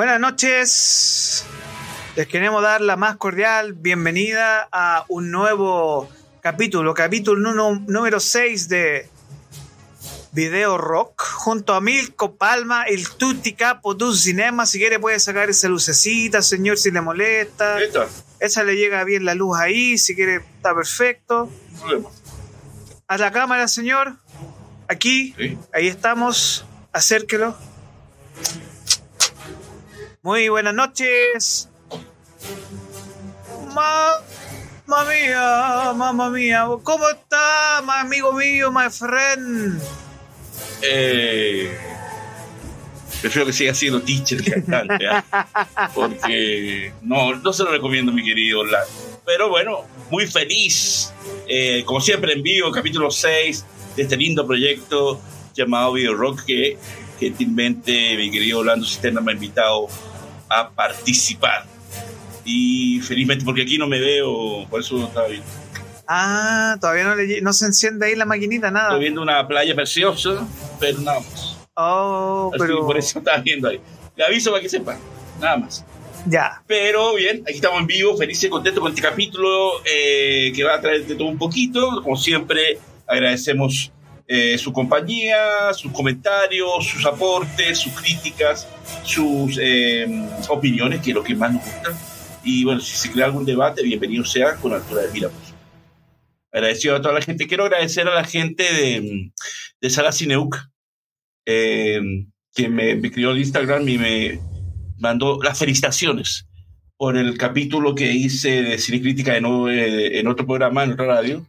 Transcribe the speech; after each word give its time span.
Buenas 0.00 0.18
noches. 0.18 1.44
Les 2.16 2.26
queremos 2.26 2.62
dar 2.62 2.80
la 2.80 2.96
más 2.96 3.18
cordial 3.18 3.74
bienvenida 3.74 4.66
a 4.72 5.04
un 5.08 5.30
nuevo 5.30 6.08
capítulo, 6.40 6.94
capítulo 6.94 7.52
número 7.86 8.18
6 8.18 8.70
de 8.70 9.10
Video 10.32 10.78
Rock, 10.78 11.22
junto 11.22 11.74
a 11.74 11.82
Milko 11.82 12.36
Palma, 12.36 12.84
el 12.84 13.10
Tutti 13.10 13.52
Capo 13.52 13.92
du 13.92 14.14
Cinema. 14.14 14.64
Si 14.64 14.78
quiere 14.78 14.98
puede 14.98 15.20
sacar 15.20 15.50
esa 15.50 15.68
lucecita, 15.68 16.40
señor, 16.40 16.78
si 16.78 16.90
le 16.90 17.02
molesta. 17.02 17.76
Esa 18.38 18.64
le 18.64 18.76
llega 18.76 19.04
bien 19.04 19.26
la 19.26 19.34
luz 19.34 19.58
ahí, 19.58 19.98
si 19.98 20.14
quiere 20.14 20.36
está 20.36 20.74
perfecto. 20.74 21.50
no. 21.86 22.10
A 23.06 23.18
la 23.18 23.30
cámara, 23.30 23.68
señor. 23.68 24.16
Aquí, 24.88 25.34
Sí. 25.36 25.58
ahí 25.74 25.88
estamos. 25.88 26.64
Acérquelo. 26.90 27.54
Muy 30.22 30.50
buenas 30.50 30.74
noches. 30.74 31.70
Ma, 33.74 34.12
mamma 34.86 35.10
mía, 35.10 35.92
mamma 35.96 36.28
mía. 36.28 36.66
¿Cómo 36.82 37.08
está, 37.08 37.80
mi 37.82 37.90
amigo 37.90 38.34
mío, 38.34 38.70
my 38.70 38.90
friend? 38.90 39.80
Eh, 40.82 41.74
prefiero 43.22 43.46
que 43.46 43.54
siga 43.54 43.72
siendo 43.72 44.02
teacher 44.02 44.42
que 44.42 44.50
cantante, 44.50 45.06
¿ah? 45.06 45.90
porque 45.94 46.92
no, 47.00 47.36
no 47.36 47.52
se 47.54 47.64
lo 47.64 47.70
recomiendo, 47.70 48.12
mi 48.12 48.22
querido 48.22 48.60
Orlando. 48.60 48.92
Pero 49.24 49.48
bueno, 49.48 49.86
muy 50.10 50.26
feliz, 50.26 51.14
eh, 51.48 51.82
como 51.86 52.02
siempre 52.02 52.34
en 52.34 52.42
vivo, 52.42 52.70
capítulo 52.70 53.10
6 53.10 53.64
de 53.96 54.02
este 54.02 54.18
lindo 54.18 54.46
proyecto 54.46 55.18
llamado 55.54 55.94
Video 55.94 56.14
Rock 56.14 56.44
que 56.44 56.76
gentilmente 57.18 58.16
mi 58.18 58.30
querido 58.30 58.58
Orlando 58.58 58.84
Cisterna 58.84 59.22
me 59.22 59.32
ha 59.32 59.34
invitado 59.34 59.88
a 60.50 60.68
participar. 60.70 61.64
Y 62.44 63.00
felizmente, 63.00 63.44
porque 63.44 63.62
aquí 63.62 63.78
no 63.78 63.86
me 63.86 64.00
veo, 64.00 64.66
por 64.68 64.80
eso 64.80 65.04
estaba 65.06 65.28
viendo. 65.28 65.46
Ah, 66.08 66.76
todavía 66.80 67.04
no, 67.04 67.14
le 67.14 67.40
no 67.40 67.52
se 67.52 67.66
enciende 67.66 68.06
ahí 68.06 68.16
la 68.16 68.24
maquinita, 68.24 68.70
nada. 68.70 68.88
Estoy 68.88 69.00
viendo 69.00 69.22
una 69.22 69.46
playa 69.46 69.74
preciosa, 69.74 70.46
pero 70.80 70.98
nada 71.00 71.20
más. 71.20 71.56
Oh, 71.74 72.50
Así, 72.52 72.58
pero 72.66 72.84
por 72.84 72.98
eso 72.98 73.20
estaba 73.20 73.38
viendo 73.38 73.68
ahí. 73.68 73.80
Le 74.16 74.24
aviso 74.24 74.50
para 74.50 74.60
que 74.62 74.68
sepan, 74.68 74.98
nada 75.40 75.56
más. 75.58 75.84
ya. 76.26 76.62
Pero 76.66 77.14
bien, 77.14 77.42
aquí 77.46 77.54
estamos 77.56 77.80
en 77.80 77.86
vivo, 77.86 78.16
feliz 78.16 78.42
y 78.42 78.48
contento 78.48 78.80
con 78.80 78.90
este 78.90 79.02
capítulo 79.02 79.80
eh, 79.84 80.52
que 80.54 80.64
va 80.64 80.74
a 80.74 80.80
traer 80.80 81.06
de 81.06 81.14
todo 81.14 81.28
un 81.28 81.38
poquito. 81.38 82.02
Como 82.02 82.16
siempre, 82.16 82.78
agradecemos 83.06 83.92
eh, 84.32 84.56
su 84.58 84.72
compañía, 84.72 85.74
sus 85.74 85.90
comentarios, 85.90 86.86
sus 86.86 87.04
aportes, 87.04 87.78
sus 87.78 87.92
críticas, 87.92 88.68
sus 89.02 89.58
eh, 89.60 90.06
opiniones, 90.48 91.00
que 91.00 91.10
es 91.10 91.16
lo 91.16 91.24
que 91.24 91.34
más 91.34 91.52
nos 91.52 91.64
gusta. 91.64 91.98
Y 92.44 92.62
bueno, 92.62 92.80
si 92.80 92.96
se 92.96 93.10
crea 93.10 93.26
algún 93.26 93.44
debate, 93.44 93.82
bienvenido 93.82 94.24
sea 94.24 94.54
con 94.54 94.72
altura 94.72 95.02
de 95.02 95.10
mira. 95.10 95.30
Agradecido 96.52 96.94
a 96.94 97.02
toda 97.02 97.14
la 97.14 97.22
gente. 97.22 97.48
Quiero 97.48 97.64
agradecer 97.64 98.06
a 98.06 98.14
la 98.14 98.22
gente 98.22 98.62
de, 98.62 99.32
de 99.80 99.90
Sala 99.90 100.12
Cineuk, 100.12 100.56
eh, 101.44 102.00
que 102.54 102.68
me, 102.68 102.94
me 102.94 103.08
escribió 103.08 103.32
en 103.32 103.38
Instagram 103.38 103.88
y 103.88 103.98
me 103.98 104.40
mandó 104.96 105.40
las 105.42 105.58
felicitaciones 105.58 106.46
por 106.96 107.16
el 107.16 107.36
capítulo 107.36 107.96
que 107.96 108.12
hice 108.12 108.62
de 108.62 108.78
Cine 108.78 109.00
Crítica 109.00 109.36
en, 109.36 109.46
eh, 109.46 110.20
en 110.20 110.28
otro 110.28 110.46
programa, 110.46 110.84
en 110.84 110.92
otra 110.92 111.06
radio, 111.06 111.44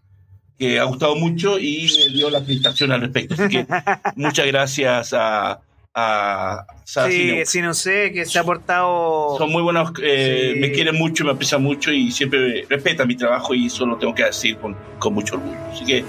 que 0.62 0.80
ha 0.80 0.84
gustado 0.84 1.16
mucho 1.16 1.58
y 1.58 1.90
me 1.98 2.14
dio 2.14 2.30
la 2.30 2.40
felicitación 2.42 2.92
al 2.92 3.02
respecto. 3.02 3.34
Así 3.34 3.50
que 3.50 3.66
muchas 4.16 4.46
gracias 4.46 5.12
a, 5.12 5.60
a 5.96 6.66
Sala 6.84 7.10
Sí, 7.10 7.42
sí, 7.46 7.62
no 7.64 7.74
sé, 7.74 8.12
que 8.14 8.26
se 8.28 8.38
ha 8.38 8.44
portado. 8.44 9.36
Son 9.40 9.52
muy 9.52 9.64
buenos, 9.64 9.92
eh, 10.04 10.52
Sí. 10.54 10.60
me 10.60 10.72
quieren 10.72 10.96
mucho, 11.00 11.26
me 11.26 11.32
aprecian 11.32 11.64
mucho 11.64 11.92
y 11.92 12.12
siempre 12.12 12.68
respetan 12.70 13.08
mi 13.08 13.16
trabajo 13.16 13.56
y 13.56 13.66
eso 13.66 13.88
lo 13.88 13.98
tengo 13.98 14.14
que 14.14 14.26
decir 14.26 14.56
con, 14.58 14.78
con 15.00 15.16
mucho 15.16 15.34
orgullo. 15.34 15.58
Así 15.74 15.84
que 15.84 16.06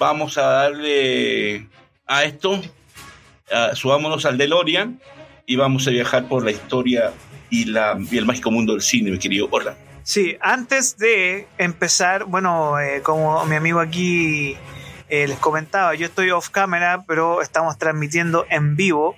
vamos 0.00 0.36
a 0.36 0.42
darle 0.42 1.68
a 2.08 2.24
esto, 2.24 2.60
ah, 3.52 3.70
subámonos 3.74 4.26
al 4.26 4.36
DeLorean 4.36 5.00
y 5.46 5.54
vamos 5.54 5.86
a 5.86 5.90
viajar 5.92 6.26
por 6.26 6.44
la 6.44 6.50
historia 6.50 7.12
y, 7.50 7.66
la, 7.66 7.96
y 8.10 8.18
el 8.18 8.24
mágico 8.26 8.50
mundo 8.50 8.72
del 8.72 8.82
cine, 8.82 9.12
mi 9.12 9.18
querido 9.20 9.46
Orlando. 9.52 9.80
Sí, 10.02 10.36
antes 10.40 10.96
de 10.96 11.46
empezar, 11.58 12.24
bueno, 12.24 12.80
eh, 12.80 13.02
como 13.02 13.44
mi 13.46 13.56
amigo 13.56 13.80
aquí 13.80 14.56
eh, 15.08 15.26
les 15.28 15.38
comentaba, 15.38 15.94
yo 15.94 16.06
estoy 16.06 16.30
off 16.30 16.48
camera, 16.50 17.04
pero 17.06 17.42
estamos 17.42 17.78
transmitiendo 17.78 18.46
en 18.48 18.76
vivo. 18.76 19.16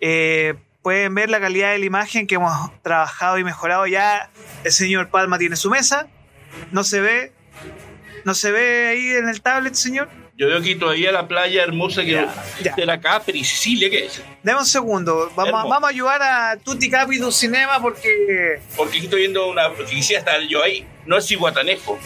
Eh, 0.00 0.54
pueden 0.82 1.14
ver 1.14 1.30
la 1.30 1.40
calidad 1.40 1.72
de 1.72 1.78
la 1.78 1.84
imagen 1.86 2.26
que 2.26 2.36
hemos 2.36 2.70
trabajado 2.82 3.38
y 3.38 3.44
mejorado. 3.44 3.86
Ya 3.86 4.30
el 4.62 4.72
señor 4.72 5.08
Palma 5.08 5.38
tiene 5.38 5.56
su 5.56 5.70
mesa. 5.70 6.06
No 6.72 6.84
se 6.84 7.00
ve. 7.00 7.32
No 8.24 8.34
se 8.34 8.52
ve 8.52 8.88
ahí 8.88 9.08
en 9.10 9.28
el 9.28 9.40
tablet, 9.42 9.74
señor. 9.74 10.08
Yo 10.36 10.48
veo 10.48 10.58
aquí 10.58 10.74
todavía 10.74 11.12
la 11.12 11.28
playa 11.28 11.62
hermosa 11.62 12.02
que 12.02 12.10
Ya, 12.12 12.34
ya. 12.60 12.74
de 12.74 12.84
la 12.86 13.00
Capri, 13.00 13.44
Sicilia, 13.44 13.88
¿qué 13.88 14.06
es? 14.06 14.20
Deme 14.42 14.58
un 14.58 14.66
segundo. 14.66 15.30
Vamos, 15.36 15.54
a- 15.54 15.64
vamos 15.68 15.84
a 15.84 15.88
ayudar 15.88 16.20
a 16.22 16.56
Tutti 16.56 16.90
Capi 16.90 17.18
du 17.18 17.30
Cinema 17.30 17.80
porque. 17.80 18.60
Porque 18.76 18.96
aquí 18.96 19.04
estoy 19.06 19.20
viendo 19.20 19.46
una, 19.48 19.70
quisiera 19.88 20.18
estar 20.18 20.40
yo 20.42 20.60
ahí, 20.62 20.84
no 21.06 21.16
es 21.18 21.30
Iguatanejo, 21.30 21.96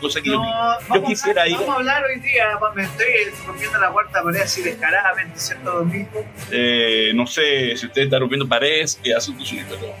cosa 0.00 0.22
que 0.22 0.30
yo, 0.30 0.36
No, 0.36 0.80
yo 0.80 0.86
vamos, 0.88 1.08
quisiera 1.10 1.42
a, 1.42 1.46
ir. 1.48 1.56
vamos 1.56 1.68
a 1.68 1.74
hablar 1.74 2.04
hoy 2.04 2.20
día. 2.20 2.46
Me 2.74 2.84
estoy 2.84 3.06
rompiendo 3.46 3.78
la 3.78 3.90
cuarta 3.90 4.22
pared 4.22 4.40
así 4.40 4.62
descaradamente, 4.62 5.38
¿cierto, 5.38 5.70
Domingo? 5.80 6.24
Eh, 6.50 7.12
no 7.14 7.26
sé 7.26 7.76
si 7.76 7.84
usted 7.86 8.02
está 8.02 8.18
rompiendo 8.18 8.48
paredes, 8.48 8.98
asunto 9.14 9.44
suyo, 9.44 9.62
pero 9.68 9.94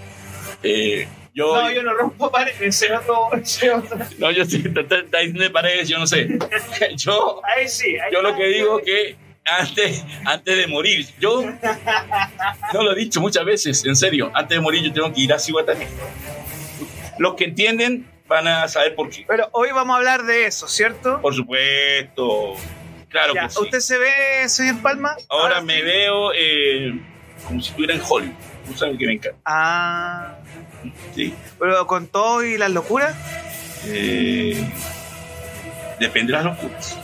eh, 0.62 1.06
yo, 1.34 1.54
No, 1.54 1.70
yo 1.70 1.82
no 1.82 1.94
rompo 1.94 2.30
paredes, 2.30 2.60
ese 2.60 2.92
otro, 2.94 3.30
ese 3.34 3.70
otro. 3.72 3.98
no, 4.18 4.30
yo 4.30 4.44
sí, 4.44 4.62
está, 4.64 4.96
diciendo 5.18 5.42
de 5.42 5.50
paredes, 5.50 5.88
yo 5.88 5.98
no 5.98 6.06
sé. 6.06 6.28
Yo, 6.96 7.40
Ahí 7.44 7.68
sí. 7.68 7.96
ahí 7.98 8.12
yo 8.12 8.22
lo 8.22 8.34
que 8.36 8.46
digo 8.46 8.78
que 8.80 9.16
antes, 9.44 10.04
antes 10.24 10.56
de 10.56 10.66
morir, 10.66 11.06
yo 11.20 11.42
no 12.72 12.82
lo 12.82 12.92
he 12.92 12.96
dicho 12.96 13.20
muchas 13.20 13.44
veces, 13.44 13.84
en 13.84 13.94
serio, 13.96 14.30
antes 14.34 14.56
de 14.56 14.60
morir 14.62 14.82
yo 14.84 14.92
tengo 14.92 15.12
que 15.12 15.20
ir 15.22 15.32
a 15.32 15.38
Cihuatanejo. 15.38 15.92
Los 17.18 17.34
que 17.34 17.44
entienden 17.44 18.08
van 18.26 18.48
a 18.48 18.66
saber 18.68 18.94
por 18.94 19.10
qué. 19.10 19.24
Pero 19.28 19.48
hoy 19.52 19.68
vamos 19.72 19.94
a 19.94 19.98
hablar 19.98 20.22
de 20.24 20.46
eso, 20.46 20.66
¿cierto? 20.66 21.20
Por 21.20 21.34
supuesto, 21.34 22.54
claro 23.08 23.34
Ya, 23.34 23.42
que 23.42 23.50
sí. 23.50 23.58
¿Usted 23.60 23.80
se 23.80 23.98
ve, 23.98 24.48
señor 24.48 24.80
Palma? 24.82 25.14
Ahora 25.28 25.60
sí. 25.60 25.66
me 25.66 25.82
veo 25.82 26.32
eh, 26.34 26.98
como 27.46 27.60
si 27.60 27.68
estuviera 27.68 27.94
en 27.94 28.00
Hollywood. 28.08 28.34
Tú 28.66 28.72
sabes 28.74 28.96
que 28.98 29.06
me 29.06 29.12
encanta. 29.12 29.38
Ah, 29.44 30.36
Sí. 31.14 31.34
pero 31.58 31.86
con 31.86 32.06
todo 32.08 32.44
y 32.44 32.58
las 32.58 32.70
locuras. 32.70 33.16
Eh, 33.86 34.66
depende 36.00 36.32
de 36.32 36.42
las 36.42 36.44
locuras. 36.44 36.98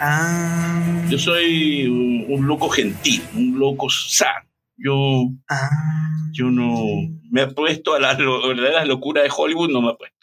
Ah, 0.00 0.82
Yo 1.08 1.18
soy 1.18 1.86
un, 1.86 2.26
un 2.28 2.46
loco 2.46 2.68
gentil, 2.68 3.22
un 3.34 3.58
loco 3.58 3.88
sano. 3.90 4.48
Yo, 4.76 5.28
ah. 5.48 5.70
yo 6.32 6.46
no 6.46 6.84
me 7.30 7.42
he 7.42 7.46
puesto 7.46 7.94
a 7.94 8.00
las 8.00 8.18
verdaderas 8.18 8.86
locuras 8.86 9.24
de 9.24 9.30
Hollywood, 9.34 9.70
no 9.70 9.80
me 9.80 9.90
he 9.90 9.96
puesto. 9.96 10.16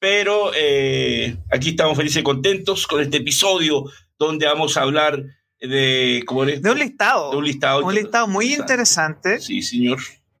Pero 0.00 0.52
eh, 0.54 1.36
aquí 1.50 1.70
estamos 1.70 1.96
felices 1.96 2.20
y 2.20 2.24
contentos 2.24 2.86
con 2.86 3.00
este 3.00 3.18
episodio 3.18 3.84
donde 4.18 4.46
vamos 4.46 4.76
a 4.76 4.82
hablar 4.82 5.22
de. 5.60 6.24
De 6.26 6.70
un 6.70 6.78
listado. 6.78 7.30
De 7.30 7.36
un 7.36 7.44
listado. 7.44 7.84
Un 7.84 7.94
listado 7.94 8.28
muy 8.28 8.54
interesante. 8.54 9.40
Sí, 9.40 9.62
señor. 9.62 9.98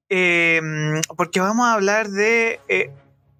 Eh, 0.08 0.60
porque 1.16 1.40
vamos 1.40 1.66
a 1.66 1.74
hablar 1.74 2.08
de. 2.08 2.60
eh, 2.68 2.90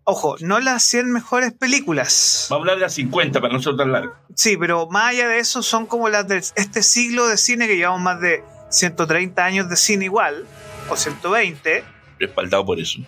ojo, 0.04 0.36
no 0.40 0.58
las 0.60 0.82
100 0.84 1.10
mejores 1.12 1.52
películas. 1.52 2.46
Vamos 2.50 2.60
a 2.60 2.62
hablar 2.62 2.76
de 2.76 2.82
las 2.82 2.94
50 2.94 3.40
para 3.40 3.52
no 3.52 3.60
ser 3.62 3.76
tan 3.76 3.92
largo. 3.92 4.14
Sí, 4.34 4.56
pero 4.56 4.86
más 4.88 5.10
allá 5.10 5.28
de 5.28 5.38
eso, 5.38 5.62
son 5.62 5.86
como 5.86 6.08
las 6.08 6.26
de 6.28 6.36
este 6.38 6.82
siglo 6.82 7.26
de 7.28 7.36
cine 7.36 7.66
que 7.66 7.76
llevamos 7.76 8.00
más 8.00 8.20
de 8.20 8.42
130 8.70 9.44
años 9.44 9.68
de 9.68 9.76
cine 9.76 10.06
igual, 10.06 10.46
o 10.88 10.96
120. 10.96 11.84
Respaldado 12.18 12.64
por 12.64 12.78
eso. 12.80 13.00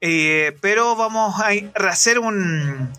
eh, 0.00 0.56
pero 0.60 0.94
vamos 0.96 1.34
a 1.40 1.48
hacer 1.88 2.18
un, 2.18 2.90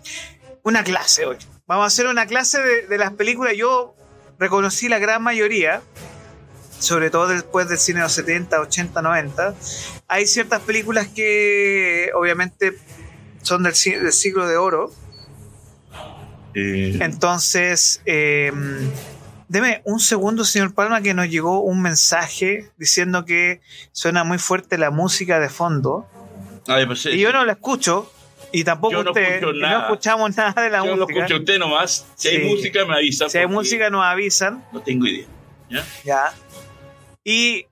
una 0.62 0.84
clase 0.84 1.24
hoy. 1.26 1.36
Vamos 1.66 1.84
a 1.84 1.86
hacer 1.86 2.06
una 2.08 2.26
clase 2.26 2.60
de, 2.60 2.86
de 2.88 2.98
las 2.98 3.12
películas. 3.12 3.54
Yo 3.56 3.94
reconocí 4.38 4.88
la 4.88 4.98
gran 4.98 5.22
mayoría, 5.22 5.82
sobre 6.80 7.10
todo 7.10 7.28
después 7.28 7.68
del 7.68 7.78
cine 7.78 7.98
de 8.00 8.04
los 8.04 8.12
70, 8.12 8.60
80, 8.60 9.00
90. 9.02 9.54
Hay 10.08 10.26
ciertas 10.26 10.60
películas 10.62 11.06
que 11.08 12.10
obviamente 12.16 12.76
son 13.42 13.62
del, 13.62 13.74
del 13.74 14.12
siglo 14.12 14.48
de 14.48 14.56
oro. 14.56 14.90
Eh, 16.54 16.98
Entonces, 17.00 18.02
eh, 18.06 18.50
deme 19.48 19.82
un 19.84 20.00
segundo, 20.00 20.44
señor 20.44 20.74
Palma, 20.74 21.00
que 21.00 21.14
nos 21.14 21.28
llegó 21.28 21.60
un 21.60 21.80
mensaje 21.80 22.70
diciendo 22.76 23.24
que 23.24 23.60
suena 23.92 24.24
muy 24.24 24.38
fuerte 24.38 24.76
la 24.78 24.90
música 24.90 25.38
de 25.38 25.48
fondo. 25.48 26.06
ay, 26.66 26.86
pues, 26.86 27.06
Y 27.06 27.18
yo 27.18 27.32
no 27.32 27.44
la 27.44 27.52
escucho, 27.52 28.10
y 28.52 28.64
tampoco 28.64 28.92
Yo 28.94 29.04
no 29.04 29.10
usted, 29.12 29.34
escucho 29.34 29.52
no 29.52 29.80
escuchamos 29.82 30.36
nada 30.36 30.60
de 30.62 30.70
la 30.70 30.78
yo 30.84 30.96
música. 30.96 31.12
escucho 31.20 31.34
a 31.34 31.38
usted 31.38 31.58
nomás. 31.58 32.06
Si 32.16 32.28
Sí. 32.28 32.34
hay 32.36 32.48
música, 32.48 32.84
me 32.84 32.94
avisa. 32.94 33.28
si 33.28 33.38
hay 33.38 33.46
música, 33.46 33.90
nos 33.90 34.04
avisan. 34.04 34.64
No 34.72 34.80
tengo 34.82 35.06
idea. 35.06 35.26
¿ya? 35.70 35.84
Ya. 36.04 36.32
Y 37.30 37.66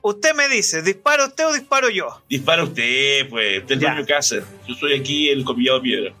Usted 0.00 0.34
me 0.34 0.48
dice, 0.48 0.82
¿dispara 0.82 1.26
usted 1.26 1.46
o 1.46 1.52
disparo 1.52 1.88
yo? 1.88 2.22
Dispara 2.28 2.64
usted, 2.64 3.28
pues. 3.28 3.60
Usted 3.60 3.80
es 3.80 3.96
de 3.98 4.06
casa. 4.06 4.36
Yo 4.66 4.74
soy 4.74 4.98
aquí 4.98 5.28
el 5.28 5.44
comillado 5.44 5.78
de 5.78 5.82
piedra. 5.82 6.12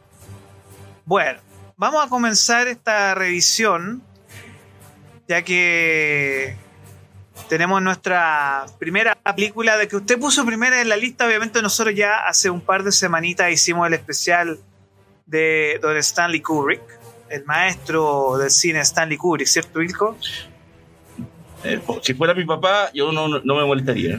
Bueno, 1.04 1.40
vamos 1.76 2.06
a 2.06 2.08
comenzar 2.08 2.68
esta 2.68 3.12
revisión, 3.16 4.04
ya 5.26 5.42
que 5.42 6.54
tenemos 7.48 7.82
nuestra 7.82 8.66
primera 8.78 9.16
película 9.34 9.76
de 9.76 9.88
que 9.88 9.96
usted 9.96 10.16
puso 10.16 10.46
primera 10.46 10.80
en 10.80 10.90
la 10.90 10.96
lista. 10.96 11.26
Obviamente 11.26 11.60
nosotros 11.60 11.96
ya 11.96 12.18
hace 12.28 12.50
un 12.50 12.60
par 12.60 12.84
de 12.84 12.92
semanitas 12.92 13.50
hicimos 13.50 13.88
el 13.88 13.94
especial 13.94 14.60
de 15.26 15.80
Don 15.82 15.96
Stanley 15.96 16.40
Kubrick, 16.40 16.82
el 17.30 17.44
maestro 17.46 18.36
del 18.38 18.50
cine 18.50 18.78
Stanley 18.80 19.16
Kubrick, 19.16 19.48
¿cierto, 19.48 19.80
Wilco? 19.80 20.16
Eh, 21.64 21.80
si 22.02 22.14
fuera 22.14 22.34
mi 22.34 22.44
papá, 22.44 22.90
yo 22.92 23.12
no, 23.12 23.28
no, 23.28 23.54
me 23.54 23.64
molestaría. 23.64 24.18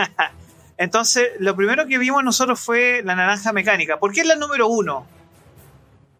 Entonces, 0.76 1.28
lo 1.38 1.54
primero 1.54 1.86
que 1.86 1.98
vimos 1.98 2.24
nosotros 2.24 2.58
fue 2.60 3.02
La 3.04 3.14
Naranja 3.14 3.52
Mecánica. 3.52 3.98
¿Por 3.98 4.12
qué 4.12 4.22
es 4.22 4.26
la 4.26 4.34
número 4.36 4.66
uno? 4.68 5.06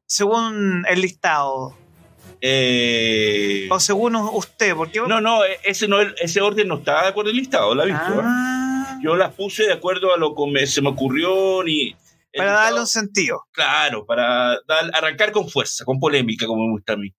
Según 0.06 0.84
el 0.88 1.00
listado. 1.00 1.76
Eh, 2.40 3.66
O 3.70 3.80
según 3.80 4.14
usted, 4.16 4.74
¿por 4.76 4.90
qué? 4.90 5.00
no, 5.00 5.20
no, 5.20 5.40
ese, 5.64 5.88
no, 5.88 6.00
ese 6.00 6.40
orden 6.40 6.68
no 6.68 6.76
está 6.76 7.02
de 7.02 7.08
acuerdo 7.08 7.30
el 7.30 7.36
listado, 7.36 7.74
¿la 7.74 7.84
visto? 7.84 8.20
Ah, 8.22 8.98
Yo 9.02 9.16
las 9.16 9.32
puse 9.34 9.64
de 9.64 9.72
acuerdo 9.72 10.12
a 10.14 10.18
lo 10.18 10.34
que 10.34 10.42
me- 10.52 10.66
se 10.66 10.82
me 10.82 10.90
ocurrió 10.90 11.62
ni... 11.64 11.96
para 12.36 12.50
listado- 12.50 12.64
darle 12.64 12.80
un 12.80 12.86
sentido. 12.86 13.44
Claro, 13.50 14.04
para 14.04 14.58
dar- 14.68 14.90
arrancar 14.92 15.32
con 15.32 15.48
fuerza, 15.48 15.84
con 15.86 15.98
polémica, 15.98 16.46
como 16.46 16.64
me 16.66 16.72
gusta 16.72 16.92
a 16.92 16.96
mí. 16.96 17.12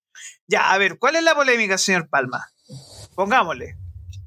Ya, 0.48 0.72
a 0.72 0.78
ver, 0.78 1.00
¿cuál 1.00 1.16
es 1.16 1.24
la 1.24 1.34
polémica, 1.34 1.78
señor 1.78 2.08
Palma? 2.08 2.46
Pongámosle. 3.16 3.78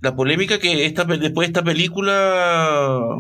La 0.01 0.15
polémica 0.15 0.59
que 0.59 0.87
esta, 0.87 1.05
después 1.05 1.47
de 1.49 1.51
esta 1.51 1.65
película 1.65 3.17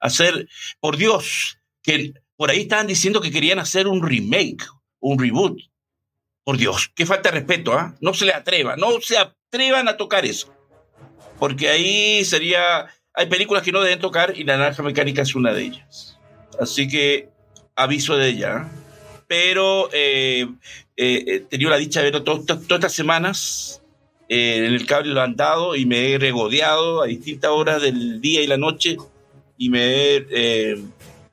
hacer, 0.00 0.48
por 0.80 0.96
Dios, 0.96 1.58
que 1.82 2.14
por 2.36 2.50
ahí 2.50 2.62
estaban 2.62 2.86
diciendo 2.86 3.20
que 3.20 3.30
querían 3.30 3.58
hacer 3.58 3.86
un 3.86 4.02
remake, 4.06 4.64
un 5.00 5.18
reboot. 5.18 5.58
Por 6.44 6.56
Dios, 6.56 6.90
qué 6.96 7.06
falta 7.06 7.30
de 7.30 7.38
respeto, 7.38 7.72
¿ah? 7.72 7.94
No 8.00 8.14
se 8.14 8.24
le 8.24 8.32
atreva, 8.34 8.76
no 8.76 9.00
se 9.00 9.16
atrevan 9.16 9.86
a 9.88 9.96
tocar 9.96 10.24
eso. 10.26 10.52
Porque 11.38 11.68
ahí 11.68 12.24
sería, 12.24 12.88
hay 13.14 13.26
películas 13.26 13.62
que 13.62 13.70
no 13.72 13.80
deben 13.80 14.00
tocar 14.00 14.36
y 14.36 14.42
La 14.44 14.56
Naranja 14.56 14.82
Mecánica 14.82 15.22
es 15.22 15.34
una 15.36 15.52
de 15.52 15.62
ellas. 15.62 16.18
Así 16.58 16.88
que 16.88 17.28
aviso 17.76 18.16
de 18.16 18.28
ella. 18.28 18.56
¿ah? 18.56 18.70
Pero 19.28 19.88
eh, 19.92 20.48
eh, 20.96 21.24
he 21.26 21.40
tenido 21.40 21.70
la 21.70 21.76
dicha 21.76 22.00
de 22.00 22.06
verlo 22.06 22.24
to- 22.24 22.44
to- 22.44 22.58
todas 22.60 22.78
estas 22.80 22.92
semanas 22.94 23.81
eh, 24.32 24.56
en 24.56 24.64
el 24.64 24.86
cable 24.86 25.12
lo 25.12 25.20
han 25.20 25.36
dado 25.36 25.76
y 25.76 25.84
me 25.84 26.12
he 26.12 26.18
regodeado 26.18 27.02
a 27.02 27.06
distintas 27.06 27.50
horas 27.50 27.82
del 27.82 28.20
día 28.20 28.42
y 28.42 28.46
la 28.46 28.56
noche 28.56 28.96
y 29.58 29.68
me 29.68 30.16
eh, 30.30 30.76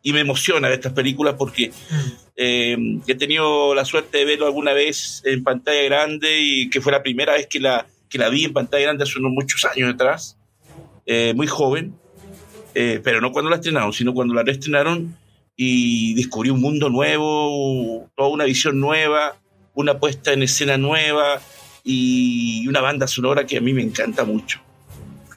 y 0.02 0.14
me 0.14 0.22
emociona 0.22 0.70
estas 0.70 0.94
películas 0.94 1.36
porque 1.38 1.72
eh, 2.36 2.78
he 3.06 3.16
tenido 3.16 3.76
la 3.76 3.86
suerte 3.86 4.20
de 4.20 4.26
verlo 4.26 4.46
alguna 4.46 4.74
vez 4.74 5.22
en 5.26 5.44
pantalla 5.44 5.84
grande 5.84 6.40
y 6.40 6.70
que 6.70 6.82
fue 6.82 6.92
la 6.92 7.04
primera 7.04 7.34
vez 7.34 7.48
que 7.48 7.60
la, 7.60 7.86
que 8.10 8.18
la 8.18 8.30
vi 8.30 8.46
en 8.46 8.54
pantalla 8.54 8.86
grande 8.86 9.04
hace 9.04 9.20
unos 9.20 9.32
muchos 9.32 9.66
años 9.66 9.94
atrás, 9.94 10.38
eh, 11.06 11.34
muy 11.36 11.48
joven, 11.48 11.96
eh, 12.76 13.02
pero 13.04 13.20
no 13.20 13.32
cuando 13.32 13.50
la 13.50 13.58
estrenaron, 13.58 13.92
sino 13.92 14.14
cuando 14.14 14.34
la 14.34 14.44
reestrenaron 14.44 15.18
y 15.56 16.14
descubrí 16.14 16.50
un 16.50 16.62
mundo 16.62 16.90
nuevo, 16.90 18.10
toda 18.16 18.30
una 18.30 18.46
visión 18.46 18.80
nueva, 18.80 19.36
una 19.74 20.00
puesta 20.00 20.32
en 20.32 20.44
escena 20.44 20.78
nueva 20.78 21.42
y 21.92 22.68
una 22.68 22.82
banda 22.82 23.08
sonora 23.08 23.46
que 23.48 23.58
a 23.58 23.62
mí 23.62 23.74
me 23.74 23.82
encanta 23.82 24.24
mucho. 24.24 24.60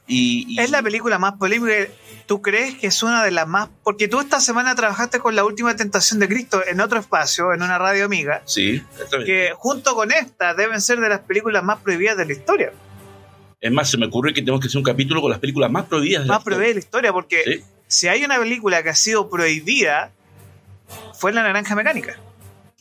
Y, 0.07 0.45
y- 0.47 0.59
Es 0.59 0.69
la 0.69 0.83
película 0.83 1.17
más 1.17 1.33
polémica. 1.33 1.73
¿Tú 2.27 2.41
crees 2.41 2.75
que 2.75 2.87
es 2.87 3.01
una 3.03 3.23
de 3.23 3.31
las 3.31 3.47
más.? 3.47 3.69
Porque 3.83 4.07
tú 4.07 4.19
esta 4.19 4.39
semana 4.39 4.75
trabajaste 4.75 5.19
con 5.19 5.35
La 5.35 5.43
Última 5.43 5.75
Tentación 5.75 6.19
de 6.19 6.27
Cristo 6.27 6.61
en 6.65 6.79
otro 6.79 6.99
espacio, 6.99 7.53
en 7.53 7.61
una 7.63 7.77
radio 7.77 8.05
amiga, 8.05 8.41
Sí, 8.45 8.81
exactamente. 8.93 9.25
que 9.31 9.53
junto 9.57 9.95
con 9.95 10.11
esta 10.11 10.53
deben 10.53 10.79
ser 10.79 10.99
de 10.99 11.09
las 11.09 11.21
películas 11.21 11.63
más 11.63 11.79
prohibidas 11.79 12.17
de 12.17 12.25
la 12.25 12.31
historia. 12.33 12.71
Es 13.59 13.71
más, 13.71 13.89
se 13.89 13.97
me 13.97 14.05
ocurre 14.05 14.33
que 14.33 14.41
tenemos 14.41 14.61
que 14.61 14.67
hacer 14.67 14.77
un 14.77 14.83
capítulo 14.83 15.21
con 15.21 15.31
las 15.31 15.39
películas 15.39 15.71
más 15.71 15.85
prohibidas. 15.85 16.23
de 16.23 16.27
la 16.27 16.33
Más 16.35 16.43
prohibidas 16.43 16.69
de 16.69 16.73
la 16.75 16.79
historia, 16.79 17.13
porque 17.13 17.41
Sí. 17.45 17.63
si 17.87 18.07
hay 18.09 18.23
una 18.23 18.37
película 18.37 18.83
que 18.83 18.89
ha 18.89 18.95
sido 18.95 19.29
prohibida, 19.29 20.11
fue 21.15 21.33
La 21.33 21.43
Naranja 21.43 21.73
Mecánica. 21.75 22.17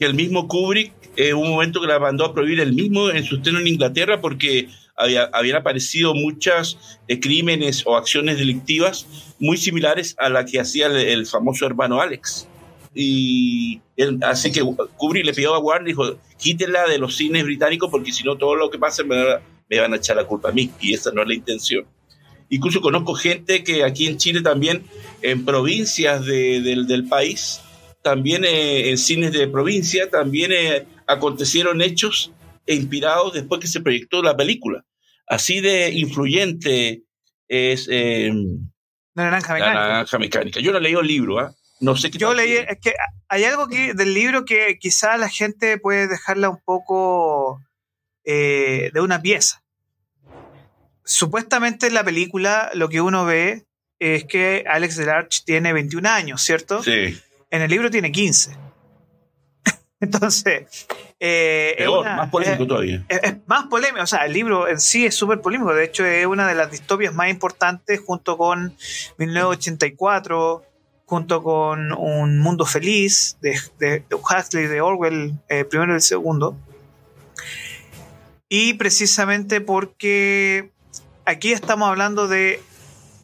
Que 0.03 0.07
el 0.09 0.15
mismo 0.15 0.49
Kubrick, 0.49 0.93
eh, 1.17 1.33
un 1.33 1.49
momento 1.49 1.81
que 1.81 1.87
la 1.87 1.99
mandó 2.01 2.25
a 2.25 2.35
prohibir 2.35 2.59
el 2.61 2.73
mismo 2.73 3.09
en 3.11 3.25
su 3.25 3.37
estreno 3.37 3.61
en 3.61 3.69
Inglaterra 3.69 4.21
porque 4.21 4.69
había, 4.97 5.25
habían 5.33 5.59
aparecido 5.59 6.13
muchas 6.15 6.99
eh, 7.07 7.21
crímenes 7.21 7.83
o 7.87 7.97
acciones 7.97 8.37
delictivas 8.39 9.07
muy 9.39 9.57
similares 9.57 10.17
a 10.19 10.29
la 10.29 10.45
que 10.45 10.59
hacía 10.59 10.87
el, 10.87 11.27
famoso 11.27 11.67
hermano 11.67 12.01
Alex. 12.01 12.49
Y 12.95 13.81
así 14.23 14.53
que 14.53 14.63
Kubrick 14.97 15.25
le 15.25 15.33
pidió 15.33 15.55
a 15.55 15.59
Warner, 15.61 15.87
dijo, 15.89 16.17
quítenla 16.39 16.87
de 16.89 16.99
los 16.99 17.17
cines 17.17 17.45
británicos 17.45 17.89
porque 17.91 18.13
si 18.13 18.25
no 18.25 18.37
todo 18.37 18.55
lo 18.57 18.71
que 18.71 18.79
pasa 18.79 19.03
me, 19.05 19.17
va- 19.17 19.41
me 19.71 19.79
van 19.81 19.93
a 19.95 19.97
echar 19.97 20.17
la 20.17 20.25
culpa 20.27 20.49
a 20.51 20.53
mí 20.53 20.71
y 20.81 20.93
esa 20.95 21.11
no 21.13 21.23
es 21.23 21.29
la 21.29 21.35
intención. 21.35 21.85
Incluso 22.51 22.83
conozco 22.83 23.15
gente 23.15 23.65
que 23.65 23.83
aquí 23.83 24.07
en 24.09 24.19
Chile 24.19 24.43
también, 24.43 24.83
en 25.23 25.45
provincias 25.47 26.25
de- 26.27 26.61
del, 26.61 26.87
del 26.87 27.09
país, 27.09 27.61
también 28.03 28.45
eh, 28.45 28.91
en 28.91 28.99
cines 28.99 29.33
de 29.33 29.49
provincia, 29.49 30.11
también 30.11 30.53
eh, 30.53 30.87
acontecieron 31.07 31.81
hechos 31.81 32.33
inspirados 32.67 33.33
después 33.33 33.61
que 33.61 33.69
se 33.69 33.81
proyectó 33.81 34.23
la 34.23 34.37
película. 34.37 34.85
Así 35.27 35.61
de 35.61 35.91
influyente 35.91 37.03
es 37.49 37.89
eh, 37.91 38.33
La 39.15 39.25
Naranja 39.25 39.53
la 39.53 39.59
Mecánica. 39.59 39.81
naranja 39.81 40.19
mecánica. 40.19 40.61
Yo 40.61 40.73
no 40.73 40.81
leí 40.81 40.95
el 40.95 41.07
libro, 41.07 41.39
¿ah? 41.39 41.55
No 41.81 41.97
sé 41.97 42.11
qué 42.11 42.19
Yo 42.19 42.33
leí, 42.33 42.53
es 42.53 42.79
que 42.81 42.95
hay 43.29 43.45
algo 43.45 43.67
que, 43.67 43.93
del 43.95 44.15
libro 44.15 44.45
que 44.45 44.79
quizá 44.79 45.17
la 45.17 45.29
gente 45.29 45.79
puede 45.79 46.07
dejarla 46.07 46.49
un 46.49 46.61
poco 46.65 47.61
eh, 48.25 48.91
de 48.95 49.01
una 49.01 49.21
pieza. 49.21 49.65
Supuestamente 51.05 51.89
en 51.89 51.95
la 51.95 52.05
película 52.05 52.71
lo 52.75 52.89
que 52.89 53.01
uno 53.01 53.25
ve 53.25 53.67
es 53.99 54.25
que 54.25 54.65
Alex 54.69 54.97
Delarge 54.97 55.41
tiene 55.45 55.73
21 55.73 56.09
años, 56.09 56.43
¿cierto? 56.43 56.83
Sí, 56.85 57.19
En 57.53 57.63
el 57.63 57.71
libro 57.71 57.89
tiene 57.91 58.11
15. 58.11 58.57
Entonces, 60.01 60.65
eh, 61.21 61.75
peor, 61.79 62.01
una- 62.01 62.17
más 62.17 62.31
polémico 62.31 62.63
es- 62.65 62.69
todavía. 62.69 63.05
es, 63.09 63.21
es 63.23 63.35
más 63.47 63.67
polémico, 63.67 64.03
o 64.03 64.07
sea, 64.07 64.25
el 64.27 64.33
libro 64.33 64.67
en 64.67 64.81
sí 64.81 65.07
es 65.07 65.15
súper 65.15 65.41
polémico, 65.41 65.73
de 65.73 65.85
hecho 65.85 66.05
es 66.05 66.27
una 66.27 66.49
de 66.49 66.57
las 66.57 66.73
distopias 66.73 67.15
más 67.15 67.29
importantes 67.31 68.01
junto 68.05 68.37
con 68.37 68.77
1984, 69.19 70.65
junto 71.07 71.43
con 71.43 71.93
Un 71.93 72.39
Mundo 72.41 72.65
Feliz 72.67 73.37
de, 73.43 73.61
de, 73.79 74.01
de 74.09 74.15
Huxley, 74.17 74.67
de 74.67 74.81
Orwell, 74.81 75.35
eh, 75.49 75.65
primero 75.65 75.93
y 75.93 75.97
el 75.97 76.03
segundo. 76.03 76.57
Y 78.49 78.75
precisamente 78.75 79.61
porque 79.61 80.71
aquí 81.25 81.53
estamos 81.53 81.89
hablando 81.89 82.29
de 82.29 82.61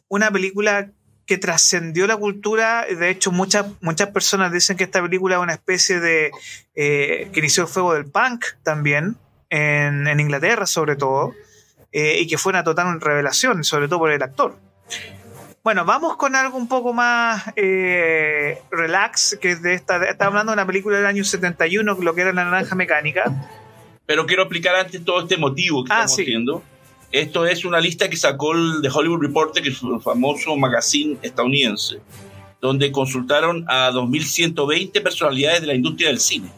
una 0.07 0.31
película 0.31 0.91
que 1.29 1.37
trascendió 1.37 2.07
la 2.07 2.17
cultura. 2.17 2.85
De 2.89 3.11
hecho, 3.11 3.31
muchas, 3.31 3.67
muchas 3.81 4.09
personas 4.09 4.51
dicen 4.51 4.75
que 4.75 4.83
esta 4.83 4.99
película 4.99 5.35
es 5.35 5.41
una 5.41 5.53
especie 5.53 5.99
de. 5.99 6.31
eh, 6.75 7.29
que 7.31 7.39
inició 7.39 7.63
el 7.63 7.69
fuego 7.69 7.93
del 7.93 8.05
punk 8.05 8.45
también, 8.63 9.15
en, 9.51 10.07
en 10.07 10.19
Inglaterra 10.19 10.65
sobre 10.65 10.95
todo, 10.95 11.35
eh, 11.91 12.17
y 12.19 12.25
que 12.25 12.39
fue 12.39 12.49
una 12.49 12.63
total 12.63 12.99
revelación, 12.99 13.63
sobre 13.63 13.87
todo 13.87 13.99
por 13.99 14.11
el 14.11 14.23
actor. 14.23 14.57
Bueno, 15.63 15.85
vamos 15.85 16.17
con 16.17 16.35
algo 16.35 16.57
un 16.57 16.67
poco 16.67 16.93
más 16.93 17.43
eh, 17.55 18.59
relax, 18.71 19.37
que 19.39 19.51
es 19.51 19.61
de 19.61 19.75
esta. 19.75 19.97
Estamos 20.05 20.31
hablando 20.31 20.51
de 20.51 20.55
una 20.55 20.65
película 20.65 20.97
del 20.97 21.05
año 21.05 21.23
71, 21.23 21.95
lo 22.01 22.15
que 22.15 22.21
era 22.21 22.33
La 22.33 22.43
Naranja 22.43 22.73
Mecánica. 22.73 23.25
Pero 24.07 24.25
quiero 24.25 24.43
explicar 24.43 24.73
antes 24.75 25.05
todo 25.05 25.21
este 25.21 25.37
motivo 25.37 25.83
que 25.83 25.91
Ah, 25.93 25.97
estamos 26.05 26.15
sí. 26.15 26.21
haciendo. 26.23 26.63
Esto 27.11 27.45
es 27.47 27.65
una 27.65 27.79
lista 27.79 28.07
que 28.07 28.17
sacó 28.17 28.53
el 28.53 28.81
The 28.83 28.89
Hollywood 28.89 29.21
Reporter, 29.21 29.63
que 29.63 29.69
es 29.69 29.81
un 29.81 29.99
famoso 29.99 30.55
magazine 30.55 31.17
estadounidense, 31.23 31.99
donde 32.61 32.91
consultaron 32.91 33.65
a 33.67 33.89
2.120 33.91 35.01
personalidades 35.01 35.61
de 35.61 35.67
la 35.67 35.73
industria 35.73 36.09
del 36.09 36.19
cine, 36.19 36.51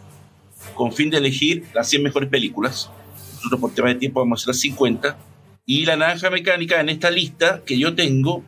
con 0.76 0.92
fin 0.92 1.10
de 1.10 1.18
elegir 1.18 1.66
las 1.74 1.90
100 1.90 2.04
mejores 2.04 2.30
películas. 2.30 2.90
Nosotros 3.36 3.62
por 3.62 3.74
tema 3.74 3.90
de 3.90 3.96
tiempo 3.96 4.20
vamos 4.20 4.40
a 4.40 4.44
hacer 4.44 4.48
las 4.50 4.60
50. 4.60 5.18
Y 5.66 5.86
La 5.86 5.96
Naranja 5.96 6.30
Mecánica 6.30 6.82
en 6.82 6.90
esta 6.90 7.10
lista 7.10 7.62
que 7.66 7.78
yo 7.80 7.96
tengo 7.96 8.44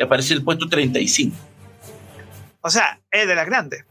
aparece 0.00 0.34
en 0.34 0.40
el 0.40 0.44
puesto 0.44 0.68
35. 0.68 1.34
O 2.60 2.68
sea, 2.68 3.00
es 3.10 3.26
de 3.26 3.34
las 3.34 3.46
grandes. 3.46 3.84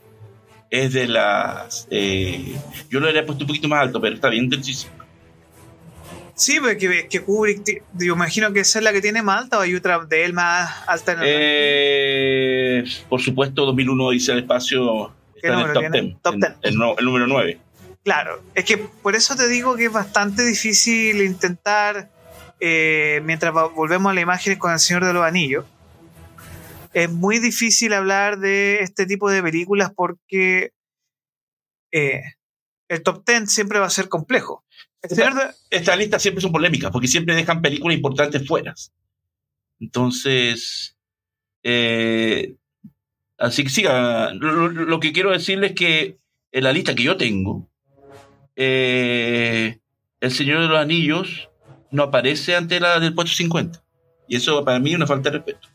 Es 0.69 0.93
de 0.93 1.07
las... 1.07 1.87
eh, 1.89 2.55
yo 2.89 2.99
lo 2.99 3.07
habría 3.07 3.25
puesto 3.25 3.43
un 3.43 3.47
poquito 3.47 3.67
más 3.67 3.81
alto, 3.81 3.99
pero 3.99 4.15
está 4.15 4.29
bien 4.29 4.49
35. 4.49 5.04
Sí, 6.35 6.59
porque 6.59 7.07
que 7.09 7.21
Kubrick, 7.21 7.83
yo 7.93 8.13
imagino 8.13 8.51
que 8.51 8.59
esa 8.59 8.79
es 8.79 8.83
la 8.83 8.91
que 8.91 9.01
tiene 9.01 9.23
más 9.23 9.43
alta 9.43 9.57
o 9.57 9.61
hay 9.61 9.73
otra 9.73 10.05
de 10.05 10.25
él 10.25 10.33
más 10.33 10.83
alta 10.87 11.13
en 11.13 11.19
el 11.19 11.25
Eh, 11.27 12.83
por 13.07 13.21
supuesto, 13.21 13.65
2001 13.65 14.09
dice 14.11 14.33
el 14.33 14.39
espacio 14.39 15.15
¿Qué 15.41 15.47
está 15.47 15.61
en 15.61 15.67
el 15.67 15.73
top 15.73 15.81
tiene? 15.81 16.01
10, 16.01 16.21
Top 16.21 16.33
en- 16.33 16.39
10. 16.41 16.53
El, 16.61 16.75
número 17.05 17.27
9. 17.27 17.59
Claro, 18.03 18.43
es 18.53 18.65
que 18.65 18.77
por 18.77 19.15
eso 19.15 19.35
te 19.37 19.47
digo 19.47 19.77
que 19.77 19.85
es 19.85 19.91
bastante 19.91 20.45
difícil 20.45 21.21
intentar 21.21 22.11
eh, 22.59 23.21
mientras 23.23 23.53
volvemos 23.53 24.11
a 24.11 24.13
las 24.13 24.21
imágenes 24.21 24.59
con 24.59 24.73
El 24.73 24.79
Señor 24.79 25.05
de 25.05 25.13
los 25.13 25.23
Anillos, 25.23 25.65
es 26.93 27.09
muy 27.09 27.39
difícil 27.39 27.93
hablar 27.93 28.39
de 28.39 28.79
este 28.81 29.05
tipo 29.05 29.29
de 29.29 29.41
películas 29.41 29.91
porque 29.95 30.71
eh, 31.91 32.21
el 32.89 33.03
top 33.03 33.25
10 33.25 33.51
siempre 33.51 33.79
va 33.79 33.85
a 33.87 33.89
ser 33.89 34.09
complejo. 34.09 34.63
Señor 35.09 35.33
de- 35.35 35.51
Estas 35.69 35.97
listas 35.97 36.21
siempre 36.21 36.41
son 36.41 36.51
polémicas 36.51 36.91
porque 36.91 37.07
siempre 37.07 37.35
dejan 37.35 37.61
películas 37.61 37.97
importantes 37.97 38.47
fuera. 38.47 38.73
Entonces, 39.79 40.97
eh, 41.63 42.55
así 43.37 43.63
que 43.63 43.69
siga. 43.69 44.33
Lo, 44.33 44.51
lo- 44.69 44.85
lo 44.85 44.99
que 44.99 45.11
quiero 45.11 45.31
decirles 45.31 45.71
es 45.71 45.75
que 45.75 46.17
en 46.51 46.63
la 46.63 46.71
lista 46.71 46.95
que 46.95 47.03
yo 47.03 47.17
tengo, 47.17 47.69
eh, 48.55 49.79
El 50.21 50.31
Señor 50.31 50.61
de 50.61 50.67
los 50.69 50.79
Anillos 50.79 51.49
no 51.91 52.03
aparece 52.03 52.55
ante 52.55 52.79
la 52.79 52.99
del 52.99 53.13
puesto 53.13 53.33
50. 53.35 53.83
Y 54.27 54.37
eso 54.37 54.63
para 54.65 54.79
mí 54.79 54.91
es 54.91 54.95
una 54.95 55.05
falta 55.07 55.29
de 55.29 55.37
respeto. 55.37 55.67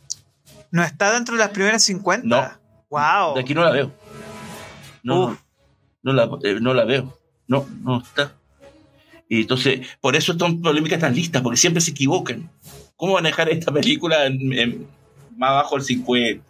no 0.72 0.82
está 0.84 1.12
dentro 1.12 1.34
de 1.34 1.40
las 1.40 1.50
primeras 1.50 1.82
50. 1.84 2.26
No. 2.26 2.60
Wow. 2.90 3.34
De 3.34 3.40
aquí 3.40 3.54
no 3.54 3.62
la 3.64 3.70
veo. 3.70 3.92
No, 5.02 5.38
no 6.02 6.12
la, 6.12 6.28
eh, 6.42 6.58
no 6.60 6.74
la 6.74 6.84
veo. 6.84 7.18
No, 7.46 7.68
no 7.82 8.00
está. 8.02 8.34
Y 9.30 9.42
entonces, 9.42 9.86
por 10.00 10.16
eso 10.16 10.36
son 10.36 10.60
polémicas 10.60 10.98
tan 10.98 11.14
listas, 11.14 11.40
porque 11.40 11.56
siempre 11.56 11.80
se 11.80 11.92
equivocan. 11.92 12.50
¿Cómo 12.96 13.14
van 13.14 13.24
a 13.24 13.28
dejar 13.28 13.48
esta 13.48 13.70
película 13.72 14.26
en- 14.26 14.52
en- 14.52 14.86
más 15.36 15.50
abajo 15.50 15.76
del 15.76 15.84
50? 15.84 16.44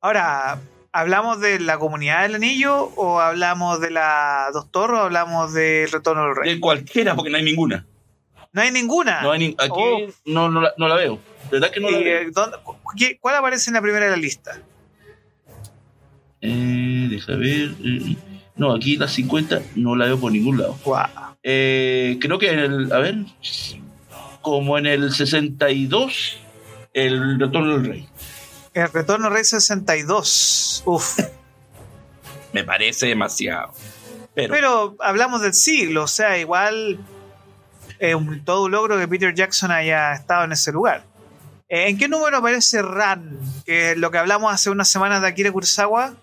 Ahora, 0.00 0.58
¿hablamos 0.90 1.38
de 1.40 1.60
la 1.60 1.78
comunidad 1.78 2.22
del 2.22 2.36
anillo 2.36 2.84
o 2.96 3.20
hablamos 3.20 3.80
de 3.80 3.90
la 3.90 4.48
Dos 4.54 4.70
Torres 4.72 4.98
o 5.00 5.02
hablamos 5.02 5.52
del 5.52 5.90
Retorno 5.90 6.24
del 6.24 6.36
Rey? 6.36 6.54
De 6.54 6.60
cualquiera, 6.60 7.14
porque 7.14 7.30
no 7.30 7.36
hay 7.36 7.44
ninguna. 7.44 7.84
No 8.52 8.62
hay 8.62 8.70
ninguna. 8.72 9.20
No 9.20 9.32
hay 9.32 9.38
ni- 9.40 9.54
aquí 9.58 9.70
Oh. 9.74 9.98
no, 10.24 10.48
no, 10.48 10.62
la, 10.62 10.72
no 10.78 10.88
la 10.88 10.94
veo. 10.94 11.18
Verdad 11.50 11.70
que 11.70 11.80
no 11.80 11.90
la 11.90 12.00
¿Y, 12.00 12.04
veo. 12.04 12.20
eh, 12.22 13.18
¿Cuál 13.20 13.34
aparece 13.36 13.68
en 13.68 13.74
la 13.74 13.82
primera 13.82 14.06
de 14.06 14.10
la 14.12 14.16
lista? 14.16 14.58
Eh, 16.40 17.06
deja 17.10 17.32
ver. 17.36 17.74
eh, 17.84 18.16
no, 18.56 18.72
aquí 18.74 18.96
la 18.96 19.08
50 19.08 19.60
no 19.74 19.94
la 19.94 20.06
veo 20.06 20.18
por 20.18 20.32
ningún 20.32 20.58
lado. 20.58 20.78
Wow. 20.84 21.35
Eh, 21.48 22.18
creo 22.20 22.40
que 22.40 22.50
en 22.50 22.58
el, 22.58 22.92
a 22.92 22.98
ver, 22.98 23.14
como 24.42 24.78
en 24.78 24.86
el 24.86 25.12
62, 25.12 26.38
el 26.92 27.38
Retorno 27.38 27.78
del 27.78 27.86
Rey. 27.86 28.08
El 28.74 28.92
Retorno 28.92 29.26
del 29.26 29.34
Rey 29.34 29.44
62. 29.44 30.82
Uf. 30.86 31.20
Me 32.52 32.64
parece 32.64 33.06
demasiado. 33.06 33.72
Pero, 34.34 34.52
Pero 34.52 34.96
hablamos 34.98 35.40
del 35.40 35.54
siglo, 35.54 36.02
o 36.02 36.08
sea, 36.08 36.36
igual 36.36 36.98
es 38.00 38.14
un, 38.16 38.44
todo 38.44 38.64
un 38.64 38.72
logro 38.72 38.98
que 38.98 39.06
Peter 39.06 39.32
Jackson 39.32 39.70
haya 39.70 40.14
estado 40.14 40.46
en 40.46 40.52
ese 40.52 40.72
lugar. 40.72 41.04
Eh, 41.68 41.88
¿En 41.88 41.96
qué 41.96 42.08
número 42.08 42.38
aparece 42.38 42.82
Ran? 42.82 43.38
Que 43.64 43.92
es 43.92 43.96
lo 43.96 44.10
que 44.10 44.18
hablamos 44.18 44.52
hace 44.52 44.68
unas 44.68 44.88
semanas 44.88 45.22
de 45.22 45.28
Akira 45.28 45.52
Kurosawa. 45.52 46.16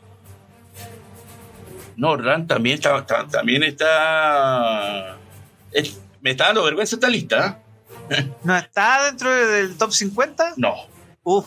No, 1.98 2.16
Ran 2.18 2.48
también 2.48 2.76
está, 2.76 3.06
también 3.30 3.64
está. 3.64 5.18
es- 5.72 6.00
me 6.22 6.32
está 6.32 6.46
dando 6.48 6.64
vergüenza 6.64 6.96
esta 6.96 7.10
lista. 7.10 7.60
¿eh? 8.10 8.28
¿No 8.44 8.56
está 8.58 9.06
dentro 9.06 9.30
del 9.34 9.78
top 9.78 9.92
50? 9.92 10.54
No. 10.58 10.76
Uf. 11.24 11.46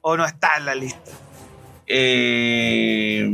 ¿O 0.00 0.16
no 0.16 0.24
está 0.24 0.56
en 0.58 0.64
la 0.66 0.74
lista? 0.74 1.10
Eh, 1.86 3.28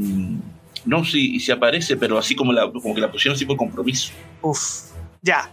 no, 0.85 1.05
sí, 1.05 1.39
sí 1.41 1.53
aparece, 1.53 1.97
pero 1.97 2.19
así 2.19 2.35
como, 2.35 2.53
la, 2.53 2.71
como 2.71 2.95
que 2.95 3.01
la 3.01 3.11
pusieron 3.11 3.37
así 3.37 3.45
por 3.47 3.57
compromiso. 3.57 4.13
Uf. 4.43 4.91
Ya. 5.23 5.51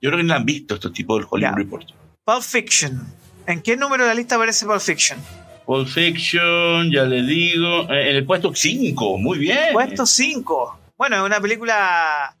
Yo 0.00 0.10
creo 0.10 0.16
que 0.18 0.22
no 0.24 0.28
la 0.34 0.36
han 0.40 0.46
visto 0.46 0.74
estos 0.74 0.92
tipos 0.92 1.18
del 1.18 1.26
Hollywood 1.30 1.50
Ya. 1.52 1.56
Report. 1.56 1.86
Pulp 2.24 2.42
Fiction. 2.42 3.06
¿En 3.46 3.62
qué 3.62 3.76
número 3.76 4.04
de 4.04 4.08
la 4.10 4.14
lista 4.14 4.34
aparece 4.36 4.66
Pulp 4.66 4.80
Fiction? 4.80 5.18
Pulp 5.66 5.88
Fiction, 5.88 6.90
ya 6.92 7.02
le 7.04 7.22
digo. 7.22 7.90
eh, 7.92 8.10
en 8.10 8.16
el 8.16 8.24
puesto 8.26 8.54
5, 8.54 9.18
muy 9.18 9.38
bien. 9.38 9.72
Puesto 9.72 10.06
5. 10.06 10.80
Bueno, 10.96 11.16
es 11.16 11.22
una 11.22 11.40
película 11.40 12.36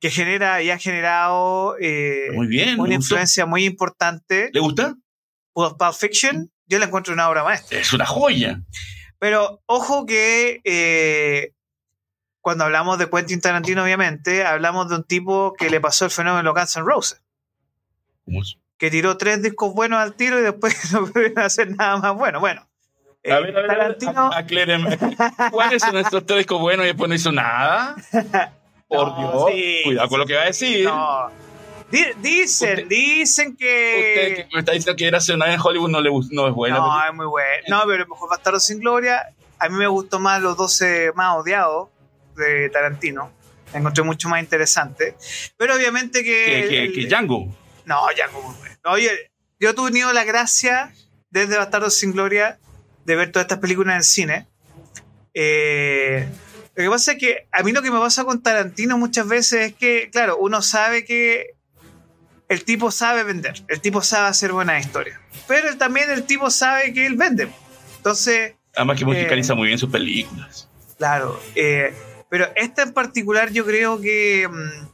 que 0.00 0.10
genera 0.10 0.62
y 0.62 0.70
ha 0.70 0.78
generado 0.78 1.76
eh, 1.80 2.30
Muy 2.34 2.46
bien. 2.48 2.70
una 2.80 2.88
gustó. 2.88 2.94
influencia 2.94 3.46
muy 3.46 3.64
importante. 3.64 4.50
¿Le 4.52 4.60
gusta? 4.60 4.96
Pulp 5.52 5.78
Fiction, 5.96 6.50
yo 6.66 6.78
la 6.78 6.86
encuentro 6.86 7.12
una 7.14 7.28
obra 7.28 7.44
maestra. 7.44 7.78
Es 7.78 7.92
una 7.92 8.06
joya. 8.06 8.60
Pero 9.18 9.62
ojo 9.66 10.04
que 10.06 10.60
eh, 10.64 11.52
cuando 12.40 12.64
hablamos 12.64 12.98
de 12.98 13.08
Quentin 13.08 13.40
Tarantino, 13.40 13.84
obviamente, 13.84 14.44
hablamos 14.44 14.88
de 14.88 14.96
un 14.96 15.04
tipo 15.04 15.52
que 15.56 15.70
le 15.70 15.80
pasó 15.80 16.06
el 16.06 16.10
fenómeno 16.10 16.52
Guns 16.54 16.74
N' 16.76 16.84
Roses, 16.84 17.22
¿Cómo 18.24 18.40
es? 18.42 18.56
Que 18.82 18.90
tiró 18.90 19.16
tres 19.16 19.40
discos 19.40 19.72
buenos 19.74 20.00
al 20.00 20.14
tiro 20.14 20.40
y 20.40 20.42
después 20.42 20.74
no 20.92 21.06
pudieron 21.06 21.38
hacer 21.38 21.70
nada 21.76 21.98
más 21.98 22.14
bueno. 22.16 22.40
Bueno, 22.40 22.66
eh, 23.22 23.30
A 23.30 23.38
ver, 23.38 23.56
a 23.56 23.60
ver, 23.60 23.68
Tarantino. 23.68 24.30
¿Cuáles 25.52 25.80
son 25.82 25.96
estos 25.98 26.26
tres 26.26 26.38
discos 26.38 26.60
buenos 26.60 26.82
y 26.84 26.88
después 26.88 27.08
no 27.08 27.14
hizo 27.14 27.30
nada? 27.30 27.94
Por 28.88 29.06
No, 29.06 29.18
Dios. 29.18 29.44
sí. 29.52 29.80
Cuidado 29.84 30.08
con 30.08 30.18
lo 30.18 30.26
que 30.26 30.34
va 30.34 30.42
a 30.42 30.46
decir. 30.46 30.84
no. 30.86 31.30
Di- 31.92 32.06
dicen, 32.20 32.70
Usted- 32.70 32.88
dicen 32.88 33.48
Usted 33.52 33.58
que... 33.66 34.34
que 34.36 34.48
me 34.52 34.58
está 34.60 34.72
diciendo 34.72 34.96
que 34.96 35.06
era 35.06 35.18
en 35.54 35.60
Hollywood 35.62 35.88
no, 35.90 36.00
le, 36.00 36.10
no 36.32 36.48
es 36.48 36.54
buena. 36.54 36.78
no, 36.78 37.06
es 37.06 37.14
muy 37.14 37.26
bueno. 37.26 37.62
No, 37.68 37.82
pero 37.86 38.04
mejor 38.08 38.30
Bastardo 38.30 38.58
sin 38.58 38.80
Gloria. 38.80 39.32
A 39.60 39.68
mí 39.68 39.76
me 39.76 39.86
gustó 39.86 40.18
más 40.18 40.42
los 40.42 40.56
12 40.56 41.12
más 41.14 41.36
odiados 41.36 41.90
de 42.34 42.68
Tarantino. 42.70 43.30
Me 43.72 43.78
encontré 43.78 44.02
mucho 44.02 44.28
más 44.28 44.42
interesante. 44.42 45.14
Pero 45.56 45.76
obviamente 45.76 46.24
que... 46.24 46.44
que, 46.46 46.68
que, 46.68 46.82
el- 46.86 46.92
que 46.94 47.06
Django. 47.06 47.46
No, 47.84 48.00
ya 48.16 48.26
como. 48.28 48.56
Oye, 48.84 49.10
yo 49.60 49.70
he 49.70 49.74
tenido 49.74 50.12
la 50.12 50.24
gracia 50.24 50.92
desde 51.30 51.56
Bastardo 51.56 51.90
sin 51.90 52.12
Gloria 52.12 52.58
de 53.04 53.16
ver 53.16 53.30
todas 53.32 53.44
estas 53.44 53.58
películas 53.58 53.96
en 53.96 54.02
cine. 54.02 54.46
Eh, 55.34 56.28
lo 56.74 56.84
que 56.84 56.90
pasa 56.90 57.12
es 57.12 57.18
que 57.18 57.46
a 57.52 57.62
mí 57.62 57.72
lo 57.72 57.82
que 57.82 57.90
me 57.90 57.98
pasa 57.98 58.24
con 58.24 58.42
Tarantino 58.42 58.98
muchas 58.98 59.26
veces 59.28 59.70
es 59.70 59.74
que, 59.74 60.10
claro, 60.10 60.36
uno 60.38 60.62
sabe 60.62 61.04
que 61.04 61.54
el 62.48 62.64
tipo 62.64 62.90
sabe 62.90 63.24
vender, 63.24 63.62
el 63.68 63.80
tipo 63.80 64.02
sabe 64.02 64.28
hacer 64.28 64.52
buenas 64.52 64.84
historias, 64.84 65.18
pero 65.48 65.76
también 65.78 66.10
el 66.10 66.24
tipo 66.24 66.50
sabe 66.50 66.92
que 66.92 67.06
él 67.06 67.16
vende. 67.16 67.48
Entonces, 67.96 68.54
Además 68.74 68.96
que 68.96 69.04
Eh, 69.04 69.06
musicaliza 69.06 69.54
muy 69.54 69.66
bien 69.68 69.78
sus 69.78 69.90
películas. 69.90 70.68
claro, 70.98 71.40
eh, 71.54 71.94
pero 72.30 72.48
esta 72.56 72.82
en 72.82 72.92
particular 72.92 73.50
yo 73.52 73.64
creo 73.66 74.00
que... 74.00 74.48
mm, 74.50 74.91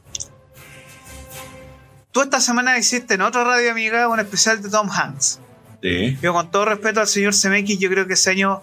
tú 2.19 2.23
esta 2.23 2.41
semana 2.41 2.77
hiciste 2.77 3.13
en 3.13 3.21
otra 3.21 3.45
radio 3.45 3.71
amiga 3.71 4.09
un 4.09 4.19
especial 4.19 4.61
de 4.61 4.69
Tom 4.69 4.89
Hanks. 4.91 5.39
Sí. 5.81 6.17
Yo 6.21 6.33
con 6.33 6.51
todo 6.51 6.65
respeto 6.65 6.99
al 6.99 7.07
señor 7.07 7.33
Zemeckis, 7.33 7.79
yo 7.79 7.89
creo 7.89 8.07
que 8.07 8.13
ese 8.15 8.31
año 8.31 8.61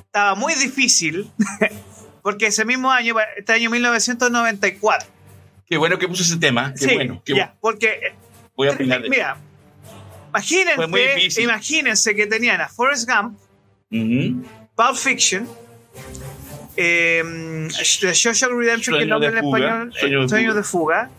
estaba 0.00 0.34
muy 0.34 0.52
difícil, 0.54 1.30
porque 2.22 2.48
ese 2.48 2.64
mismo 2.64 2.90
año, 2.90 3.14
este 3.36 3.52
año 3.52 3.70
1994, 3.70 5.08
Qué 5.68 5.76
bueno 5.76 5.98
que 5.98 6.06
puso 6.08 6.22
ese 6.22 6.36
tema. 6.38 6.72
Qué 6.74 6.88
sí, 6.88 6.94
bueno. 6.94 7.22
Qué 7.24 7.34
ya, 7.36 7.54
porque, 7.60 8.14
Voy 8.56 8.68
a 8.68 8.72
opinar 8.72 9.02
de 9.02 9.10
mira, 9.10 9.36
imagínense, 10.30 11.42
imagínense 11.42 12.14
que 12.16 12.26
tenían 12.26 12.60
a 12.60 12.68
Forrest 12.68 13.08
Gump, 13.08 13.38
Ujú. 13.92 14.44
Pulp 14.74 14.96
Fiction, 14.96 15.48
eh, 16.76 17.68
The 18.00 18.14
Social 18.14 18.50
Redemption, 18.56 18.96
que 18.96 19.04
el 19.04 19.08
Sueño 19.08 19.14
nombre 19.14 19.30
de 19.30 19.38
en 19.38 19.44
fuga, 19.44 19.58
español 19.58 19.92
es 19.94 20.30
Sueño 20.30 20.54
de 20.54 20.62
fuga. 20.62 21.04
de 21.04 21.08
Fuga, 21.08 21.10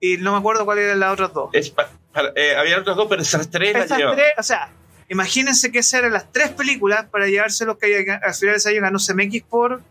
y 0.00 0.16
no 0.18 0.32
me 0.32 0.38
acuerdo 0.38 0.64
cuáles 0.64 0.84
eran 0.84 1.00
las 1.00 1.12
otras 1.12 1.32
dos. 1.32 1.50
Es 1.52 1.70
pa- 1.70 1.90
para- 2.12 2.32
eh, 2.36 2.56
había 2.56 2.78
otras 2.78 2.96
dos, 2.96 3.06
pero 3.08 3.22
esas 3.22 3.50
tres 3.50 3.72
las 3.74 3.86
Esas 3.86 3.98
llevaba. 3.98 4.16
tres, 4.16 4.32
o 4.38 4.42
sea, 4.42 4.70
imagínense 5.08 5.70
que 5.72 5.78
esas 5.78 6.00
eran 6.00 6.12
las 6.12 6.30
tres 6.32 6.50
películas 6.50 7.06
para 7.10 7.26
llevarse 7.28 7.64
los 7.64 7.78
que 7.78 7.96
al 7.96 8.34
final 8.34 8.54
de 8.54 8.56
ese 8.56 8.68
año 8.70 8.80
ganó 8.82 8.98
CMX 8.98 9.42
por 9.48 9.82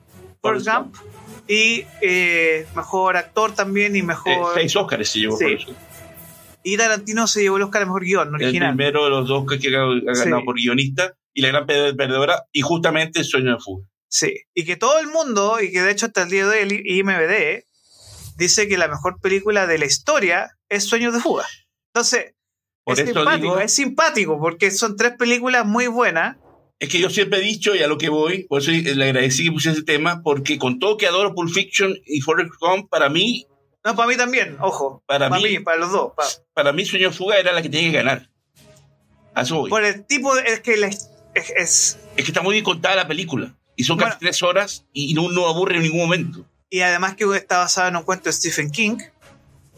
Forrest 0.42 0.68
Gump 0.68 0.96
y 1.48 1.86
eh, 2.02 2.66
mejor 2.76 3.18
actor 3.18 3.54
también 3.54 3.96
y 3.96 4.00
Eh, 4.00 4.04
mejor. 4.04 4.54
seis 4.56 4.76
Óscares 4.76 5.10
se 5.10 5.20
llevó 5.20 5.38
Sí. 5.38 5.44
por 5.44 5.54
eso. 5.54 5.76
y 6.68 6.78
Tarantino 6.78 7.28
se 7.28 7.44
llevó 7.44 7.58
el 7.58 7.64
Oscar 7.64 7.84
a 7.84 7.86
mejor 7.86 8.04
guion 8.04 8.28
El 8.30 8.36
original. 8.36 8.76
primero 8.76 9.04
de 9.04 9.10
los 9.12 9.28
dos 9.28 9.46
que 9.46 9.56
ha 9.68 9.70
ganado 9.72 10.40
Sí. 10.40 10.46
por 10.46 10.56
guionista 10.56 11.14
y 11.32 11.42
la 11.42 11.50
gran 11.50 11.68
per- 11.68 11.96
perdedora 11.96 12.46
y 12.52 12.62
justamente 12.62 13.24
Sueño 13.24 13.52
de 13.52 13.60
Fuga. 13.60 13.86
Sí, 14.08 14.34
y 14.56 14.66
que 14.66 14.76
todo 14.76 14.98
el 15.00 15.06
mundo, 15.08 15.60
y 15.62 15.72
que 15.72 15.82
de 15.84 15.92
hecho 15.92 16.08
hasta 16.08 16.24
el 16.24 16.30
día 16.30 16.48
de 16.48 16.58
hoy 16.58 16.64
el 16.64 16.72
IMBD 16.88 17.66
dice 18.36 18.68
que 18.68 18.77
la 18.77 18.88
mejor 18.88 19.20
película 19.22 19.68
de 19.68 19.77
la 19.77 19.86
historia 19.86 20.51
es 20.70 20.84
Sueños 20.86 21.13
de 21.13 21.20
Fuga. 21.20 21.46
Entonces, 21.94 22.34
Por 22.84 23.00
es 23.00 23.06
simpático, 23.06 23.36
digo- 23.38 23.60
es 23.60 23.74
simpático 23.74 24.39
porque 24.39 24.72
son 24.72 24.96
tres 24.98 25.13
películas 25.18 25.65
muy 25.65 25.88
buenas. 25.88 26.38
Es 26.80 26.89
que 26.89 27.00
yo 27.00 27.10
siempre 27.10 27.39
he 27.39 27.42
dicho, 27.42 27.74
y 27.74 27.82
a 27.82 27.88
lo 27.88 27.98
que 27.98 28.10
voy, 28.10 28.44
por 28.48 28.62
eso 28.62 28.72
le 28.72 29.04
agradecí 29.06 29.46
que 29.46 29.51
pusiera 29.51 29.74
ese 29.75 29.86
tema, 29.86 30.22
porque 30.24 30.58
con 30.60 30.77
todo 30.77 30.98
que 30.98 31.08
adoro 31.08 31.34
Pulp 31.34 31.50
Fiction 31.54 31.96
y 32.06 32.20
Forrest 32.22 32.51
Gump, 32.60 32.89
para 32.89 33.10
mí, 33.10 33.48
No, 33.84 33.96
para 33.96 34.10
mí 34.10 34.18
también, 34.18 34.58
ojo. 34.60 35.01
Para 35.06 35.30
para 35.30 35.42
mí- 35.42 35.50
mí, 35.58 35.60
para 35.60 35.77
los 35.77 35.92
dos. 35.92 36.12
pa- 36.18 36.25
para 36.54 36.74
mí 36.74 36.86
Sueño 36.86 37.10
de 37.12 37.15
Fuga 37.15 37.38
era 37.38 37.51
la 37.54 37.62
que 37.62 37.70
tenía 37.70 37.92
que 37.92 37.98
ganar. 37.98 38.30
A 39.34 39.42
eso 39.44 39.58
voy. 39.60 39.70
por 39.70 39.84
el 39.86 40.06
tipo 40.06 40.34
de. 40.36 40.42
Es 40.44 40.60
que 40.62 40.75
la- 40.77 40.88
es, 40.88 41.10
es- 41.36 41.98
Es 42.18 42.24
que 42.25 42.32
está 42.32 42.42
muy 42.42 42.54
bien 42.54 42.63
contada 42.65 42.96
la 42.96 43.08
película. 43.08 43.56
Y 43.75 43.84
son 43.84 43.98
Bueno. 43.98 44.12
casi 44.13 44.20
tres 44.25 44.42
horas 44.44 44.86
y 44.94 45.13
no, 45.13 45.30
no 45.32 45.48
aburre 45.48 45.75
en 45.77 45.84
ningún 45.84 46.00
momento. 46.00 46.46
Y 46.75 46.82
además 46.82 47.15
que 47.15 47.24
está 47.38 47.60
basada 47.60 47.88
en 47.88 47.96
un 47.96 48.03
cuento 48.03 48.25
de 48.25 48.34
Stephen 48.34 48.70
King. 48.70 48.98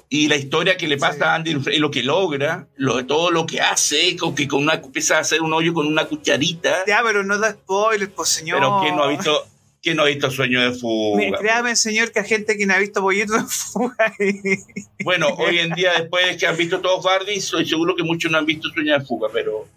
y 0.09 0.27
la 0.27 0.35
historia 0.35 0.77
que 0.77 0.87
le 0.87 0.97
pasa 0.97 1.31
a 1.33 1.35
Andy 1.35 1.51
y 1.73 1.77
lo 1.77 1.91
que 1.91 2.01
logra, 2.01 2.65
lo, 2.77 3.05
todo 3.05 3.29
lo 3.29 3.45
que 3.45 3.61
hace, 3.61 4.15
con 4.15 4.33
que 4.33 4.47
con 4.47 4.63
una, 4.63 4.73
empieza 4.75 5.17
a 5.17 5.19
hacer 5.19 5.41
un 5.43 5.53
hoyo 5.53 5.73
con 5.75 5.85
una 5.85 6.05
cucharita. 6.05 6.85
Ya, 6.87 7.01
pero 7.03 7.23
no 7.23 7.37
da 7.37 7.51
spoilers, 7.51 8.11
pues 8.15 8.29
señor. 8.29 8.57
Pero 8.57 8.79
¿quién 8.81 8.95
no 8.95 9.03
ha 9.03 9.09
visto, 9.09 9.45
quién 9.83 9.97
no 9.97 10.03
ha 10.03 10.05
visto 10.07 10.31
Sueño 10.31 10.59
de 10.61 10.71
Fuga? 10.79 11.17
Me- 11.17 11.37
Créame, 11.37 11.75
señor, 11.75 12.11
que 12.11 12.21
hay 12.21 12.27
gente 12.27 12.57
que 12.57 12.65
no 12.65 12.73
ha 12.73 12.79
visto 12.79 12.99
Bollito 13.03 13.33
de 13.33 13.43
Fuga. 13.47 14.13
Bueno, 15.03 15.27
hoy 15.37 15.59
en 15.59 15.71
día, 15.73 15.91
después 15.99 16.25
de 16.25 16.35
que 16.37 16.47
han 16.47 16.57
visto 16.57 16.79
todos 16.81 17.03
Barbie, 17.03 17.35
estoy 17.35 17.67
seguro 17.69 17.95
que 17.95 18.01
muchos 18.03 18.31
no 18.31 18.39
han 18.39 18.45
visto 18.47 18.69
Sueño 18.73 18.97
de 18.97 19.05
Fuga, 19.05 19.27
pero 19.31 19.67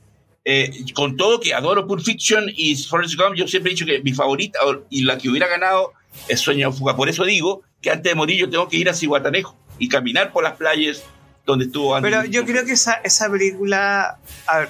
eh, 0.46 0.70
con 0.94 1.16
todo 1.18 1.38
que 1.38 1.52
adoro 1.52 1.86
Pulp 1.86 2.02
Fiction 2.02 2.46
y 2.56 2.76
Forrest 2.76 3.14
Gump, 3.16 3.34
yo 3.36 3.46
siempre 3.46 3.72
he 3.72 3.74
dicho 3.74 3.84
que 3.84 4.00
mi 4.00 4.12
favorita 4.14 4.58
y 4.88 5.02
la 5.02 5.18
que 5.18 5.28
hubiera 5.28 5.46
ganado 5.48 5.92
es 6.28 6.40
Sueño 6.40 6.70
de 6.70 6.76
Fuga. 6.76 6.96
Por 6.96 7.08
eso 7.08 7.24
digo 7.24 7.62
que 7.80 7.90
antes 7.90 8.10
de 8.10 8.14
morir 8.14 8.38
yo 8.38 8.50
tengo 8.50 8.68
que 8.68 8.76
ir 8.76 8.88
a 8.88 8.94
Cihuatanejo 8.94 9.56
y 9.78 9.88
caminar 9.88 10.32
por 10.32 10.44
las 10.44 10.56
playas 10.56 11.02
donde 11.46 11.64
estuvo 11.66 11.94
Andy 11.94 12.08
Pero 12.10 12.24
yo 12.24 12.44
creo 12.44 12.64
que 12.64 12.72
esa, 12.72 12.94
esa 13.04 13.30
película. 13.30 14.18
A 14.46 14.58
ver, 14.58 14.68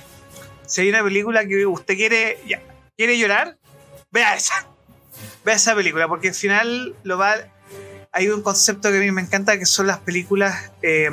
si 0.67 0.83
hay 0.83 0.89
una 0.89 1.03
película 1.03 1.47
que 1.47 1.67
usted 1.67 1.97
quiere. 1.97 2.39
Ya, 2.47 2.63
¿Quiere 2.97 3.19
llorar? 3.19 3.57
Vea 4.11 4.35
esa. 4.35 4.67
Vea 5.45 5.55
esa 5.55 5.75
película, 5.75 6.07
porque 6.09 6.29
al 6.29 6.35
final 6.35 6.95
lo 7.03 7.19
va. 7.19 7.35
Hay 8.13 8.29
un 8.29 8.43
concepto 8.43 8.91
que 8.91 8.99
a 8.99 9.01
mí 9.01 9.11
me 9.11 9.23
encanta 9.23 9.59
que 9.59 9.67
son 9.67 9.87
las 9.87 9.99
películas 9.99 10.73
eh, 10.83 11.09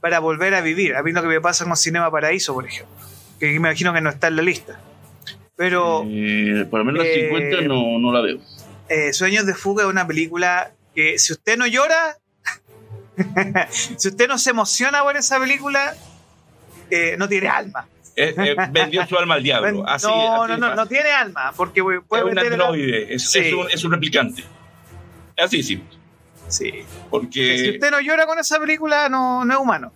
para 0.00 0.18
volver 0.20 0.54
a 0.54 0.60
vivir. 0.60 0.94
A 0.94 1.02
mí 1.02 1.12
lo 1.12 1.22
que 1.22 1.28
me 1.28 1.40
pasa 1.40 1.64
con 1.64 1.76
Cinema 1.76 2.10
Paraíso, 2.10 2.54
por 2.54 2.66
ejemplo. 2.66 2.94
Que 3.40 3.46
me 3.46 3.54
imagino 3.54 3.92
que 3.92 4.00
no 4.00 4.10
está 4.10 4.28
en 4.28 4.36
la 4.36 4.42
lista. 4.42 4.80
Pero. 5.56 6.04
Eh, 6.06 6.66
por 6.70 6.80
lo 6.80 6.84
menos 6.84 7.04
las 7.04 7.08
Eh, 7.08 7.28
50 7.30 7.62
no, 7.62 7.98
no 7.98 8.12
la 8.12 8.20
veo. 8.20 8.38
Eh, 8.88 9.12
Sueños 9.12 9.46
de 9.46 9.54
Fuga 9.54 9.84
es 9.84 9.90
una 9.90 10.06
película 10.06 10.72
que 10.94 11.18
si 11.18 11.32
usted 11.32 11.56
no 11.56 11.66
llora, 11.66 12.16
si 13.70 14.08
usted 14.08 14.28
no 14.28 14.38
se 14.38 14.50
emociona 14.50 15.02
por 15.02 15.16
esa 15.16 15.38
película, 15.38 15.94
eh, 16.90 17.16
no 17.18 17.28
tiene 17.28 17.48
alma. 17.48 17.86
Eh, 18.16 18.34
eh, 18.36 18.56
vendió 18.70 19.06
su 19.06 19.16
alma 19.16 19.34
al 19.34 19.42
diablo. 19.42 19.84
Así, 19.86 20.06
no, 20.06 20.42
así 20.42 20.52
no, 20.52 20.56
no, 20.58 20.74
no 20.74 20.86
tiene 20.86 21.10
alma, 21.10 21.52
porque 21.56 21.82
puede 21.82 22.22
es 22.24 22.32
un 22.32 22.38
androide, 22.38 23.14
es, 23.14 23.30
Sí. 23.30 23.38
es 23.40 23.52
un, 23.54 23.70
es 23.70 23.84
un 23.84 23.92
replicante. 23.92 24.44
Así 25.36 25.62
sí, 25.62 25.82
Sí. 26.48 26.64
Si 26.70 26.84
porque 27.10 27.70
usted 27.74 27.90
no 27.90 28.00
llora 28.00 28.26
con 28.26 28.38
esa 28.38 28.58
película, 28.58 29.08
no, 29.08 29.44
no 29.44 29.52
es 29.54 29.60
humano. 29.60 29.92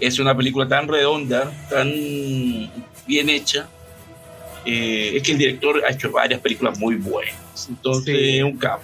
es 0.00 0.18
una 0.18 0.36
película 0.36 0.66
tan 0.68 0.88
redonda, 0.88 1.50
tan 1.70 1.88
bien 3.06 3.30
hecha. 3.30 3.68
Eh, 4.66 5.16
es 5.16 5.22
que 5.22 5.32
el 5.32 5.38
director 5.38 5.82
ha 5.84 5.90
hecho 5.92 6.10
varias 6.10 6.40
películas 6.40 6.78
muy 6.78 6.96
buenas, 6.96 7.66
entonces 7.68 8.16
Sí. 8.16 8.38
es 8.38 8.44
un 8.44 8.56
capo. 8.58 8.82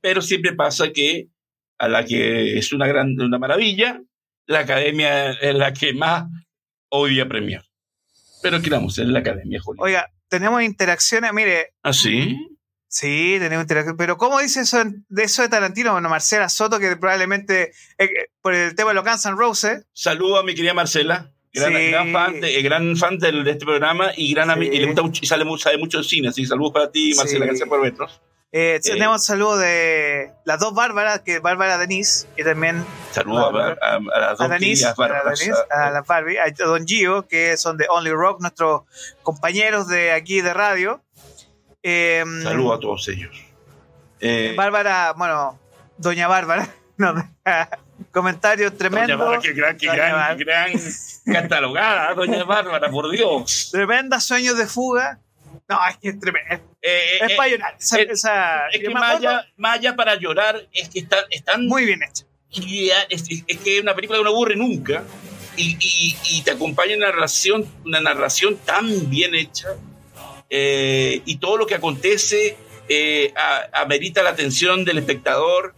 Pero 0.00 0.20
siempre 0.22 0.52
pasa 0.52 0.92
que 0.92 1.28
a 1.78 1.88
la 1.88 2.04
que 2.04 2.58
es 2.58 2.72
una 2.72 2.86
gran 2.86 3.18
una 3.20 3.38
maravilla, 3.38 4.00
la 4.46 4.60
academia 4.60 5.30
es 5.32 5.54
la 5.54 5.72
que 5.72 5.94
más 5.94 6.24
odia 6.90 7.26
premiar. 7.26 7.64
Pero 8.42 8.60
¿qué 8.60 8.70
vamos 8.70 8.92
a 8.98 9.02
hacer? 9.02 9.10
La 9.12 9.20
academia, 9.20 9.60
Hollywood. 9.64 9.84
Oiga, 9.86 10.10
tenemos 10.28 10.62
interacciones, 10.62 11.32
mire, 11.32 11.72
¿Ah, 11.82 11.92
sí? 11.94 12.36
sí, 12.86 13.36
tenemos 13.38 13.64
interacciones, 13.64 13.96
pero 13.98 14.18
¿cómo 14.18 14.38
dice 14.40 14.60
eso 14.60 14.80
en- 14.82 15.04
de 15.08 15.24
eso 15.24 15.40
de 15.42 15.48
Tarantino? 15.48 15.92
Bueno, 15.92 16.08
Marcela 16.10 16.48
Soto, 16.50 16.78
que 16.78 16.96
probablemente 16.96 17.72
eh, 17.98 18.08
por 18.42 18.52
el 18.54 18.74
tema 18.74 18.90
de 18.90 18.94
los 18.96 19.04
Guns 19.04 19.24
N' 19.24 19.36
Roses, 19.36 19.86
Saludo 19.94 20.38
a 20.38 20.44
mi 20.44 20.54
querida 20.54 20.74
Marcela, 20.74 21.32
gran, 21.54 21.72
Sí. 21.72 21.90
gran 21.90 22.12
fan, 22.12 22.40
de, 22.40 22.58
eh, 22.58 22.62
gran 22.62 22.96
fan 22.96 23.18
del- 23.18 23.44
de 23.44 23.50
este 23.52 23.64
programa 23.64 24.10
y 24.16 24.34
gran 24.34 24.58
Sí. 24.60 24.66
y 24.72 24.78
le 24.80 24.86
gusta 24.86 25.02
mucho, 25.02 25.20
y 25.22 25.26
sale, 25.26 25.44
sabe 25.58 25.78
mucho 25.78 25.98
de 25.98 26.04
cine, 26.04 26.28
así 26.28 26.42
que 26.42 26.48
saludos 26.48 26.72
para 26.72 26.90
ti, 26.90 27.14
Marcela, 27.16 27.44
Sí. 27.44 27.48
gracias 27.48 27.68
por 27.68 27.80
vernos. 27.80 28.20
Eh, 28.56 28.76
Eh. 28.76 28.80
tenemos 28.80 29.24
saludos 29.24 29.58
de 29.60 30.30
las 30.44 30.60
dos 30.60 30.74
Bárbaras, 30.74 31.20
que 31.20 31.36
es 31.36 31.42
Bárbara 31.42 31.76
Denise 31.76 32.28
y 32.36 32.44
también 32.44 32.84
Saludos 33.10 33.52
a, 33.52 33.66
a- 33.84 33.96
a 33.96 34.20
las 34.20 34.40
a 34.40 34.44
dos 34.44 34.50
Denise, 34.50 34.84
a, 34.84 34.88
la 34.90 34.94
bárbaras. 34.94 35.38
Denise, 35.40 35.60
a 35.70 35.90
la 35.90 36.02
Barbie, 36.02 36.38
a 36.38 36.44
Don 36.56 36.86
Gio, 36.86 37.26
que 37.26 37.56
son 37.56 37.76
de 37.76 37.86
Only 37.88 38.10
Rock, 38.12 38.40
nuestros 38.42 38.82
compañeros 39.24 39.88
de 39.88 40.12
aquí 40.12 40.40
de 40.40 40.54
radio. 40.54 41.00
Eh, 41.82 42.24
Saludos 42.44 42.78
a 42.78 42.80
todos 42.80 43.08
ellos. 43.08 43.36
Eh, 44.20 44.54
Bárbara, 44.56 45.12
bueno, 45.16 45.58
Doña 45.98 46.28
Bárbara, 46.28 46.68
nos 46.96 47.16
deja 47.16 47.68
comentarios 48.10 48.70
Doña 48.72 48.78
tremendos. 48.78 49.18
Bárbara, 49.18 49.40
qué 49.42 49.52
gran, 49.52 49.76
qué 49.76 49.86
Doña 49.86 50.08
gran, 50.08 50.38
qué 50.38 50.44
gran 50.44 50.72
catalogada, 51.42 52.14
Doña 52.14 52.44
Bárbara, 52.44 52.90
por 52.90 53.10
Dios. 53.10 53.68
Tremendas 53.72 54.24
sueños 54.24 54.56
de 54.58 54.66
fuga. 54.66 55.20
No, 55.68 55.78
es 55.88 55.96
que 55.98 56.08
es 56.10 56.20
tremendo. 56.20 56.50
Es, 56.52 56.60
Eh, 56.82 57.18
es 57.22 57.30
eh, 57.30 57.34
para 57.36 57.48
llorar. 57.48 57.76
Esa, 57.80 57.98
eh, 58.00 58.06
esa- 58.10 58.68
es 58.68 58.80
que 58.80 58.90
Maya, 58.90 59.46
Maya 59.56 59.96
para 59.96 60.14
llorar 60.16 60.66
es 60.72 60.88
que 60.90 60.98
están, 61.00 61.24
están 61.30 61.66
muy 61.66 61.86
bien 61.86 62.00
hecha. 62.02 62.24
es- 63.08 63.24
es 63.46 63.58
que 63.58 63.76
es 63.78 63.82
una 63.82 63.94
película 63.94 64.18
que 64.18 64.24
no 64.24 64.30
aburre 64.30 64.54
nunca 64.56 65.02
y, 65.56 65.76
y- 65.80 66.16
y 66.30 66.42
te 66.42 66.50
acompaña 66.50 66.96
una 66.96 67.06
narración, 67.06 67.66
una 67.84 68.00
narración 68.00 68.56
tan 68.58 69.08
bien 69.10 69.34
hecha 69.34 69.68
eh, 70.50 71.22
y 71.24 71.36
todo 71.38 71.56
lo 71.56 71.66
que 71.66 71.74
acontece 71.74 72.56
eh, 72.88 73.32
a- 73.34 73.80
amerita 73.82 74.22
la 74.22 74.30
atención 74.30 74.84
del 74.84 74.98
espectador 74.98 75.74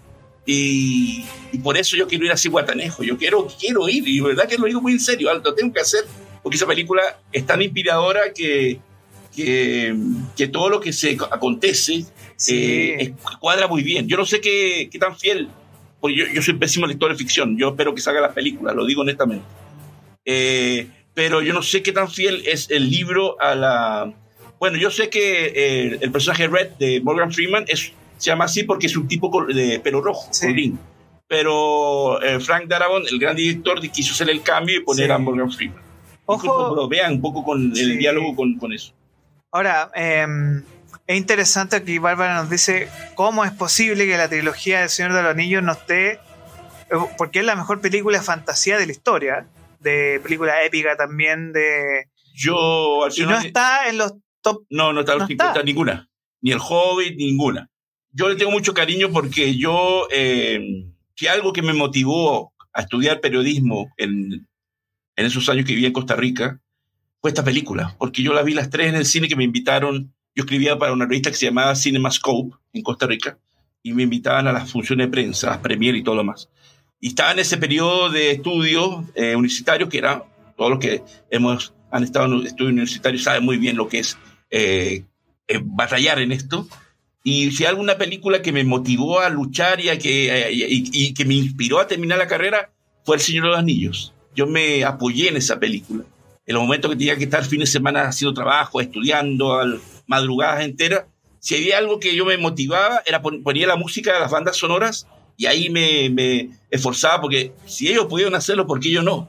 y, 0.47 1.25
y 1.53 1.59
por 1.59 1.77
eso 1.77 1.97
yo 1.97 2.07
quiero 2.07 2.25
ir 2.25 2.33
a 2.33 2.37
Cihuatanejo, 2.37 3.03
yo 3.03 3.19
quiero, 3.19 3.49
quiero 3.59 3.89
ir 3.89 4.07
y 4.09 4.21
verdad 4.21 4.49
que 4.49 4.57
lo 4.57 4.67
digo 4.67 4.81
muy 4.81 4.93
en 4.93 5.01
serio, 5.01 5.35
lo 5.35 5.55
tengo 5.55 5.73
que 5.73 5.81
hacer 5.81 6.05
porque 6.43 6.57
esa 6.57 6.67
película 6.67 7.03
es 7.33 7.45
tan 7.45 7.61
inspiradora 7.61 8.33
que, 8.33 8.79
que, 9.35 9.95
que 10.37 10.47
todo 10.47 10.71
lo 10.71 10.81
que 10.81 10.93
se 10.93 11.17
acontece 11.31 12.05
Sí. 12.37 12.55
eh, 12.55 13.15
cuadra 13.41 13.67
muy 13.67 13.83
bien. 13.83 14.07
Yo 14.07 14.17
no 14.17 14.27
sé 14.27 14.41
qué, 14.41 14.89
qué 14.93 14.99
tan 14.99 15.19
fiel, 15.19 15.49
porque 16.01 16.17
yo, 16.19 16.27
yo 16.33 16.43
soy 16.43 16.55
pésimo 16.55 16.87
lector 16.87 17.11
de 17.11 17.17
ficción, 17.17 17.57
yo 17.57 17.71
espero 17.71 17.95
que 17.95 18.01
salga 18.01 18.21
las 18.21 18.33
películas, 18.35 18.77
lo 18.77 18.85
digo 18.87 19.01
honestamente. 19.01 19.45
Eh, 20.25 20.87
pero 21.15 21.41
yo 21.41 21.55
no 21.55 21.63
sé 21.63 21.83
qué 21.83 21.93
tan 21.93 22.11
fiel 22.11 22.43
es 22.47 22.71
el 22.71 22.91
libro 22.91 23.41
a 23.41 23.55
la... 23.55 24.13
Bueno, 24.59 24.77
yo 24.77 24.91
sé 24.91 25.09
que 25.09 25.47
eh, 25.47 25.99
el 26.01 26.13
personaje 26.13 26.47
Red 26.47 26.73
de 26.79 27.01
Morgan 27.01 27.33
Freeman 27.33 27.65
es, 27.69 27.93
se 28.17 28.31
llama 28.31 28.45
así 28.47 28.65
porque 28.65 28.87
es 28.87 28.97
un 28.97 29.07
tipo 29.09 29.45
de 29.47 29.81
pelo 29.81 30.01
rojo, 30.01 30.29
Sí. 30.33 30.47
colorín. 30.47 30.79
Pero 31.29 32.23
eh, 32.23 32.39
Frank 32.41 32.67
Darabont, 32.69 33.07
el 33.09 33.19
gran 33.19 33.35
director, 33.37 33.81
quiso 33.91 34.13
hacer 34.15 34.31
el 34.31 34.43
cambio 34.43 34.79
y 34.79 34.85
poner 34.85 35.07
Sí. 35.07 35.13
a 35.13 35.19
Morgan 35.19 35.51
Freeman. 35.51 35.83
Ojo. 36.27 36.89
Vean 36.89 37.15
un 37.15 37.21
poco 37.21 37.45
con 37.45 37.63
el 37.71 37.77
Sí. 37.77 37.97
diálogo 37.97 38.35
con, 38.35 38.57
con 38.59 38.73
eso. 38.73 38.93
Ahora, 39.53 39.91
eh, 39.95 40.27
es 41.07 41.17
interesante 41.17 41.83
que 41.83 41.99
Bárbara 41.99 42.35
nos 42.37 42.51
dice 42.51 42.89
cómo 43.15 43.45
es 43.45 43.53
posible 43.53 44.07
que 44.07 44.17
la 44.17 44.29
trilogía 44.29 44.81
del 44.81 44.89
Señor 44.89 45.13
de 45.15 45.23
los 45.23 45.31
Anillos 45.33 45.63
no 45.63 45.73
esté, 45.73 46.13
eh, 46.13 46.19
porque 47.19 47.41
es 47.41 47.45
la 47.45 47.57
mejor 47.57 47.81
película 47.81 48.19
de 48.19 48.25
fantasía 48.25 48.79
de 48.79 48.87
la 48.87 48.93
historia, 48.93 49.47
de 49.81 50.21
película 50.23 50.63
épica 50.65 50.97
también, 50.97 51.53
de 51.53 52.09
Yo 52.35 53.05
al 53.05 53.13
y 53.17 53.23
no 53.25 53.39
está 53.39 53.89
en 53.89 53.99
los 53.99 54.15
top. 54.43 54.65
No, 54.71 54.93
no 54.93 55.01
está 55.01 55.13
a 55.13 55.15
los 55.17 55.23
No 55.23 55.29
50, 55.29 55.53
está. 55.53 55.63
ninguna. 55.65 56.09
Ni 56.43 56.53
el 56.53 56.59
Hobbit, 56.61 57.17
ninguna. 57.17 57.69
Yo 58.17 58.31
le 58.31 58.37
tengo 58.37 58.51
mucho 58.51 58.73
cariño 58.73 59.11
porque 59.13 59.57
yo, 59.57 60.09
eh, 60.11 60.87
que 61.15 61.29
algo 61.29 61.53
que 61.53 61.61
me 61.61 61.75
motivó 61.75 62.55
a 62.73 62.81
estudiar 62.81 63.21
periodismo 63.21 63.93
en, 63.99 64.49
en 65.17 65.27
esos 65.27 65.49
años 65.51 65.67
que 65.67 65.73
vivía 65.73 65.89
en 65.89 65.93
Costa 65.93 66.17
Rica, 66.17 66.61
fue 67.21 67.31
esta 67.31 67.45
película. 67.45 67.95
Porque 67.99 68.23
yo 68.23 68.33
la 68.33 68.43
vi 68.43 68.55
las 68.55 68.71
tres 68.71 68.89
en 68.89 68.95
el 68.95 69.05
cine 69.05 69.29
que 69.29 69.37
me 69.37 69.45
invitaron. 69.45 70.15
Yo 70.35 70.45
escribía 70.45 70.79
para 70.79 70.95
una 70.95 71.05
revista 71.05 71.31
que 71.31 71.37
se 71.37 71.47
llamaba 71.47 71.77
CinemaScope 71.77 72.57
en 72.73 72.83
Costa 72.83 73.07
Rica 73.07 73.39
y 73.83 73.93
me 73.93 74.05
invitaban 74.05 74.47
a 74.47 74.53
las 74.53 74.71
funciones 74.71 75.07
de 75.07 75.11
prensa, 75.11 75.51
las 75.51 75.59
premier 75.59 75.95
y 75.95 76.03
todo 76.03 76.15
lo 76.15 76.25
más. 76.25 76.49
Y 77.01 77.09
estaba 77.09 77.33
en 77.33 77.41
ese 77.41 77.59
periodo 77.59 78.09
de 78.09 78.31
estudios 78.31 79.05
eh, 79.15 79.37
que 79.91 79.99
era 79.99 80.25
todos 80.57 80.71
los 80.71 80.81
que 80.81 81.03
hemos 81.31 81.75
han 81.91 82.03
estado 82.03 82.27
en 82.27 82.47
estudios 82.47 82.73
universitarios 82.73 83.23
saben 83.23 83.45
muy 83.45 83.59
bien 83.59 83.77
lo 83.77 83.89
que 83.89 84.01
es 84.01 84.19
eh, 84.51 85.05
eh, 85.49 85.61
batallar 85.63 86.19
en 86.19 86.33
esto. 86.33 86.67
Y 87.29 87.51
si 87.51 87.65
hay 87.65 87.71
alguna 87.71 87.99
película 87.99 88.41
que 88.41 88.53
me 88.53 88.63
motivó 88.63 89.19
a 89.19 89.29
luchar 89.31 89.81
y, 89.81 89.89
a 89.89 89.99
que, 89.99 90.49
y, 90.53 90.91
y 90.93 91.13
que 91.13 91.25
me 91.25 91.35
inspiró 91.35 91.81
a 91.81 91.89
terminar 91.89 92.19
la 92.19 92.29
carrera 92.29 92.71
fue 93.05 93.17
El 93.17 93.21
Señor 93.23 93.45
de 93.47 93.51
los 93.51 93.59
Anillos. 93.59 94.15
Yo 94.37 94.47
me 94.47 94.85
apoyé 94.85 95.29
en 95.31 95.37
esa 95.37 95.59
película. 95.59 96.05
En 96.47 96.55
los 96.55 96.63
momentos 96.63 96.89
que 96.89 96.97
tenía 96.97 97.17
que 97.17 97.25
estar 97.25 97.45
fin 97.45 97.59
de 97.59 97.67
semana 97.67 98.03
haciendo 98.07 98.33
trabajo, 98.33 98.81
estudiando, 98.81 99.55
al- 99.59 99.81
madrugadas 100.07 100.65
enteras, 100.65 101.07
si 101.41 101.57
había 101.57 101.79
algo 101.79 101.99
que 101.99 102.15
yo 102.15 102.25
me 102.25 102.39
motivaba, 102.39 103.03
era 103.05 103.21
pon- 103.21 103.43
ponía 103.43 103.67
la 103.67 103.75
música 103.75 104.13
de 104.15 104.21
las 104.21 104.31
bandas 104.31 104.57
sonoras 104.57 105.09
y 105.37 105.47
ahí 105.47 105.69
me, 105.69 106.09
me 106.11 106.51
esforzaba 106.71 107.21
porque 107.21 107.51
si 107.67 107.89
ellos 107.89 108.07
pudieron 108.07 108.37
hacerlo, 108.37 108.69
¿por 108.69 108.79
qué 108.79 108.93
yo 108.93 109.03
no? 109.03 109.29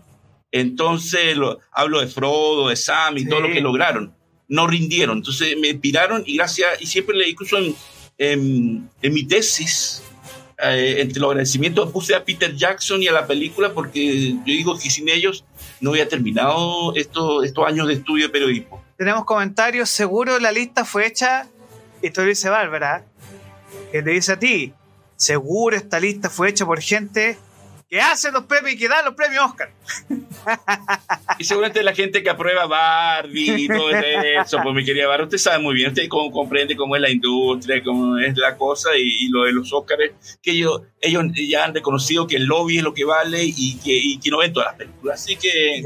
Entonces 0.52 1.36
lo- 1.36 1.60
hablo 1.72 2.00
de 2.00 2.06
Frodo, 2.08 2.70
de 2.70 2.76
Sam 2.76 3.18
y 3.18 3.22
Sí. 3.22 3.30
todo 3.30 3.40
lo 3.42 3.52
que 3.52 3.60
lograron. 3.62 4.14
No 4.48 4.68
rindieron. 4.68 5.18
Entonces 5.18 5.56
me 5.60 5.70
inspiraron 5.70 6.24
y 6.26 6.38
gracias, 6.38 6.82
y 6.82 6.86
siempre 6.86 7.18
le 7.18 7.30
incluso 7.30 7.58
en, 7.58 8.90
en 9.02 9.14
mi 9.14 9.26
tesis, 9.26 10.04
eh, 10.60 11.02
entre 11.02 11.20
los 11.20 11.30
agradecimientos 11.30 11.92
puse 11.92 12.16
a 12.16 12.26
Peter 12.26 12.56
Jackson 12.56 13.04
y 13.04 13.08
a 13.08 13.12
la 13.12 13.28
película 13.28 13.74
porque 13.74 14.32
yo 14.32 14.44
digo 14.44 14.76
que 14.76 14.90
sin 14.90 15.08
ellos 15.08 15.46
no 15.82 15.92
había 15.92 16.08
terminado 16.08 16.96
estos, 16.96 17.46
estos 17.46 17.68
años 17.68 17.88
de 17.88 17.94
estudio 17.94 18.26
de 18.26 18.32
periodismo. 18.32 18.84
Tenemos 18.98 19.26
comentarios, 19.26 19.88
seguro 19.92 20.40
la 20.40 20.52
lista 20.52 20.84
fue 20.84 21.06
hecha, 21.06 21.48
y 22.02 22.08
esto 22.08 22.24
lo 22.24 22.30
dice 22.30 22.50
Bárbara, 22.50 23.06
que 23.92 24.02
te 24.02 24.10
dice 24.10 24.32
a 24.32 24.40
ti, 24.40 24.74
seguro 25.16 25.76
esta 25.76 26.00
lista 26.00 26.32
fue 26.32 26.50
hecha 26.50 26.66
por 26.66 26.82
gente 26.82 27.38
que 27.90 28.02
hace 28.02 28.32
los 28.32 28.44
premios 28.44 28.74
y 28.74 28.78
que 28.78 28.88
da 28.90 29.02
los 29.02 29.14
premios 29.16 29.46
Oscar. 29.46 29.72
Y 31.40 31.44
seguramente 31.44 31.84
la 31.84 31.94
gente 31.94 32.22
que 32.22 32.30
aprueba 32.30 32.66
Barbie 32.66 33.64
y 33.64 33.68
todo 33.68 33.90
eso, 33.92 34.60
pues 34.62 34.76
mi 34.76 34.84
querida 34.84 35.08
Barbie, 35.08 35.26
usted 35.26 35.38
sabe 35.38 35.60
muy 35.60 35.76
bien, 35.76 35.90
usted 35.90 36.08
cómo, 36.10 36.32
comprende 36.32 36.76
cómo 36.76 36.96
es 36.96 37.02
la 37.02 37.10
industria, 37.10 37.82
cómo 37.84 38.18
es 38.18 38.36
la 38.38 38.58
cosa 38.58 38.90
y, 38.98 39.26
y 39.26 39.30
lo 39.30 39.44
de 39.44 39.54
los 39.54 39.72
Oscars, 39.72 40.38
que 40.42 40.52
ellos, 40.52 40.82
ellos 41.02 41.24
ya 41.48 41.66
han 41.66 41.74
reconocido 41.74 42.28
que 42.28 42.36
el 42.38 42.44
lobby 42.46 42.78
es 42.78 42.84
lo 42.84 42.94
que 42.94 43.06
vale 43.06 43.44
y 43.44 43.78
que, 43.78 43.98
y 43.98 44.20
que 44.20 44.30
no 44.32 44.40
ven 44.40 44.52
todas 44.54 44.68
las 44.70 44.76
películas. 44.78 45.22
Así 45.24 45.36
que. 45.36 45.84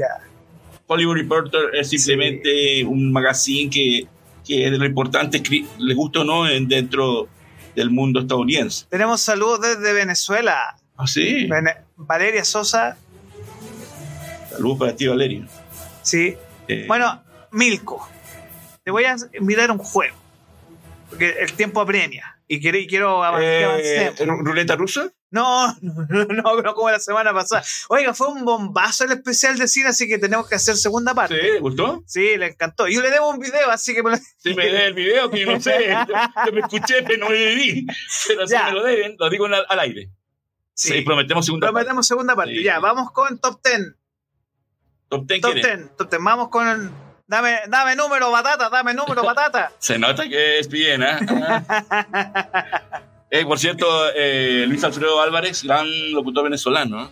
Hollywood 0.88 1.14
Reporter 1.16 1.60
es 1.74 1.88
simplemente 1.88 2.84
un 2.84 3.12
magazine 3.12 3.70
que, 3.70 4.06
que 4.46 4.70
de 4.70 4.76
lo 4.76 4.84
importante, 4.84 5.40
les 5.78 5.96
gusta 5.96 6.20
o 6.20 6.24
no, 6.24 6.46
en- 6.48 6.68
dentro 6.68 7.28
del 7.74 7.88
mundo 7.88 8.20
estadounidense. 8.20 8.84
Tenemos 8.90 9.22
saludos 9.22 9.60
desde 9.62 9.92
Venezuela. 9.94 10.76
Ah, 11.02 11.06
sí. 11.06 11.48
Valeria 11.96 12.44
Sosa, 12.44 12.96
Saludos 14.50 14.78
para 14.78 14.94
ti, 14.96 15.06
Valerio. 15.06 15.46
sí. 16.02 16.36
Eh, 16.68 16.84
Bueno, 16.86 17.22
Milko, 17.50 18.08
te 18.84 18.90
voy 18.90 19.04
a 19.04 19.16
mirar 19.40 19.70
un 19.70 19.78
juego. 19.78 20.16
Porque 21.08 21.30
el 21.40 21.52
tiempo 21.54 21.80
apremia. 21.80 22.38
Y 22.48 22.60
quiero, 22.60 22.78
y 22.78 22.86
quiero 22.86 23.22
avan- 23.24 23.40
que 23.40 23.60
eh, 23.60 23.64
avancemos. 23.64 24.20
¿ru- 24.20 24.44
¿Ruleta 24.44 24.76
rusa? 24.76 25.10
No, 25.32 25.74
no, 25.80 26.06
no, 26.28 26.60
no 26.60 26.74
como 26.74 26.90
la 26.90 27.00
semana 27.00 27.32
pasada. 27.32 27.64
Oiga, 27.88 28.12
fue 28.12 28.28
un 28.28 28.44
bombazo 28.44 29.04
el 29.04 29.12
especial 29.12 29.56
de 29.56 29.66
cine, 29.66 29.88
así 29.88 30.06
que 30.06 30.18
tenemos 30.18 30.46
que 30.46 30.56
hacer 30.56 30.76
segunda 30.76 31.12
Sí, 31.12 31.16
parte. 31.16 31.42
¿le 31.54 31.58
gustó? 31.58 32.02
Sí, 32.06 32.36
le 32.36 32.48
encantó. 32.48 32.86
Yo 32.86 33.00
le 33.00 33.10
debo 33.10 33.30
un 33.30 33.38
video, 33.38 33.70
así 33.70 33.94
que 33.94 34.02
me 34.02 34.10
lo... 34.10 34.16
Sí, 34.18 34.52
me 34.54 34.66
dé 34.66 34.88
el 34.88 34.92
video 34.92 35.30
que 35.30 35.40
yo 35.40 35.50
no 35.50 35.58
sé. 35.58 35.88
Yo, 36.46 36.52
me 36.52 36.60
escuché, 36.60 37.02
pero 37.04 37.16
no 37.16 37.30
me 37.30 37.54
vi. 37.54 37.86
Pero 38.28 38.46
si 38.46 38.52
Ya. 38.52 38.66
me 38.66 38.72
lo 38.72 38.82
deben, 38.84 39.16
lo 39.18 39.30
digo 39.30 39.46
al 39.46 39.80
aire. 39.80 40.10
Sí, 40.74 40.88
Sí, 40.88 41.00
prometemos 41.02 41.44
segunda 41.44 41.66
parte. 41.66 41.74
prometemos 41.74 42.06
segunda 42.06 42.34
parte. 42.36 42.54
Sí. 42.54 42.62
Ya, 42.62 42.78
vamos 42.80 43.10
con 43.12 43.38
top 43.38 43.60
10. 43.62 43.94
Top 45.08 45.26
10 45.26 45.40
Top 45.40 45.52
quiere. 45.52 45.76
10. 45.76 45.96
Top 45.96 46.10
10. 46.10 46.22
Vamos 46.22 46.48
con... 46.48 46.92
Dame, 47.26 47.60
dame 47.68 47.96
número, 47.96 48.30
batata, 48.30 48.68
dame 48.68 48.92
número, 48.92 49.22
batata. 49.22 49.72
Se 49.78 49.98
nota 49.98 50.28
que 50.28 50.58
es 50.58 50.68
bien, 50.68 51.02
¿eh? 51.02 51.18
Ah. 51.28 53.00
Eh, 53.34 53.46
por 53.46 53.58
cierto, 53.58 53.86
eh, 54.14 54.66
Luis 54.68 54.84
Alfredo 54.84 55.18
Álvarez, 55.22 55.62
gran 55.62 55.86
locutor 56.12 56.44
venezolano, 56.44 57.10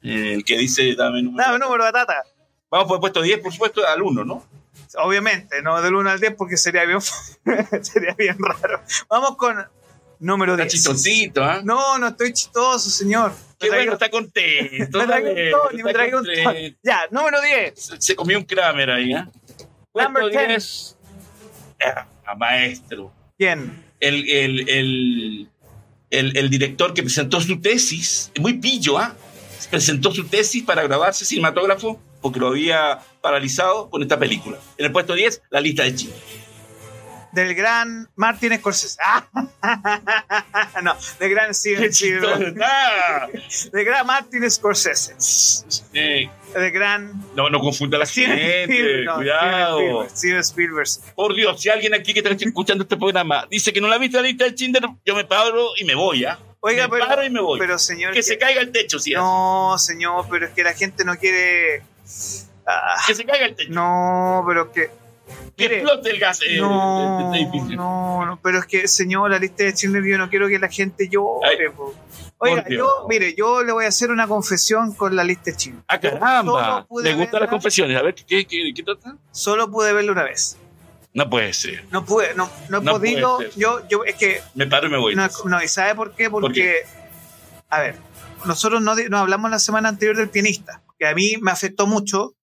¿eh? 0.00 0.34
el 0.34 0.44
que 0.44 0.56
dice, 0.56 0.94
dame 0.94 1.22
número. 1.24 1.44
Dame 1.44 1.58
número, 1.58 1.82
batata. 1.82 2.22
Vamos 2.70 2.86
por 2.86 2.98
el 2.98 3.00
puesto 3.00 3.20
10, 3.20 3.40
por 3.40 3.52
supuesto, 3.52 3.84
al 3.84 4.00
1, 4.00 4.24
¿no? 4.24 4.46
Obviamente, 4.98 5.60
no 5.62 5.82
del 5.82 5.96
1 5.96 6.08
al 6.08 6.20
10 6.20 6.36
porque 6.36 6.56
sería 6.56 6.84
bien, 6.84 7.00
sería 7.82 8.14
bien 8.16 8.36
raro. 8.38 8.80
Vamos 9.08 9.36
con 9.36 9.56
número 10.20 10.52
Está 10.52 10.64
10. 10.64 10.72
chistosito, 10.74 11.42
¿ah? 11.42 11.60
No, 11.64 11.98
no 11.98 12.08
estoy 12.08 12.32
chistoso, 12.32 12.88
señor. 12.90 13.32
Qué 13.58 13.68
Me 13.70 13.76
bueno, 13.76 13.92
está 13.94 14.08
contento. 14.10 14.98
me 14.98 15.06
traigo 15.06 15.28
dale, 15.28 15.54
un 15.54 15.60
Tony, 15.60 15.82
me 15.82 15.90
está 15.90 15.92
traigo 15.92 16.18
un. 16.20 16.24
Tony. 16.44 16.76
Ya, 16.82 17.00
número 17.10 17.40
10. 17.40 17.74
Se, 17.76 18.00
se 18.00 18.14
comió 18.16 18.38
un 18.38 18.44
Kramer 18.44 18.90
ahí, 18.90 19.12
¿eh? 19.12 19.24
Number 19.94 20.22
Puesto 20.22 20.28
10. 20.28 20.48
10. 20.48 20.96
Ah, 21.84 22.06
a 22.26 22.34
maestro. 22.36 23.12
¿Quién? 23.36 23.84
El, 23.98 24.28
el, 24.30 24.68
el, 24.68 25.48
el, 26.10 26.36
el 26.36 26.50
director 26.50 26.94
que 26.94 27.02
presentó 27.02 27.40
su 27.40 27.60
tesis, 27.60 28.30
muy 28.38 28.54
pillo, 28.54 28.98
¿ah? 28.98 29.14
Presentó 29.70 30.10
su 30.12 30.26
tesis 30.26 30.62
para 30.62 30.82
grabarse 30.82 31.24
cinematógrafo 31.24 32.00
porque 32.20 32.40
lo 32.40 32.48
había 32.48 32.98
paralizado 33.20 33.88
con 33.90 34.02
esta 34.02 34.18
película. 34.18 34.58
En 34.78 34.86
el 34.86 34.92
puesto 34.92 35.14
10, 35.14 35.42
la 35.50 35.60
lista 35.60 35.84
de 35.84 35.94
Chile. 35.94 36.14
Del 37.32 37.54
gran 37.54 38.08
Martin 38.16 38.58
Scorsese. 38.58 38.98
Ah, 39.62 40.80
no, 40.82 40.96
del 41.18 41.30
gran 41.30 41.54
Steven 41.54 41.82
¡Qué 41.82 41.88
Spielberg. 41.88 42.54
Del 43.72 43.84
gran 43.84 44.06
Martin 44.06 44.50
Scorsese. 44.50 45.14
Eh, 45.92 46.28
Del 46.54 46.70
gran 46.72 47.12
no, 47.34 47.50
no 47.50 47.60
confunda 47.60 47.96
a 47.96 48.00
la 48.00 48.06
Steven 48.06 48.36
gente, 48.38 48.62
Spielberg. 48.64 49.04
no, 49.04 49.14
cuidado. 49.16 49.78
Steven 49.78 49.90
Spielberg. 50.08 50.16
Steven 50.16 50.40
Spielberg. 50.40 51.14
Por 51.14 51.34
Dios, 51.34 51.60
si 51.60 51.68
alguien 51.68 51.94
aquí 51.94 52.12
que 52.14 52.20
está 52.20 52.30
escuchando 52.32 52.84
este 52.84 52.96
programa 52.96 53.46
dice 53.50 53.72
que 53.72 53.80
no 53.80 53.88
la 53.88 53.96
ha 53.96 53.98
visto 53.98 54.16
la 54.16 54.22
lista 54.28 54.44
de 54.44 54.50
Schindler, 54.52 54.84
yo 55.04 55.14
me 55.14 55.24
paro 55.24 55.70
y 55.76 55.84
me 55.84 55.94
voy, 55.94 56.24
¿ah? 56.24 56.38
Oiga, 56.60 56.84
me 56.88 56.90
pero, 56.94 57.06
paro 57.06 57.24
y 57.24 57.30
me 57.30 57.40
voy. 57.40 57.58
pero 57.58 57.78
señor. 57.78 58.12
que 58.12 58.22
se 58.22 58.38
caiga 58.38 58.60
el 58.60 58.72
techo, 58.72 58.98
sí. 58.98 59.12
No, 59.12 59.76
señor, 59.78 60.26
pero 60.30 60.46
es 60.46 60.52
que 60.52 60.62
la 60.64 60.72
gente 60.74 61.04
no 61.04 61.16
quiere. 61.16 61.82
Ah, 62.66 62.96
Que 63.06 63.14
se 63.14 63.24
caiga 63.24 63.46
el 63.46 63.54
techo. 63.56 63.70
no, 63.72 64.42
pero 64.46 64.72
que. 64.72 64.90
Que 65.68 65.74
explote 65.76 66.10
el 66.10 66.18
gas. 66.18 66.40
eh, 66.46 66.58
No, 66.58 67.32
no, 67.76 68.26
no, 68.26 68.40
pero 68.42 68.58
es 68.58 68.66
que, 68.66 68.88
señor, 68.88 69.30
la 69.30 69.38
lista 69.38 69.64
de 69.64 69.72
Schindler, 69.72 70.04
yo 70.04 70.18
no 70.18 70.28
quiero 70.28 70.48
que 70.48 70.58
la 70.58 70.68
gente 70.68 71.08
llore. 71.08 71.48
Ay. 71.48 71.58
Oiga, 72.42 72.64
yo, 72.70 73.06
mire, 73.08 73.34
yo 73.36 73.62
le 73.62 73.72
voy 73.72 73.84
a 73.84 73.88
hacer 73.88 74.10
una 74.10 74.26
confesión 74.26 74.94
con 74.94 75.14
la 75.14 75.22
lista 75.24 75.50
de 75.50 75.56
Schindler. 75.56 75.84
Ah, 75.88 76.00
caramba. 76.00 76.86
¿Le 77.02 77.14
gustan 77.14 77.40
las 77.40 77.50
confesiones? 77.50 77.96
A 77.98 78.02
ver, 78.02 78.14
¿qué, 78.14 78.46
qué, 78.46 78.72
qué 78.74 78.82
trata? 78.82 79.16
Solo 79.30 79.70
pude 79.70 79.92
verla 79.92 80.12
una 80.12 80.22
vez. 80.24 80.56
No 81.12 81.28
puede 81.28 81.52
ser. 81.52 81.84
No 81.90 82.04
pude, 82.04 82.34
no, 82.34 82.48
no 82.68 82.78
he 82.78 82.82
No 82.82 82.92
podido. 82.92 83.40
Yo, 83.56 83.86
yo, 83.88 84.04
es 84.04 84.14
que, 84.14 84.40
Me 84.54 84.66
paro 84.66 84.86
y 84.86 84.90
me 84.90 84.96
voy. 84.98 85.14
no, 85.16 85.28
no, 85.46 85.62
¿y 85.62 85.68
sabe 85.68 85.94
por 85.94 86.14
qué? 86.14 86.30
Porque, 86.30 86.46
¿Por 86.46 86.54
qué? 86.54 86.74
a 87.68 87.80
ver, 87.80 87.96
nosotros 88.46 88.80
no, 88.80 88.94
no 88.94 89.18
hablamos 89.18 89.50
la 89.50 89.58
semana 89.58 89.88
anterior 89.88 90.16
del 90.16 90.30
pianista, 90.30 90.82
que 90.98 91.06
a 91.06 91.14
mí 91.14 91.34
me 91.42 91.50
afectó 91.50 91.86
mucho, 91.86 92.36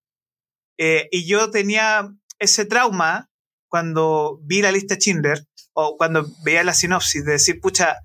eh, 0.77 1.07
y 1.11 1.25
yo 1.25 1.49
tenía 1.49 2.11
ese 2.39 2.65
trauma 2.65 3.29
cuando 3.67 4.39
vi 4.43 4.61
la 4.61 4.71
lista 4.71 4.95
de 4.95 5.01
Schindler, 5.01 5.45
o 5.73 5.97
cuando 5.97 6.25
veía 6.43 6.63
la 6.63 6.73
sinopsis, 6.73 7.25
de 7.25 7.33
decir, 7.33 7.59
pucha, 7.59 7.97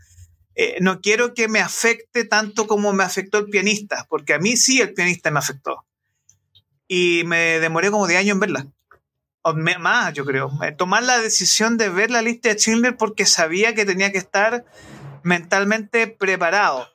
eh, 0.54 0.76
no 0.80 1.00
quiero 1.00 1.32
que 1.34 1.48
me 1.48 1.60
afecte 1.60 2.24
tanto 2.24 2.66
como 2.66 2.92
me 2.92 3.04
afectó 3.04 3.38
el 3.38 3.46
pianista, 3.46 4.06
porque 4.10 4.34
a 4.34 4.38
mí 4.38 4.56
sí 4.56 4.80
el 4.80 4.92
pianista 4.92 5.30
me 5.30 5.38
afectó. 5.38 5.84
Y 6.88 7.22
me 7.24 7.58
demoré 7.60 7.90
como 7.90 8.06
de 8.06 8.18
años 8.18 8.34
en 8.34 8.40
verla. 8.40 8.66
O 9.42 9.54
me- 9.54 9.78
más, 9.78 10.12
yo 10.12 10.24
creo. 10.24 10.50
Eh, 10.62 10.72
Tomar 10.72 11.02
la 11.04 11.18
decisión 11.18 11.78
de 11.78 11.88
ver 11.88 12.10
la 12.10 12.20
lista 12.22 12.48
de 12.50 12.56
Schindler 12.58 12.96
porque 12.96 13.24
sabía 13.24 13.74
que 13.74 13.86
tenía 13.86 14.12
que 14.12 14.18
estar 14.18 14.64
mentalmente 15.22 16.06
preparado 16.08 16.88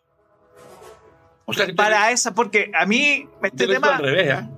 O 1.46 1.54
sea, 1.54 1.68
para 1.76 2.12
esa, 2.12 2.34
porque 2.36 2.72
a 2.78 2.86
mí 2.86 3.28
este 3.42 3.48
usted 3.48 3.68
lo 3.68 3.74
hizo 3.74 3.86
al 3.86 3.98
tema... 3.98 3.98
revés, 4.10 4.34
¿ah? 4.34 4.50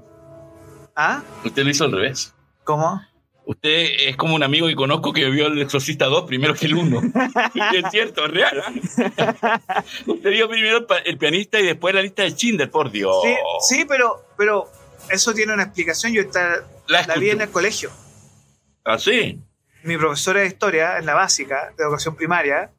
¿Ah? 0.95 1.23
Usted 1.45 1.63
lo 1.63 1.69
hizo 1.69 1.85
al 1.85 1.91
revés. 1.93 2.33
¿Cómo? 2.69 3.01
Usted 3.47 3.87
es 4.09 4.15
como 4.15 4.35
un 4.35 4.43
amigo 4.43 4.67
que 4.67 4.75
conozco 4.75 5.11
que 5.11 5.27
vio 5.31 5.47
el 5.47 5.59
Exorcista 5.59 6.05
2 6.05 6.25
primero 6.25 6.53
que 6.53 6.67
el 6.67 6.75
1. 6.75 7.01
es 7.73 7.85
cierto, 7.89 8.25
es 8.27 8.31
real. 8.31 8.61
¿ah? 8.63 9.73
Usted 10.05 10.29
vio 10.29 10.47
primero 10.47 10.85
el 11.03 11.17
pianista 11.17 11.59
y 11.59 11.65
después 11.65 11.95
la 11.95 12.03
lista 12.03 12.21
de 12.21 12.29
Schindler, 12.29 12.69
por 12.69 12.91
Dios. 12.91 13.15
Sí, 13.23 13.33
sí, 13.67 13.85
pero, 13.85 14.23
pero 14.37 14.69
eso 15.09 15.33
tiene 15.33 15.51
una 15.51 15.63
explicación. 15.63 16.13
Yo 16.13 16.21
esta- 16.21 16.63
La 16.87 17.07
la 17.07 17.15
vi 17.15 17.31
en 17.31 17.41
el 17.41 17.49
colegio. 17.49 17.89
¿Ah, 18.85 18.99
sí? 18.99 19.39
Mi 19.81 19.97
profesora 19.97 20.41
de 20.41 20.45
historia 20.45 20.99
en 20.99 21.07
la 21.07 21.15
básica 21.15 21.73
de 21.75 21.83
educación 21.85 22.15
primaria 22.15 22.69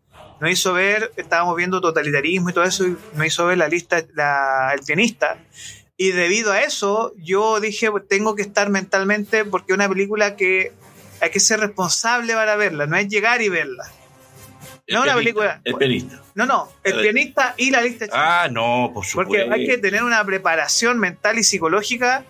nos 0.40 0.52
hizo 0.52 0.72
ver, 0.72 1.10
estábamos 1.16 1.56
viendo 1.56 1.80
totalitarismo 1.80 2.50
y 2.50 2.52
todo 2.52 2.62
eso, 2.62 2.86
y 2.86 2.96
nos 3.14 3.26
hizo 3.26 3.44
ver 3.46 3.58
la 3.58 3.66
lista, 3.66 4.04
la, 4.14 4.70
el 4.72 4.86
pianista. 4.86 5.36
Y 6.02 6.12
debido 6.12 6.50
a 6.52 6.62
eso, 6.62 7.12
yo 7.18 7.60
dije, 7.60 7.90
pues, 7.90 8.08
tengo 8.08 8.34
que 8.34 8.40
estar 8.40 8.70
mentalmente, 8.70 9.44
porque 9.44 9.72
es 9.72 9.76
una 9.76 9.86
película 9.86 10.34
que 10.34 10.72
hay 11.20 11.28
que 11.28 11.40
ser 11.40 11.60
responsable 11.60 12.32
para 12.32 12.56
verla, 12.56 12.86
no 12.86 12.96
es 12.96 13.06
llegar 13.06 13.42
y 13.42 13.50
verla. 13.50 13.84
El 14.86 14.94
No, 14.94 15.02
una 15.02 15.12
pianista, 15.12 15.14
película- 15.18 15.60
El 15.62 15.74
pianista. 15.74 16.22
No, 16.34 16.46
no, 16.46 16.72
el 16.84 17.02
pianista 17.02 17.54
y 17.58 17.70
la 17.70 17.82
lista 17.82 18.06
de 18.06 18.12
Ah, 18.14 18.48
no, 18.50 18.92
por 18.94 19.04
supuesto. 19.04 19.30
Porque 19.34 19.52
hay 19.52 19.66
que 19.66 19.76
tener 19.76 20.02
una 20.02 20.24
preparación 20.24 20.98
mental 20.98 21.38
y 21.38 21.44
psicológica 21.44 22.24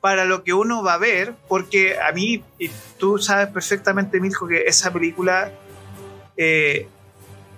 para 0.00 0.24
lo 0.24 0.42
que 0.42 0.54
uno 0.54 0.82
va 0.82 0.94
a 0.94 0.98
ver, 0.98 1.34
porque 1.48 1.98
a 2.00 2.12
mí, 2.12 2.42
y 2.58 2.70
tú 2.98 3.18
sabes 3.18 3.48
perfectamente, 3.48 4.20
Milko, 4.20 4.48
que 4.48 4.62
esa 4.62 4.90
película, 4.90 5.52
eh, 6.38 6.88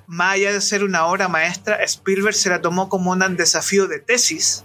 más 0.09 0.35
allá 0.35 0.53
de 0.53 0.61
ser 0.61 0.83
una 0.83 1.07
obra 1.07 1.29
maestra, 1.29 1.77
Spielberg 1.85 2.35
se 2.35 2.51
la 2.51 2.61
tomó 2.61 2.89
como 2.89 3.13
un 3.13 3.37
desafío 3.37 3.87
de 3.87 4.01
tesis 4.01 4.65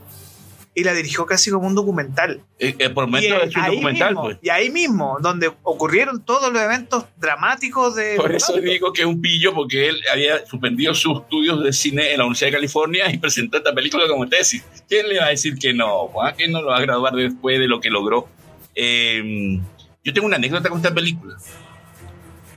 y 0.75 0.83
la 0.83 0.93
dirigió 0.93 1.25
casi 1.25 1.49
como 1.51 1.67
un 1.67 1.75
documental. 1.75 2.41
Eh, 2.57 2.75
eh, 2.77 2.89
por 2.89 3.05
Y, 3.05 3.07
momento 3.07 3.35
es 3.43 3.55
un 3.55 3.61
ahí 3.61 3.75
documental, 3.75 4.09
mismo, 4.09 4.23
pues. 4.23 4.37
y 4.41 4.49
ahí 4.49 4.69
mismo, 4.69 5.17
donde 5.21 5.51
ocurrieron 5.63 6.23
todos 6.23 6.53
los 6.53 6.61
eventos 6.61 7.05
dramáticos 7.17 7.95
de... 7.95 8.15
Por 8.15 8.33
eso 8.33 8.53
digo 8.57 8.93
que 8.93 9.01
es 9.01 9.07
un 9.07 9.21
pillo, 9.21 9.53
porque 9.53 9.89
él 9.89 10.01
había 10.11 10.45
suspendido 10.45 10.93
sus 10.93 11.21
estudios 11.21 11.63
de 11.63 11.73
cine 11.73 12.11
en 12.11 12.19
la 12.19 12.25
Universidad 12.25 12.49
de 12.49 12.57
California 12.57 13.11
y 13.11 13.17
presentó 13.17 13.57
esta 13.57 13.73
película 13.73 14.07
como 14.07 14.27
tesis. 14.29 14.63
¿Quién 14.87 15.09
le 15.09 15.19
va 15.19 15.25
a 15.25 15.29
decir 15.29 15.57
que 15.57 15.73
no? 15.73 16.11
¿Quién 16.37 16.51
no 16.51 16.61
lo 16.61 16.67
va 16.67 16.77
a 16.77 16.81
graduar 16.81 17.13
después 17.13 17.59
de 17.59 17.67
lo 17.67 17.81
que 17.81 17.89
logró? 17.89 18.27
Eh, 18.75 19.59
yo 20.03 20.13
tengo 20.13 20.27
una 20.27 20.37
anécdota 20.37 20.69
con 20.69 20.77
esta 20.77 20.93
película. 20.93 21.35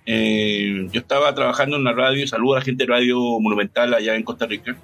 Eh, 0.04 0.88
yo 0.92 1.00
estaba 1.00 1.34
trabajando 1.34 1.76
en 1.76 1.82
una 1.82 1.92
radio, 1.92 2.26
saludo 2.26 2.54
a 2.54 2.58
la 2.58 2.64
gente 2.64 2.84
de 2.84 2.92
Radio 2.92 3.18
Monumental 3.40 3.94
allá 3.94 4.14
en 4.14 4.22
Costa 4.22 4.46
Rica, 4.46 4.76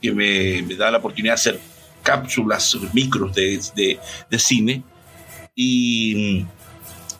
que 0.00 0.12
me, 0.12 0.62
me 0.62 0.74
da 0.76 0.90
la 0.90 0.98
oportunidad 0.98 1.32
de 1.32 1.34
hacer 1.34 1.60
cápsulas, 2.02 2.76
micros 2.92 3.34
de, 3.34 3.60
de, 3.74 3.98
de 4.30 4.38
cine. 4.38 4.82
Y, 5.54 6.46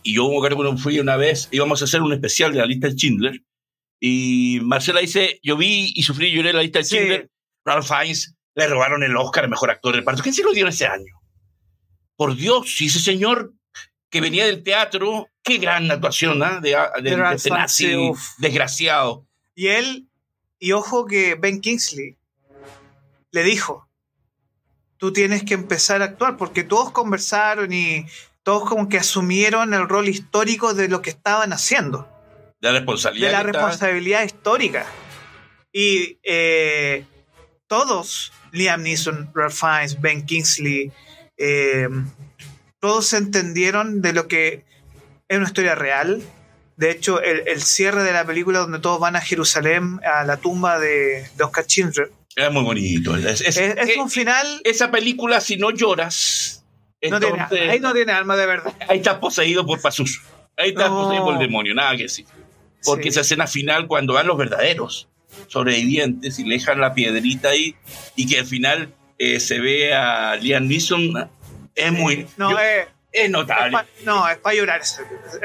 y 0.03 0.15
yo 0.15 0.29
me 0.29 0.79
fui 0.79 0.99
una 0.99 1.17
vez, 1.17 1.49
íbamos 1.53 1.81
a 1.83 1.85
hacer 1.85 2.03
un 2.03 2.13
especial 2.13 2.53
de 2.53 2.59
la 2.59 2.67
lista 2.67 2.89
de 2.89 2.95
Schindler. 2.95 3.43
Y 4.01 4.59
Marcela 4.63 5.01
dice, 5.01 5.39
yo 5.43 5.57
vi 5.57 5.93
y 5.95 6.03
sufrí 6.03 6.29
y 6.29 6.33
lloré 6.33 6.53
la 6.53 6.63
lista 6.63 6.81
de 6.81 6.85
Sí. 6.85 6.97
Schindler. 6.97 7.31
Ralph 7.65 7.87
Fiennes 7.87 8.35
le 8.55 8.67
robaron 8.67 9.03
el 9.03 9.17
Oscar 9.17 9.49
Mejor 9.49 9.71
Actor 9.71 9.93
de 9.93 10.01
Reparto. 10.01 10.23
¿Quién 10.23 10.35
se 10.35 10.43
lo 10.43 10.53
dio 10.53 10.67
ese 10.67 10.87
año? 10.87 11.13
Por 12.17 12.35
Dios, 12.35 12.81
y 12.81 12.87
ese 12.87 12.99
señor 12.99 13.55
que 14.11 14.21
venía 14.21 14.45
del 14.45 14.63
teatro, 14.63 15.29
qué 15.43 15.59
gran 15.59 15.91
actuación, 15.91 16.43
¿ah? 16.43 16.61
De, 16.61 16.77
de, 17.03 17.11
de, 17.11 17.17
Ralph 17.17 17.47
Nazi, 17.47 17.87
Fiennes, 17.87 18.11
uf. 18.11 18.29
desgraciado. 18.39 19.27
Y 19.55 19.69
él, 19.69 20.09
y 20.59 20.73
ojo 20.73 21.07
que 21.07 21.35
Ben 21.37 21.61
Kingsley 21.61 22.19
le 23.31 23.43
dijo, 23.45 23.89
tú 25.03 25.13
tienes 25.13 25.43
que 25.43 25.55
empezar 25.55 26.01
a 26.01 26.05
actuar, 26.05 26.37
porque 26.37 26.63
todos 26.63 26.93
conversaron 26.93 27.73
y 27.73 28.07
todos 28.45 28.69
como 28.69 28.89
que 28.89 28.99
asumieron 28.99 29.75
el 29.75 29.89
rol 29.89 30.09
histórico 30.09 30.75
de 30.75 30.87
lo 30.89 31.03
que 31.03 31.11
estaban 31.11 31.53
haciendo, 31.53 32.09
De 32.61 32.69
la 32.71 32.79
responsabilidad. 32.79 33.27
de 33.27 33.33
la 33.33 33.43
que 33.43 33.49
está- 33.49 33.59
responsabilidad 33.67 34.23
histórica. 34.23 34.87
Y 35.73 36.19
eh, 36.23 37.05
todos, 37.67 38.33
Liam 38.53 38.85
Neeson, 38.85 39.33
Ralph 39.35 39.55
Fiennes, 39.55 40.01
Ben 40.01 40.25
Kingsley, 40.25 40.93
eh, 41.37 41.89
todos 42.79 43.13
entendieron 43.13 44.03
de 44.03 44.13
lo 44.13 44.29
que 44.29 44.65
es 45.27 45.37
una 45.37 45.49
historia 45.49 45.75
real. 45.75 46.23
De 46.77 46.93
hecho, 46.93 47.21
el, 47.21 47.43
el 47.49 47.61
cierre 47.61 48.05
de 48.05 48.13
la 48.13 48.25
película 48.25 48.61
donde 48.61 48.79
todos 48.79 49.01
van 49.01 49.17
a 49.17 49.21
Jerusalén, 49.21 49.99
a 50.05 50.23
la 50.23 50.37
tumba 50.37 50.79
de, 50.79 51.29
de 51.37 51.43
Oscar 51.43 51.65
Schindler, 51.65 52.13
Era 52.37 52.51
muy 52.51 52.63
bonito. 52.63 53.17
Es, 53.17 53.41
es- 53.41 53.41
es, 53.43 53.59
es 53.59 53.89
eh, 53.91 54.01
un 54.01 54.11
final... 54.11 54.61
esa 54.65 54.91
película, 54.91 55.41
si 55.41 55.57
no 55.57 55.71
lloras, 55.71 56.65
no 57.03 57.19
tiene- 57.21 57.35
entonces, 57.43 57.69
ahí 57.69 57.81
no 57.81 57.93
tiene 57.93 58.13
alma 58.13 58.37
de 58.37 58.47
verdad. 58.47 58.73
ahí 58.89 58.99
estás 58.99 59.17
poseído 59.19 59.67
por 59.67 59.81
Pazuzu. 59.81 60.21
Ahí 60.57 60.71
estás 60.71 60.89
No. 60.91 61.03
poseído 61.03 61.25
por 61.25 61.35
el 61.35 61.41
demonio, 61.41 61.75
nada 61.75 61.97
que 61.97 62.05
decir. 62.05 62.27
Porque 62.85 63.05
Sí. 63.05 63.09
esa 63.11 63.21
escena 63.23 63.47
final, 63.47 63.87
cuando 63.87 64.15
van 64.15 64.27
los 64.27 64.37
verdaderos 64.39 65.09
sobrevivientes 65.49 66.39
y 66.39 66.45
le 66.45 66.55
dejan 66.57 66.81
la 66.81 66.95
piedrita 66.95 67.51
ahí, 67.51 67.75
y 68.17 68.27
que 68.27 68.41
al 68.41 68.47
final 68.47 68.95
eh, 69.19 69.39
se 69.41 69.61
ve 69.61 69.95
a 69.95 70.35
Liam 70.37 70.67
Neeson, 70.67 71.31
es 71.75 71.93
muy. 71.93 72.27
No, 72.37 72.51
yo- 72.51 72.59
eh, 72.59 72.89
es 73.13 73.25
es 73.27 73.31
notable. 73.31 73.73
pa- 73.73 73.87
no, 74.05 74.29
es 74.29 74.39
para 74.39 74.57
llorar. 74.57 74.81
esa- 74.81 75.03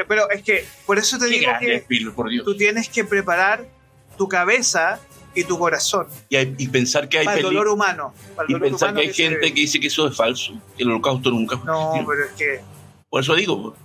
Pero 0.07 0.29
es 0.31 0.41
que, 0.41 0.65
por 0.85 0.97
eso 0.97 1.17
te 1.19 1.25
Qué 1.25 1.31
digo 1.31 1.49
grande 1.51 1.65
que 1.67 1.75
Spielberg, 1.75 2.15
por 2.15 2.29
Dios. 2.29 2.45
tú 2.45 2.55
tienes 2.57 2.89
que 2.89 3.03
preparar 3.03 3.65
tu 4.17 4.27
cabeza 4.27 4.99
y 5.41 5.43
tu 5.43 5.57
corazón 5.59 6.07
Y, 6.29 6.35
hay- 6.35 6.55
y 6.57 6.67
pensar 6.67 7.07
que 7.09 7.19
hay 7.19 7.25
para 7.25 7.37
el 7.37 7.43
dolor 7.43 7.67
humano. 7.67 8.13
para 8.35 8.45
el 8.45 8.51
y 8.51 8.53
dolor 8.53 8.69
pensar 8.69 8.93
que 8.93 9.01
hay 9.01 9.13
gente 9.13 9.53
que 9.53 9.61
dice 9.61 9.79
que 9.79 9.87
eso 9.87 10.07
es 10.07 10.15
falso, 10.17 10.53
que 10.75 10.83
el 10.83 10.89
holocausto 10.89 11.29
nunca 11.31 11.57
fue 11.57 11.65
No, 11.65 11.93
pero 12.07 12.25
es 12.25 12.31
que... 12.33 12.61
Por 13.09 13.21
eso 13.21 13.35
digo, 13.35 13.75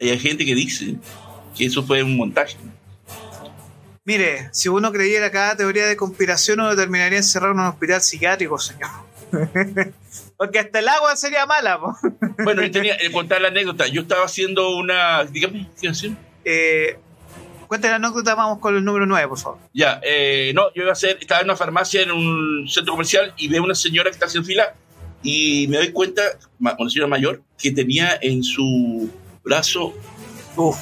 hay 0.00 0.18
gente 0.18 0.44
que 0.44 0.54
dice 0.54 0.96
que 1.56 1.66
eso 1.66 1.82
fue 1.82 2.02
un 2.02 2.16
montaje. 2.16 2.56
Mire, 4.04 4.48
si 4.52 4.68
uno 4.68 4.90
creyera 4.90 5.30
cada 5.30 5.56
teoría 5.56 5.86
de 5.86 5.96
conspiración, 5.96 6.58
uno 6.60 6.74
terminaría 6.74 7.18
encerrado 7.18 7.52
en 7.52 7.60
un 7.60 7.66
hospital 7.66 8.02
psiquiátrico, 8.02 8.58
señor. 8.58 8.90
Porque 10.36 10.58
hasta 10.58 10.80
el 10.80 10.88
agua 10.88 11.14
sería 11.16 11.46
mala, 11.46 11.78
po. 11.78 11.96
Bueno, 12.42 12.62
yo 12.62 12.70
tenía 12.72 12.96
que 12.98 13.10
contar 13.12 13.40
la 13.40 13.48
anécdota. 13.48 13.86
Yo 13.86 14.02
estaba 14.02 14.24
haciendo 14.24 14.76
una. 14.76 15.24
Dígame, 15.24 15.70
¿qué? 15.80 15.92
Eh, 16.44 16.98
cuenta 17.72 17.88
la 17.88 17.96
anécdota, 17.96 18.34
vamos 18.34 18.58
con 18.58 18.76
el 18.76 18.84
número 18.84 19.06
9, 19.06 19.28
por 19.28 19.38
favor. 19.38 19.58
Ya, 19.72 19.98
eh, 20.04 20.52
no, 20.54 20.64
yo 20.74 20.82
iba 20.82 20.90
a 20.90 20.92
hacer. 20.92 21.16
Estaba 21.18 21.40
en 21.40 21.46
una 21.46 21.56
farmacia 21.56 22.02
en 22.02 22.10
un 22.10 22.68
centro 22.68 22.92
comercial 22.92 23.32
y 23.38 23.48
veo 23.48 23.64
una 23.64 23.74
señora 23.74 24.10
que 24.10 24.14
está 24.16 24.26
haciendo 24.26 24.46
fila 24.46 24.74
y 25.22 25.68
me 25.70 25.78
doy 25.78 25.90
cuenta, 25.90 26.20
una 26.58 26.90
señora 26.90 27.08
mayor, 27.08 27.42
que 27.56 27.70
tenía 27.70 28.18
en 28.20 28.42
su 28.42 29.08
brazo 29.42 29.94
Uf, 30.54 30.76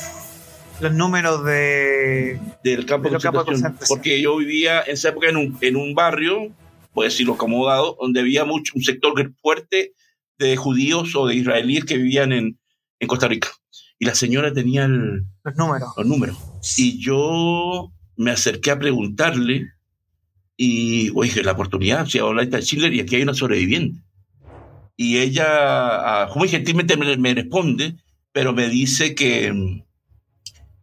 los 0.80 0.92
números 0.92 1.44
de... 1.44 2.40
del 2.64 2.84
campo 2.86 3.08
De 3.08 3.18
de 3.18 3.22
concentración. 3.22 3.86
Porque 3.86 4.20
yo 4.20 4.36
vivía 4.38 4.82
en 4.82 4.94
esa 4.94 5.10
época 5.10 5.28
en 5.28 5.36
un, 5.36 5.58
en 5.60 5.76
un 5.76 5.94
barrio, 5.94 6.50
puedo 6.92 7.08
decirlo 7.08 7.34
acomodado, 7.34 7.98
donde 8.00 8.18
había 8.18 8.44
mucho, 8.44 8.72
un 8.74 8.82
sector 8.82 9.14
fuerte 9.40 9.94
de 10.38 10.56
judíos 10.56 11.14
o 11.14 11.28
de 11.28 11.36
israelíes 11.36 11.84
que 11.84 11.98
vivían 11.98 12.32
en, 12.32 12.58
en 12.98 13.06
Costa 13.06 13.28
Rica. 13.28 13.50
Y 14.00 14.06
la 14.06 14.14
señora 14.14 14.50
tenía 14.52 14.86
el, 14.86 15.26
Los 15.44 15.56
números. 15.56 15.90
los 15.94 16.06
números. 16.06 16.38
Y 16.78 16.98
yo 16.98 17.92
me 18.16 18.30
acerqué 18.30 18.70
a 18.70 18.78
preguntarle, 18.78 19.68
y 20.56 21.10
oye, 21.14 21.44
la 21.44 21.52
oportunidad, 21.52 22.06
si 22.06 22.18
ahora 22.18 22.42
está 22.42 22.62
Schiller 22.62 22.94
y 22.94 23.00
aquí 23.00 23.16
hay 23.16 23.22
una 23.22 23.34
sobreviviente. 23.34 24.00
Y 24.96 25.18
ella, 25.18 25.44
ah, 25.48 26.30
muy 26.34 26.48
gentilmente 26.48 26.96
me, 26.96 27.14
me 27.18 27.34
responde, 27.34 27.96
pero 28.32 28.54
me 28.54 28.70
dice 28.70 29.14
que, 29.14 29.82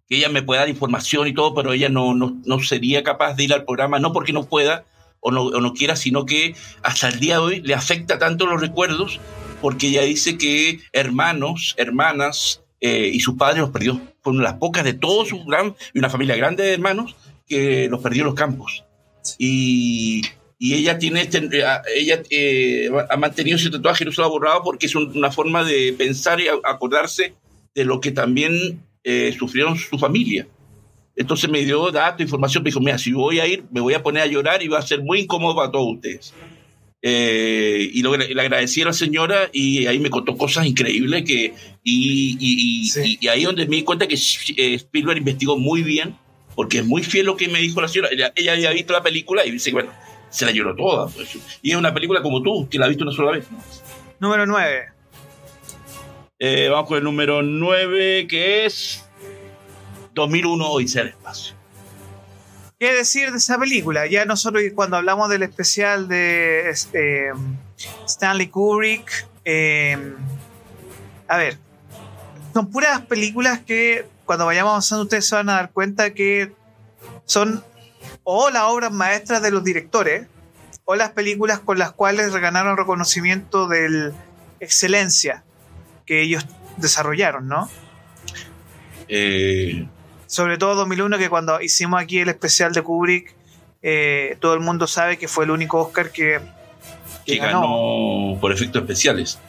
que 0.08 0.18
ella 0.18 0.30
me 0.30 0.44
puede 0.44 0.60
dar 0.60 0.70
información 0.70 1.28
y 1.28 1.34
todo, 1.34 1.56
pero 1.56 1.74
ella 1.74 1.90
no, 1.90 2.14
no, 2.14 2.40
no 2.46 2.60
sería 2.60 3.02
capaz 3.02 3.34
de 3.34 3.46
ir 3.46 3.54
al 3.54 3.66
programa, 3.66 3.98
no 3.98 4.14
porque 4.14 4.32
no 4.34 4.46
pueda 4.46 4.86
o 5.22 5.32
no, 5.32 5.46
o 5.46 5.60
no 5.60 5.74
quiera, 5.74 5.96
sino 5.96 6.28
que 6.28 6.56
hasta 6.84 7.10
el 7.10 7.20
día 7.20 7.38
de 7.38 7.42
hoy 7.42 7.62
le 7.62 7.74
afecta 7.74 8.20
tanto 8.20 8.46
los 8.46 8.62
recuerdos, 8.62 9.20
porque 9.60 9.88
ella 9.88 10.04
dice 10.04 10.38
que 10.38 10.82
hermanos, 10.94 11.74
hermanas 11.78 12.62
eh, 12.82 13.10
y 13.14 13.20
su 13.20 13.36
padre 13.38 13.60
los 13.62 13.70
perdió. 13.72 14.00
Fue 14.22 14.34
una 14.34 14.44
de 14.44 14.50
las 14.52 14.60
pocas 14.60 14.84
de 14.84 14.94
todos 14.94 15.30
su 15.30 15.44
gran, 15.46 15.76
una 15.96 16.10
familia 16.10 16.36
grande 16.36 16.64
de 16.64 16.74
hermanos 16.74 17.16
que 17.48 17.88
los 17.90 18.02
perdió 18.02 18.22
en 18.22 18.26
los 18.28 18.36
campos. 18.36 18.84
Y, 19.38 20.22
y 20.60 20.74
ella 20.76 20.98
tiene 20.98 21.22
este, 21.22 21.38
eh, 21.40 21.66
ella 21.96 22.22
eh, 22.30 22.90
ha 23.10 23.18
mantenido 23.18 23.58
ese 23.58 23.70
tatuaje, 23.70 24.06
no 24.06 24.12
se 24.12 24.22
lo 24.22 24.28
ha 24.28 24.30
borrado 24.30 24.62
porque 24.64 24.86
es 24.88 24.96
un- 24.96 25.16
una 25.18 25.32
forma 25.32 25.64
de 25.64 25.94
pensar 25.98 26.40
y 26.40 26.48
acordarse 26.64 27.34
de 27.76 27.86
lo 27.86 28.00
que 28.02 28.12
también 28.12 28.82
eh, 29.04 29.36
sufrieron 29.38 29.78
su 29.78 29.98
familia. 30.00 30.48
Entonces 31.16 31.50
me 31.50 31.64
dio 31.64 31.90
datos, 31.92 32.22
información, 32.22 32.64
me 32.64 32.70
dijo, 32.70 32.80
mira, 32.80 32.98
si 32.98 33.12
voy 33.12 33.40
a 33.40 33.48
ir, 33.48 33.64
me 33.72 33.80
voy 33.82 33.94
a 33.94 34.04
poner 34.04 34.24
a 34.24 34.28
llorar 34.28 34.62
y 34.62 34.68
va 34.68 34.80
a 34.80 34.82
ser 34.82 35.02
muy 35.02 35.22
incómodo 35.22 35.56
para 35.56 35.72
todos 35.72 35.96
ustedes. 35.96 36.34
Eh, 37.10 37.90
y 37.94 38.02
lo, 38.02 38.18
le 38.18 38.42
agradecí 38.42 38.82
a 38.82 38.86
la 38.86 38.92
señora 38.94 39.50
y 39.54 39.86
ahí 39.86 39.98
me 39.98 40.10
contó 40.10 40.36
cosas 40.36 40.66
increíbles 40.66 41.24
que 41.24 41.54
y, 41.82 42.36
y, 42.38 42.82
y, 42.82 42.86
Sí. 42.90 43.18
y- 43.22 43.26
y 43.26 43.28
ahí 43.30 43.44
donde 43.46 43.66
me 43.66 43.78
di 43.78 43.84
cuenta 43.84 44.08
que 44.10 44.16
eh, 44.16 44.74
Spielberg 44.74 45.20
investigó 45.20 45.58
muy 45.58 45.84
bien 45.84 46.18
porque 46.54 46.80
es 46.80 46.86
muy 46.86 47.04
fiel 47.04 47.28
lo 47.28 47.38
que 47.38 47.48
me 47.48 47.60
dijo 47.60 47.80
la 47.80 47.88
señora 47.88 48.10
ella, 48.12 48.34
ella 48.36 48.54
había 48.54 48.72
visto 48.72 48.92
la 48.92 49.02
película 49.04 49.46
y 49.46 49.52
dice 49.52 49.72
bueno 49.72 49.90
se 50.30 50.44
la 50.46 50.52
lloró 50.52 50.76
toda 50.76 51.08
pues. 51.08 51.38
y 51.62 51.72
es 51.72 51.78
una 51.78 51.94
película 51.94 52.22
como 52.22 52.42
tú 52.44 52.68
que 52.70 52.78
la 52.78 52.86
has 52.88 52.90
visto 52.90 53.06
una 53.06 53.14
sola 53.16 53.32
vez 53.32 53.46
Número 54.20 54.46
9. 54.46 54.88
Eh, 56.40 56.68
vamos 56.70 56.88
con 56.90 56.98
el 56.98 57.04
número 57.06 57.42
9 57.42 58.28
que 58.28 58.66
es 58.66 59.06
2001 60.14 60.68
Odisea 60.72 61.04
del 61.04 61.12
Espacio 61.14 61.56
¿Qué 62.80 62.94
decir 62.94 63.32
de 63.32 63.38
esa 63.38 63.58
película? 63.58 64.06
Ya 64.06 64.26
nosotros 64.26 64.62
cuando 64.76 64.98
hablamos 64.98 65.30
del 65.30 65.42
especial 65.42 66.08
de 66.08 66.70
este, 66.70 67.32
Stanley 68.06 68.50
Kubrick, 68.50 69.28
eh, 69.46 70.14
a 71.28 71.38
ver, 71.38 71.58
son 72.54 72.70
puras 72.70 73.02
películas 73.02 73.62
que 73.62 74.06
cuando 74.26 74.46
vayamos 74.46 74.72
avanzando 74.72 75.04
ustedes 75.04 75.26
se 75.26 75.36
van 75.36 75.50
a 75.50 75.54
dar 75.54 75.72
cuenta 75.72 76.14
que 76.14 76.54
son 77.26 77.64
o 78.24 78.52
las 78.52 78.64
obras 78.64 78.92
maestras 78.92 79.42
de 79.42 79.50
los 79.50 79.64
directores 79.64 80.28
o 80.86 80.96
las 80.96 81.12
películas 81.12 81.60
con 81.60 81.80
las 81.80 81.94
cuales 81.94 82.32
ganaron 82.36 82.78
reconocimiento 82.78 83.68
de 83.68 84.14
excelencia 84.60 85.44
que 86.06 86.22
ellos 86.22 86.46
desarrollaron, 86.78 87.48
¿no? 87.48 87.70
Eh, 89.08 89.88
Sobre 90.28 90.58
todo 90.58 90.76
2001, 90.76 91.18
que 91.18 91.30
cuando 91.30 91.60
hicimos 91.62 92.00
aquí 92.02 92.20
el 92.20 92.30
especial 92.30 92.74
de 92.74 92.82
Kubrick, 92.82 93.34
eh, 93.82 94.38
todo 94.40 94.54
el 94.54 94.60
mundo 94.60 94.86
sabe 94.88 95.18
que 95.18 95.28
fue 95.28 95.46
el 95.46 95.52
único 95.52 95.80
Oscar 95.82 96.12
que, 96.12 96.40
que 97.26 97.34
que 97.34 97.38
ganó 97.38 98.38
por 98.40 98.52
efectos 98.52 98.82
especiales. 98.82 99.40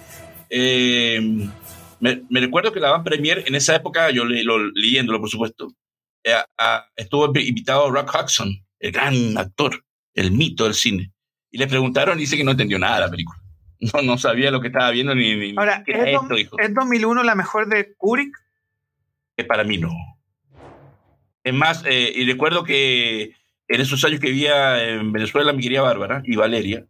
Eh, 0.50 1.20
me, 2.00 2.22
me 2.30 2.40
recuerdo 2.40 2.72
que 2.72 2.80
la 2.80 2.90
Van 2.90 3.04
Premier 3.04 3.44
en 3.46 3.54
esa 3.54 3.74
época, 3.74 4.10
yo 4.10 4.24
le- 4.24 4.44
lo- 4.44 4.58
leyéndolo 4.70 5.20
por 5.20 5.28
supuesto, 5.28 5.68
eh, 6.24 6.34
a- 6.58 6.86
estuvo 6.96 7.26
invitado 7.38 7.90
Rock 7.90 8.14
Hudson, 8.14 8.50
el 8.80 8.92
gran 8.92 9.36
actor, 9.36 9.84
el 10.14 10.30
mito 10.32 10.64
del 10.64 10.74
cine. 10.74 11.12
Y 11.50 11.58
le 11.58 11.66
preguntaron 11.66 12.18
y 12.18 12.22
dice 12.22 12.36
que 12.36 12.44
no 12.44 12.52
entendió 12.52 12.78
nada 12.78 12.96
de 12.96 13.00
la 13.02 13.10
película. 13.10 13.38
No, 13.94 14.02
no 14.02 14.18
sabía 14.18 14.50
lo 14.50 14.60
que 14.60 14.66
estaba 14.68 14.90
viendo 14.90 15.14
ni, 15.14 15.36
ni 15.36 15.54
Ahora, 15.56 15.84
qué 15.86 15.92
era 15.92 16.10
¿es, 16.10 16.18
esto. 16.20 16.58
¿es 16.58 16.74
2001 16.74 17.22
la 17.22 17.36
mejor 17.36 17.68
de 17.68 17.94
Kubrick? 17.96 18.36
que 19.36 19.44
para 19.44 19.62
mí 19.62 19.78
no. 19.78 19.90
Es 21.48 21.54
más, 21.54 21.82
eh, 21.86 22.12
y 22.14 22.26
recuerdo 22.26 22.62
que 22.62 23.32
en 23.68 23.80
esos 23.80 24.04
años 24.04 24.20
que 24.20 24.30
vivía 24.30 24.84
en 24.84 25.12
Venezuela, 25.12 25.54
mi 25.54 25.62
querida 25.62 25.80
Bárbara 25.80 26.22
y 26.26 26.36
Valeria, 26.36 26.84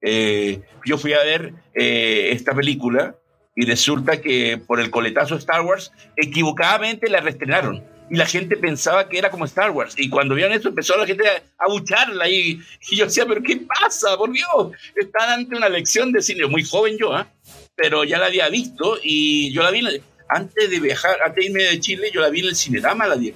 eh, 0.00 0.60
yo 0.84 0.98
fui 0.98 1.12
a 1.12 1.22
ver 1.22 1.54
eh, 1.72 2.30
esta 2.32 2.52
película 2.52 3.14
y 3.54 3.64
resulta 3.64 4.20
que 4.20 4.58
por 4.58 4.80
el 4.80 4.90
coletazo 4.90 5.34
de 5.34 5.38
Star 5.38 5.60
Wars, 5.60 5.92
equivocadamente 6.16 7.08
la 7.08 7.20
reestrenaron. 7.20 7.84
Y 8.10 8.16
la 8.16 8.26
gente 8.26 8.56
pensaba 8.56 9.08
que 9.08 9.18
era 9.18 9.30
como 9.30 9.44
Star 9.44 9.70
Wars. 9.70 9.94
Y 9.96 10.10
cuando 10.10 10.34
vieron 10.34 10.52
eso, 10.52 10.70
empezó 10.70 10.96
la 10.96 11.06
gente 11.06 11.24
a 11.28 11.64
abucharla. 11.64 12.28
Y, 12.28 12.60
y 12.90 12.96
yo 12.96 13.04
decía, 13.04 13.24
¿pero 13.24 13.40
qué 13.40 13.56
pasa? 13.58 14.16
Por 14.16 14.32
Dios, 14.32 14.72
están 14.96 15.30
ante 15.30 15.56
una 15.56 15.68
lección 15.68 16.10
de 16.10 16.22
cine. 16.22 16.46
Muy 16.46 16.64
joven 16.64 16.96
yo, 16.98 17.14
¿ah? 17.14 17.28
pero 17.76 18.02
ya 18.02 18.18
la 18.18 18.26
había 18.26 18.48
visto. 18.48 18.98
Y 19.00 19.52
yo 19.52 19.62
la 19.62 19.70
vi, 19.70 19.82
antes 20.28 20.70
de 20.70 20.80
viajar, 20.80 21.22
antes 21.24 21.36
de 21.36 21.44
irme 21.44 21.62
de 21.62 21.78
Chile, 21.78 22.10
yo 22.12 22.20
la 22.20 22.30
vi 22.30 22.40
en 22.40 22.46
el 22.46 22.56
Cinerama, 22.56 23.06
la 23.06 23.16
di. 23.16 23.32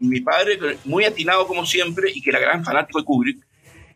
Mi 0.00 0.20
padre, 0.20 0.58
muy 0.84 1.04
atinado 1.04 1.46
como 1.46 1.64
siempre, 1.66 2.10
y 2.14 2.20
que 2.22 2.30
era 2.30 2.38
gran 2.40 2.64
fanático 2.64 2.98
de 3.00 3.04
Kubrick, 3.04 3.38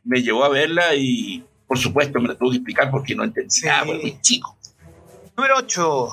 me 0.05 0.23
llevó 0.23 0.45
a 0.45 0.49
verla 0.51 0.95
y, 0.95 1.43
Por 1.67 1.79
supuesto, 1.79 2.21
me 2.21 2.29
la 2.29 2.35
tuve 2.37 2.51
que 2.51 2.57
explicar 2.57 2.91
porque 2.91 3.15
no 3.15 3.25
entendí 3.25 3.51
Sí. 3.51 3.67
nada, 3.67 3.85
porque 3.87 4.03
muy 4.03 4.21
chico. 4.21 4.57
Número 5.37 5.57
8. 5.57 6.09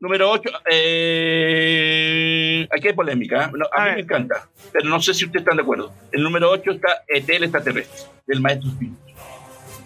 Número 0.00 0.30
8. 0.30 0.50
Eh, 0.70 2.68
aquí 2.76 2.88
hay 2.88 2.94
polémica. 2.94 3.44
¿eh? 3.46 3.50
No, 3.56 3.66
a, 3.72 3.76
A 3.76 3.80
mí 3.84 3.86
ver. 3.86 3.94
me 3.96 4.02
encanta, 4.02 4.48
pero 4.72 4.88
no 4.88 5.00
sé 5.00 5.14
si 5.14 5.24
ustedes 5.24 5.42
están 5.42 5.56
de 5.56 5.62
acuerdo. 5.62 5.92
El 6.12 6.22
número 6.22 6.50
8 6.50 6.72
está 6.72 7.04
ET, 7.08 7.28
el 7.30 7.44
extraterrestre, 7.44 8.08
del 8.26 8.40
maestro 8.40 8.70
Spielberg. 8.70 9.14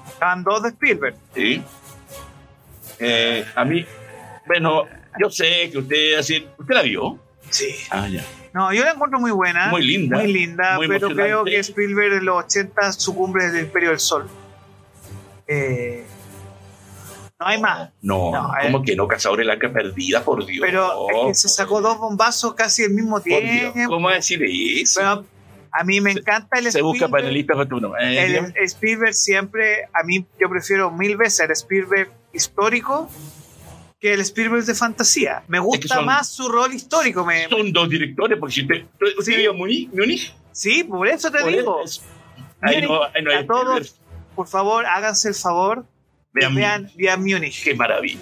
Estaban 0.09 0.43
dos 0.45 0.63
de 0.63 0.69
Spielberg. 0.71 1.15
¿sí? 1.35 1.63
Eh, 2.99 3.45
a 3.55 3.65
mí, 3.65 3.85
bueno, 4.47 4.85
yo 5.21 5.31
sé 5.31 5.69
que 5.71 5.79
usted 5.79 6.15
así. 6.19 6.47
¿Usted 6.59 6.75
la 6.75 6.83
vio? 6.83 7.19
Sí. 7.51 7.69
Ah, 7.91 8.09
ya. 8.09 8.25
No, 8.53 8.73
yo 8.73 8.85
la 8.85 8.93
encuentro 8.93 9.21
muy 9.21 9.31
buena. 9.31 9.69
Muy 9.69 9.85
linda. 9.85 10.19
Muy 10.19 10.33
linda, 10.33 10.77
Muy 10.77 10.89
pero 10.89 11.09
creo 11.11 11.45
que 11.45 11.59
Spielberg 11.59 12.15
en 12.15 12.25
los 12.25 12.45
80 12.45 12.93
sucumbe 12.93 13.51
del 13.51 13.65
Imperio 13.65 13.91
del 13.91 14.01
Sol. 14.01 14.29
Eh, 15.47 16.05
no 17.41 17.47
hay 17.47 17.61
más. 17.61 17.91
No, 18.03 18.33
No, 18.33 18.53
como 18.63 18.79
eh. 18.79 18.83
que 18.85 18.97
no, 18.97 19.07
Cazador 19.07 19.41
el 19.41 19.51
Arca 19.51 19.73
Perdida, 19.73 20.25
por 20.25 20.45
Dios. 20.45 20.65
Pero 20.65 21.09
es 21.11 21.27
que 21.29 21.35
se 21.35 21.49
sacó 21.49 21.81
dos 21.81 21.99
bombazos 21.99 22.55
casi 22.55 22.85
al 22.85 22.91
mismo 22.91 23.21
Dios, 23.21 23.41
tiempo. 23.41 23.95
¿Cómo 23.95 24.11
decir 24.11 24.43
eso? 24.45 25.01
Pero 25.01 25.25
a 25.71 25.85
mí 25.85 26.01
me 26.01 26.13
encanta 26.13 26.59
el 26.59 26.73
se 26.73 26.83
busca 26.83 27.05
Spielberg. 27.05 27.23
panelistas 27.23 27.57
para 27.57 27.69
tú 27.69 27.81
no. 27.81 27.97
Eh, 27.97 28.37
El. 28.37 28.55
Spielberg 28.69 29.15
siempre, 29.15 29.85
a 29.93 30.03
mí 30.05 30.27
yo 30.41 30.49
prefiero 30.49 30.91
mil 30.91 31.17
veces 31.17 31.41
el 31.41 31.51
Spielberg 31.53 32.11
histórico 32.33 33.09
que 34.01 34.15
el 34.15 34.21
Spielberg 34.21 34.65
de 34.65 34.75
fantasía. 34.75 35.43
Me 35.49 35.59
gusta 35.59 35.97
son- 35.97 36.07
más 36.07 36.29
su 36.29 36.49
rol 36.49 36.73
histórico. 36.73 37.25
Me, 37.25 37.49
Son 37.49 37.73
dos 37.73 37.89
directores, 37.89 38.39
porque 38.39 38.55
si 38.55 38.63
usted, 38.63 38.85
usted 39.19 39.33
Sí. 39.33 39.37
vio 39.37 39.55
Múnich, 39.55 39.89
Múnich, 39.93 40.33
sí, 40.53 40.85
por 40.85 41.09
eso 41.09 41.31
te 41.31 41.41
por 41.41 41.51
digo. 41.51 41.83
no, 42.63 43.01
no 43.23 43.33
a 43.33 43.47
todos, 43.47 44.01
por 44.37 44.47
favor, 44.47 44.87
háganse 44.87 45.29
el 45.31 45.35
favor 45.35 45.85
Vean, 46.33 46.55
vean, 46.55 46.91
vean 46.97 47.21
Múnich. 47.25 47.65
qué 47.65 47.75
maravilla. 47.75 48.21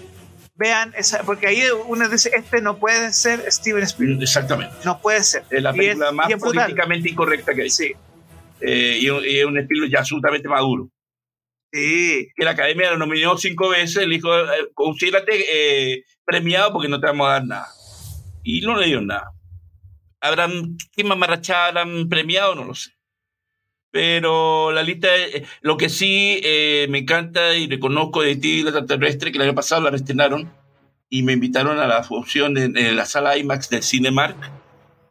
Vean 0.55 0.91
esa, 0.97 1.21
porque 1.21 1.45
ahí 1.45 1.61
uno 1.87 2.09
dice, 2.09 2.31
este 2.35 2.61
no 2.61 2.77
puede 2.79 3.13
ser 3.13 3.43
Steven 3.51 3.83
Spielberg. 3.83 4.23
Exactamente. 4.23 4.75
No 4.83 4.99
puede 4.99 5.21
ser. 5.23 5.43
Es 5.51 5.61
la 5.61 5.71
película 5.71 6.11
más 6.11 6.27
es 6.31 6.37
brutal. 6.39 6.63
políticamente 6.63 7.09
incorrecta 7.09 7.53
que 7.53 7.61
hay. 7.63 7.69
Sí, 7.69 7.93
Eh, 8.59 8.97
y 8.99 9.37
es 9.37 9.45
un 9.45 9.55
estilo 9.59 9.85
ya 9.85 9.99
absolutamente 9.99 10.47
maduro. 10.49 10.89
Sí. 11.71 12.29
Que 12.35 12.45
la 12.45 12.51
academia 12.51 12.91
lo 12.91 12.97
nominó 12.97 13.37
cinco 13.37 13.69
veces, 13.69 14.07
le 14.07 14.15
dijo, 14.15 14.35
eh, 14.37 14.69
considérate 14.73 15.45
eh, 15.49 16.03
premiado 16.25 16.73
porque 16.73 16.89
no 16.89 16.99
te 16.99 17.07
vamos 17.07 17.27
a 17.27 17.33
dar 17.33 17.45
nada. 17.45 17.67
Y 18.43 18.61
no 18.61 18.77
le 18.77 18.87
dieron 18.87 19.07
nada. 19.07 19.31
¿Habrán, 20.19 20.77
qué 20.95 21.03
mamarrachada 21.03 21.67
habrán 21.67 22.09
premiado? 22.09 22.55
No 22.55 22.65
lo 22.65 22.75
sé. 22.75 22.91
Pero 23.91 24.71
la 24.71 24.83
lista, 24.83 25.07
eh, 25.15 25.45
lo 25.61 25.77
que 25.77 25.89
sí 25.89 26.39
eh, 26.43 26.87
me 26.89 26.99
encanta 26.99 27.55
y 27.55 27.67
reconozco 27.67 28.21
de 28.21 28.35
ti, 28.35 28.61
la 28.61 28.69
extraterrestre, 28.69 29.31
que 29.31 29.37
el 29.37 29.43
año 29.45 29.55
pasado 29.55 29.81
la 29.81 29.89
reestrenaron 29.89 30.51
y 31.09 31.23
me 31.23 31.33
invitaron 31.33 31.79
a 31.79 31.87
la 31.87 32.03
función 32.03 32.57
en, 32.57 32.77
en 32.77 32.95
la 32.95 33.05
sala 33.05 33.37
IMAX 33.37 33.69
del 33.69 33.83
Cinemark 33.83 34.35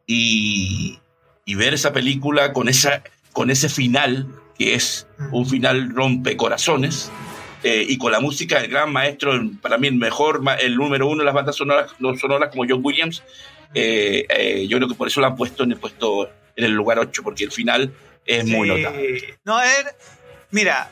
y, 0.06 0.98
y 1.44 1.54
ver 1.54 1.74
esa 1.74 1.92
película 1.92 2.52
con, 2.52 2.68
esa, 2.68 3.02
con 3.32 3.50
ese 3.50 3.68
final, 3.68 4.26
que 4.58 4.74
es 4.74 5.06
un 5.32 5.46
final 5.48 5.90
rompecorazones, 5.94 7.10
eh, 7.62 7.84
y 7.88 7.98
con 7.98 8.12
la 8.12 8.20
música 8.20 8.60
del 8.60 8.70
gran 8.70 8.92
maestro, 8.92 9.32
para 9.60 9.78
mí 9.78 9.88
el 9.88 9.96
mejor, 9.96 10.40
el 10.60 10.76
número 10.76 11.06
uno 11.08 11.18
de 11.20 11.24
las 11.24 11.34
bandas 11.34 11.56
sonoras, 11.56 11.92
no 11.98 12.16
sonoras 12.16 12.50
como 12.50 12.64
John 12.68 12.80
Williams, 12.82 13.22
eh, 13.74 14.26
eh, 14.28 14.66
yo 14.68 14.76
creo 14.78 14.88
que 14.88 14.94
por 14.94 15.08
eso 15.08 15.20
lo 15.20 15.26
han 15.26 15.36
puesto 15.36 15.64
en 15.64 15.72
el 15.72 15.78
puesto 15.78 16.30
en 16.54 16.64
el 16.64 16.72
lugar 16.72 16.98
8, 16.98 17.22
porque 17.22 17.44
el 17.44 17.52
final 17.52 17.92
es 18.24 18.44
muy 18.46 18.68
Sí. 18.68 18.74
notable. 18.82 19.38
No, 19.44 19.58
a 19.58 19.62
ver, 19.64 19.94
mira, 20.50 20.90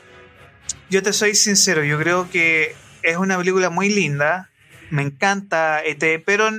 yo 0.89 1.01
te 1.01 1.13
soy 1.13 1.33
sincero, 1.35 1.83
yo 1.83 1.97
creo 1.99 2.29
que 2.29 2.75
es 3.01 3.17
una 3.17 3.37
película 3.37 3.69
muy 3.69 3.89
linda, 3.89 4.49
me 4.91 5.01
encanta 5.01 5.81
ET, 5.83 6.19
pero, 6.25 6.49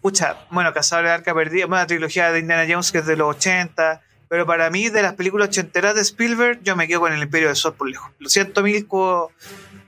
pucha, 0.00 0.38
bueno, 0.50 0.72
Cazador 0.72 1.04
de 1.04 1.10
Arca 1.12 1.34
Perdida, 1.34 1.66
bueno, 1.66 1.82
la 1.82 1.86
trilogía 1.86 2.32
de 2.32 2.40
Indiana 2.40 2.64
Jones 2.68 2.90
que 2.92 2.98
es 2.98 3.06
de 3.06 3.16
los 3.16 3.36
80, 3.36 4.00
pero 4.28 4.46
para 4.46 4.68
mí, 4.70 4.88
de 4.88 5.02
las 5.02 5.14
películas 5.14 5.48
ochenteras 5.48 5.94
de 5.94 6.02
Spielberg, 6.02 6.60
yo 6.62 6.76
me 6.76 6.86
quedo 6.86 7.00
con 7.00 7.12
El 7.12 7.22
Imperio 7.22 7.48
del 7.48 7.56
Sol 7.56 7.74
por 7.74 7.88
lejos. 7.90 8.10
Lo 8.18 8.28
siento, 8.28 8.62
Milko, 8.62 9.32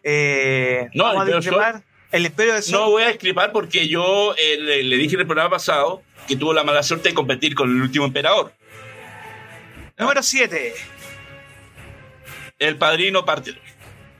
eh, 0.02 0.88
No, 0.94 1.04
vamos 1.14 1.46
El 1.46 1.54
a. 1.54 1.82
El 2.12 2.26
Imperio 2.26 2.54
del 2.54 2.62
Sol, 2.62 2.72
No 2.80 2.90
voy 2.90 3.02
a 3.04 3.08
discrepar 3.08 3.52
porque 3.52 3.86
yo 3.88 4.34
eh, 4.36 4.56
le, 4.58 4.82
le 4.82 4.96
dije 4.96 5.14
en 5.14 5.20
el 5.20 5.26
programa 5.26 5.50
pasado 5.50 6.02
que 6.26 6.36
tuvo 6.36 6.52
la 6.52 6.64
mala 6.64 6.82
suerte 6.82 7.10
de 7.10 7.14
competir 7.14 7.54
con 7.54 7.70
el 7.70 7.80
último 7.82 8.04
emperador. 8.04 8.52
número 9.98 10.22
7. 10.22 10.74
El 12.58 12.76
padrino 12.76 13.24
parte 13.24 13.52
2. 13.52 13.60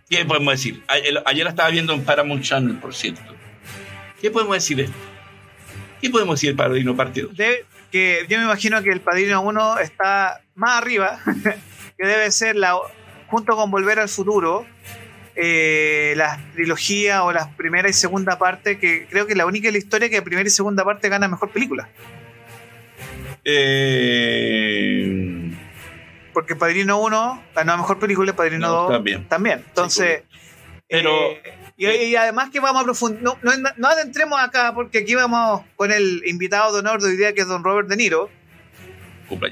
¿Qué 0.09 0.25
podemos 0.25 0.53
decir? 0.55 0.83
Ayer 1.25 1.45
la 1.45 1.51
estaba 1.51 1.71
viendo 1.71 1.93
en 1.93 2.05
Paramount 2.05 2.43
Channel, 2.43 2.77
por 2.79 2.95
cierto. 2.95 3.23
¿Qué 4.21 4.31
podemos 4.31 4.55
decir 4.55 4.77
de 4.77 4.85
esto? 4.85 4.97
¿Qué 6.01 6.11
podemos 6.11 6.37
decir 6.37 6.51
del 6.51 6.57
padrino 6.57 6.97
parte 6.97 7.23
2? 7.23 7.37
de- 7.37 7.65
que 7.91 8.27
yo 8.29 8.39
me 8.39 8.45
imagino 8.45 8.83
que 8.83 8.91
el 8.91 9.01
Padrino 9.01 9.41
1 9.43 9.79
está 9.81 10.41
más 10.55 10.79
arriba, 10.81 11.19
que 11.99 12.07
debe 12.07 12.31
ser 12.31 12.57
la 12.57 12.77
junto 13.29 13.55
con 13.57 13.71
Volver 13.71 13.99
al 14.01 14.09
Futuro, 14.09 14.67
eh, 15.37 16.15
la 16.17 16.39
trilogía 16.55 17.23
o 17.25 17.33
la 17.33 17.51
primera 17.57 17.89
y 17.89 17.93
segunda 17.93 18.39
parte, 18.39 18.79
que 18.79 19.07
creo 19.09 19.27
que 19.27 19.35
la 19.35 19.47
única 19.47 19.69
en 19.69 19.75
la 19.75 19.79
historia 19.79 20.09
que 20.11 20.21
primera 20.23 20.47
y 20.47 20.51
segunda 20.51 20.85
parte 20.85 21.09
gana 21.09 21.29
mejor 21.29 21.51
película. 21.51 21.89
Eh, 24.23 25.51
Porque 26.33 26.55
Padrino 26.57 26.99
1 27.01 27.43
ganó 27.55 27.77
mejor 27.77 27.99
película 27.99 28.31
y 28.31 28.35
Padrino 28.35 28.67
No, 28.69 28.73
2 28.83 28.91
también. 28.93 29.25
también. 29.29 29.65
Entonces, 29.69 30.23
Pero- 30.89 31.11
eh, 31.33 31.43
y, 31.81 32.05
y 32.11 32.17
además 32.17 32.51
que 32.51 32.61
vamos 32.61 32.83
a 32.83 32.85
profundizar, 32.85 33.25
no, 33.25 33.39
no, 33.43 33.71
no 33.77 33.89
adentremos 33.89 34.41
acá 34.41 34.75
porque 34.75 34.99
aquí 34.99 35.15
vamos 35.15 35.63
con 35.77 35.91
el 35.93 36.23
invitado 36.27 36.73
de 36.73 36.81
honor 36.81 37.01
de 37.01 37.09
hoy 37.09 37.17
día 37.17 37.33
que 37.33 37.41
es 37.43 37.49
don 37.49 37.65
Robert 37.65 37.89
De 37.89 37.97
Niro. 37.97 38.31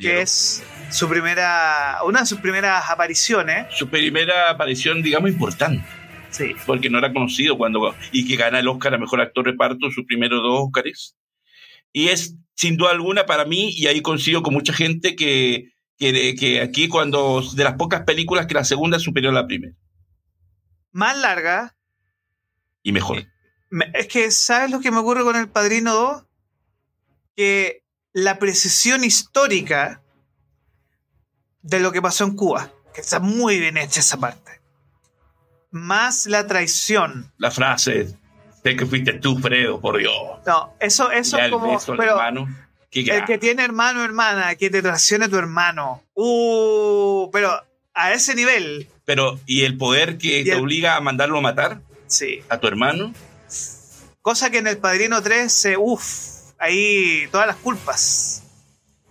que 0.01 0.21
es 0.21 0.63
su 0.91 1.09
primera, 1.09 1.99
una 2.05 2.21
de 2.21 2.27
sus 2.27 2.41
primeras 2.41 2.91
apariciones. 2.91 3.67
Su 3.75 3.89
primera 3.89 4.51
aparición, 4.51 5.03
digamos, 5.03 5.31
importante. 5.31 5.85
Sí. 6.31 6.55
porque 6.67 6.91
no 6.91 6.99
era 6.99 7.13
conocido 7.13 7.57
cuando 7.57 7.95
y 8.13 8.29
que 8.29 8.37
gana 8.37 8.61
el 8.61 8.69
Oscar 8.69 8.95
a 8.95 8.99
mejor 8.99 9.21
actor 9.23 9.47
reparto, 9.47 9.91
sus 9.91 10.05
primeros 10.05 10.43
dos 10.43 10.67
Oscars. 10.67 11.17
Y 11.93 12.09
es 12.09 12.37
sin 12.55 12.77
duda 12.77 12.91
alguna 12.91 13.25
para 13.25 13.45
mí, 13.45 13.71
y 13.71 13.87
ahí 13.87 14.03
coincido 14.03 14.43
con 14.43 14.53
mucha 14.53 14.73
gente, 14.73 15.17
que, 15.17 15.71
que, 15.97 16.35
que 16.35 16.61
aquí 16.61 16.89
cuando 16.89 17.41
de 17.55 17.65
las 17.65 17.75
pocas 17.75 18.03
películas 18.03 18.47
que 18.47 18.55
la 18.55 18.65
segunda 18.65 18.97
es 18.97 19.05
superior 19.05 19.33
a 19.33 19.43
la 19.43 19.47
primera 19.47 19.75
Más 20.91 21.17
larga. 21.17 21.77
Y 22.83 22.93
mejor. 22.93 23.27
Me- 23.71 23.91
Es 23.95 24.07
que, 24.09 24.31
¿sabes 24.31 24.71
lo 24.71 24.81
que 24.81 24.91
me 24.91 24.99
ocurre 24.99 25.23
con 25.25 25.37
El 25.37 25.49
Padrino 25.49 25.95
2? 25.95 26.25
Que 27.37 27.85
la 28.13 28.39
precisión 28.39 29.05
histórica 29.05 30.03
de 31.63 31.81
lo 31.81 31.93
que 31.93 32.03
pasó 32.03 32.25
en 32.25 32.35
Cuba, 32.35 32.71
que 32.95 33.01
está 33.01 33.21
muy 33.21 33.59
bien 33.61 33.77
hecha 33.77 34.01
esa 34.01 34.17
parte, 34.19 34.61
más 35.71 36.27
la 36.27 36.47
traición. 36.47 37.31
La 37.39 37.51
frase, 37.51 38.17
sé 38.63 38.77
que 38.77 38.87
fuiste 38.87 39.15
tú, 39.15 39.39
Fredo, 39.39 39.81
por 39.81 39.99
Dios. 39.99 40.13
No, 40.47 40.75
eso, 40.81 41.11
eso 41.11 41.39
es 41.39 41.51
como. 41.51 41.79
Pero 41.97 42.03
hermano. 42.13 42.49
El 42.91 43.27
que 43.27 43.37
tiene 43.37 43.63
hermano 43.65 44.01
o 44.01 44.05
hermana, 44.05 44.55
que 44.55 44.71
te 44.71 44.81
traicione 44.81 45.29
tu 45.29 45.37
hermano. 45.37 46.03
Uh, 46.15 47.29
pero 47.31 47.51
a 47.93 48.13
ese 48.15 48.35
nivel, 48.35 48.89
Pero, 49.05 49.39
¿y 49.45 49.65
el 49.65 49.77
poder 49.77 50.17
que 50.17 50.41
Y 50.41 50.45
te 50.45 50.53
el- 50.53 50.61
obliga 50.61 50.97
a 50.97 51.01
mandarlo 51.03 51.39
a 51.39 51.43
matar 51.43 51.83
sí. 52.09 52.43
a 52.49 52.59
tu 52.59 52.67
hermano? 52.67 53.13
Cosa 54.21 54.51
que 54.51 54.59
en 54.59 54.67
el 54.67 54.79
Padrino 54.79 55.23
3 55.23 55.51
se. 55.53 55.77
Uff, 55.77 56.53
ahí 56.59 57.27
todas 57.31 57.47
las 57.47 57.57
culpas. 57.57 58.43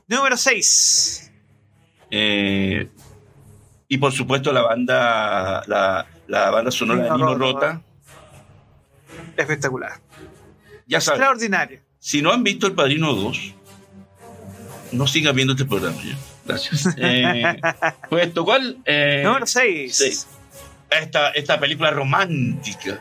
Número 0.08 0.38
6. 0.38 1.32
Eh, 2.12 2.88
y 3.88 3.98
por 3.98 4.12
supuesto 4.12 4.52
la 4.54 4.62
banda, 4.62 5.64
la, 5.68 6.06
la 6.28 6.50
banda 6.52 6.72
sonora 6.72 7.04
de 7.04 7.12
Nino 7.12 7.36
Rota. 7.36 7.74
Rota. 7.74 7.82
Espectacular. 9.38 10.00
Ya 10.86 11.02
saben, 11.02 11.22
Extraordinario. 11.22 11.82
si 12.00 12.22
no 12.22 12.32
han 12.32 12.44
visto 12.44 12.68
El 12.68 12.74
Padrino 12.74 13.14
2, 13.14 13.54
no 14.94 15.08
sigan 15.08 15.36
viendo 15.36 15.54
este 15.54 15.66
programa. 15.66 15.98
¿ya? 16.04 16.16
Gracias. 16.46 16.96
Eh, 16.98 17.60
puesto 18.10 18.46
cuál? 18.46 18.78
Eh, 18.86 19.22
Número 19.26 19.46
6. 19.46 20.28
Esta, 20.90 21.30
esta 21.32 21.60
película 21.60 21.92
romántica, 21.92 23.00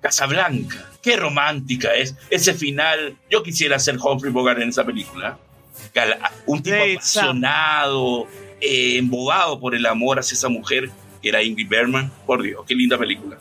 Casablanca. 0.00 0.88
Qué 1.02 1.16
romántica 1.16 1.92
es 1.94 2.14
ese 2.30 2.54
final. 2.54 3.16
Yo 3.30 3.42
quisiera 3.42 3.78
ser 3.78 3.96
Humphrey 3.98 4.32
Bogart 4.32 4.60
en 4.60 4.68
esa 4.68 4.84
película. 4.84 5.38
Un 6.46 6.62
tipo 6.62 6.76
apasionado, 6.76 8.26
eh, 8.60 8.98
embobado 8.98 9.58
por 9.58 9.74
el 9.74 9.84
amor 9.86 10.18
hacia 10.18 10.34
esa 10.34 10.48
mujer 10.48 10.90
que 11.20 11.28
era 11.28 11.42
Ingrid 11.42 11.68
Bergman. 11.68 12.10
Por 12.26 12.42
Dios, 12.42 12.64
qué 12.66 12.74
linda 12.74 12.98
película. 12.98 13.38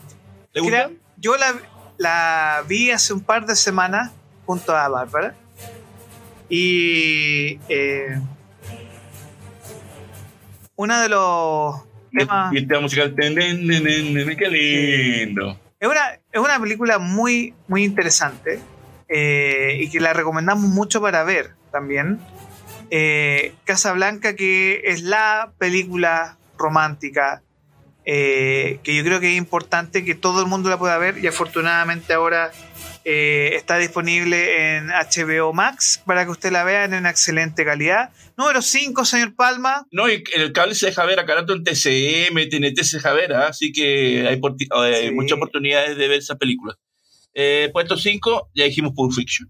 Creo- 0.54 0.92
yo 1.18 1.38
la, 1.38 1.56
la 1.98 2.64
vi 2.68 2.90
hace 2.92 3.14
un 3.14 3.22
par 3.22 3.46
de 3.46 3.56
semanas 3.56 4.12
junto 4.46 4.76
a 4.76 4.88
Bárbara. 4.88 5.36
Y 6.50 7.60
eh, 7.70 8.20
una 10.76 11.02
de 11.02 11.10
los 11.10 11.76
tema. 12.12 12.49
Y 12.53 12.57
el 12.57 12.68
tema 12.68 12.82
musical. 12.82 13.16
Qué 13.16 14.49
lindo. 14.49 15.59
Es 15.80 15.88
una, 15.88 16.20
es 16.32 16.39
una 16.39 16.59
película 16.59 16.99
muy, 16.99 17.53
muy 17.68 17.84
interesante 17.84 18.59
eh, 19.09 19.78
y 19.80 19.89
que 19.89 19.99
la 19.99 20.14
recomendamos 20.14 20.70
mucho 20.70 21.01
para 21.01 21.24
ver 21.24 21.51
también. 21.72 22.20
Eh, 22.91 23.53
Casablanca, 23.66 24.36
que 24.36 24.82
es 24.86 25.01
la 25.01 25.53
película 25.57 26.38
romántica 26.57 27.41
eh, 28.03 28.80
que 28.84 28.95
yo 28.95 29.03
creo 29.03 29.20
que 29.20 29.32
es 29.32 29.38
importante 29.38 30.03
que 30.03 30.16
todo 30.16 30.41
el 30.41 30.47
mundo 30.47 30.70
la 30.70 30.80
pueda 30.80 30.97
ver 30.97 31.20
y 31.20 31.28
afortunadamente 31.28 32.14
ahora 32.14 32.51
eh, 33.06 33.52
está 33.56 33.78
disponible 33.78 34.78
en 34.78 34.88
HBO 34.89 35.54
Max 35.54 36.02
para 36.06 36.26
que 36.26 36.32
usted 36.32 36.52
la 36.52 36.64
vea 36.64 36.86
en 36.86 36.93
una 36.93 37.10
excelente 37.10 37.66
calidad. 37.66 38.12
Número 38.38 38.62
5, 38.62 39.06
señor 39.06 39.36
Palma. 39.36 39.86
No, 39.91 40.10
y 40.10 40.24
el 40.34 40.52
cable 40.54 40.76
se 40.76 40.88
deja 40.88 41.06
ver 41.06 41.20
acá 41.20 41.36
rato 41.36 41.54
en 41.54 41.64
TCM, 41.64 42.49
TNT 42.49 42.84
se 42.84 42.97
deja 42.97 43.14
ver, 43.14 43.34
¿ah? 43.34 43.47
así 43.47 43.72
que 43.72 44.28
hay, 44.28 44.39
hay 44.72 45.08
Sí. 45.10 45.14
muchas 45.14 45.38
oportunidades 45.38 45.97
de 45.97 46.08
ver 46.08 46.20
esa 46.20 46.36
película. 46.36 46.76
Eh, 47.34 47.70
puesto 47.74 47.97
5, 47.97 48.52
ya 48.54 48.66
dijimos 48.66 48.93
Pulp 48.95 49.14
Fiction. 49.14 49.49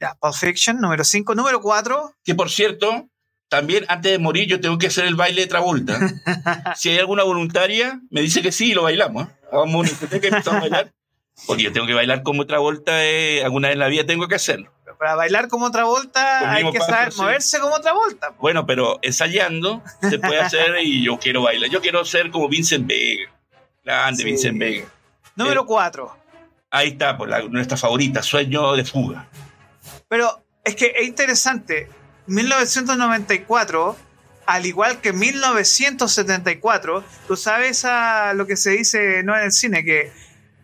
Ya, 0.00 0.14
Pulp 0.20 0.34
Fiction, 0.34 0.80
número 0.80 1.04
5. 1.04 1.34
Número 1.34 1.60
4. 1.60 2.14
Que 2.24 2.34
por 2.34 2.50
cierto, 2.50 3.08
también 3.48 3.84
antes 3.88 4.12
de 4.12 4.18
morir 4.18 4.48
yo 4.48 4.60
tengo 4.60 4.78
que 4.78 4.88
hacer 4.88 5.04
el 5.04 5.14
baile 5.14 5.42
de 5.42 5.46
Travolta. 5.46 5.98
si 6.76 6.90
hay 6.90 6.98
alguna 6.98 7.22
voluntaria, 7.22 8.00
me 8.10 8.20
dice 8.20 8.42
que 8.42 8.52
sí 8.52 8.70
y 8.70 8.74
lo 8.74 8.82
bailamos. 8.82 9.28
¿eh? 9.28 9.30
Vamos 9.52 9.74
a 9.74 9.78
una 9.78 9.88
discoteca 9.88 10.26
y 10.26 10.30
empezamos 10.30 10.58
a 10.58 10.60
bailar. 10.62 10.92
Porque 11.46 11.62
yo 11.64 11.72
tengo 11.72 11.86
que 11.86 11.94
bailar 11.94 12.22
como 12.22 12.46
Travolta, 12.46 13.04
eh, 13.04 13.42
alguna 13.44 13.68
vez 13.68 13.74
en 13.74 13.80
la 13.80 13.88
vida 13.88 14.04
tengo 14.06 14.28
que 14.28 14.36
hacerlo. 14.36 14.70
Para 14.98 15.16
bailar 15.16 15.48
como 15.48 15.66
otra 15.66 15.84
vuelta 15.84 16.52
hay 16.52 16.70
que 16.70 16.78
saber 16.78 17.12
sí. 17.12 17.20
moverse 17.20 17.58
como 17.60 17.74
otra 17.74 17.92
vuelta. 17.92 18.30
Bueno, 18.38 18.64
pero 18.64 19.00
ensayando 19.02 19.82
se 20.00 20.18
puede 20.18 20.40
hacer 20.40 20.76
y 20.82 21.04
yo 21.04 21.18
quiero 21.18 21.42
bailar. 21.42 21.68
Yo 21.68 21.80
quiero 21.80 22.04
ser 22.04 22.30
como 22.30 22.48
Vincent 22.48 22.86
Vega. 22.86 23.30
Grande 23.84 24.22
Sí. 24.22 24.24
Vincent 24.24 24.58
Vega. 24.58 24.86
Número 25.34 25.66
4. 25.66 26.16
Ahí 26.70 26.88
está, 26.90 27.18
pues, 27.18 27.28
la- 27.28 27.42
nuestra 27.42 27.76
favorita, 27.76 28.22
Sueño 28.22 28.74
de 28.76 28.84
Fuga. 28.84 29.28
Pero 30.08 30.42
es 30.64 30.76
que 30.76 30.94
es 30.96 31.06
interesante. 31.08 31.88
1994, 32.26 33.96
al 34.46 34.64
igual 34.66 35.00
que 35.00 35.12
1974, 35.12 37.04
tú 37.26 37.36
sabes 37.36 37.84
a 37.84 38.32
lo 38.34 38.46
que 38.46 38.56
se 38.56 38.70
dice 38.70 39.22
no 39.22 39.36
en 39.36 39.44
el 39.44 39.52
cine, 39.52 39.84
que 39.84 40.12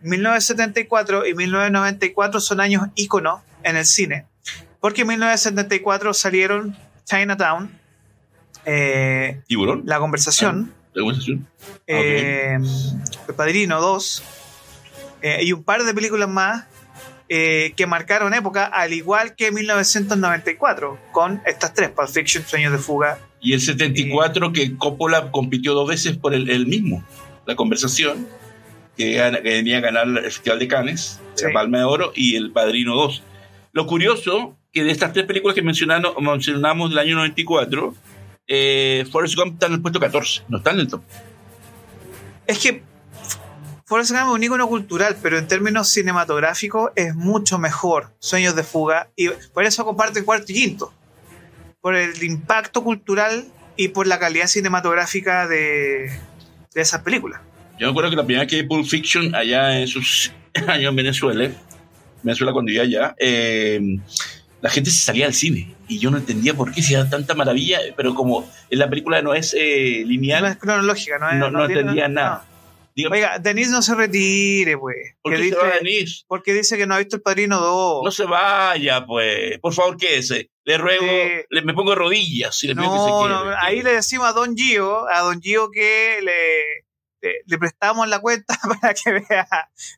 1974 0.01 1.25
y 1.27 1.33
1994 1.33 2.39
son 2.41 2.59
años 2.59 2.83
íconos 2.95 3.41
en 3.63 3.77
el 3.77 3.85
cine. 3.85 4.25
Porque 4.79 5.01
en 5.01 5.07
1974 5.09 6.13
salieron 6.13 6.75
Chinatown, 7.05 7.71
eh, 8.65 9.41
¿Tiburón? 9.47 9.83
La 9.85 9.99
Conversación, 9.99 10.73
¿De 10.93 11.01
conversación? 11.01 11.47
eh, 11.87 12.57
El 13.27 13.35
Padrino 13.35 13.79
2 13.79 14.23
eh, 15.21 15.39
y 15.43 15.53
un 15.53 15.63
par 15.63 15.83
de 15.83 15.93
películas 15.93 16.27
más 16.29 16.65
eh, 17.29 17.73
que 17.77 17.85
marcaron 17.87 18.33
época, 18.33 18.65
al 18.65 18.91
igual 18.91 19.35
que 19.35 19.51
1994, 19.51 20.99
con 21.11 21.41
estas 21.45 21.73
tres, 21.73 21.89
Pulp 21.89 22.09
Fiction, 22.09 22.43
Sueños 22.45 22.71
de 22.73 22.77
Fuga. 22.77 23.19
Y 23.39 23.53
el 23.53 23.61
74 23.61 24.51
que 24.51 24.75
Coppola 24.77 25.31
compitió 25.31 25.73
dos 25.73 25.87
veces 25.87 26.17
por 26.17 26.33
el, 26.33 26.49
el 26.49 26.67
mismo, 26.67 27.03
la 27.45 27.55
conversación, 27.55 28.27
que, 29.03 29.41
que 29.43 29.49
venía 29.49 29.77
a 29.77 29.81
ganar 29.81 30.07
el 30.07 30.23
Festival 30.23 30.59
de 30.59 30.67
Cannes, 30.67 31.19
Sí. 31.35 31.45
la 31.45 31.53
Palma 31.53 31.77
de 31.79 31.83
Oro 31.85 32.11
y 32.15 32.35
el 32.35 32.51
Padrino 32.51 32.93
2. 32.95 33.23
Lo 33.73 33.85
curioso, 33.87 34.55
que 34.73 34.83
de 34.83 34.91
estas 34.91 35.13
tres 35.13 35.25
películas 35.25 35.55
que 35.55 35.63
mencionano- 35.63 36.13
mencionamos 36.19 36.89
del 36.89 36.99
año 36.99 37.15
94, 37.15 37.95
eh, 38.47 39.05
Forrest 39.11 39.35
Gump 39.35 39.53
está 39.53 39.67
en 39.67 39.73
el 39.73 39.81
puesto 39.81 39.99
14, 39.99 40.43
no 40.49 40.57
está 40.57 40.71
en 40.71 40.79
el 40.81 40.87
top. 40.87 41.01
Es 42.47 42.59
que 42.59 42.83
Forrest 43.85 44.11
Gump 44.11 44.23
es 44.23 44.33
un 44.35 44.43
ícono 44.43 44.67
cultural, 44.67 45.17
pero 45.21 45.37
en 45.37 45.47
términos 45.47 45.89
cinematográficos 45.89 46.91
es 46.95 47.15
mucho 47.15 47.57
mejor 47.59 48.09
Sueños 48.19 48.55
de 48.55 48.63
Fuga, 48.63 49.09
y 49.15 49.29
por 49.53 49.63
eso 49.65 49.85
comparten 49.85 50.23
cuarto 50.25 50.51
y 50.51 50.55
quinto, 50.55 50.93
por 51.81 51.95
el 51.95 52.21
impacto 52.23 52.83
cultural 52.83 53.45
y 53.77 53.89
por 53.89 54.05
la 54.07 54.19
calidad 54.19 54.47
cinematográfica 54.47 55.47
de, 55.47 56.11
de 56.73 56.81
esas 56.81 57.01
películas. 57.01 57.41
Yo 57.81 57.87
me 57.87 57.91
acuerdo 57.93 58.11
que 58.11 58.15
la 58.15 58.23
primera 58.25 58.43
vez 58.45 58.49
que 58.51 58.61
vi 58.61 58.67
Pulp 58.67 58.85
Fiction 58.85 59.33
allá 59.33 59.75
en 59.75 59.83
esos 59.85 60.31
años 60.67 60.91
en 60.91 60.95
Venezuela, 60.95 61.49
Venezuela 62.21 62.53
cuando 62.53 62.67
vivía 62.69 62.83
allá, 62.83 63.15
eh, 63.17 63.81
la 64.61 64.69
gente 64.69 64.91
se 64.91 65.01
salía 65.01 65.25
al 65.25 65.33
cine 65.33 65.73
y 65.87 65.97
yo 65.97 66.11
no 66.11 66.17
entendía 66.17 66.53
por 66.53 66.71
qué 66.71 66.83
si 66.83 66.93
era 66.93 67.09
tanta 67.09 67.33
maravilla, 67.33 67.79
pero 67.97 68.13
como 68.13 68.47
en 68.69 68.77
la 68.77 68.87
película 68.87 69.23
no 69.23 69.33
es 69.33 69.55
eh, 69.57 70.01
No 70.03 70.09
lineal, 70.09 70.45
es 70.45 70.57
cronológica, 70.57 71.17
no, 71.17 71.29
es- 71.31 71.37
no, 71.37 71.49
no 71.49 71.65
tiene- 71.65 71.81
entendía 71.81 72.07
no. 72.07 72.13
nada. 72.13 72.47
Dígame, 72.93 73.15
Oiga, 73.15 73.39
Denise 73.39 73.71
no 73.71 73.81
se 73.81 73.95
retire, 73.95 74.77
pues. 74.77 74.97
¿por 75.23 75.31
qué 75.33 75.41
dice, 75.41 75.55
se 75.55 75.61
va 75.61 75.67
a 75.69 75.77
venir? 75.79 76.07
porque 76.27 76.53
dice 76.53 76.77
que 76.77 76.85
no 76.85 76.93
ha 76.93 76.99
visto 76.99 77.15
el 77.15 77.21
Padrino 77.23 77.59
2. 77.61 78.03
No 78.03 78.11
se 78.11 78.25
vaya, 78.25 79.05
pues. 79.05 79.57
Por 79.59 79.73
favor, 79.73 79.95
quédese. 79.97 80.51
Le 80.65 80.77
ruego, 80.77 81.05
le, 81.49 81.61
me 81.63 81.73
pongo 81.73 81.95
rodillas. 81.95 82.61
Y 82.63 82.67
le 82.67 82.75
pido 82.75 82.91
que 82.91 82.97
No, 82.97 83.45
no, 83.45 83.55
ahí 83.61 83.81
le 83.81 83.93
decimos 83.93 84.27
a 84.27 84.33
Don 84.33 84.55
Gio, 84.57 85.07
a 85.09 85.21
Don 85.21 85.41
Gio 85.41 85.71
que 85.71 86.19
le, 86.21 86.85
le, 87.21 87.33
le 87.45 87.57
prestamos 87.57 88.07
la 88.07 88.19
cuenta 88.19 88.57
para 88.81 88.93
que 88.93 89.11
vea 89.11 89.47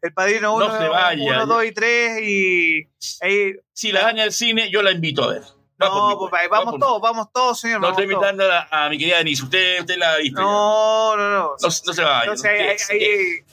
el 0.02 0.14
Padrino 0.14 0.60
No 0.60 0.66
1, 0.66 0.78
se 0.82 0.88
vaya. 0.90 1.46
2 1.46 1.66
y 1.66 1.72
3 1.72 2.22
y 2.24 2.90
ahí, 3.22 3.54
Si 3.74 3.92
la 3.92 4.02
daña 4.04 4.24
el 4.24 4.32
cine, 4.34 4.70
yo 4.72 4.82
la 4.82 4.92
invito 4.92 5.24
a 5.24 5.34
ver. 5.34 5.42
Va 5.82 5.88
no, 5.90 6.10
mí, 6.10 6.16
pues, 6.18 6.30
pues. 6.30 6.44
Va 6.52 6.60
vamos 6.60 6.80
todos, 6.80 7.02
vamos 7.02 7.28
todos, 7.34 7.60
señor. 7.60 7.82
No 7.82 7.90
estoy 7.90 8.04
invitando 8.06 8.44
a, 8.50 8.68
a 8.86 8.90
mi 8.90 8.98
querida 8.98 9.18
Denise. 9.18 9.44
Usted, 9.44 9.80
usted 9.82 9.98
la 9.98 10.14
ha 10.14 10.18
visto. 10.18 10.40
No, 10.40 11.18
no, 11.18 11.30
no. 11.30 11.40
No, 11.40 11.56
no 11.62 11.70
se 11.72 12.02
vaya. 12.04 12.22
Entonces, 12.22 12.46
ahí- 12.52 12.58
Quédese, 12.60 12.94
ahí- 12.94 13.00
quédese. 13.00 13.46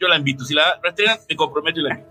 Yo 0.00 0.08
la 0.08 0.16
invito. 0.16 0.44
Si 0.44 0.52
la 0.54 0.80
rastrean, 0.82 1.18
me 1.28 1.36
comprometo 1.36 1.78
y 1.80 1.82
la 1.84 1.90
invito. 1.90 2.10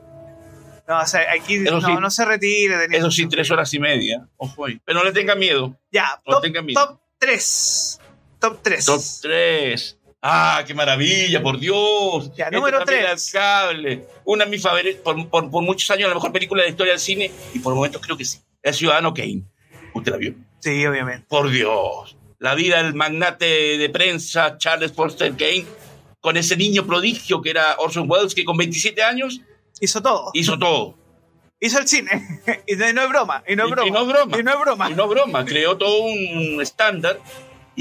no, 0.88 0.99
o 1.01 1.05
sea, 1.05 1.32
aquí 1.34 1.57
no, 1.60 1.82
sí. 1.82 1.93
no 1.99 2.10
se 2.10 2.26
retire, 2.26 2.78
Denise. 2.78 2.99
Eso 2.99 3.12
sí, 3.12 3.28
tres 3.28 3.51
horas 3.51 3.72
y 3.74 3.80
media. 3.80 4.28
Ojo 4.38 4.66
ahí. 4.66 4.80
Pero 4.86 4.99
no 4.99 5.05
le 5.05 5.12
tenga 5.12 5.36
miedo. 5.36 5.76
Ya, 5.91 6.20
No 6.26 6.36
top, 6.36 6.41
tenga 6.43 6.62
miedo. 6.62 6.80
top 6.88 6.99
3. 7.20 7.99
Top 8.39 8.60
3. 8.64 8.86
Top 8.86 9.01
3. 9.22 9.99
Ah, 10.22 10.63
qué 10.67 10.74
maravilla, 10.74 11.41
por 11.41 11.59
Dios. 11.59 12.32
Ya, 12.36 12.49
número 12.51 12.80
también 12.80 13.05
tres. 13.09 13.36
al 13.36 13.41
cable. 13.41 14.05
Una 14.26 14.45
de 14.45 14.51
mis 14.51 14.61
favoritas, 14.61 15.01
por, 15.01 15.30
por, 15.30 15.49
por 15.49 15.63
muchos 15.63 15.89
años, 15.91 16.09
la 16.09 16.15
mejor 16.15 16.34
película 16.34 16.61
de 16.61 16.67
la 16.67 16.72
historia 16.72 16.93
del 16.93 16.99
cine. 16.99 17.32
Y 17.53 17.59
por 17.59 17.74
momentos 17.74 18.01
creo 18.01 18.17
que 18.17 18.26
sí. 18.26 18.39
El 18.61 18.74
Ciudadano 18.74 19.13
Kane. 19.13 19.43
¿Usted 19.93 20.11
la 20.11 20.17
vio? 20.17 20.36
Sí, 20.59 20.86
obviamente. 20.86 21.26
Por 21.30 21.49
Dios. 21.49 22.17
La 22.39 22.55
vida 22.55 22.84
del 22.84 22.93
magnate 22.93 23.78
de 23.78 23.89
prensa 23.89 24.57
Charles 24.57 24.91
Foster 24.91 25.32
Kane 25.36 25.65
con 26.22 26.36
ese 26.36 26.57
niño 26.57 26.86
prodigio 26.86 27.41
que 27.41 27.49
era 27.51 27.76
Orson 27.78 28.09
Welles, 28.09 28.36
que 28.36 28.43
con 28.43 28.57
27 28.57 29.01
años 29.03 29.41
Hizo 29.80 30.01
todo. 30.01 30.32
hizo 30.34 30.59
todo. 30.59 30.95
Hizo 31.61 31.80
el 31.80 31.88
cine. 31.88 32.09
y 32.67 32.76
no, 32.76 33.01
es 33.03 33.09
broma. 33.09 33.43
Y 33.47 33.55
no 33.55 33.65
es 33.65 33.72
broma. 33.72 33.88
y 33.88 33.91
no 33.91 34.01
es 34.01 34.07
broma. 34.07 34.39
Y 34.39 34.43
no 34.43 34.51
es 34.53 34.59
broma. 34.59 34.89
Y 34.89 34.93
no 34.93 35.07
broma, 35.07 35.45
creó 35.45 35.78
todo 35.78 36.03
un 36.03 36.61
estándar 36.61 37.20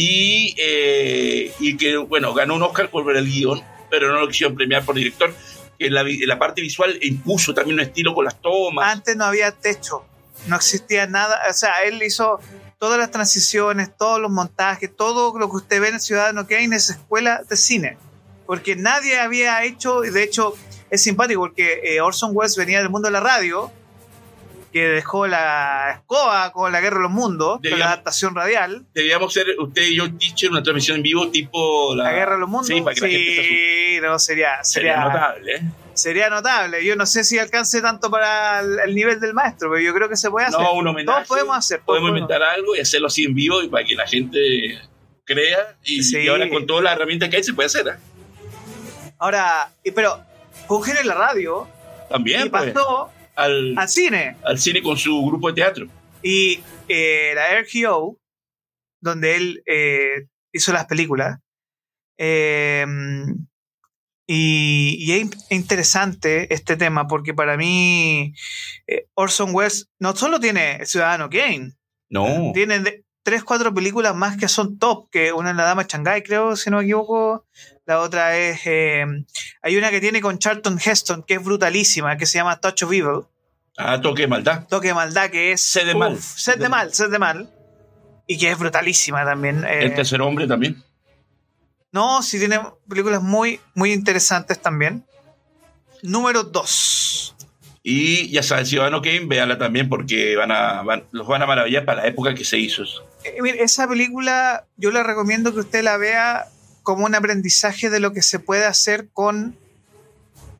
y, 0.00 0.54
eh, 0.56 1.52
y 1.58 1.76
que, 1.76 1.96
bueno, 1.96 2.32
ganó 2.32 2.54
un 2.54 2.62
Oscar 2.62 2.88
por 2.88 3.04
ver 3.04 3.16
el 3.16 3.26
guion, 3.26 3.60
pero 3.90 4.12
no 4.12 4.20
lo 4.20 4.28
quisieron 4.28 4.54
premiar 4.54 4.84
por 4.84 4.94
director. 4.94 5.34
En 5.80 5.92
la, 5.92 6.02
en 6.02 6.28
la 6.28 6.38
parte 6.38 6.62
visual 6.62 6.96
impuso 7.02 7.52
también 7.52 7.74
un 7.74 7.80
estilo 7.80 8.14
con 8.14 8.24
las 8.24 8.40
tomas. 8.40 8.94
Antes 8.94 9.16
no 9.16 9.24
había 9.24 9.50
techo. 9.50 10.04
No 10.46 10.54
existía 10.54 11.08
nada. 11.08 11.40
O 11.50 11.52
sea, 11.52 11.82
él 11.84 12.00
hizo 12.00 12.38
todas 12.78 12.96
las 12.96 13.10
transiciones, 13.10 13.90
todos 13.96 14.20
los 14.20 14.30
montajes, 14.30 14.88
todo 14.94 15.36
lo 15.36 15.50
que 15.50 15.56
usted 15.56 15.80
ve 15.80 15.88
en 15.88 15.98
Ciudadano 15.98 16.46
Kane 16.46 16.76
es 16.76 16.90
escuela 16.90 17.42
de 17.48 17.56
cine. 17.56 17.98
Porque 18.46 18.76
nadie 18.76 19.18
había 19.18 19.64
hecho, 19.64 20.04
y 20.04 20.10
de 20.10 20.22
hecho 20.22 20.54
es 20.90 21.02
simpático 21.02 21.40
porque 21.40 21.80
eh, 21.82 22.00
Orson 22.00 22.30
Welles 22.34 22.56
venía 22.56 22.78
del 22.78 22.88
mundo 22.88 23.08
de 23.08 23.12
la 23.14 23.20
radio, 23.20 23.72
que 24.72 24.86
dejó 24.88 25.26
la 25.26 25.92
escoba 25.94 26.52
con 26.52 26.70
la 26.72 26.80
guerra 26.80 26.96
de 26.96 27.02
los 27.04 27.10
mundos, 27.10 27.60
con 27.68 27.78
la 27.78 27.86
adaptación 27.86 28.34
radial. 28.34 28.84
Debíamos 28.94 29.32
ser 29.32 29.46
usted 29.58 29.82
y 29.82 29.96
yo, 29.96 30.12
teacher, 30.12 30.50
una 30.50 30.62
transmisión 30.62 30.98
en 30.98 31.02
vivo 31.02 31.30
tipo 31.30 31.94
la, 31.94 32.04
La 32.04 32.12
guerra 32.12 32.34
de 32.34 32.40
los 32.40 32.48
mundos. 32.48 32.66
Sí, 32.66 32.80
para 32.80 32.94
que 32.94 33.00
la 33.00 33.08
gente 33.08 33.34
se 33.34 33.40
asuste. 33.40 33.94
Sí, 33.94 34.00
no, 34.02 34.18
sería, 34.18 34.64
Sería 34.64 34.92
sería, 34.94 34.96
notable, 35.08 35.54
¿eh? 35.56 35.62
sería 35.94 36.30
notable. 36.30 36.84
Yo 36.84 36.96
no 36.96 37.06
sé 37.06 37.24
si 37.24 37.38
alcance 37.38 37.80
tanto 37.80 38.10
para 38.10 38.60
el, 38.60 38.78
el 38.80 38.94
nivel 38.94 39.20
del 39.20 39.34
maestro, 39.34 39.70
pero 39.70 39.82
yo 39.82 39.94
creo 39.94 40.08
que 40.08 40.16
se 40.16 40.30
puede 40.30 40.46
hacer. 40.46 40.60
No, 40.60 40.74
un 40.74 40.86
homenaje. 40.86 41.16
Todos 41.16 41.28
podemos 41.28 41.56
hacer. 41.56 41.80
Podemos 41.80 42.10
inventar 42.10 42.42
algo 42.42 42.76
y 42.76 42.80
hacerlo 42.80 43.06
así 43.06 43.24
en 43.24 43.34
vivo 43.34 43.62
y 43.62 43.68
para 43.68 43.84
que 43.84 43.94
la 43.94 44.06
gente 44.06 44.38
crea. 45.24 45.76
Y, 45.84 46.02
Sí. 46.02 46.18
y 46.18 46.28
ahora 46.28 46.48
con 46.48 46.66
todas 46.66 46.84
las 46.84 46.94
herramientas 46.94 47.28
que 47.28 47.36
hay 47.36 47.42
se 47.44 47.54
puede 47.54 47.66
hacer. 47.66 47.88
¿eh? 47.88 47.92
Ahora, 49.18 49.70
pero 49.94 50.20
con 50.66 50.88
en 50.88 51.06
la 51.06 51.14
radio 51.14 51.66
También, 52.08 52.46
y 52.46 52.50
pues, 52.50 52.72
pasó 52.72 53.10
al, 53.38 53.74
al 53.78 53.88
cine. 53.88 54.36
al 54.44 54.58
cine 54.58 54.82
con 54.82 54.96
su 54.98 55.24
grupo 55.26 55.48
de 55.48 55.54
teatro. 55.54 55.86
Y 56.22 56.60
eh, 56.88 57.32
la 57.34 57.60
RKO, 57.60 58.18
donde 59.00 59.36
él 59.36 59.62
eh, 59.66 60.26
hizo 60.52 60.72
las 60.72 60.86
películas, 60.86 61.38
eh, 62.18 62.84
y, 64.26 64.96
y 64.98 65.12
es 65.12 65.20
in- 65.22 65.30
interesante 65.50 66.52
este 66.52 66.76
tema 66.76 67.06
porque 67.06 67.32
para 67.32 67.56
mí 67.56 68.34
eh, 68.86 69.06
Orson 69.14 69.54
Welles 69.54 69.88
no 69.98 70.14
solo 70.14 70.38
tiene 70.40 70.84
Ciudadano 70.84 71.30
Kane, 71.30 71.72
No. 72.10 72.50
tiene 72.52 73.04
tres, 73.28 73.44
cuatro 73.44 73.74
películas 73.74 74.14
más 74.14 74.38
que 74.38 74.48
son 74.48 74.78
top, 74.78 75.10
que 75.10 75.34
una 75.34 75.50
es 75.50 75.56
La 75.56 75.64
Dama 75.64 75.84
Shanghai, 75.86 76.22
creo, 76.22 76.56
si 76.56 76.70
no 76.70 76.78
me 76.78 76.84
equivoco. 76.84 77.44
La 77.84 78.00
otra 78.00 78.36
es. 78.38 78.60
eh, 78.64 79.04
hay 79.60 79.76
una 79.76 79.90
que 79.90 80.00
tiene 80.00 80.22
con 80.22 80.38
Charlton 80.38 80.78
Heston, 80.82 81.22
que 81.24 81.34
es 81.34 81.44
brutalísima, 81.44 82.16
que 82.16 82.24
se 82.24 82.38
llama 82.38 82.58
Touch 82.58 82.84
of 82.84 82.92
Evil. 82.92 83.26
Ah, 83.76 84.00
toque 84.00 84.22
de 84.22 84.28
maldad. 84.28 84.66
Toque 84.66 84.88
de 84.88 84.94
maldad, 84.94 85.28
que 85.30 85.52
es. 85.52 85.60
Sed 85.60 85.86
de 85.86 85.94
mal. 85.94 86.18
Sed 86.18 86.58
de 86.58 86.68
mal, 86.70 86.94
sed 86.94 87.10
de 87.10 87.18
mal. 87.18 87.54
Y 88.26 88.38
que 88.38 88.50
es 88.50 88.58
brutalísima 88.58 89.24
también. 89.24 89.64
eh. 89.64 89.84
El 89.84 89.94
tercer 89.94 90.20
hombre 90.22 90.46
también. 90.46 90.82
No, 91.92 92.22
sí 92.22 92.38
tiene 92.38 92.60
películas 92.88 93.22
muy, 93.22 93.60
muy 93.74 93.92
interesantes 93.92 94.58
también. 94.60 95.04
Número 96.02 96.44
2. 96.44 97.36
Y 97.90 98.28
ya 98.28 98.42
sabes, 98.42 98.68
Ciudadano 98.68 99.00
Kane, 99.00 99.24
véanla 99.24 99.56
también 99.56 99.88
porque 99.88 100.36
van 100.36 100.52
a, 100.52 100.82
van- 100.82 101.04
los 101.10 101.26
van 101.26 101.40
a 101.42 101.46
maravillar 101.46 101.86
para 101.86 102.02
la 102.02 102.08
época 102.08 102.34
que 102.34 102.44
se 102.44 102.58
hizo. 102.58 102.82
Eh, 103.24 103.38
mire, 103.40 103.62
esa 103.62 103.88
película 103.88 104.66
yo 104.76 104.90
le 104.90 105.02
recomiendo 105.02 105.54
que 105.54 105.60
usted 105.60 105.82
la 105.82 105.96
vea 105.96 106.48
como 106.82 107.06
un 107.06 107.14
aprendizaje 107.14 107.88
de 107.88 107.98
lo 107.98 108.12
que 108.12 108.20
se 108.20 108.40
puede 108.40 108.66
hacer 108.66 109.08
con 109.14 109.56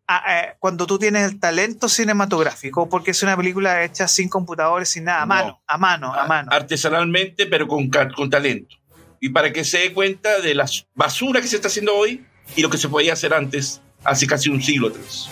a- 0.07 0.39
eh, 0.41 0.55
cuando 0.59 0.87
tú 0.87 0.99
tienes 0.99 1.31
el 1.31 1.39
talento 1.39 1.87
cinematográfico, 1.91 2.89
porque 2.89 3.11
es 3.11 3.23
una 3.23 3.37
película 3.37 3.85
hecha 3.85 4.09
sin 4.09 4.31
computadores, 4.31 4.89
sin 4.89 5.05
nada, 5.05 5.25
a 5.25 5.27
No. 5.27 5.35
Ah, 5.35 5.37
mano, 5.37 5.61
a 5.67 5.77
mano, 5.79 6.15
a 6.15 6.27
mano. 6.27 6.49
Artesanalmente, 6.51 7.45
pero 7.45 7.69
con, 7.69 7.91
con 7.91 8.31
talento. 8.31 8.75
Y 9.21 9.29
para 9.29 9.53
que 9.53 9.65
se 9.65 9.81
dé 9.81 9.93
cuenta 9.93 10.41
de 10.41 10.55
la 10.55 10.65
basura 10.95 11.43
que 11.43 11.47
se 11.49 11.57
está 11.57 11.69
haciendo 11.69 11.95
hoy 11.95 12.25
y 12.57 12.63
lo 12.63 12.71
que 12.71 12.79
se 12.79 12.89
podía 12.89 13.13
hacer 13.13 13.35
antes, 13.35 13.83
hace 14.03 14.27
casi 14.27 14.49
un 14.49 14.63
siglo 14.63 14.89
atrás. 14.89 15.29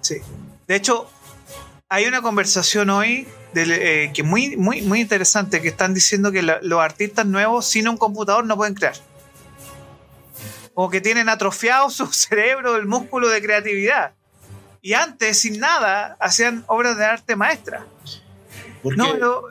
Sí. 0.00 0.16
De 0.66 0.74
hecho, 0.74 1.08
hay 1.88 2.04
una 2.06 2.20
conversación 2.22 2.90
hoy 2.90 3.26
del, 3.54 3.70
eh, 3.72 4.10
que 4.14 4.22
es 4.22 4.26
muy, 4.26 4.56
muy, 4.56 4.82
muy 4.82 5.00
interesante, 5.00 5.62
que 5.62 5.68
están 5.68 5.94
diciendo 5.94 6.32
que 6.32 6.42
la- 6.42 6.58
los 6.62 6.80
artistas 6.80 7.26
nuevos 7.26 7.66
sin 7.66 7.88
un 7.88 7.96
computador 7.96 8.44
no 8.44 8.56
pueden 8.56 8.74
crear. 8.74 8.94
O 10.74 10.90
que 10.90 11.00
tienen 11.00 11.28
atrofiado 11.28 11.88
su 11.90 12.06
cerebro, 12.12 12.76
el 12.76 12.86
músculo 12.86 13.28
de 13.28 13.40
creatividad. 13.40 14.12
Y 14.82 14.92
antes, 14.94 15.40
sin 15.40 15.58
nada, 15.58 16.16
hacían 16.20 16.64
obras 16.68 16.96
de 16.96 17.04
arte 17.04 17.34
maestra. 17.36 17.86
Porque 18.82 18.96
No, 18.98 19.12
pero 19.12 19.48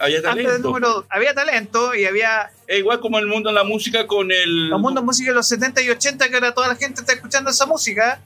había 0.00 0.22
talento. 0.22 0.58
número, 0.58 1.06
había 1.08 1.34
talento 1.34 1.94
y 1.94 2.04
había 2.04 2.50
Es 2.66 2.78
igual 2.78 2.98
como 3.00 3.18
el 3.18 3.26
mundo 3.26 3.50
de 3.50 3.54
la 3.54 3.62
música 3.64 4.06
con 4.06 4.32
el... 4.32 4.70
los 4.70 4.80
mundos 4.80 5.02
de 5.02 5.06
música 5.06 5.30
de 5.30 5.34
los 5.36 5.46
70 5.46 5.82
y 5.82 5.90
80, 5.90 6.28
que 6.28 6.34
ahora 6.34 6.54
toda 6.54 6.68
la 6.68 6.74
gente 6.76 7.00
está 7.02 7.12
escuchando 7.12 7.50
esa 7.50 7.66
música. 7.66 8.20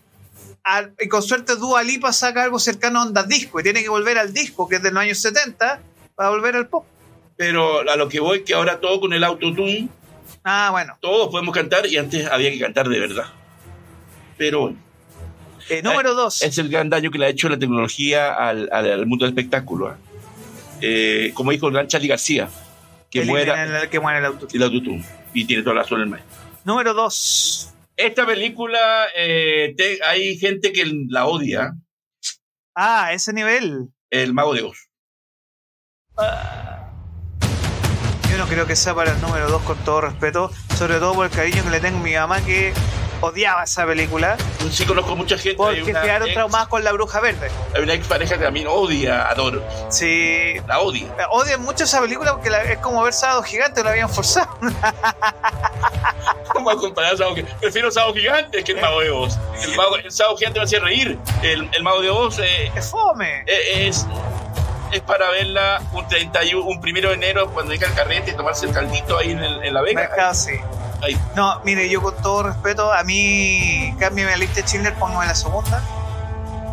Al- 0.67 0.95
y 0.99 1.07
con 1.09 1.23
suerte 1.23 1.55
Dua 1.57 1.83
Lipa 1.85 2.13
saca 2.13 2.43
algo 2.43 2.59
cercano 2.59 2.99
a 3.01 3.03
onda 3.05 3.23
disco 3.23 3.61
y 3.61 3.63
tiene 3.63 3.83
que 3.83 3.89
volver 3.89 4.19
al 4.19 4.33
disco, 4.35 4.69
que 4.69 4.77
es 4.77 4.83
de 4.83 4.91
los 4.91 5.01
años 5.01 5.19
70, 5.19 5.81
para 6.17 6.31
volver 6.31 6.57
al 6.57 6.67
pop. 6.69 6.85
Pero 7.37 7.89
a 7.89 7.97
lo 7.97 8.09
que 8.09 8.19
voy, 8.21 8.43
que 8.45 8.55
ahora 8.55 8.81
todo 8.81 8.99
con 9.01 9.13
el 9.13 9.23
autotune, 9.23 9.89
Ah, 10.43 10.69
bueno. 10.73 10.97
todos 11.01 11.29
podemos 11.29 11.55
cantar 11.55 11.87
y 11.87 11.97
antes 11.97 12.27
había 12.27 12.51
que 12.51 12.59
cantar 12.59 12.89
de 12.89 12.99
verdad. 12.99 13.27
Pero 14.37 14.61
bueno, 14.63 14.79
Eh, 15.69 15.83
número 15.83 16.15
2. 16.15 16.43
es 16.43 16.59
el 16.59 16.69
gran 16.69 16.91
daño 16.91 17.11
que 17.11 17.19
le 17.19 17.27
ha 17.27 17.29
hecho 17.29 17.49
la 17.49 17.59
tecnología 17.59 18.33
al, 18.35 18.69
al- 18.73 18.91
al 18.93 19.07
mundo 19.07 19.25
del 19.25 19.33
espectáculo. 19.35 19.91
¿eh? 19.93 19.95
Eh, 20.81 21.31
como 21.35 21.51
dijo 21.53 21.69
el 21.69 21.75
gran 21.75 21.89
Charlie 21.89 22.09
García, 22.09 22.49
que 23.11 23.25
muera 23.25 23.83
el, 23.83 23.89
que 23.89 24.01
muere 24.01 24.19
el 24.19 24.25
auto. 24.27 24.49
el 24.53 24.63
autotune. 24.63 25.05
Y 25.33 25.45
tiene 25.45 25.63
toda 25.63 25.77
la 25.77 25.83
razón 25.83 26.01
el 26.01 26.09
maestro. 26.09 26.35
Número 26.65 26.93
2. 26.95 27.71
Esta 27.97 28.27
película, 28.27 29.07
eh, 29.17 29.75
te- 29.77 29.99
hay 30.05 30.37
gente 30.39 30.73
que 30.73 30.85
la 31.09 31.27
odia, 31.27 31.73
Ah, 32.79 33.11
ese 33.15 33.33
nivel. 33.33 33.89
El 34.11 34.35
Mago 34.35 34.53
de 34.53 34.63
Oz. 34.65 34.77
Yo 38.31 38.37
no 38.39 38.47
creo 38.47 38.67
que 38.67 38.77
sea 38.77 38.95
para 38.95 39.13
el 39.15 39.21
número 39.23 39.49
2 39.49 39.63
con 39.63 39.79
todo 39.79 40.03
respeto, 40.03 40.51
sobre 40.77 40.99
todo 40.99 41.15
por 41.15 41.25
el 41.27 41.33
cariño 41.33 41.65
que 41.65 41.71
le 41.71 41.81
tengo 41.81 41.99
a 41.99 42.03
mi 42.03 42.13
mamá 42.15 42.45
que 42.45 42.75
odiaba 43.21 43.65
esa 43.65 43.87
película 43.87 44.37
Sí 44.71 44.85
conozco 44.85 45.17
mucha 45.17 45.37
gente. 45.39 45.57
porque 45.57 45.83
quedaron 45.85 46.27
ex- 46.29 46.35
traumadas 46.35 46.69
con 46.69 46.83
la 46.85 46.93
bruja 46.93 47.21
verde. 47.21 47.51
Hay 47.75 47.83
una 47.83 47.95
ex 47.95 48.07
pareja 48.07 48.37
que 48.37 48.45
también 48.45 48.67
odia, 48.69 49.29
adoro. 49.29 49.63
Sí, 49.89 50.55
La 50.67 50.81
odia. 50.81 51.07
odian 51.31 51.63
mucho 51.63 51.85
esa 51.85 52.01
película 52.01 52.33
porque 52.33 52.51
la- 52.51 52.63
es 52.65 52.79
como 52.79 53.03
ver 53.03 53.13
Sábado 53.13 53.43
Gigante, 53.43 53.83
lo 53.83 53.91
habían 53.91 54.09
forzado. 54.11 54.49
¿Cómo 56.53 56.71
a 56.71 56.77
comparar 56.77 57.17
Sábado 57.17 57.37
Gigante? 57.37 57.57
Prefiero 57.61 57.91
Sábado 57.91 58.15
Gigante 58.15 58.63
que 58.65 58.73
el 58.73 58.81
Mago 58.81 59.01
de 59.01 59.11
Oz. 59.11 59.39
El, 59.63 59.77
mago, 59.77 59.97
el 59.97 60.11
Sábado 60.11 60.37
Gigante 60.37 60.59
me 60.61 60.65
hacía 60.65 60.81
reír. 60.81 61.19
El, 61.43 61.69
el 61.73 61.83
Mago 61.83 62.01
de 62.01 62.11
Oz 62.11 62.39
eh, 62.39 62.71
Es 62.75 62.91
fome. 62.91 63.43
eh, 63.47 63.87
es, 63.89 64.07
es 64.93 65.01
para 65.03 65.31
verla 65.31 65.83
un 65.93 66.07
31, 66.09 66.63
un 66.65 66.81
primero 66.81 67.09
de 67.11 67.15
enero 67.17 67.51
cuando 67.53 67.73
llega 67.73 67.89
el 67.89 67.95
carrete 67.95 68.31
y 68.33 68.35
tomarse 68.35 68.67
el 68.67 68.73
caldito 68.73 69.19
ahí 69.19 69.31
en, 69.33 69.39
el- 69.39 69.65
en 69.65 69.75
la 69.75 69.83
Vega. 69.83 70.01
Mercado, 70.01 70.35
sí. 70.35 70.53
Ahí. 71.03 71.19
No, 71.35 71.61
mire, 71.65 71.89
yo 71.89 72.01
con 72.03 72.15
todo 72.23 72.43
respeto, 72.45 72.93
a 72.93 73.03
mí, 73.05 73.95
cámbiame 73.99 74.31
la 74.33 74.37
lista 74.39 74.57
de 74.61 74.67
Schindler, 74.67 74.95
póngame 74.95 75.27
la 75.27 75.35
segunda. 75.35 75.83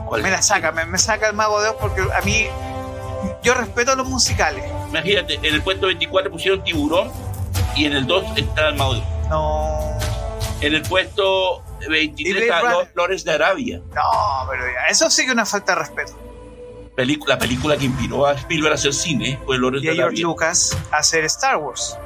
¿Cuál? 0.07 0.21
Me 0.23 0.31
la 0.31 0.41
saca, 0.41 0.71
me, 0.71 0.85
me 0.85 0.97
saca 0.97 1.27
el 1.27 1.33
mago 1.35 1.61
de 1.61 1.69
Oz 1.69 1.75
porque 1.79 2.01
a 2.01 2.21
mí, 2.21 2.47
yo 3.43 3.53
respeto 3.53 3.95
los 3.95 4.07
musicales. 4.07 4.63
Imagínate, 4.89 5.35
en 5.35 5.45
el 5.45 5.61
puesto 5.61 5.87
24 5.87 6.31
pusieron 6.31 6.63
Tiburón 6.63 7.11
y 7.75 7.85
en 7.85 7.93
el 7.93 8.05
2 8.07 8.37
está 8.37 8.69
el 8.69 8.75
Mago 8.75 8.93
de 8.95 8.99
Oz. 8.99 9.05
No, 9.29 9.97
En 10.61 10.73
el 10.75 10.81
puesto 10.83 11.63
¿Y 11.81 11.87
23 11.89 12.33
Blade 12.35 12.45
está 12.47 12.61
Runner? 12.61 12.77
Lo- 12.87 12.93
Flores 12.93 13.23
de 13.23 13.31
Arabia. 13.31 13.81
no, 13.93 14.47
pero 14.49 14.63
ya, 14.65 14.85
eso 14.89 15.09
sí 15.09 15.23
que 15.23 15.29
es 15.29 15.33
una 15.33 15.45
falta 15.45 15.73
de 15.73 15.79
respeto. 15.79 16.13
La 17.25 17.37
película 17.39 17.75
que 17.75 17.85
inspiró 17.85 18.27
a 18.27 18.33
Spielberg 18.33 18.73
a 18.73 18.75
hacer 18.75 18.93
cine 18.93 19.39
fue 19.45 19.57
Flores 19.57 19.81
Y 19.81 19.87
de 19.87 19.91
a 19.91 19.95
George 19.95 20.09
Arabia. 20.09 20.23
Lucas 20.23 20.77
a 20.91 20.97
hacer 20.97 21.25
Star 21.25 21.57
Wars. 21.57 21.97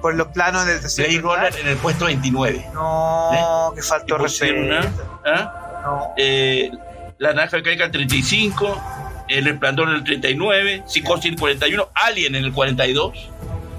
Por 0.00 0.14
los 0.14 0.28
planos 0.28 0.66
del 0.66 0.76
Blade 0.78 0.82
desierto. 0.88 1.34
Runner 1.34 1.56
en 1.60 1.68
el 1.68 1.76
puesto 1.76 2.04
29. 2.06 2.66
No, 2.74 3.72
que 3.74 3.80
Y 3.80 3.82
faltó 3.82 4.16
una- 4.16 4.92
¿ah? 5.24 5.80
No. 5.84 6.14
Eh, 6.16 6.70
la 7.18 7.32
naranja 7.32 7.56
mecánica 7.56 7.84
en 7.84 7.92
35, 7.92 8.80
El 9.28 9.44
Resplandor 9.44 9.88
en 9.88 9.94
el 9.96 10.04
39, 10.04 10.82
Psicosis 10.86 11.32
el 11.32 11.38
41, 11.38 11.88
Alien 11.94 12.34
en 12.34 12.44
el 12.44 12.52
42 12.52 13.12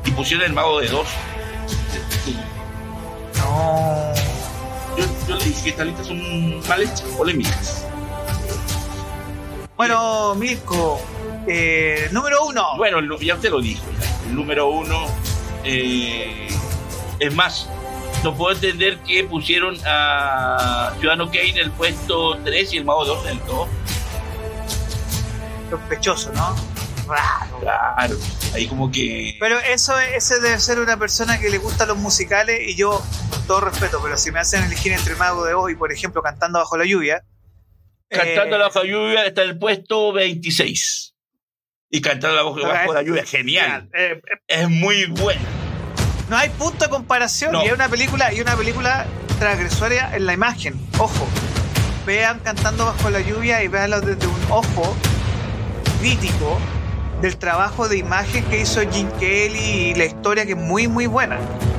y 0.05 0.11
pusieron 0.11 0.45
El 0.45 0.53
Mago 0.53 0.79
de 0.81 0.87
Dos. 0.87 1.07
No. 3.37 4.13
Yo, 4.97 5.05
yo 5.27 5.35
le 5.35 5.45
dije 5.45 5.63
que 5.63 5.69
estas 5.69 5.85
listas 5.85 6.07
son 6.07 6.67
mal 6.67 6.81
hechas, 6.81 7.01
polémicas. 7.17 7.85
Bueno, 9.75 10.33
Mirko, 10.35 10.99
eh, 11.47 12.09
número 12.11 12.45
uno. 12.45 12.65
Bueno, 12.77 12.99
ya 13.19 13.35
usted 13.35 13.51
lo 13.51 13.61
dijo, 13.61 13.83
el 14.27 14.35
número 14.35 14.67
uno 14.69 15.05
eh, 15.67 16.47
es 17.19 17.33
más. 17.33 17.69
No 18.23 18.35
puedo 18.35 18.55
entender 18.55 18.97
que 18.99 19.23
pusieron 19.23 19.77
a 19.85 20.93
Ciudadano 20.99 21.27
Kane 21.27 21.49
en 21.49 21.57
el 21.57 21.71
puesto 21.71 22.37
3 22.43 22.73
y 22.73 22.77
el 22.77 22.85
Mago 22.85 23.03
de 23.03 23.09
Dos 23.09 23.25
en 23.25 23.31
el 23.31 23.45
2. 23.45 23.69
Sospechoso, 25.69 26.31
¿no? 26.33 26.55
Raro. 27.07 27.59
Claro, 27.61 28.17
ahí 28.53 28.67
como 28.67 28.91
que. 28.91 29.37
Pero 29.39 29.59
eso, 29.59 29.97
ese 29.99 30.39
debe 30.39 30.59
ser 30.59 30.79
una 30.79 30.97
persona 30.97 31.39
que 31.39 31.49
le 31.49 31.57
gustan 31.57 31.87
los 31.89 31.97
musicales 31.97 32.59
y 32.67 32.75
yo, 32.75 33.01
con 33.29 33.47
todo 33.47 33.61
respeto, 33.61 33.99
pero 34.03 34.17
si 34.17 34.31
me 34.31 34.39
hacen 34.39 34.63
elegir 34.63 34.91
entre 34.93 35.15
Mago 35.15 35.45
de 35.45 35.53
Oz 35.53 35.71
y, 35.71 35.75
por 35.75 35.91
ejemplo, 35.91 36.21
Cantando 36.21 36.59
Bajo 36.59 36.77
la 36.77 36.85
Lluvia. 36.85 37.23
Cantando 38.09 38.55
eh, 38.55 38.59
la 38.59 38.67
bajo 38.69 38.83
lluvia 38.85 39.25
está 39.25 39.43
en 39.43 39.49
el 39.49 39.59
puesto 39.59 40.13
26. 40.13 41.13
Y 41.89 42.01
cantando 42.01 42.35
la 42.37 42.43
bajo, 42.43 42.61
bajo 42.61 42.93
la 42.93 43.01
lluvia, 43.01 43.25
genial. 43.25 43.89
eh, 43.93 44.21
eh, 44.25 44.37
Es 44.47 44.69
muy 44.69 45.05
bueno. 45.07 45.41
No 46.29 46.37
hay 46.37 46.49
punto 46.49 46.85
de 46.85 46.89
comparación 46.91 47.51
No. 47.53 47.63
y 47.63 47.67
es 47.67 47.73
una 47.73 47.87
película 47.89 48.33
y 48.33 48.41
una 48.41 48.55
película 48.55 49.05
transgresoria 49.39 50.15
en 50.15 50.25
la 50.25 50.33
imagen. 50.33 50.75
Ojo, 50.97 51.27
vean 52.05 52.39
Cantando 52.43 52.85
Bajo 52.85 53.09
la 53.09 53.21
Lluvia 53.21 53.63
y 53.63 53.67
véanlo 53.67 54.01
desde 54.01 54.27
un 54.27 54.35
ojo 54.49 54.95
crítico 55.99 56.57
del 57.21 57.37
trabajo 57.37 57.87
de 57.89 57.97
imagen 57.97 58.43
que 58.45 58.61
hizo 58.61 58.81
Jim 58.91 59.09
Kelly 59.19 59.59
y 59.59 59.95
la 59.95 60.05
historia 60.05 60.45
que 60.45 60.51
es 60.51 60.57
muy, 60.57 60.87
muy 60.87 61.07
buena. 61.07 61.37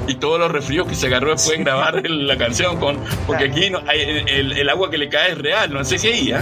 Y 0.08 0.14
todos 0.16 0.38
los 0.40 0.50
resfríos 0.50 0.88
que 0.88 0.94
se 0.94 1.06
agarró 1.06 1.30
después 1.30 1.58
de 1.58 1.64
grabar 1.64 2.02
la 2.08 2.36
canción 2.38 2.78
con. 2.80 2.98
Porque 3.26 3.44
aquí 3.44 3.70
no, 3.70 3.78
hay- 3.86 4.24
el, 4.26 4.52
el 4.52 4.68
agua 4.68 4.90
que 4.90 4.98
le 4.98 5.08
cae 5.08 5.32
es 5.32 5.38
real, 5.38 5.72
no 5.72 5.84
sé 5.84 5.98
si 5.98 6.08
ahí, 6.08 6.32
¿ah? 6.32 6.40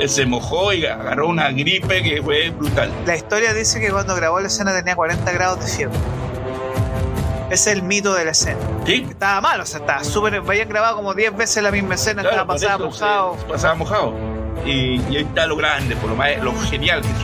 Él 0.00 0.08
se 0.08 0.26
mojó 0.26 0.72
y 0.72 0.84
agarró 0.86 1.28
una 1.28 1.50
gripe 1.50 2.02
que 2.02 2.20
fue 2.22 2.50
brutal. 2.50 2.90
La 3.06 3.14
historia 3.14 3.54
dice 3.54 3.78
que 3.78 3.90
cuando 3.90 4.16
grabó 4.16 4.40
la 4.40 4.48
escena 4.48 4.74
tenía 4.74 4.96
40 4.96 5.30
grados 5.32 5.60
de 5.64 5.70
fiebre. 5.70 5.96
Es 7.54 7.66
el 7.68 7.82
mito 7.82 8.14
de 8.14 8.24
la 8.24 8.32
escena. 8.32 8.58
¿Sí? 8.84 9.06
Estaba 9.08 9.40
mal, 9.40 9.60
o 9.60 9.66
sea, 9.66 9.80
estaba 9.80 10.02
súper. 10.04 10.34
Habían 10.36 10.68
grabado 10.68 10.96
como 10.96 11.14
10 11.14 11.36
veces 11.36 11.62
la 11.62 11.70
misma 11.70 11.94
escena, 11.94 12.22
Claro, 12.22 12.36
estaba 12.42 12.52
pasada 12.54 12.74
eso 12.74 12.84
mojado. 12.86 13.36
se- 13.38 13.44
pasaba 13.46 13.74
mojado. 13.76 14.14
Y, 14.66 15.00
y 15.10 15.16
ahí 15.16 15.22
está 15.22 15.46
lo 15.46 15.56
grande, 15.56 15.94
por 15.96 16.10
lo, 16.10 16.16
más, 16.16 16.36
lo 16.42 16.52
genial 16.62 17.00
que 17.02 17.08
es. 17.08 17.14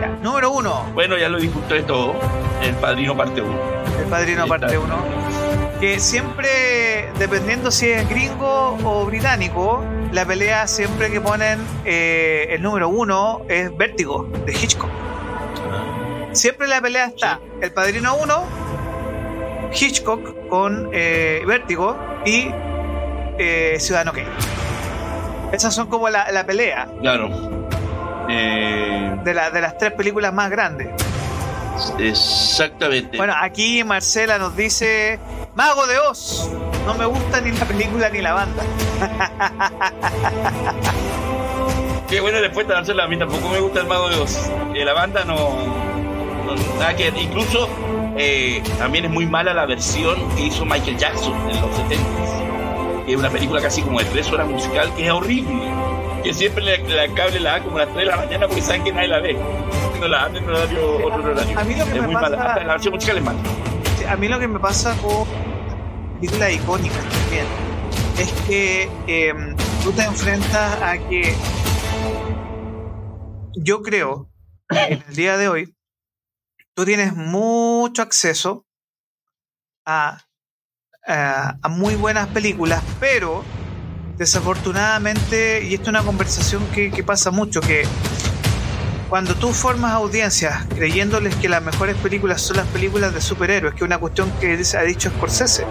Ya, 0.00 0.08
Número 0.22 0.50
uno, 0.50 0.84
Bueno, 0.94 1.16
ya 1.16 1.28
lo 1.28 1.38
dijo 1.38 1.58
usted 1.60 1.84
todo. 1.84 2.14
El 2.62 2.74
padrino 2.74 3.16
parte 3.16 3.40
1. 3.40 3.54
El 4.00 4.06
Padrino 4.06 4.46
parte 4.46 4.76
1. 4.76 4.96
Que 5.80 6.00
siempre, 6.00 7.10
dependiendo 7.18 7.70
si 7.70 7.88
es 7.90 8.08
gringo 8.08 8.76
o 8.82 9.04
británico, 9.06 9.84
la 10.12 10.24
pelea 10.24 10.66
siempre 10.66 11.10
que 11.10 11.20
ponen 11.20 11.60
eh, 11.84 12.48
el 12.50 12.62
número 12.62 12.88
uno 12.88 13.42
es 13.48 13.76
Vértigo, 13.76 14.28
de 14.46 14.52
Hitchcock. 14.52 14.88
Siempre 16.32 16.66
la 16.68 16.80
pelea 16.80 17.06
está 17.06 17.40
El 17.60 17.72
Padrino 17.72 18.14
1 18.16 18.65
Hitchcock 19.72 20.48
con 20.48 20.90
eh, 20.92 21.42
Vértigo 21.46 21.96
y 22.24 22.48
eh, 23.38 23.76
Ciudadano 23.78 24.12
Kane. 24.12 24.28
Esas 25.52 25.74
son 25.74 25.86
como 25.88 26.08
la, 26.08 26.30
la 26.32 26.44
pelea 26.44 26.88
Claro. 27.00 27.30
Eh, 28.28 29.16
de, 29.22 29.34
la- 29.34 29.50
de 29.50 29.60
las 29.60 29.78
tres 29.78 29.92
películas 29.92 30.32
más 30.32 30.50
grandes. 30.50 30.88
exactamente. 31.98 33.16
Bueno, 33.16 33.34
aquí 33.40 33.84
Marcela 33.84 34.38
nos 34.38 34.56
dice 34.56 35.18
Mago 35.54 35.86
de 35.86 35.98
Oz. 35.98 36.50
No 36.86 36.94
me 36.94 37.06
gusta 37.06 37.40
ni 37.40 37.52
la 37.52 37.64
película 37.64 38.08
ni 38.10 38.20
la 38.20 38.32
banda. 38.32 38.62
Qué 42.08 42.20
buena 42.20 42.38
respuesta, 42.40 42.74
Marcela. 42.74 43.04
A 43.04 43.08
mí 43.08 43.18
tampoco 43.18 43.48
me 43.48 43.58
gusta 43.60 43.80
el 43.80 43.86
Mago 43.86 44.08
de 44.08 44.16
Oz. 44.16 44.50
Eh, 44.74 44.84
la 44.84 44.92
banda 44.92 45.24
no, 45.24 45.56
no- 46.54 46.78
Nada 46.78 46.94
que. 46.96 47.08
Incluso 47.08 47.68
eh, 48.16 48.62
también 48.78 49.04
es 49.06 49.10
muy 49.10 49.26
mala 49.26 49.52
la 49.54 49.66
versión 49.66 50.16
que 50.36 50.42
hizo 50.46 50.64
Michael 50.64 50.96
Jackson 50.96 51.34
en 51.50 51.60
los 51.60 51.74
70 51.76 52.04
Que 53.06 53.12
es 53.12 53.18
una 53.18 53.30
película 53.30 53.60
casi 53.60 53.82
como 53.82 53.98
de 53.98 54.04
tres 54.06 54.30
horas 54.32 54.48
musical 54.48 54.92
que 54.96 55.06
es 55.06 55.12
horrible. 55.12 55.60
Que 56.24 56.32
siempre 56.34 56.64
la, 56.64 57.06
la 57.06 57.14
cable 57.14 57.38
la 57.40 57.52
da 57.52 57.62
como 57.62 57.76
a 57.76 57.84
las 57.84 57.94
3 57.94 57.98
de 58.06 58.10
la 58.10 58.16
mañana 58.16 58.46
porque 58.48 58.62
saben 58.62 58.82
que 58.84 58.92
nadie 58.92 59.08
la 59.08 59.20
ve. 59.20 59.36
No 60.00 60.08
la 60.08 60.22
dan 60.22 60.36
en 60.36 60.48
horario, 60.48 61.06
otro 61.06 61.30
horario. 61.32 61.58
A 61.58 61.64
mí 61.64 61.74
lo 61.74 61.84
que 61.84 61.90
es 61.90 62.00
me 62.00 62.06
muy 62.06 62.14
pasa- 62.14 62.30
mala. 62.30 62.44
Hasta 62.44 62.64
la 62.64 62.72
versión 62.74 62.94
musical 62.94 63.16
es 63.18 63.22
mala. 63.24 63.38
A 64.08 64.16
mí 64.16 64.28
lo 64.28 64.38
que 64.38 64.48
me 64.48 64.58
pasa 64.58 64.96
con 64.98 65.26
películas 66.20 66.52
icónicas 66.52 66.98
también 67.04 67.44
es 68.18 68.32
que 68.48 68.88
eh, 69.06 69.34
tú 69.84 69.92
te 69.92 70.02
enfrentas 70.04 70.80
a 70.82 70.96
que 70.98 71.34
yo 73.54 73.82
creo 73.82 74.28
que 74.68 74.78
en 74.94 75.02
el 75.08 75.14
día 75.16 75.36
de 75.36 75.48
hoy 75.48 75.74
tú 76.76 76.84
tienes 76.84 77.16
mucho 77.16 78.02
acceso 78.02 78.66
a, 79.86 80.26
a, 81.06 81.56
a 81.62 81.68
muy 81.68 81.94
buenas 81.94 82.28
películas, 82.28 82.82
pero 83.00 83.42
desafortunadamente, 84.18 85.64
y 85.64 85.72
esto 85.72 85.84
es 85.84 85.88
una 85.88 86.02
conversación 86.02 86.66
que, 86.74 86.90
que 86.90 87.02
pasa 87.02 87.30
mucho, 87.30 87.62
que 87.62 87.84
cuando 89.08 89.34
tú 89.36 89.54
formas 89.54 89.92
audiencias 89.92 90.66
creyéndoles 90.74 91.34
que 91.36 91.48
las 91.48 91.62
mejores 91.62 91.96
películas 91.96 92.42
son 92.42 92.58
las 92.58 92.66
películas 92.68 93.14
de 93.14 93.22
superhéroes, 93.22 93.72
que 93.72 93.78
es 93.78 93.86
una 93.86 93.98
cuestión 93.98 94.30
que 94.38 94.62
ha 94.76 94.82
dicho 94.82 95.10
Scorsese, 95.10 95.64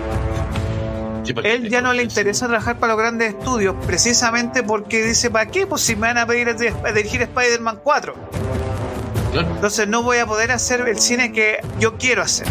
Sí, 1.23 1.33
él 1.43 1.69
ya 1.69 1.81
no 1.81 1.91
le 1.91 2.03
interesa 2.03 2.45
trabajar 2.47 2.77
para 2.77 2.93
los 2.93 3.01
grandes 3.01 3.29
estudios 3.29 3.75
precisamente 3.87 4.61
porque 4.61 5.03
dice, 5.03 5.31
¿para 5.31 5.49
qué? 5.49 5.65
Pues 5.65 5.81
si 5.81 5.95
me 5.95 6.01
van 6.01 6.19
a 6.19 6.27
pedir 6.27 6.49
a 6.49 6.51
a 6.51 6.91
dirigir 6.91 7.23
Spider-Man 7.23 7.79
4. 7.83 8.44
Claro. 9.41 9.55
Entonces 9.55 9.87
no 9.87 10.01
voy 10.03 10.17
a 10.17 10.25
poder 10.25 10.51
hacer 10.51 10.81
el 10.87 10.99
cine 10.99 11.31
que 11.31 11.57
yo 11.79 11.97
quiero 11.97 12.21
hacer, 12.21 12.47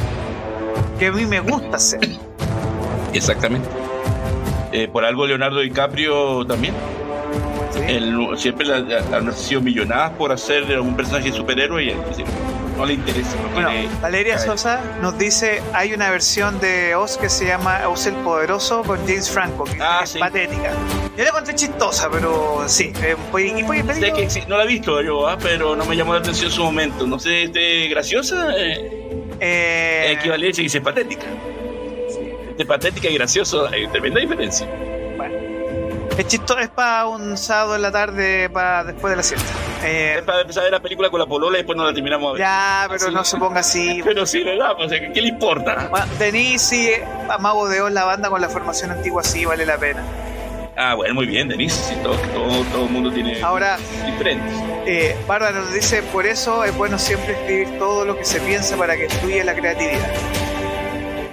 que 0.98 1.06
a 1.06 1.12
mí 1.12 1.24
me 1.26 1.40
gusta 1.40 1.76
hacer. 1.76 2.00
Exactamente. 3.12 3.68
Eh, 4.72 4.88
por 4.88 5.04
algo 5.04 5.26
Leonardo 5.26 5.60
DiCaprio 5.60 6.44
también. 6.46 6.74
siempre 8.36 8.66
la- 8.66 8.80
la- 8.80 9.16
han 9.18 9.32
sido 9.32 9.60
millonadas 9.60 10.12
por 10.12 10.32
hacer 10.32 10.78
un 10.80 10.96
personaje 10.96 11.30
superhéroe 11.32 11.84
y 11.84 11.90
no 12.76 12.84
le 12.86 12.94
interesa. 12.94 13.36
Bueno, 13.52 13.70
Valeria. 14.00 14.38
Sosa 14.38 14.80
nos 15.00 15.16
dice, 15.18 15.62
hay 15.72 15.92
una 15.94 16.10
versión 16.10 16.58
de 16.60 16.94
Oz 16.94 17.16
que 17.16 17.28
se 17.28 17.46
llama 17.46 17.88
Oz 17.88 18.06
el 18.06 18.14
Poderoso 18.16 18.82
con 18.82 18.98
James 19.06 19.30
Franco, 19.30 19.64
que 19.64 19.78
Ah, 19.80 20.00
es 20.04 20.10
sí. 20.10 20.18
patética. 20.18 20.70
Yo 21.16 21.22
la 21.22 21.30
encontré 21.30 21.54
chistosa, 21.54 22.08
pero 22.10 22.64
sí. 22.66 22.92
Eh, 23.02 23.16
y 23.38 23.92
Sé 23.94 24.12
que 24.12 24.28
sí, 24.30 24.40
no 24.48 24.56
la 24.58 24.64
he 24.64 24.66
visto 24.66 25.00
yo, 25.02 25.28
ah, 25.28 25.38
pero 25.40 25.76
no 25.76 25.84
me 25.84 25.96
llamó 25.96 26.12
la 26.14 26.18
atención 26.20 26.50
en 26.50 26.52
su 26.56 26.64
momento. 26.64 27.06
No 27.06 27.18
sé, 27.18 27.44
este, 27.44 27.88
graciosa, 27.88 28.48
eh, 28.56 29.18
eh, 29.40 30.16
equivalencia 30.18 30.60
y 30.62 30.64
dice 30.64 30.80
patética. 30.80 31.26
Entre 32.50 32.66
patética 32.66 33.08
y 33.08 33.14
gracioso 33.14 33.66
hay 33.68 33.86
tremenda 33.88 34.20
diferencia. 34.20 34.66
es 36.18 36.26
chistoso, 36.28 36.60
es 36.60 36.68
para 36.68 37.06
un 37.06 37.36
sábado 37.36 37.76
en 37.76 37.82
la 37.82 37.90
tarde, 37.92 38.48
para 38.50 38.84
después 38.84 39.10
de 39.10 39.16
la 39.16 39.22
siesta. 39.22 39.52
Eh, 39.84 40.14
Es 40.18 40.22
para 40.24 40.40
empezar 40.40 40.62
a 40.62 40.64
ver 40.64 40.72
la 40.72 40.80
película 40.80 41.10
con 41.10 41.20
la 41.20 41.26
polola 41.26 41.56
y 41.58 41.60
después 41.60 41.76
no 41.76 41.84
la 41.84 41.92
terminamos 41.92 42.30
a 42.30 42.32
ver. 42.32 42.40
ya, 42.40 42.86
pero 42.90 43.10
no 43.10 43.24
se 43.24 43.36
ponga 43.36 43.60
así. 43.60 44.00
Pero 44.04 44.26
sí, 44.26 44.42
¿verdad? 44.42 44.72
O 44.78 44.88
sea, 44.88 45.12
¿qué, 45.12 45.20
le 45.22 45.28
importa? 45.28 45.88
Bueno, 45.90 46.06
Denise 46.18 46.58
sí, 46.64 46.90
a 47.28 47.38
Mago 47.38 47.68
de 47.68 47.80
Oz, 47.82 47.92
la 47.92 48.04
banda 48.04 48.28
con 48.30 48.40
la 48.40 48.48
formación 48.48 48.90
antigua, 48.90 49.22
sí 49.22 49.44
vale 49.44 49.64
la 49.66 49.76
pena. 49.78 50.02
Ah, 50.76 50.94
bueno, 50.94 51.14
muy 51.14 51.26
bien, 51.26 51.48
Denise. 51.48 51.76
Sí, 51.90 51.94
todo, 52.02 52.16
todo, 52.34 52.64
todo 52.72 52.84
el 52.86 52.90
mundo 52.90 53.12
tiene 53.12 53.40
Ahora, 53.42 53.76
diferentes. 54.06 54.52
eh, 54.86 55.16
Bárbara 55.26 55.52
nos 55.60 55.72
dice, 55.72 56.02
por 56.02 56.26
eso 56.26 56.64
es 56.64 56.76
bueno 56.76 56.98
siempre 56.98 57.32
escribir 57.34 57.78
todo 57.78 58.04
lo 58.04 58.16
que 58.18 58.24
se 58.24 58.40
piensa 58.40 58.76
para 58.76 58.96
que 58.96 59.08
fluya 59.08 59.44
la 59.44 59.54
creatividad. 59.54 60.08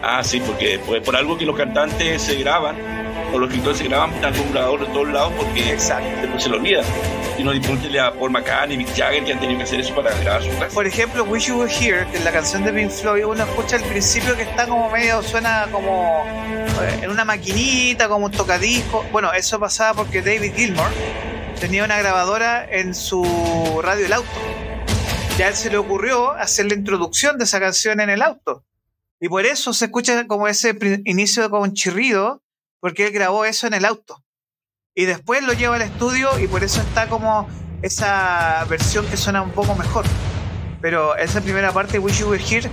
Ah, 0.04 0.24
sí, 0.24 0.40
porque 0.40 0.80
pues, 0.86 1.02
por 1.02 1.16
algo 1.16 1.38
que 1.38 1.46
los 1.46 1.56
cantantes 1.56 2.22
se 2.22 2.36
graban, 2.36 2.76
o 3.34 3.40
los 3.40 3.50
escritores 3.50 3.78
se 3.78 3.86
graban, 3.86 4.12
con 4.20 4.40
un 4.40 4.52
grabador 4.52 4.88
de 4.88 4.94
todos 4.94 5.10
lados 5.10 5.34
porque 5.38 5.72
Exacto. 5.72 6.10
después 6.22 6.44
se 6.44 6.50
lo 6.50 6.58
olvida. 6.58 6.82
Y 7.38 7.44
no 7.44 7.52
disfrútenle 7.52 8.00
a 8.00 8.14
Paul 8.14 8.32
McCartney, 8.32 8.78
Mick 8.78 8.96
Jagger, 8.96 9.24
que 9.24 9.34
han 9.34 9.40
tenido 9.40 9.58
que 9.58 9.64
hacer 9.64 9.80
eso 9.80 9.96
para 9.96 10.16
grabar 10.20 10.44
sus. 10.44 10.54
Por 10.74 10.86
ejemplo, 10.86 11.24
Wish 11.24 11.48
You 11.48 11.60
Were 11.60 11.74
Here, 11.74 12.06
que 12.12 12.18
es 12.18 12.24
la 12.24 12.32
canción 12.32 12.64
de 12.64 12.74
Pink 12.74 12.92
Floyd, 12.92 13.26
uno 13.26 13.44
escucha 13.44 13.78
al 13.78 13.84
principio 13.84 14.36
que 14.36 14.44
está 14.44 14.68
como 14.68 14.90
medio, 14.92 15.24
suena 15.24 15.68
como 15.72 16.24
eh, 16.82 17.00
en 17.04 17.10
una 17.10 17.26
maquinita, 17.26 18.08
como 18.08 18.26
un 18.26 18.32
tocadisco. 18.32 19.06
Bueno, 19.12 19.32
eso 19.34 19.60
pasaba 19.60 19.94
porque 19.96 20.22
David 20.22 20.54
Gilmour 20.56 20.90
tenía 21.60 21.84
una 21.84 21.98
grabadora 21.98 22.68
en 22.70 22.94
su 22.94 23.80
radio 23.82 24.04
del 24.04 24.14
auto. 24.14 24.30
Ya 25.38 25.48
él 25.48 25.56
se 25.56 25.70
le 25.70 25.78
ocurrió 25.78 26.32
hacer 26.32 26.68
la 26.68 26.74
introducción 26.74 27.38
de 27.38 27.46
esa 27.46 27.60
canción 27.60 28.00
en 28.00 28.10
el 28.10 28.22
auto. 28.22 28.66
Y 29.20 29.30
por 29.30 29.46
eso 29.46 29.72
se 29.72 29.86
escucha 29.86 30.28
como 30.28 30.48
ese 30.48 30.76
inicio 31.06 31.50
como 31.50 31.64
un 31.64 31.74
chirrido, 31.74 32.42
porque 32.82 33.08
él 33.08 33.14
grabó 33.14 33.46
eso 33.46 33.68
en 33.68 33.74
el 33.74 33.86
auto. 33.86 34.22
Y 34.94 35.06
después 35.06 35.42
lo 35.44 35.54
lleva 35.54 35.76
al 35.76 35.84
estudio 35.84 36.38
y 36.40 36.48
por 36.48 36.66
eso 36.66 36.82
está 36.82 37.08
como 37.08 37.48
esa 37.82 38.66
versión 38.66 39.06
que 39.08 39.16
suena 39.16 39.42
un 39.42 39.52
poco 39.52 39.76
mejor. 39.76 40.04
Pero 40.82 41.16
esa 41.16 41.40
primera 41.40 41.72
parte, 41.72 42.00
Wish 42.00 42.20
You 42.20 42.30
Were 42.30 42.44
Here, 42.44 42.70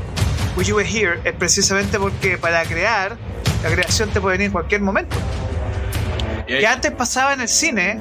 Wish 0.57 0.67
You 0.67 0.77
Were 0.77 0.89
Here, 0.89 1.21
es 1.25 1.35
precisamente 1.35 1.99
porque 1.99 2.39
para 2.39 2.65
crear, 2.65 3.17
la 3.63 3.71
creación 3.71 4.11
te 4.11 4.21
puede 4.21 4.39
venir 4.39 4.47
en 4.47 4.53
cualquier 4.53 4.81
momento. 4.81 5.17
Que 6.47 6.67
antes 6.67 6.91
pasaba 6.93 7.35
en 7.35 7.43
el 7.43 7.49
cine, 7.49 8.01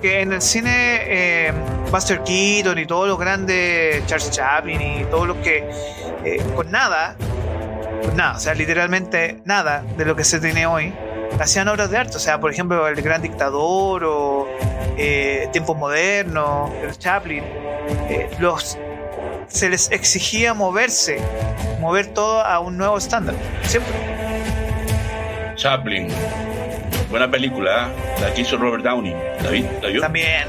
que 0.00 0.20
en 0.20 0.32
el 0.32 0.40
cine 0.40 1.00
eh, 1.02 1.52
Buster 1.90 2.22
Keaton 2.22 2.78
y 2.78 2.86
todos 2.86 3.08
los 3.08 3.18
grandes, 3.18 4.06
Charles 4.06 4.30
Chaplin 4.30 4.80
y 4.80 5.04
todos 5.06 5.26
los 5.26 5.36
que 5.38 5.68
eh, 6.24 6.42
con 6.54 6.70
nada, 6.70 7.16
con 8.02 8.16
nada, 8.16 8.36
o 8.36 8.40
sea, 8.40 8.54
literalmente 8.54 9.42
nada 9.44 9.82
de 9.96 10.04
lo 10.04 10.14
que 10.14 10.22
se 10.22 10.38
tiene 10.38 10.66
hoy, 10.66 10.94
hacían 11.38 11.68
obras 11.68 11.90
de 11.90 11.98
arte. 11.98 12.16
O 12.16 12.20
sea, 12.20 12.40
por 12.40 12.50
ejemplo, 12.50 12.86
El 12.88 13.00
Gran 13.02 13.22
Dictador 13.22 14.04
o 14.04 14.48
eh, 14.96 15.48
Tiempos 15.52 15.76
Modernos, 15.76 16.70
el 16.82 16.96
Chaplin, 16.98 17.44
eh, 18.08 18.28
los, 18.38 18.78
se 19.48 19.68
les 19.70 19.90
exigía 19.90 20.54
moverse, 20.54 21.18
mover 21.80 22.08
todo 22.08 22.40
a 22.40 22.60
un 22.60 22.76
nuevo 22.76 22.98
estándar, 22.98 23.34
siempre. 23.62 23.92
Chaplin. 25.56 26.08
Buena 27.10 27.30
película, 27.30 27.88
¿eh? 27.88 28.20
la 28.20 28.32
que 28.34 28.42
hizo 28.42 28.56
Robert 28.56 28.84
Downey. 28.84 29.14
¿La, 29.42 29.50
vi? 29.50 29.66
¿La 29.82 29.88
vio? 29.88 30.00
También. 30.00 30.44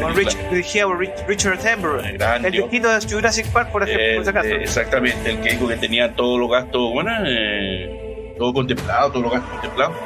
Con 0.00 0.12
película. 0.14 0.30
Rich, 0.42 0.50
dirigida 0.50 0.84
por 0.84 0.98
Rich- 0.98 1.26
Richard 1.26 1.54
Attenborough. 1.54 2.04
El 2.04 2.50
viejito 2.50 2.88
de 2.88 3.00
Jurassic 3.08 3.46
Park, 3.46 3.70
por 3.72 3.82
ejemplo, 3.88 4.16
por 4.16 4.24
si 4.24 4.30
acaso. 4.30 4.48
exactamente, 4.48 5.30
el 5.30 5.40
que 5.40 5.50
dijo 5.52 5.66
que 5.68 5.76
tenía 5.76 6.12
todos 6.14 6.38
los 6.38 6.50
gastos, 6.50 6.92
bueno, 6.92 7.10
eh, 7.26 8.09
todo 8.40 8.54
contemplado, 8.54 9.10
todos 9.10 9.22
los 9.22 9.32
gastos 9.32 9.50
contemplados. 9.50 9.96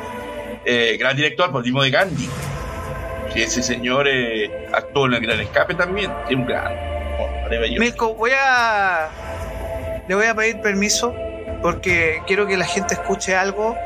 Eh, 0.65 0.97
gran 0.99 1.17
director, 1.17 1.53
por 1.53 1.63
de 1.63 1.91
Gandhi. 1.91 2.29
Ese 3.33 3.63
señor 3.63 4.09
eh, 4.09 4.69
actuó 4.73 5.07
en 5.07 5.15
el 5.15 5.21
Gran 5.21 5.39
Escape 5.41 5.75
también. 5.75 6.13
Es 6.29 6.35
un 6.35 6.45
gran. 6.45 6.73
oh. 7.19 7.79
Milko, 7.79 8.15
voy 8.15 8.33
a. 8.37 9.09
Le 10.09 10.15
voy 10.17 10.27
a 10.27 10.35
pedir 10.35 10.61
permiso 10.61 11.15
porque 11.63 12.23
quiero 12.27 12.47
que 12.47 12.57
la 12.57 12.67
gente 12.67 12.95
escuche 12.95 13.37
algo 13.37 13.77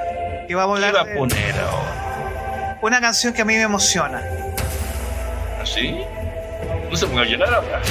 que 0.49 0.55
vamos 0.55 0.79
a 0.79 0.81
¿Qué 0.81 0.87
hablar 0.87 1.05
va 1.05 1.09
a 1.09 1.13
de 1.13 1.19
poner 1.19 1.55
ahora? 1.61 2.79
una 2.81 3.01
canción 3.03 3.35
que 3.35 3.43
a 3.43 3.45
mí 3.45 3.55
me 3.55 3.63
emociona. 3.63 4.23
¿Así? 5.61 6.01
No 6.91 6.97
se 6.97 7.07
ponga 7.07 7.23
a 7.23 7.25
llorar 7.27 7.53
ahora. 7.53 7.83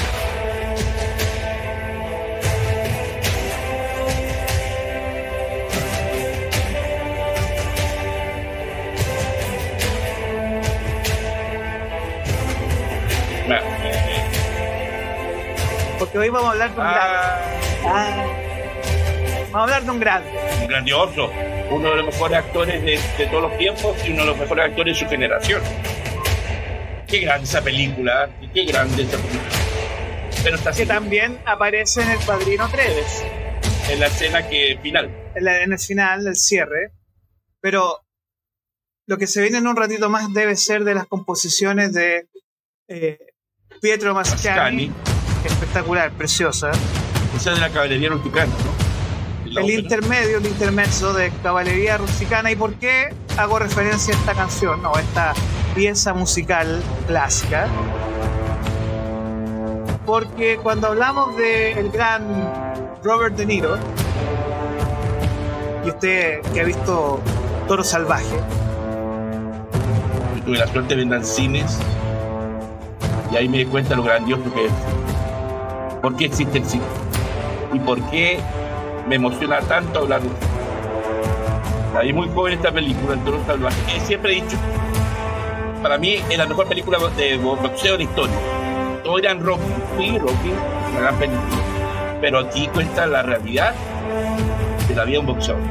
Porque 16.00 16.18
hoy 16.18 16.30
vamos 16.30 16.50
a 16.50 16.52
hablar 16.52 16.74
de 16.74 16.80
un 16.80 16.86
ah, 16.86 16.94
grande. 16.94 17.68
Ah. 17.86 18.48
Vamos 19.52 19.56
a 19.56 19.64
hablar 19.64 19.84
de 19.84 19.92
un 19.92 20.00
grande. 20.00 20.30
un 20.62 20.68
grandioso, 20.68 21.32
uno 21.72 21.90
de 21.90 21.96
los 21.96 22.06
mejores 22.06 22.38
actores 22.38 22.84
de, 22.84 23.00
de 23.18 23.28
todos 23.28 23.44
los 23.44 23.58
tiempos 23.58 23.98
y 24.06 24.12
uno 24.12 24.22
de 24.22 24.28
los 24.28 24.38
mejores 24.38 24.66
actores 24.66 24.94
de 25.00 25.06
su 25.06 25.10
generación. 25.10 25.62
Qué 27.08 27.20
grande 27.20 27.46
esa 27.46 27.64
película, 27.64 28.30
qué 28.54 28.66
grande 28.66 29.04
esa 29.04 29.18
película. 29.18 29.50
Pero 30.44 30.56
está 30.56 30.72
Que 30.72 30.82
así 30.82 30.86
también 30.86 31.40
aparece 31.46 32.02
en 32.02 32.10
El 32.10 32.20
Padrino 32.20 32.70
3. 32.70 33.24
en 33.90 34.00
la 34.00 34.08
escena 34.08 34.48
que 34.48 34.78
final. 34.82 35.10
en 35.36 35.72
el 35.72 35.80
final, 35.80 36.28
el 36.28 36.36
cierre. 36.36 36.92
Pero 37.62 38.02
lo 39.08 39.18
que 39.18 39.26
se 39.26 39.42
viene 39.42 39.58
en 39.58 39.68
un 39.68 39.76
ratito 39.76 40.10
más 40.10 40.32
debe 40.34 40.56
ser 40.56 40.84
de 40.84 40.94
las 40.94 41.08
composiciones 41.08 41.94
de 41.94 42.28
eh, 42.90 43.18
Pietro 43.82 44.14
Mascani. 44.14 44.92
Espectacular, 45.44 46.12
preciosa. 46.12 46.72
Esa 47.36 47.52
de 47.52 47.60
la 47.60 47.70
caballería 47.70 48.10
rusticana, 48.10 48.52
¿no? 48.66 48.88
El 49.62 49.70
intermedio, 49.72 50.38
el 50.38 50.46
intermezzo 50.46 51.14
de 51.14 51.32
caballería 51.42 51.98
rusticana. 51.98 52.52
¿Y 52.52 52.56
por 52.56 52.74
qué 52.76 53.14
hago 53.38 53.60
referencia 53.60 54.14
a 54.14 54.18
esta 54.18 54.34
canción? 54.34 54.82
No, 54.84 54.94
esta 54.98 55.34
pieza 55.74 56.14
musical 56.14 56.82
clásica. 57.08 57.68
Porque 60.06 60.58
cuando 60.62 60.88
hablamos 60.88 61.36
del 61.38 61.90
gran 61.92 62.24
Robert 63.04 63.36
De 63.36 63.46
Niro, 63.46 63.78
y 65.86 65.90
usted 65.90 66.42
que 66.54 66.62
ha 66.62 66.64
visto 66.64 67.22
Toro 67.68 67.84
Salvaje, 67.84 68.40
tuve 70.46 70.58
la 70.58 70.68
suerte 70.68 70.96
de 70.96 71.06
ver 71.06 71.26
cines 71.26 71.78
y 73.32 73.36
ahí 73.36 73.50
me 73.50 73.58
di 73.60 73.66
cuenta 73.66 73.96
lo 73.96 74.04
grandioso 74.04 74.44
que 74.54 74.66
es. 74.66 74.72
¿Por 76.02 76.16
qué 76.16 76.26
existe 76.26 76.60
el 76.60 76.66
cine? 76.66 76.86
¿Y 77.74 77.80
por 77.80 78.02
qué 78.10 78.40
me 79.08 79.16
emociona 79.16 79.60
tanto 79.62 80.00
hablar 80.00 80.22
de 80.22 80.28
esto? 80.28 80.48
Ahí 81.98 82.14
muy 82.14 82.30
joven 82.30 82.54
esta 82.54 82.72
película, 82.72 83.14
El 83.14 83.24
Toro 83.24 83.44
Salvaje. 83.46 84.00
Siempre 84.02 84.34
he 84.34 84.36
dicho, 84.42 84.58
para 85.82 85.98
mí 85.98 86.16
es 86.30 86.38
la 86.38 86.46
mejor 86.46 86.68
película 86.68 87.00
de 87.18 87.38
boxeo 87.38 87.94
de 87.94 87.98
la 87.98 88.04
historia. 88.04 88.36
Todos 89.04 89.20
eran 89.20 89.44
Rocky, 89.44 89.64
sí, 89.98 90.18
Rocky, 90.20 90.52
una 90.92 91.00
gran 91.00 91.18
película. 91.18 92.18
Pero 92.22 92.40
aquí 92.40 92.68
cuenta 92.68 93.08
la 93.08 93.24
realidad 93.24 93.74
de 94.88 94.96
la 94.96 95.06
vida 95.06 95.14
de 95.14 95.20
un 95.20 95.26
boxeador. 95.26 95.64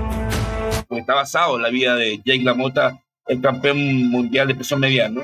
Porque 0.89 1.01
está 1.01 1.15
basado 1.15 1.57
en 1.57 1.63
la 1.63 1.71
vida 1.71 1.97
de 1.97 2.19
Jake 2.19 2.43
LaMotta, 2.43 3.03
el 3.27 3.41
campeón 3.41 4.11
mundial 4.11 4.49
de 4.49 4.55
peso 4.55 4.77
mediano. 4.77 5.23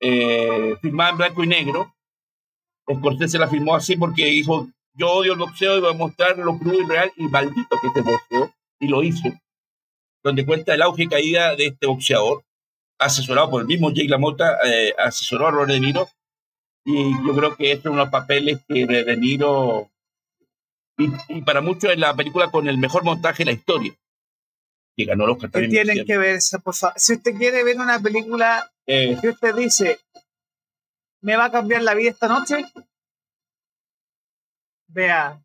Eh, 0.00 0.76
en 0.82 0.96
blanco 0.96 1.44
y 1.44 1.46
negro. 1.46 1.94
Se 3.28 3.38
la 3.38 3.48
filmó 3.48 3.74
así 3.74 3.96
porque 3.96 4.26
dijo, 4.26 4.68
yo 4.94 5.10
odio 5.10 5.32
el 5.32 5.38
boxeo 5.38 5.76
y 5.76 5.80
voy 5.80 5.90
a 5.90 5.96
mostrar 5.96 6.38
lo 6.38 6.58
crudo 6.58 6.80
y 6.80 6.86
real 6.86 7.12
y 7.16 7.24
maldito 7.28 7.76
que 7.80 7.88
este 7.88 8.02
boxeo. 8.02 8.54
Y 8.80 8.88
lo 8.88 9.02
hizo. 9.02 9.28
Donde 10.22 10.46
cuenta 10.46 10.74
el 10.74 10.82
auge 10.82 11.04
y 11.04 11.08
caída 11.08 11.56
de 11.56 11.66
este 11.66 11.86
boxeador, 11.86 12.44
asesorado 12.98 13.50
por 13.50 13.62
el 13.62 13.66
mismo 13.66 13.90
Jake 13.90 14.08
LaMotta, 14.08 14.58
eh, 14.64 14.94
asesoró 14.98 15.48
a 15.48 15.50
Robert 15.50 15.72
De 15.72 15.80
Niro. 15.80 16.08
Y 16.84 17.12
yo 17.26 17.34
creo 17.34 17.56
que 17.56 17.72
estos 17.72 17.84
son 17.84 17.94
unos 17.94 18.08
papeles 18.08 18.60
que 18.66 18.86
De 18.86 19.16
Niro, 19.16 19.90
y, 20.96 21.10
y 21.28 21.42
para 21.42 21.60
muchos 21.60 21.92
es 21.92 21.98
la 21.98 22.14
película 22.14 22.50
con 22.50 22.68
el 22.68 22.78
mejor 22.78 23.04
montaje 23.04 23.44
de 23.44 23.52
la 23.52 23.56
historia 23.56 23.94
que 24.98 25.04
ganó 25.04 25.28
los 25.28 25.38
¿Qué 25.38 25.68
tienen 25.68 26.04
que 26.04 26.18
ver, 26.18 26.40
por 26.64 26.74
favor? 26.74 26.98
Si 26.98 27.12
usted 27.12 27.36
quiere 27.36 27.62
ver 27.62 27.78
una 27.78 28.00
película 28.00 28.68
eh, 28.84 29.16
que 29.20 29.28
usted 29.28 29.54
dice, 29.54 30.00
¿me 31.20 31.36
va 31.36 31.46
a 31.46 31.50
cambiar 31.50 31.82
la 31.82 31.94
vida 31.94 32.10
esta 32.10 32.28
noche? 32.28 32.64
Vea. 34.88 35.42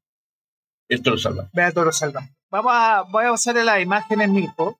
Esto 0.89 1.11
lo 1.11 1.17
salva. 1.17 1.49
Vea 1.53 1.71
todo 1.71 1.85
lo 1.85 1.91
salva. 1.91 2.27
Vamos 2.49 2.71
a, 2.75 3.01
voy 3.01 3.25
a 3.25 3.31
usar 3.31 3.55
las 3.55 3.81
imágenes 3.81 4.29
mismo, 4.29 4.79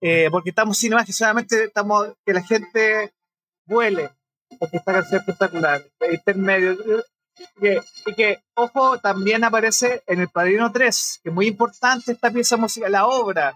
eh, 0.00 0.28
porque 0.30 0.50
estamos 0.50 0.76
sin 0.76 0.92
imágenes, 0.92 1.16
solamente 1.16 1.64
estamos 1.64 2.08
que 2.26 2.32
la 2.32 2.42
gente 2.42 3.14
vuele, 3.66 4.10
porque 4.58 4.78
esta 4.78 4.92
canción 4.92 5.20
espectacular, 5.20 5.86
intermedio. 6.10 7.04
Y 8.06 8.14
que, 8.14 8.42
ojo, 8.54 8.98
también 8.98 9.42
aparece 9.44 10.02
en 10.06 10.20
El 10.20 10.28
Padrino 10.28 10.70
3, 10.70 11.20
que 11.22 11.28
es 11.30 11.34
muy 11.34 11.46
importante 11.46 12.12
esta 12.12 12.30
pieza 12.30 12.56
musical, 12.56 12.92
la 12.92 13.06
obra 13.06 13.54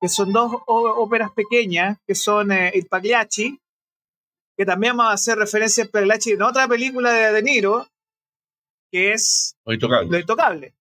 que 0.00 0.08
son 0.08 0.32
dos 0.32 0.52
óperas 0.66 1.30
pequeñas, 1.32 1.98
que 2.06 2.14
son 2.14 2.52
eh, 2.52 2.70
El 2.74 2.86
Pagliacci, 2.86 3.58
que 4.56 4.64
también 4.64 4.96
vamos 4.96 5.10
a 5.10 5.14
hacer 5.14 5.38
referencia 5.38 5.88
en 5.92 6.42
otra 6.42 6.68
película 6.68 7.12
de 7.12 7.32
De 7.32 7.42
Niro, 7.42 7.88
que 8.90 9.12
es 9.12 9.56
Lo 9.64 9.74
Intocable. 9.74 10.10
Lo 10.10 10.18
Intocable. 10.18 10.74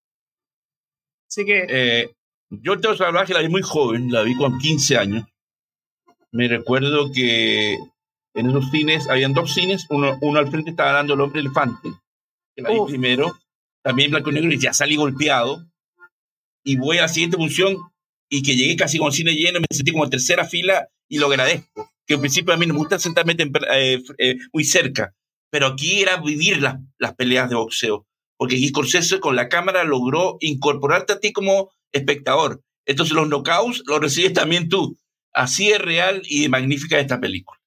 Así 1.27 1.45
que... 1.45 1.65
Eh, 1.67 2.15
yo 2.61 2.79
tengo 2.79 2.95
salvaje, 2.95 3.33
la 3.33 3.41
vi 3.41 3.49
muy 3.49 3.63
joven, 3.63 4.11
la 4.11 4.21
vi 4.21 4.35
con 4.35 4.59
15 4.59 4.97
años. 4.97 5.25
Me 6.31 6.47
recuerdo 6.47 7.11
que 7.11 7.79
en 8.35 8.49
esos 8.49 8.69
cines, 8.69 9.09
habían 9.09 9.33
dos 9.33 9.53
cines, 9.53 9.85
uno, 9.89 10.17
uno 10.21 10.39
al 10.39 10.49
frente 10.49 10.71
estaba 10.71 10.91
dando 10.91 11.13
El 11.13 11.21
Hombre 11.21 11.41
Elefante, 11.41 11.89
que 12.55 12.61
la 12.61 12.69
vi 12.69 12.79
primero, 12.87 13.39
también 13.83 14.11
blanco 14.11 14.31
y 14.31 14.33
negro, 14.33 14.51
y 14.51 14.59
ya 14.59 14.73
salí 14.73 14.95
golpeado. 14.95 15.65
Y 16.63 16.77
voy 16.77 16.97
a 16.97 17.03
la 17.03 17.07
siguiente 17.07 17.37
función 17.37 17.77
y 18.29 18.41
que 18.41 18.55
llegué 18.55 18.75
casi 18.75 18.97
con 18.97 19.11
cine 19.11 19.33
lleno, 19.33 19.59
me 19.59 19.67
sentí 19.69 19.91
como 19.91 20.05
en 20.05 20.11
tercera 20.11 20.45
fila 20.45 20.87
y 21.13 21.19
lo 21.19 21.27
agradezco. 21.27 21.91
Que 22.07 22.15
al 22.15 22.19
principio 22.19 22.53
a 22.53 22.57
mí 22.57 22.65
me 22.65 22.73
gusta 22.73 22.97
sentarme 22.97 23.35
eh, 23.37 24.01
eh, 24.17 24.37
muy 24.51 24.63
cerca, 24.63 25.13
pero 25.51 25.67
aquí 25.67 26.01
era 26.01 26.17
vivir 26.17 26.59
las 26.59 27.13
peleas 27.15 27.49
de 27.49 27.55
boxeo, 27.55 28.07
porque 28.35 28.57
Scorsese 28.67 29.19
con 29.19 29.35
la 29.35 29.47
cámara 29.47 29.83
logró 29.83 30.37
incorporarte 30.41 31.13
a 31.13 31.19
ti 31.19 31.31
como 31.31 31.71
espectador. 31.91 32.63
Entonces 32.87 33.13
los 33.13 33.27
knockouts 33.27 33.83
los 33.85 33.99
recibes 33.99 34.33
también 34.33 34.69
tú. 34.69 34.97
Así 35.33 35.71
es 35.71 35.79
real 35.79 36.23
y 36.25 36.49
magnífica 36.49 36.99
esta 36.99 37.21
película. 37.21 37.59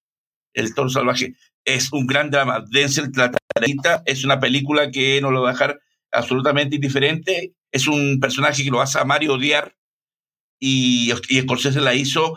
El 0.53 0.75
Toro 0.75 0.91
Salvaje 0.91 1.35
es 1.65 1.93
un 1.93 2.07
gran 2.07 2.31
drama. 2.31 2.65
Denzel 2.69 3.13
Tlatarita 3.13 4.03
es 4.07 4.25
una 4.25 4.41
película 4.41 4.91
que 4.91 5.21
no 5.21 5.31
lo 5.31 5.43
va 5.43 5.51
a 5.51 5.53
dejar 5.53 5.81
absolutamente 6.11 6.75
indiferente. 6.75 7.55
Es 7.71 7.87
un 7.87 8.19
personaje 8.21 8.65
que 8.65 8.71
lo 8.71 8.79
vas 8.79 8.97
a 8.97 9.07
y 9.21 9.29
odiar 9.29 9.77
y, 10.59 11.13
y 11.29 11.41
Scorsese 11.43 11.81
la 11.81 11.95
hizo 11.95 12.35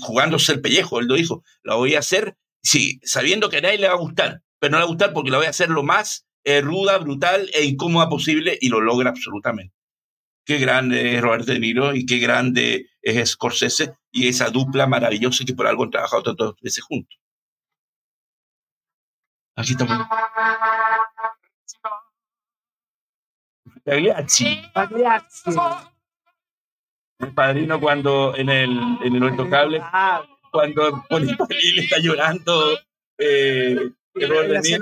jugándose 0.00 0.52
el 0.52 0.60
pellejo, 0.60 1.00
él 1.00 1.06
lo 1.06 1.14
dijo, 1.14 1.42
la 1.62 1.74
voy 1.74 1.94
a 1.94 2.00
hacer, 2.00 2.36
sí, 2.62 3.00
sabiendo 3.02 3.48
que 3.48 3.58
a 3.58 3.60
nadie 3.60 3.78
le 3.78 3.88
va 3.88 3.94
a 3.94 3.98
gustar, 3.98 4.42
pero 4.58 4.72
no 4.72 4.78
le 4.78 4.84
va 4.84 4.88
a 4.88 4.92
gustar 4.92 5.12
porque 5.12 5.30
la 5.30 5.38
voy 5.38 5.46
a 5.46 5.50
hacer 5.50 5.70
lo 5.70 5.82
más 5.82 6.26
eh, 6.44 6.60
ruda, 6.60 6.98
brutal 6.98 7.50
e 7.54 7.64
incómoda 7.64 8.08
posible 8.08 8.56
y 8.60 8.68
lo 8.68 8.80
logra 8.80 9.10
absolutamente. 9.10 9.74
Qué 10.44 10.58
grande 10.58 11.16
es 11.16 11.22
Robert 11.22 11.44
De 11.44 11.58
Niro 11.58 11.94
y 11.94 12.06
qué 12.06 12.18
grande 12.18 12.86
es 13.02 13.30
Scorsese 13.30 13.96
y 14.12 14.28
esa 14.28 14.50
dupla 14.50 14.86
maravillosa 14.86 15.44
que 15.44 15.54
por 15.54 15.66
algo 15.66 15.82
han 15.82 15.90
trabajado 15.90 16.22
tantas 16.22 16.52
veces 16.62 16.84
juntos. 16.84 17.18
Aquí 19.56 19.72
estamos. 19.72 20.06
Pagliacci. 23.84 24.62
Pagliacci 24.72 25.50
el 27.18 27.32
padrino 27.32 27.80
cuando 27.80 28.34
en 28.36 28.48
el, 28.48 28.70
en 29.02 29.16
el 29.16 29.24
intocable, 29.24 29.82
cuando 30.50 31.04
Polipalil 31.08 31.78
está 31.78 31.98
llorando, 31.98 32.78
eh, 33.18 33.90
el 34.14 34.60
y 34.64 34.72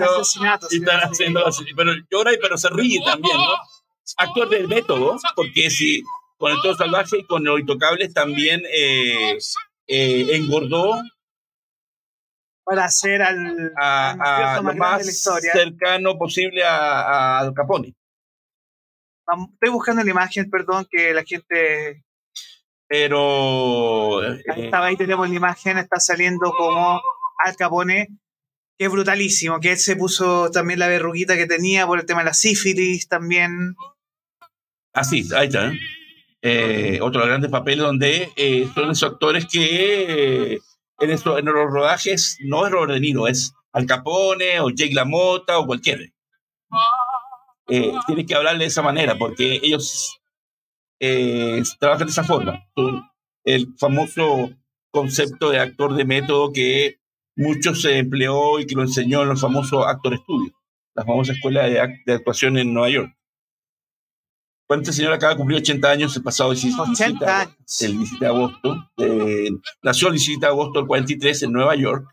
están 0.77 1.01
haciendo 1.01 1.47
así, 1.47 1.65
pero 1.75 1.93
llora 2.11 2.33
y 2.33 2.39
pero 2.39 2.57
se 2.57 2.69
ríe 2.71 3.01
también, 3.05 3.37
¿no? 3.37 3.57
Actor 4.17 4.49
del 4.49 4.69
método, 4.69 5.17
porque 5.35 5.71
si 5.71 6.05
con 6.37 6.53
el 6.53 6.59
todo 6.63 6.75
salvaje 6.77 7.19
y 7.19 7.25
con 7.25 7.43
los 7.43 7.59
intocables 7.59 8.13
también 8.13 8.63
eh, 8.73 9.39
eh, 9.87 10.27
engordó 10.37 10.95
para 12.65 12.85
hacer 12.85 13.23
al, 13.23 13.73
a, 13.77 14.61
lo 14.63 14.75
más 14.75 15.07
cercano 15.53 16.17
posible 16.17 16.63
a, 16.65 17.51
Capone. 17.55 17.95
Estoy 19.53 19.71
buscando 19.71 20.05
la 20.05 20.11
imagen, 20.11 20.51
perdón, 20.51 20.87
que 20.91 21.13
la 21.13 21.25
gente 21.25 22.05
pero. 22.95 24.21
Ahí, 24.21 24.63
eh, 24.67 24.71
ahí 24.73 24.97
tenemos 24.97 25.29
la 25.29 25.35
imagen, 25.35 25.79
está 25.79 25.99
saliendo 25.99 26.53
como 26.53 27.03
Al 27.45 27.57
Capone, 27.57 28.07
que 28.79 28.85
es 28.85 28.93
brutalísimo, 28.93 29.59
que 29.59 29.73
él 29.73 29.79
se 29.79 29.97
puso 29.97 30.49
también 30.53 30.79
la 30.79 30.87
verruguita 30.87 31.37
que 31.37 31.47
tenía 31.47 31.89
por 31.89 31.99
el 31.99 32.07
tema 32.07 32.21
de 32.21 32.27
la 32.27 32.35
sífilis 32.35 33.09
también. 33.09 33.75
Ah, 34.93 35.03
sí, 35.03 35.27
ahí 35.35 35.49
está. 35.49 35.73
¿eh? 35.73 35.79
Eh, 36.41 36.99
otro 37.03 37.19
de 37.21 37.27
los 37.27 37.29
grandes 37.31 37.51
papeles 37.51 37.83
donde 37.83 38.31
son 38.73 38.93
esos 38.93 39.11
actores 39.11 39.47
que 39.51 40.61
en, 41.01 41.11
en, 41.11 41.45
los 41.47 41.73
rodajes 41.73 42.39
no 42.43 42.65
es 42.65 42.71
Robert 42.71 42.93
De 42.93 43.01
Niro, 43.01 43.27
es 43.27 43.53
Al 43.73 43.87
Capone 43.87 44.61
o 44.61 44.71
Jake 44.71 44.95
LaMotta 44.95 45.59
o 45.59 45.67
cualquiera. 45.67 46.05
tienes 47.67 48.27
que 48.29 48.35
hablarle 48.37 48.61
de 48.61 48.69
esa 48.69 48.83
manera 48.83 49.17
porque 49.19 49.59
ellos 49.65 50.21
eh, 51.05 51.63
trabaja 51.79 52.05
de 52.05 52.11
esa 52.11 52.25
forma. 52.25 52.67
El 53.45 53.75
famoso 53.79 54.51
concepto 54.91 55.51
de 55.51 55.59
actor 55.59 55.95
de 55.95 56.05
método 56.05 56.53
que 56.53 57.01
mucho 57.37 57.75
se 57.75 57.99
empleó 57.99 58.61
y 58.61 58.67
que 58.67 58.75
lo 58.75 58.83
enseñó 58.83 59.23
en 59.23 59.29
los 59.29 59.41
famosos 59.41 59.85
Actor 59.87 60.17
Studios, 60.19 60.55
la 60.95 61.05
famosa 61.05 61.33
escuela 61.33 61.65
de, 61.65 61.81
actuación 62.13 62.59
en 62.59 62.73
Nueva 62.73 62.91
York. 62.91 63.13
Cuando 64.67 64.83
este 64.83 64.95
señor 64.95 65.13
acaba 65.13 65.35
de 65.35 65.39
cumplir 65.39 65.59
80 65.59 65.91
años 65.91 66.17
el 66.17 66.23
pasado 66.23 66.53
17, 66.53 67.27
el 67.81 67.99
17 67.99 68.17
de 68.19 68.27
agosto. 68.27 68.91
Eh, 68.97 69.51
nació 69.83 70.09
el 70.09 70.15
17 70.15 70.41
de 70.41 70.47
agosto 70.47 70.79
del 70.79 70.87
43 70.87 71.43
en 71.43 71.53
Nueva 71.53 71.75
York. 71.75 72.07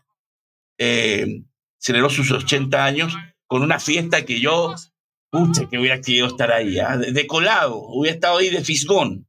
Eh, 0.78 1.44
celebró 1.78 2.10
sus 2.10 2.30
80 2.30 2.84
años 2.84 3.16
con 3.46 3.62
una 3.62 3.78
fiesta 3.78 4.26
que 4.26 4.40
yo 4.40 4.74
Pucha, 5.32 5.66
que 5.66 5.78
hubiera 5.78 5.98
querido 5.98 6.26
estar 6.26 6.52
ahí, 6.52 6.78
¿ah? 6.78 6.98
de, 6.98 7.26
colado, 7.26 7.78
hubiera 7.78 8.14
estado 8.14 8.36
ahí 8.36 8.50
de 8.50 8.62
fisgón. 8.62 9.26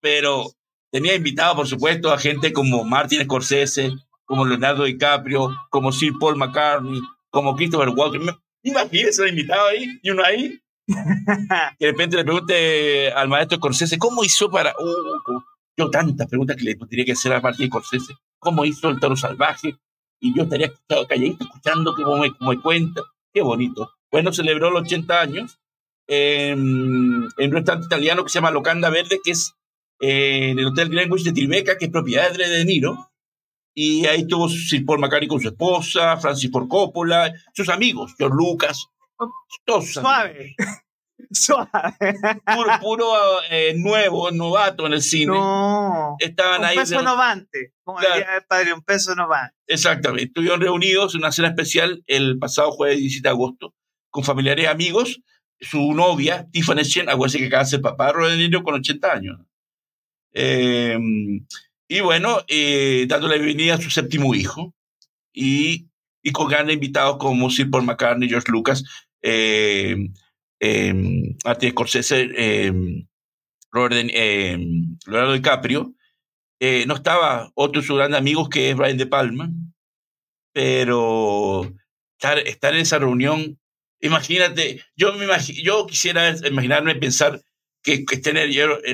pero 0.00 0.50
tenía 0.90 1.14
invitado, 1.14 1.54
por 1.54 1.68
supuesto, 1.68 2.12
a 2.12 2.18
gente 2.18 2.52
como 2.52 2.82
Martin 2.82 3.22
Scorsese, 3.22 3.92
como 4.24 4.44
Leonardo 4.44 4.82
DiCaprio, 4.82 5.54
como 5.70 5.92
Sir 5.92 6.14
Paul 6.18 6.34
McCartney, 6.36 7.00
como 7.30 7.54
Christopher 7.54 7.90
Walken. 7.90 8.22
Imagínese 8.64 9.22
un 9.22 9.28
invitado 9.28 9.68
ahí 9.68 10.00
y 10.02 10.10
uno 10.10 10.24
ahí. 10.24 10.60
que 11.78 11.86
de 11.86 11.92
repente 11.92 12.16
le 12.16 12.24
pregunte 12.24 13.12
al 13.12 13.28
maestro 13.28 13.58
Scorsese, 13.58 13.98
¿cómo 13.98 14.24
hizo 14.24 14.50
para.? 14.50 14.74
Uh, 14.80 15.40
yo 15.78 15.90
tantas 15.90 16.26
preguntas 16.26 16.56
que 16.56 16.64
le 16.64 16.74
tendría 16.74 17.04
que 17.04 17.12
hacer 17.12 17.32
a 17.32 17.40
Martin 17.40 17.68
Scorsese. 17.68 18.14
¿Cómo 18.40 18.64
hizo 18.64 18.88
el 18.88 18.98
toro 18.98 19.14
salvaje? 19.14 19.76
Y 20.20 20.34
yo 20.36 20.42
estaría 20.42 20.72
calladito 20.88 21.44
escuchando 21.44 21.94
cómo 21.94 22.16
me, 22.16 22.36
cómo 22.36 22.50
me 22.50 22.60
cuenta. 22.60 23.02
Qué 23.32 23.42
bonito. 23.42 23.95
Bueno, 24.16 24.32
celebró 24.32 24.70
los 24.70 24.84
80 24.84 25.20
años 25.20 25.58
en, 26.08 26.58
un 26.58 27.30
restaurante 27.36 27.84
italiano 27.84 28.24
que 28.24 28.30
se 28.30 28.38
llama 28.38 28.50
Locanda 28.50 28.88
Verde, 28.88 29.20
que 29.22 29.32
es 29.32 29.52
eh, 30.00 30.48
en 30.52 30.58
el 30.58 30.68
Hotel 30.68 30.88
Greenwich 30.88 31.22
de 31.22 31.32
Tribeca, 31.32 31.76
que 31.76 31.84
es 31.84 31.90
propiedad 31.90 32.32
de 32.32 32.48
De 32.48 32.64
Niro. 32.64 33.10
Y 33.74 34.06
ahí 34.06 34.26
tuvo 34.26 34.48
Sir 34.48 34.86
Paul 34.86 35.00
McCartney 35.00 35.28
con 35.28 35.38
su 35.38 35.48
esposa, 35.48 36.16
Francis 36.16 36.50
Ford 36.50 36.66
Coppola, 36.66 37.30
sus 37.52 37.68
amigos, 37.68 38.14
George 38.16 38.34
Lucas, 38.34 38.86
todos 39.66 39.92
Suave. 39.92 40.54
Suave. 41.30 41.70
Puro, 42.54 42.70
puro 42.80 43.06
eh, 43.50 43.74
nuevo, 43.76 44.30
novato 44.30 44.86
en 44.86 44.94
el 44.94 45.02
cine. 45.02 45.32
No. 45.34 46.16
Estaban 46.20 46.60
un 46.60 46.66
ahí. 46.66 46.76
peso 46.76 46.96
de- 46.98 47.04
novante. 47.04 47.74
Como 47.84 47.98
Claro. 47.98 48.24
el 48.36 48.44
padre, 48.44 48.72
un 48.72 48.82
peso 48.82 49.14
novante. 49.14 49.54
Exactamente. 49.66 50.24
Estuvieron 50.28 50.60
reunidos 50.60 51.14
en 51.14 51.20
una 51.20 51.32
cena 51.32 51.48
especial 51.48 52.02
el 52.06 52.38
pasado 52.38 52.70
jueves 52.72 52.98
17 52.98 53.28
de 53.28 53.30
agosto 53.30 53.74
con 54.16 54.24
familiares 54.24 54.64
y 54.64 54.66
amigos. 54.66 55.20
Su 55.60 55.92
novia, 55.92 56.48
Tiffany 56.50 56.82
Chen, 56.84 57.10
acuérdense 57.10 57.38
que 57.38 57.46
acaba 57.48 57.64
de 57.64 57.68
ser 57.70 57.82
papá 57.82 58.06
de 58.06 58.12
Robert 58.14 58.32
De 58.32 58.38
Niro 58.38 58.62
con 58.62 58.74
80 58.74 59.12
años. 59.12 59.38
Eh, 60.32 60.98
y 61.88 62.00
bueno, 62.00 62.38
eh, 62.48 63.04
dándole 63.08 63.36
bienvenida 63.36 63.74
a 63.74 63.80
su 63.80 63.90
séptimo 63.90 64.34
hijo. 64.34 64.74
Y, 65.34 65.86
con 66.32 66.48
grandes 66.48 66.74
invitados 66.74 67.18
como 67.18 67.50
Sir 67.50 67.70
Paul 67.70 67.84
McCartney, 67.84 68.28
George 68.28 68.50
Lucas, 68.50 68.82
eh, 69.22 69.96
Martin 71.44 71.70
Scorsese, 71.70 72.24
Robert 73.70 73.94
De- 73.94 74.96
Leonardo 75.06 75.34
DiCaprio. 75.34 75.94
Eh, 76.58 76.84
no 76.86 76.94
estaba 76.94 77.50
otro 77.54 77.82
de 77.82 77.86
sus 77.86 77.96
grandes 77.98 78.18
amigos 78.18 78.48
que 78.48 78.70
es 78.70 78.76
Brian 78.76 78.96
De 78.96 79.06
Palma, 79.06 79.50
pero 80.54 81.70
estar 82.18 82.74
en 82.74 82.80
esa 82.80 82.98
reunión, 82.98 83.58
imagínate, 84.00 84.82
yo, 84.96 85.12
me 85.14 85.26
imagi- 85.26 85.62
yo 85.62 85.86
quisiera 85.86 86.30
imaginarme 86.46 86.94
pensar 86.96 87.40
que, 87.82 88.04
que 88.04 88.16
estén 88.16 88.36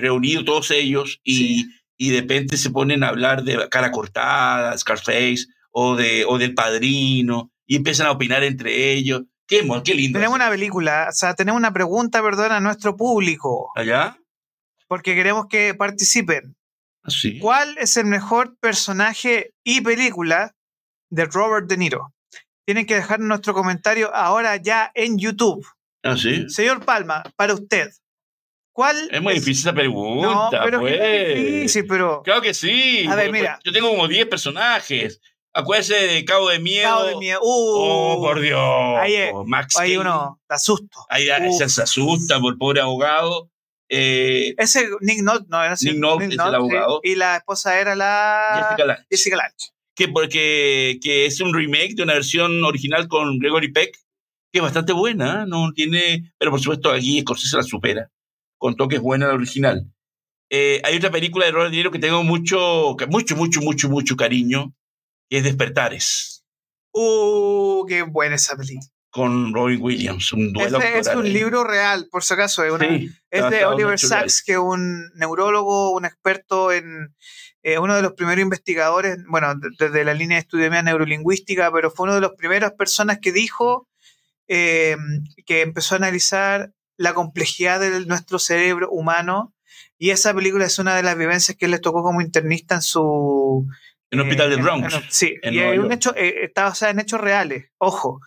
reunidos 0.01 0.45
todos 0.45 0.71
ellos 0.71 1.21
y, 1.25 1.67
y 1.97 2.11
de 2.11 2.21
repente 2.21 2.57
se 2.57 2.71
ponen 2.71 3.03
a 3.05 3.09
hablar 3.09 3.43
de 3.45 3.69
cara 3.71 3.91
cortada, 3.91 4.77
Scarface, 4.77 5.47
o, 5.71 5.97
de, 5.97 6.25
o 6.27 6.39
del 6.39 6.55
padrino, 6.55 7.51
y 7.67 7.77
empiezan 7.77 8.07
a 8.07 8.13
opinar 8.13 8.45
entre 8.45 8.93
ellos. 8.93 9.23
Qué, 9.47 9.67
qué 9.85 9.95
lindo. 9.95 10.19
Tenemos 10.19 10.37
una 10.37 10.51
película, 10.51 11.09
o 11.11 11.13
sea, 11.13 11.35
tenemos 11.35 11.59
una 11.59 11.73
pregunta, 11.73 12.23
perdón, 12.23 12.53
a 12.53 12.61
nuestro 12.61 12.97
público, 12.97 13.71
¿Allá? 13.75 14.17
porque 14.89 15.15
queremos 15.15 15.47
que 15.49 15.75
participen. 15.75 16.55
Así. 17.03 17.39
¿Cuál 17.39 17.77
es 17.79 17.97
el 17.97 18.07
mejor 18.07 18.57
personaje 18.61 19.51
y 19.65 19.81
película 19.81 20.55
de 21.11 21.25
Robert 21.25 21.67
De 21.67 21.77
Niro? 21.77 22.15
Tienen 22.67 22.87
que 22.87 22.95
dejar 22.95 23.21
nuestro 23.21 23.55
comentario 23.55 24.15
ahora 24.15 24.57
ya 24.57 24.91
en 24.95 25.19
YouTube. 25.19 25.67
Así. 26.03 26.49
Señor 26.49 26.85
Palma, 26.85 27.23
para 27.37 27.55
usted, 27.55 27.91
¿cuál 28.73 29.09
Es 29.11 29.21
muy 29.23 29.35
difícil 29.35 29.63
esa 29.69 29.73
pregunta. 29.73 30.59
No, 30.59 30.65
pero 30.65 30.81
pues. 30.81 30.97
que 30.97 31.33
es 31.33 31.39
difícil, 31.45 31.87
pero 31.89 32.23
Claro 32.23 32.41
que 32.43 32.55
sí. 32.55 33.07
A 33.09 33.15
ver, 33.15 33.31
mira. 33.33 33.59
Yo 33.65 33.73
tengo 33.73 33.89
como 33.91 34.09
10 34.09 34.27
personajes. 34.27 35.21
Acuérdese 35.55 35.95
de 35.95 36.25
Cabo 36.25 36.49
de 36.49 36.59
Miedo. 36.61 36.89
Cabo 36.89 37.05
de 37.09 37.17
miedo. 37.17 37.41
Uh, 37.43 37.45
Oh, 37.45 38.21
por 38.23 38.41
Dios. 38.41 38.59
Ahí 38.99 39.15
es- 39.17 39.33
Max 39.45 39.77
ahí 39.79 39.97
uno 39.99 40.41
te 40.49 40.55
asusto. 40.55 41.05
Ahí 41.11 41.29
Uf. 41.47 41.59
se, 41.59 41.69
se 41.69 41.83
asusta 41.83 42.41
por 42.41 42.53
el 42.55 42.59
pobre 42.59 42.81
abogado. 42.81 43.51
Eh, 43.91 44.55
Ese 44.57 44.89
Nick 45.03 45.21
Nolte, 45.23 45.47
no, 45.51 45.63
era 45.63 45.75
así, 45.75 45.91
Nick 45.91 45.99
Nolte 45.99 46.25
es 46.27 46.33
el 46.33 46.41
abogado. 46.55 47.01
sí. 47.05 47.11
Y 47.11 47.15
la 47.17 47.37
esposa 47.37 47.79
era 47.79 47.95
la 47.95 48.63
Jessica 48.65 48.85
Lange. 48.87 49.05
Jessica 49.11 49.37
Lange. 49.37 49.57
Que, 49.95 50.09
porque, 50.09 50.99
que 51.03 51.27
es 51.27 51.41
un 51.41 51.53
remake 51.55 51.95
de 51.95 52.03
una 52.03 52.15
versión 52.15 52.63
original 52.65 53.09
con 53.09 53.39
Gregory 53.39 53.73
Peck, 53.73 53.97
que 54.53 54.59
es 54.59 54.63
bastante 54.63 54.93
buena, 54.93 55.43
¿eh? 55.43 55.47
no 55.47 55.73
tiene, 55.75 56.33
pero 56.39 56.51
por 56.51 56.61
supuesto 56.61 56.91
aquí 56.91 57.21
Scorsese 57.21 57.57
la 57.57 57.63
supera, 57.63 58.11
con 58.59 58.77
toques 58.77 59.01
buena 59.01 59.29
la 59.29 59.35
original. 59.35 59.87
Eh, 60.51 60.83
hay 60.85 60.97
otra 60.97 61.11
película 61.11 61.47
de 61.47 61.53
Robert 61.53 61.71
De 61.71 61.77
Niro 61.79 61.91
que 61.91 61.99
tengo 61.99 62.23
mucho, 62.23 62.95
mucho, 63.09 63.37
mucho, 63.37 63.61
mucho, 63.63 63.89
mucho 63.89 64.17
cariño, 64.17 64.75
que 65.31 65.39
es 65.39 65.45
Despertares, 65.45 66.45
Uh, 66.95 67.87
qué 67.87 68.03
buena 68.03 68.35
esa 68.35 68.55
película. 68.55 68.87
con 69.11 69.53
Robin 69.55 69.81
Williams, 69.81 70.31
un 70.35 70.53
duelo 70.53 70.79
Ese 70.79 70.99
es 70.99 71.07
un 71.09 71.25
ahí. 71.25 71.33
libro 71.33 71.65
real, 71.65 72.07
por 72.11 72.23
si 72.23 72.35
acaso. 72.35 72.63
Es, 72.65 72.73
una- 72.73 72.87
Sí, 72.87 73.11
es 73.31 73.51
de 73.51 73.65
Oliver 73.65 73.99
Sacks, 73.99 74.43
que 74.43 74.53
es 74.53 74.59
un 74.59 75.11
neurólogo, 75.15 75.93
un 75.93 76.05
experto 76.05 76.71
en. 76.73 77.15
Eh, 77.63 77.79
uno 77.79 77.95
de 77.95 78.03
los 78.03 78.13
primeros 78.15 78.43
investigadores, 78.43 79.19
bueno, 79.29 79.55
de- 79.55 79.69
desde 79.79 80.05
la 80.05 80.15
línea 80.15 80.37
de 80.37 80.41
estudio 80.43 80.71
mía 80.71 80.83
neurolingüística, 80.83 81.71
pero 81.73 81.91
fue 81.91 82.05
uno 82.05 82.15
de 82.17 82.21
las 82.23 82.33
primeras 82.33 82.73
personas 82.73 83.19
que 83.21 83.33
dijo 83.33 83.89
eh, 84.49 84.97
que 85.47 85.63
empezó 85.63 85.95
a 85.95 85.99
analizar 85.99 86.73
la 86.99 87.15
complejidad 87.15 87.81
de 87.81 88.05
nuestro 88.07 88.39
cerebro 88.39 88.91
humano. 88.91 89.55
Y 89.99 90.11
esa 90.11 90.35
película 90.35 90.65
es 90.67 90.79
una 90.79 90.97
de 90.97 91.03
las 91.03 91.17
vivencias 91.17 91.57
que 91.57 91.65
él 91.67 91.71
le 91.71 91.79
tocó 91.79 92.03
como 92.03 92.21
internista 92.21 92.75
en 92.75 92.83
su, 92.83 93.67
En 94.11 94.19
el 94.19 94.27
Hospital 94.27 94.47
eh, 94.49 94.51
del 94.57 94.63
Bronx. 94.63 94.95
en- 94.95 95.01
en- 95.03 95.11
sí, 95.11 95.35
en 95.43 95.55
y 95.55 95.59
hay 95.61 95.79
un 95.79 95.93
hecho, 95.93 96.15
eh, 96.17 96.45
está 96.45 96.65
basada 96.65 96.91
en 96.91 96.99
hechos 97.01 97.21
reales, 97.21 97.67
ojo. 97.79 98.21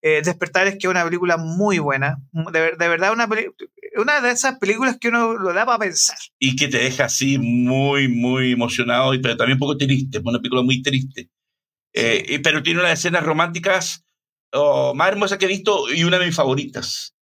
Despertar 0.00 0.68
es 0.68 0.74
que 0.74 0.86
es 0.86 0.90
una 0.90 1.04
película 1.04 1.36
muy 1.36 1.80
buena. 1.80 2.18
De, 2.52 2.76
de 2.76 2.88
verdad, 2.88 3.12
una, 3.12 3.28
una 3.96 4.20
de 4.20 4.30
esas 4.30 4.58
películas 4.58 4.98
que 5.00 5.08
uno 5.08 5.34
lo 5.34 5.52
da 5.52 5.64
para 5.66 5.78
pensar. 5.78 6.16
y 6.38 6.56
que 6.56 6.68
te 6.68 6.78
deja 6.78 7.04
así 7.06 7.38
muy, 7.38 8.08
muy 8.08 8.52
emocionado, 8.52 9.14
y- 9.14 9.20
pero 9.20 9.36
también 9.36 9.56
un 9.56 9.60
poco 9.60 9.76
triste, 9.76 10.18
es 10.18 10.24
una 10.24 10.38
película 10.38 10.62
muy 10.62 10.82
triste. 10.82 11.30
Eh, 11.92 12.24
y- 12.28 12.38
pero 12.38 12.62
tiene 12.62 12.80
unas 12.80 12.92
escenas 12.98 13.24
románticas 13.24 14.04
oh, 14.52 14.94
más 14.94 15.08
hermosas 15.08 15.36
que 15.38 15.44
he 15.44 15.48
visto 15.48 15.92
y 15.92 16.04
una 16.04 16.18
de 16.18 16.26
mis 16.26 16.34
favoritas. 16.34 17.14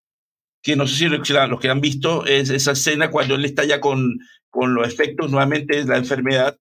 Que 0.63 0.77
no 0.77 0.87
sé 0.87 0.97
si 0.97 1.09
la- 1.33 1.47
los 1.47 1.61
que 1.61 1.67
la 1.69 1.73
han 1.73 1.81
visto, 1.81 2.25
es 2.27 2.51
esa 2.51 2.73
escena 2.73 3.11
cuando 3.11 3.35
él 3.37 3.45
está 3.45 3.65
ya 3.65 3.81
con, 3.81 4.19
con 4.51 4.75
los 4.75 4.87
efectos 4.87 5.31
nuevamente 5.31 5.77
de 5.77 5.85
la 5.85 5.97
enfermedad 5.97 6.57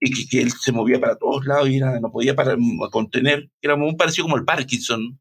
y 0.00 0.10
que, 0.10 0.28
que 0.28 0.42
él 0.42 0.50
se 0.50 0.72
movía 0.72 1.00
para 1.00 1.16
todos 1.16 1.46
lados 1.46 1.68
y 1.68 1.76
era- 1.76 1.98
no 2.00 2.10
podía 2.10 2.34
para, 2.34 2.56
contener. 2.90 3.48
Era 3.62 3.76
muy 3.76 3.94
parecido 3.96 4.24
como 4.24 4.36
el 4.36 4.44
Parkinson, 4.44 5.18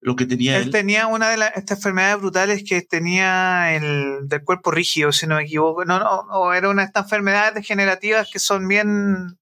lo 0.00 0.14
que 0.16 0.26
tenía 0.26 0.56
Él 0.56 0.64
él. 0.64 0.70
tenía 0.70 1.06
una 1.08 1.30
de 1.30 1.36
las 1.38 1.56
estas 1.56 1.78
enfermedades 1.78 2.18
brutales 2.20 2.62
que 2.66 2.82
tenía 2.82 3.74
el 3.74 4.28
del 4.28 4.44
cuerpo 4.44 4.70
rígido, 4.70 5.10
si 5.12 5.26
no 5.26 5.36
me 5.36 5.42
equivoco. 5.42 5.84
No, 5.84 5.98
no, 5.98 6.24
no, 6.30 6.52
era 6.54 6.68
una 6.68 6.82
de 6.82 6.86
estas 6.86 7.04
enfermedades 7.04 7.54
degenerativas 7.54 8.30
que 8.30 8.38
son 8.38 8.66
bien, 8.68 9.38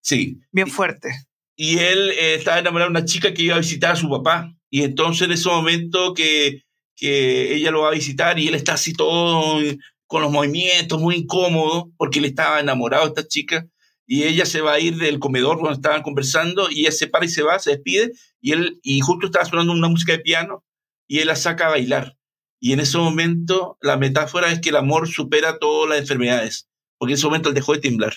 Sí, 0.00 0.40
bien 0.52 0.68
fuertes. 0.68 1.26
y 1.56 1.78
él 1.78 2.10
eh, 2.10 2.34
estaba 2.34 2.58
enamorado 2.58 2.90
de 2.90 2.98
una 2.98 3.06
chica 3.06 3.32
que 3.32 3.42
iba 3.42 3.54
a 3.56 3.60
visitar 3.60 3.92
a 3.92 3.96
su 3.96 4.08
papá. 4.10 4.52
Y 4.70 4.82
entonces 4.82 5.22
en 5.26 5.32
ese 5.32 5.48
momento 5.48 6.12
que, 6.14 6.62
que 6.96 7.54
ella 7.54 7.70
lo 7.70 7.82
va 7.82 7.88
a 7.88 7.92
visitar 7.92 8.38
y 8.38 8.48
él 8.48 8.54
está 8.56 8.74
así 8.74 8.92
todo 8.92 9.60
eh, 9.62 9.78
con 10.06 10.20
los 10.20 10.30
movimientos, 10.32 11.00
muy 11.00 11.14
incómodo, 11.16 11.90
porque 11.96 12.18
él 12.18 12.26
estaba 12.26 12.60
enamorado 12.60 13.04
de 13.04 13.08
esta 13.10 13.26
chica. 13.28 13.66
Y 14.06 14.24
ella 14.24 14.44
se 14.46 14.60
va 14.60 14.74
a 14.74 14.80
ir 14.80 14.96
del 14.96 15.18
comedor 15.18 15.56
donde 15.58 15.74
estaban 15.74 16.02
conversando 16.02 16.70
y 16.70 16.80
ella 16.80 16.92
se 16.92 17.06
para 17.06 17.24
y 17.24 17.28
se 17.28 17.42
va, 17.42 17.58
se 17.58 17.70
despide. 17.70 18.12
Y 18.40 18.52
él, 18.52 18.78
y 18.82 19.00
justo 19.00 19.26
estaba 19.26 19.44
sonando 19.44 19.72
una 19.72 19.88
música 19.88 20.12
de 20.12 20.18
piano 20.18 20.64
y 21.08 21.20
él 21.20 21.28
la 21.28 21.36
saca 21.36 21.66
a 21.66 21.70
bailar. 21.70 22.16
Y 22.60 22.72
en 22.72 22.80
ese 22.80 22.98
momento 22.98 23.78
la 23.80 23.96
metáfora 23.96 24.50
es 24.52 24.60
que 24.60 24.68
el 24.70 24.76
amor 24.76 25.08
supera 25.08 25.58
todas 25.58 25.88
las 25.90 25.98
enfermedades, 26.00 26.68
porque 26.98 27.12
en 27.12 27.18
ese 27.18 27.26
momento 27.26 27.48
él 27.48 27.54
dejó 27.54 27.72
de 27.72 27.80
temblar 27.80 28.14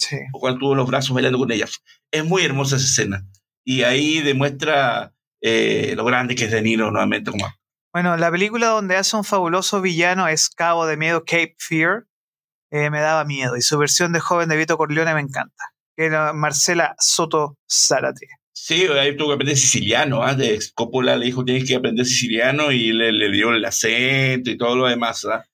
Sí. 0.00 0.16
o 0.32 0.38
cuando 0.40 0.60
tuvo 0.60 0.74
los 0.76 0.86
brazos 0.86 1.12
bailando 1.14 1.38
con 1.38 1.50
ella. 1.50 1.66
Es 2.12 2.24
muy 2.24 2.42
hermosa 2.44 2.76
esa 2.76 2.86
escena. 2.86 3.26
Y 3.64 3.82
ahí 3.82 4.20
demuestra 4.20 5.12
eh, 5.40 5.94
lo 5.96 6.04
grande 6.04 6.34
que 6.34 6.44
es 6.44 6.50
De 6.50 6.62
Niro 6.62 6.90
nuevamente 6.90 7.30
como. 7.30 7.46
Bueno, 7.92 8.16
la 8.16 8.30
película 8.30 8.68
donde 8.68 8.96
hace 8.96 9.16
un 9.16 9.24
fabuloso 9.24 9.80
villano 9.80 10.28
es 10.28 10.50
Cabo 10.50 10.86
de 10.86 10.96
Miedo, 10.96 11.20
Cape 11.24 11.56
Fear. 11.58 12.06
Eh, 12.70 12.90
me 12.90 13.00
daba 13.00 13.24
miedo. 13.24 13.56
Y 13.56 13.62
su 13.62 13.78
versión 13.78 14.12
de 14.12 14.20
joven 14.20 14.48
de 14.48 14.56
Vito 14.56 14.76
Corleone 14.76 15.14
me 15.14 15.20
encanta. 15.20 15.64
Que 15.96 16.06
era 16.06 16.32
Marcela 16.32 16.94
Soto 16.98 17.56
Zárate. 17.70 18.26
Sí, 18.52 18.86
ahí 18.86 19.16
tuvo 19.16 19.28
que 19.28 19.34
aprender 19.34 19.56
siciliano. 19.56 20.22
¿ah? 20.22 20.34
De 20.34 20.58
Coppola 20.74 21.16
le 21.16 21.26
dijo 21.26 21.44
tienes 21.44 21.64
que 21.66 21.76
aprender 21.76 22.04
siciliano 22.06 22.70
y 22.72 22.92
le, 22.92 23.12
le 23.12 23.30
dio 23.30 23.50
el 23.50 23.64
acento 23.64 24.50
y 24.50 24.58
todo 24.58 24.76
lo 24.76 24.86
demás. 24.86 25.24
¿ah? 25.24 25.44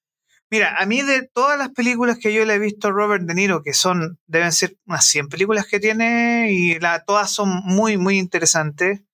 Mira, 0.51 0.77
a 0.79 0.87
mí 0.87 1.03
de 1.03 1.29
todas 1.33 1.59
las 1.59 1.71
películas 1.71 2.19
que 2.19 2.33
yo 2.33 2.45
le 2.45 2.55
he 2.55 2.59
visto 2.59 2.89
a 2.89 2.91
Robert 2.93 3.25
De 3.25 3.35
Niro, 3.35 3.63
que 3.63 3.73
son, 3.75 4.19
deben 4.27 4.53
ser 4.53 4.77
unas 4.87 5.05
100 5.07 5.29
películas 5.29 5.67
que 5.67 5.81
tiene, 5.81 6.53
y 6.53 6.79
la, 6.79 7.05
todas 7.05 7.31
son 7.33 7.61
muy, 7.65 7.97
muy 7.97 8.19
interesantes. 8.19 8.99
Sí, 8.99 9.05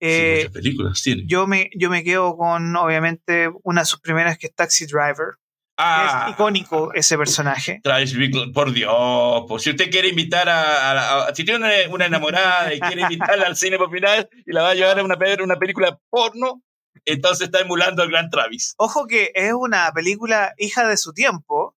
Eh, 0.00 0.34
muchas 0.38 0.52
películas 0.52 1.02
tiene. 1.02 1.22
yo, 1.26 1.46
me, 1.46 1.70
yo 1.76 1.88
me 1.88 2.02
quedo 2.02 2.36
con, 2.36 2.74
obviamente, 2.76 3.48
una 3.62 3.82
de 3.82 3.86
sus 3.86 4.00
primeras 4.00 4.38
que 4.38 4.48
es 4.48 4.54
Taxi 4.54 4.86
Driver. 4.86 5.36
Ah, 5.78 6.26
Es 6.28 6.34
icónico 6.34 6.92
ese 6.94 7.16
personaje. 7.16 7.80
Travis 7.82 8.14
Bickle, 8.14 8.52
por 8.52 8.72
Dios, 8.72 9.44
pues 9.48 9.62
si 9.62 9.70
usted 9.70 9.90
quiere 9.90 10.08
invitar 10.08 10.48
a, 10.48 10.90
a- 10.92 11.26
a- 11.28 11.34
si 11.34 11.44
tiene 11.44 11.58
una, 11.64 11.94
una 11.94 12.06
enamorada 12.06 12.72
y 12.74 12.78
quiere 12.80 13.02
invitarla 13.02 13.46
al 13.46 13.56
cine 13.56 13.78
por 13.78 13.90
final 13.90 14.28
y 14.46 14.52
la 14.52 14.62
va 14.62 14.70
a 14.70 14.74
llevar 14.74 14.98
a 14.98 15.02
una, 15.04 15.16
una 15.42 15.56
película 15.58 15.98
porno, 16.10 16.62
entonces 17.06 17.46
está 17.46 17.60
emulando 17.60 18.02
al 18.02 18.10
gran 18.10 18.28
Travis. 18.30 18.74
Ojo 18.76 19.06
que 19.06 19.30
es 19.34 19.52
una 19.54 19.90
película 19.92 20.52
hija 20.58 20.86
de 20.86 20.96
su 20.96 21.12
tiempo, 21.12 21.74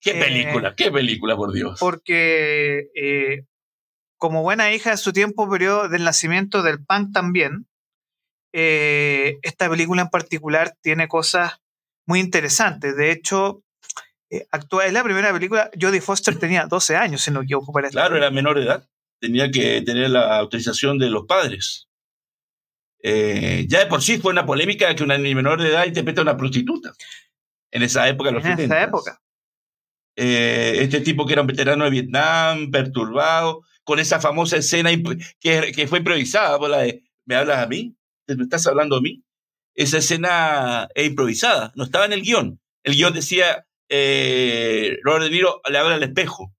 Qué 0.00 0.10
Eh, 0.10 0.20
película, 0.20 0.74
qué 0.76 0.92
película, 0.92 1.34
por 1.34 1.50
Dios. 1.54 1.80
porque 1.80 2.88
eh, 2.94 3.46
como 4.18 4.42
buena 4.42 4.70
hija 4.72 4.90
de 4.90 4.96
su 4.98 5.14
tiempo, 5.14 5.48
periodo 5.48 5.88
del 5.88 6.04
nacimiento 6.04 6.62
del 6.62 6.84
punk 6.84 7.12
también, 7.14 7.66
eh, 8.52 9.38
esta 9.42 9.68
película 9.70 10.02
en 10.02 10.08
particular 10.08 10.74
tiene 10.82 11.08
cosas 11.08 11.54
muy 12.06 12.20
interesantes. 12.20 12.96
De 12.96 13.10
hecho, 13.10 13.62
eh, 14.30 14.46
actúa, 14.50 14.86
es 14.86 14.92
la 14.92 15.04
primera 15.04 15.32
película, 15.32 15.70
Jodie 15.80 16.00
Foster 16.00 16.38
tenía 16.38 16.66
12 16.66 16.96
años, 16.96 17.22
si 17.22 17.30
no 17.30 17.40
me 17.40 17.44
equivoco, 17.44 17.72
para 17.72 17.90
Claro, 17.90 18.16
era 18.16 18.30
menor 18.30 18.58
de 18.58 18.64
edad. 18.64 18.88
Tenía 19.20 19.50
que 19.50 19.80
tener 19.82 20.10
la 20.10 20.38
autorización 20.38 20.98
de 20.98 21.08
los 21.08 21.24
padres. 21.26 21.88
Eh, 23.02 23.66
ya 23.68 23.80
de 23.80 23.86
por 23.86 24.02
sí 24.02 24.18
fue 24.18 24.32
una 24.32 24.46
polémica 24.46 24.94
que 24.94 25.04
una 25.04 25.18
niña 25.18 25.36
menor 25.36 25.60
de 25.60 25.68
edad 25.68 25.86
interpreta 25.86 26.20
a 26.20 26.24
una 26.24 26.36
prostituta. 26.36 26.92
En 27.70 27.82
esa 27.82 28.08
época, 28.08 28.30
en 28.30 28.36
los 28.36 28.44
en 28.44 28.52
esa 28.52 28.62
70. 28.62 28.82
época. 28.82 29.20
Eh, 30.16 30.78
este 30.80 31.00
tipo 31.00 31.26
que 31.26 31.32
era 31.32 31.42
un 31.42 31.48
veterano 31.48 31.84
de 31.84 31.90
Vietnam, 31.90 32.70
perturbado, 32.70 33.62
con 33.82 33.98
esa 33.98 34.20
famosa 34.20 34.56
escena 34.56 34.90
que, 35.40 35.72
que 35.72 35.86
fue 35.88 35.98
improvisada 35.98 36.58
por 36.58 36.70
la 36.70 36.78
de, 36.78 37.02
¿me 37.24 37.34
hablas 37.34 37.58
a 37.58 37.66
mí? 37.66 37.96
¿Me 38.26 38.44
estás 38.44 38.66
hablando 38.66 38.96
a 38.96 39.00
mí? 39.00 39.23
Esa 39.74 39.98
escena 39.98 40.88
es 40.94 41.06
improvisada, 41.06 41.72
no 41.74 41.84
estaba 41.84 42.04
en 42.04 42.12
el 42.12 42.22
guion. 42.22 42.60
El 42.82 42.94
guion 42.94 43.12
decía, 43.12 43.66
eh, 43.88 44.98
Robert 45.02 45.24
De 45.24 45.30
Niro 45.30 45.60
le 45.68 45.78
habla 45.78 45.96
al 45.96 46.02
espejo 46.02 46.52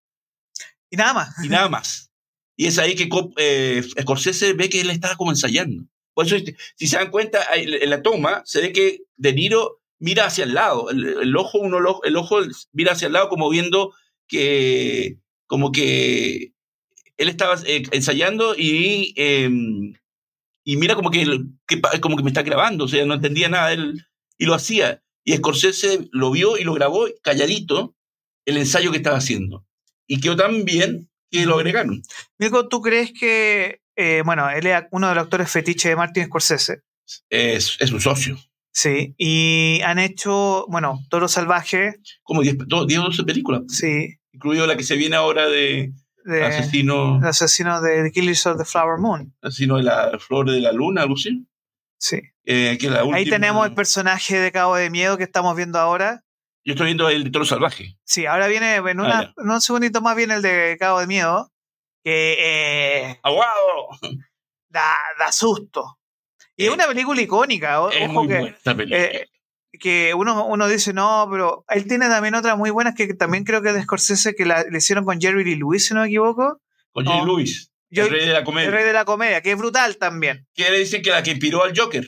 Y 0.90 0.98
nada 0.98 1.14
más. 1.14 1.30
y 1.44 1.50
nada 1.50 1.70
más. 1.70 2.12
Y 2.58 2.68
es 2.68 2.78
ahí 2.78 2.96
que 2.96 3.10
eh, 3.38 3.84
Scorsese 4.02 4.54
ve 4.54 4.70
que 4.70 4.82
él 4.82 4.90
estaba 4.90 5.16
como 5.16 5.32
ensayando. 5.32 5.84
Por 6.14 6.26
eso, 6.26 6.38
si 6.76 6.88
se 6.88 6.96
dan 6.98 7.12
cuenta, 7.12 7.46
en 7.54 7.90
la 7.90 8.02
toma 8.02 8.42
se 8.46 8.62
ve 8.62 8.72
que 8.72 9.02
De 9.18 9.34
Niro 9.34 9.82
mira 10.00 10.26
hacia 10.26 10.46
el 10.46 10.54
lado. 10.54 10.90
El, 10.90 11.06
el 11.06 11.36
ojo, 11.38 11.58
uno, 11.60 11.80
el 12.04 12.16
ojo 12.16 12.40
mira 12.72 12.94
hacia 12.94 13.08
el 13.08 13.14
lado 13.14 13.28
como 13.28 13.50
viendo 13.50 13.94
que, 14.28 15.18
como 15.48 15.72
que 15.72 16.54
él 17.18 17.30
estaba 17.30 17.56
eh, 17.66 17.84
ensayando 17.92 18.56
y, 18.58 19.14
eh, 19.18 19.50
y 20.66 20.76
mira 20.78 20.96
como 20.96 21.10
que, 21.12 21.26
como 22.02 22.18
que 22.18 22.24
me 22.24 22.30
está 22.30 22.42
grabando. 22.42 22.84
O 22.86 22.88
sea, 22.90 23.06
no 23.06 23.14
entendía 23.14 23.48
nada. 23.48 23.72
Él, 23.72 24.06
y 24.38 24.46
lo 24.46 24.54
hacía. 24.54 25.02
Y 25.24 25.34
Scorsese 25.38 26.10
lo 26.12 26.32
vio 26.32 26.58
y 26.58 26.64
lo 26.66 26.74
grabó 26.74 27.08
calladito 27.24 27.96
el 28.46 28.58
ensayo 28.58 28.92
que 28.92 28.98
estaba 28.98 29.18
haciendo. 29.18 29.66
Y 30.08 30.20
quedó 30.20 30.36
tan 30.36 30.66
bien 30.66 31.10
que 31.32 31.46
lo 31.46 31.56
agregaron. 31.56 32.02
Mirko, 32.38 32.68
¿tú 32.68 32.82
crees 32.82 33.12
que, 33.18 33.82
eh, 33.96 34.22
bueno, 34.26 34.50
él 34.50 34.68
es 34.68 34.84
uno 34.92 35.08
de 35.10 35.16
los 35.16 35.24
actores 35.24 35.50
fetiche 35.50 35.90
de 35.90 35.96
Martin 35.96 36.26
Scorsese? 36.26 36.82
Es, 37.30 37.78
es 37.80 37.92
un 37.92 38.02
socio. 38.02 38.38
Sí, 38.72 39.16
y 39.18 39.80
han 39.84 40.00
hecho, 40.00 40.66
bueno, 40.68 41.00
Toro 41.10 41.28
Salvaje, 41.28 41.96
Como 42.24 42.42
10 42.42 42.58
do- 42.68 42.86
10 42.86 43.00
o 43.00 43.04
12 43.06 43.24
películas, 43.24 43.62
sí, 43.70 44.10
incluido 44.34 44.68
la 44.68 44.76
que 44.76 44.84
se 44.84 44.96
viene 44.98 45.16
ahora 45.16 45.48
de 45.48 45.94
de 46.26 46.44
Asesino, 46.46 47.20
el 47.22 47.26
asesino 47.28 47.82
de 47.82 48.04
The 48.04 48.12
Killers 48.12 48.46
of 48.48 48.58
the 48.58 48.66
Flower 48.66 49.00
Moon. 49.00 49.34
asesino 49.42 49.78
de 49.78 49.84
la 49.84 50.18
Flor 50.20 50.50
de 50.52 50.60
la 50.60 50.72
Luna, 50.72 51.04
algo 51.04 51.14
así. 51.16 51.48
Sí. 51.98 52.22
Eh, 52.44 52.78
que 52.80 52.90
Ahí 53.14 53.30
tenemos 53.30 53.66
el 53.68 53.74
personaje 53.74 54.38
de 54.40 54.52
Cabo 54.52 54.76
de 54.76 54.90
Miedo 54.90 55.18
que 55.18 55.24
estamos 55.24 55.56
viendo 55.56 55.80
ahora. 55.80 56.24
Yo 56.64 56.74
estoy 56.74 56.86
viendo 56.88 57.10
el 57.10 57.24
de 57.24 57.30
Toro 57.30 57.46
Salvaje. 57.46 57.98
Sí, 58.04 58.26
ahora 58.26 58.48
viene, 58.48 58.76
en, 58.76 59.00
una- 59.00 59.20
Ah, 59.20 59.34
en 59.38 59.50
un 59.50 59.62
segundito 59.62 60.02
más 60.02 60.16
viene 60.16 60.36
el 60.36 60.42
de 60.42 60.78
Cabo 60.80 61.00
de 61.00 61.08
Miedo, 61.08 61.52
que 62.04 62.36
eh, 62.40 63.20
¡Aguado! 63.24 63.90
da, 64.70 64.96
da 65.20 65.32
susto. 65.32 66.00
Y 66.58 66.64
es 66.66 66.70
Eh, 66.72 66.74
una 66.74 66.88
película 66.88 67.22
icónica, 67.22 67.80
Es 67.94 68.10
muy 68.10 68.28
que, 68.28 68.40
buena 68.40 68.58
esta 68.58 68.76
película. 68.76 69.04
eh, 69.04 69.28
que 69.80 70.14
uno, 70.16 70.46
uno 70.46 70.68
dice, 70.68 70.94
no, 70.94 71.28
pero 71.32 71.66
él 71.70 71.88
tiene 71.88 72.08
también 72.08 72.36
otras 72.36 72.58
muy 72.58 72.70
buenas 72.70 72.96
que 72.96 73.14
también 73.14 73.44
creo 73.44 73.62
que 73.62 73.70
es 73.70 73.76
de 73.76 73.84
Scorsese, 73.84 74.36
que 74.36 74.46
la, 74.46 74.64
le 74.64 74.78
hicieron 74.78 75.06
con 75.06 75.20
Jerry 75.20 75.44
Lee 75.44 75.56
Lewis, 75.56 75.88
si 75.88 75.94
no 75.94 76.02
me 76.02 76.08
equivoco. 76.08 76.62
Con 76.92 77.06
Jerry 77.06 77.20
no. 77.20 77.26
Lewis, 77.26 77.72
Yo- 77.90 78.06
el 78.06 78.10
rey 78.12 78.26
de 78.26 78.34
la 78.34 78.40
El 78.40 78.46
comedia. 78.46 78.72
rey 78.72 78.84
de 78.84 78.94
la 78.94 79.06
comedia, 79.06 79.42
que 79.42 79.52
es 79.52 79.58
brutal 79.58 79.98
también. 79.98 80.48
Que 80.54 80.70
le 80.72 80.80
dicen 80.80 81.02
que 81.02 81.10
la 81.12 81.22
que 81.24 81.32
inspiró 81.32 81.64
al 81.64 81.78
Joker. 81.78 82.08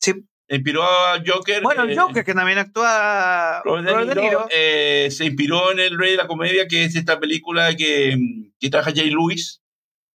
Sí. 0.00 0.14
Inspiró 0.48 0.82
al 0.84 1.24
Joker. 1.26 1.62
Bueno, 1.62 1.84
el 1.84 1.92
eh, 1.92 1.96
Joker, 1.96 2.24
que 2.24 2.34
también 2.34 2.58
actúa 2.58 3.62
Robert 3.64 3.86
De 3.86 3.92
Robert 3.92 4.08
De 4.08 4.14
Niro, 4.16 4.26
Niro. 4.40 4.46
eh, 4.50 5.08
se 5.10 5.24
inspiró 5.24 5.72
en 5.72 5.78
El 5.78 5.98
Rey 5.98 6.10
de 6.10 6.16
la 6.18 6.26
Comedia, 6.26 6.66
que 6.68 6.84
es 6.84 6.94
esta 6.94 7.18
película 7.18 7.74
que, 7.74 8.16
que 8.60 8.68
trabaja 8.68 8.92
Jay 8.94 9.08
Lewis, 9.10 9.62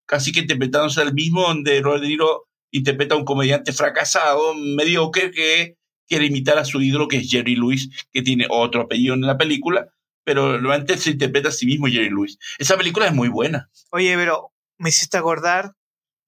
casi 0.05 0.33
que 0.33 0.41
interpretándose 0.41 1.01
al 1.01 1.14
mismo, 1.14 1.43
donde 1.43 1.81
Robert 1.81 2.03
De 2.03 2.09
Niro 2.09 2.49
interpreta 2.71 3.14
a 3.14 3.19
un 3.19 3.25
comediante 3.25 3.73
fracasado, 3.73 4.53
mediocre, 4.55 5.31
que 5.31 5.77
quiere 6.07 6.27
imitar 6.27 6.59
a 6.59 6.65
su 6.65 6.81
ídolo, 6.81 7.09
que 7.09 7.19
es 7.19 7.31
Jerry 7.31 7.57
Lewis, 7.57 7.91
que 8.13 8.23
tiene 8.23 8.47
otro 8.49 8.83
apellido 8.83 9.15
en 9.15 9.23
la 9.23 9.37
película, 9.39 9.89
pero 10.25 10.53
normalmente 10.53 10.97
se 10.99 11.11
interpreta 11.11 11.49
a 11.51 11.53
sí 11.53 11.67
mismo 11.67 11.87
Jerry 11.87 12.11
Lewis. 12.11 12.39
Esa 12.59 12.77
película 12.77 13.07
es 13.07 13.13
muy 13.15 13.29
buena. 13.29 13.71
Oye, 13.91 14.15
pero 14.17 14.53
me 14.79 14.89
hiciste 14.91 15.17
acordar 15.17 15.75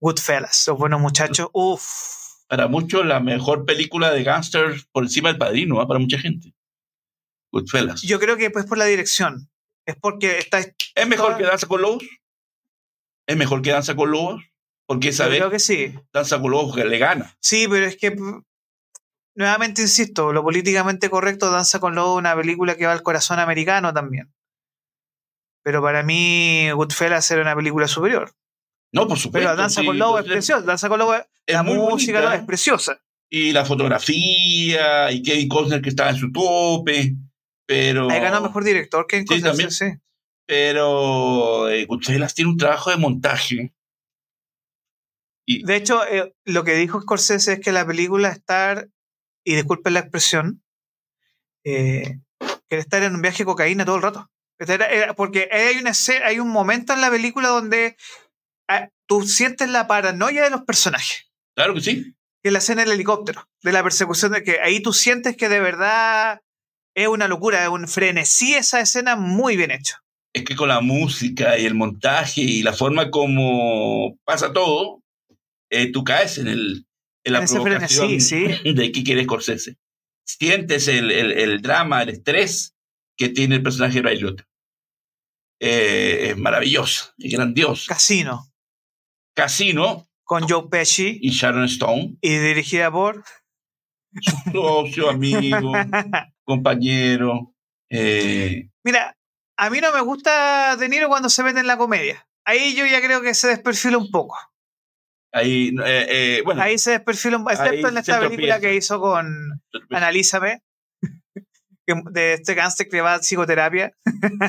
Goodfellas, 0.01 0.65
los 0.69 0.79
buenos 0.79 1.01
muchachos. 1.01 1.49
Uf. 1.53 1.83
Para 2.49 2.67
muchos, 2.69 3.05
la 3.05 3.21
mejor 3.21 3.65
película 3.67 4.11
de 4.13 4.23
gangsters 4.23 4.87
por 4.93 5.03
encima 5.05 5.29
del 5.29 5.39
padrino, 5.39 5.81
¿ah? 5.81 5.87
para 5.89 6.01
mucha 6.01 6.19
gente. 6.19 6.55
Goodfellas. 7.53 8.03
Yo 8.03 8.19
creo 8.21 8.37
que 8.37 8.51
pues 8.51 8.65
por 8.67 8.79
la 8.79 8.85
dirección. 8.87 9.51
Es 9.87 9.97
porque 9.97 10.39
está. 10.39 10.59
¿Es 10.59 11.09
mejor 11.09 11.27
toda- 11.29 11.39
que 11.39 11.45
Danza 11.45 11.67
con 11.67 11.83
Lobos? 11.83 12.05
¿Es 13.27 13.37
mejor 13.37 13.63
que 13.63 13.71
Danza 13.71 13.95
con 13.97 14.11
Lobos? 14.11 14.43
Porque 14.87 15.09
esa 15.09 15.25
Yo 15.25 15.31
vez 15.31 15.39
creo 15.41 15.51
que 15.51 15.59
sí. 15.59 15.95
Danza 16.13 16.41
con 16.41 16.51
Lobos 16.51 16.75
que 16.75 16.85
le 16.85 16.99
gana. 16.99 17.37
Sí, 17.41 17.67
pero 17.69 17.87
es 17.87 17.97
que. 17.97 18.17
Nuevamente 19.39 19.83
insisto, 19.83 20.33
lo 20.33 20.43
políticamente 20.43 21.09
correcto 21.09 21.51
danza 21.51 21.79
con 21.79 21.95
lobo 21.95 22.17
una 22.17 22.35
película 22.35 22.77
que 22.77 22.87
va 22.87 22.93
al 22.93 23.05
corazón 23.05 23.39
americano 23.39 23.95
también. 23.95 24.35
Pero 25.63 25.81
para 25.81 26.03
mí, 26.03 26.69
Goodfellas 26.73 27.31
era 27.31 27.43
una 27.43 27.55
película 27.55 27.87
superior. 27.87 28.33
No, 28.93 29.07
por 29.07 29.17
supuesto. 29.19 29.47
Pero 29.49 29.57
Danza 29.57 29.81
sí, 29.83 29.87
con 29.87 29.99
Lobo 29.99 30.19
es 30.19 30.25
preciosa. 30.25 30.63
Danza 30.63 30.89
con 30.89 30.99
Lobo, 30.99 31.15
es 31.15 31.25
la 31.47 31.63
música 31.63 32.21
bonita. 32.21 32.37
es 32.37 32.47
preciosa. 32.47 33.01
Y 33.31 33.53
la 33.53 33.65
fotografía, 33.65 35.13
y 35.13 35.23
Kevin 35.23 35.49
Costner 35.49 35.83
que 35.83 35.91
estaba 35.91 36.11
en 36.11 36.17
su 36.17 36.33
tope. 36.33 37.15
Pero. 37.67 38.11
Ahí 38.11 38.21
ganó 38.21 38.41
mejor 38.41 38.65
director 38.65 39.07
que 39.07 39.19
en 39.19 39.23
Sí, 39.23 39.35
cosas, 39.35 39.43
también. 39.43 39.71
sí. 39.71 39.85
Pero 40.47 41.69
eh, 41.69 41.85
Goodfellas 41.85 42.35
tiene 42.35 42.51
un 42.51 42.57
trabajo 42.57 42.91
de 42.91 42.97
montaje. 42.97 43.75
Y, 45.47 45.63
De 45.65 45.77
hecho, 45.77 46.05
eh, 46.07 46.35
lo 46.45 46.65
que 46.65 46.75
dijo 46.75 47.01
Scorsese 47.03 47.53
es 47.55 47.61
que 47.61 47.73
la 47.73 47.87
película 47.87 48.31
estar, 48.31 48.89
y 49.51 49.55
disculpen 49.55 49.95
la 49.95 50.01
expresión, 50.01 50.63
eh, 51.65 52.19
estar 52.69 53.03
en 53.03 53.15
un 53.15 53.23
viaje 53.23 53.39
de 53.39 53.45
cocaína 53.47 53.85
todo 53.85 53.97
el 53.97 54.03
rato. 54.03 54.31
Era- 54.59 54.87
era- 54.91 55.15
porque 55.15 55.49
hay, 55.51 55.79
una, 55.79 55.93
hay 56.25 56.39
un 56.41 56.49
momento 56.49 56.93
en 56.93 57.01
la 57.01 57.11
película 57.11 57.49
donde 57.49 57.97
ah, 58.69 58.89
tú 59.07 59.23
sientes 59.23 59.71
la 59.71 59.87
paranoia 59.87 60.45
de 60.45 60.51
los 60.51 60.63
personajes. 60.63 61.31
claro 61.57 61.75
que 61.75 61.81
sí. 61.81 62.15
Que 62.43 62.51
es 62.51 62.53
la 62.53 62.59
escena 62.59 62.83
del 62.83 62.93
helicóptero, 62.93 63.49
de 63.63 63.73
la 63.73 63.83
persecución, 63.83 64.33
de 64.33 64.45
que 64.45 64.61
ahí 64.61 64.81
tú 64.83 64.93
sientes 64.93 65.37
que 65.37 65.49
de 65.49 65.61
verdad 65.61 66.41
es 66.95 67.09
una 67.09 67.27
locura, 67.27 67.63
es 67.63 67.69
un 67.71 67.89
frenesí 67.89 68.55
esa 68.55 68.81
escena 68.81 69.17
muy 69.17 69.57
bien 69.57 69.71
hecho. 69.71 69.97
Es 70.35 70.45
que 70.45 70.55
con 70.57 70.69
la 70.69 70.81
música 70.81 71.57
y 71.59 71.65
el 71.65 71.75
montaje 71.75 72.43
y 72.43 72.63
la 72.63 72.75
forma 72.75 73.11
como 73.11 74.19
pasa 74.25 74.53
todo, 74.53 75.03
eh, 75.71 75.91
tú 75.91 76.05
caes 76.05 76.39
en, 76.39 76.49
el, 76.49 76.87
la 77.31 77.45
provocación 77.45 78.09
frenesí, 78.09 78.21
sí. 78.21 78.73
de 78.75 79.25
Scorsese. 79.25 79.77
Sientes 80.25 80.89
el, 80.89 81.11
el, 81.11 81.33
el 81.33 81.63
drama, 81.63 82.03
el 82.03 82.11
estrés 82.11 82.75
que 83.17 83.29
tiene 83.29 83.57
el 83.57 83.63
personaje 83.63 83.97
de 83.97 84.03
Ray 84.03 84.19
Liotta. 84.19 84.47
Eh, 85.61 86.31
es 86.31 86.37
maravilloso, 86.37 87.13
es 87.19 87.33
grandioso. 87.33 87.87
Casino, 87.89 88.53
Casino 89.35 90.09
con 90.23 90.47
Joe 90.49 90.69
Pesci 90.69 91.19
y 91.21 91.31
Sharon 91.31 91.65
Stone, 91.65 92.17
y 92.21 92.37
dirigida 92.37 92.93
por... 92.93 93.25
socio, 94.53 95.11
amigo, 95.11 95.73
compañero. 96.45 97.55
eh, 97.91 98.69
Mira, 98.85 99.17
a 99.57 99.71
mí 99.71 99.81
no 99.81 99.93
me 99.93 100.01
gusta 100.03 100.77
De 100.77 100.89
Niro 100.89 101.09
cuando 101.09 101.29
se 101.29 101.43
mete 101.43 101.61
en 101.61 101.67
la 101.67 101.77
comedia. 101.79 102.29
Ahí 102.45 102.75
yo 102.75 102.87
ya 102.87 103.01
creo 103.01 103.21
que 103.21 103.35
se 103.35 103.49
desperfila 103.49 103.99
un 103.99 104.11
poco. 104.11 104.39
Ahí, 105.33 105.69
eh, 105.85 106.07
eh, 106.09 106.43
bueno, 106.45 106.63
Ahí 106.63 106.79
se 106.79 106.93
desperfila 106.93 107.43
excepto 107.51 107.89
en 107.89 107.99
esta 107.99 108.21
película 108.21 108.55
tropieza. 108.57 108.61
que 108.61 108.75
hizo 108.75 109.01
con 109.01 109.27
Analízame, 109.91 110.63
de 112.11 112.35
este 112.35 112.55
cáncer 112.55 112.89
que 112.91 113.01
va 113.01 113.15
a 113.15 113.19
psicoterapia. 113.21 113.93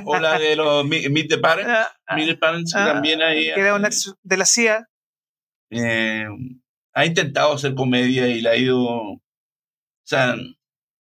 o 0.06 0.18
la 0.20 0.38
de 0.38 0.56
los 0.56 0.86
Meet 0.86 1.30
the 1.30 1.38
Parents, 1.38 1.72
Ah, 2.08 2.16
Meet 2.16 2.28
the 2.28 2.38
Parents, 2.38 2.74
que 2.74 2.80
ah, 2.80 2.94
también 2.94 3.22
ahí. 3.22 3.46
que 3.54 3.60
era 3.62 3.76
un 3.76 3.86
ex 3.86 4.14
de 4.24 4.38
la 4.38 4.46
CIA. 4.46 4.88
eh, 5.72 6.26
ha 6.94 7.06
intentado 7.06 7.54
hacer 7.54 7.76
comedia 7.76 8.28
y 8.28 8.42
la 8.42 8.52
ha 8.52 8.56
ido. 8.58 8.80
O 8.82 9.22
sea, 10.06 10.36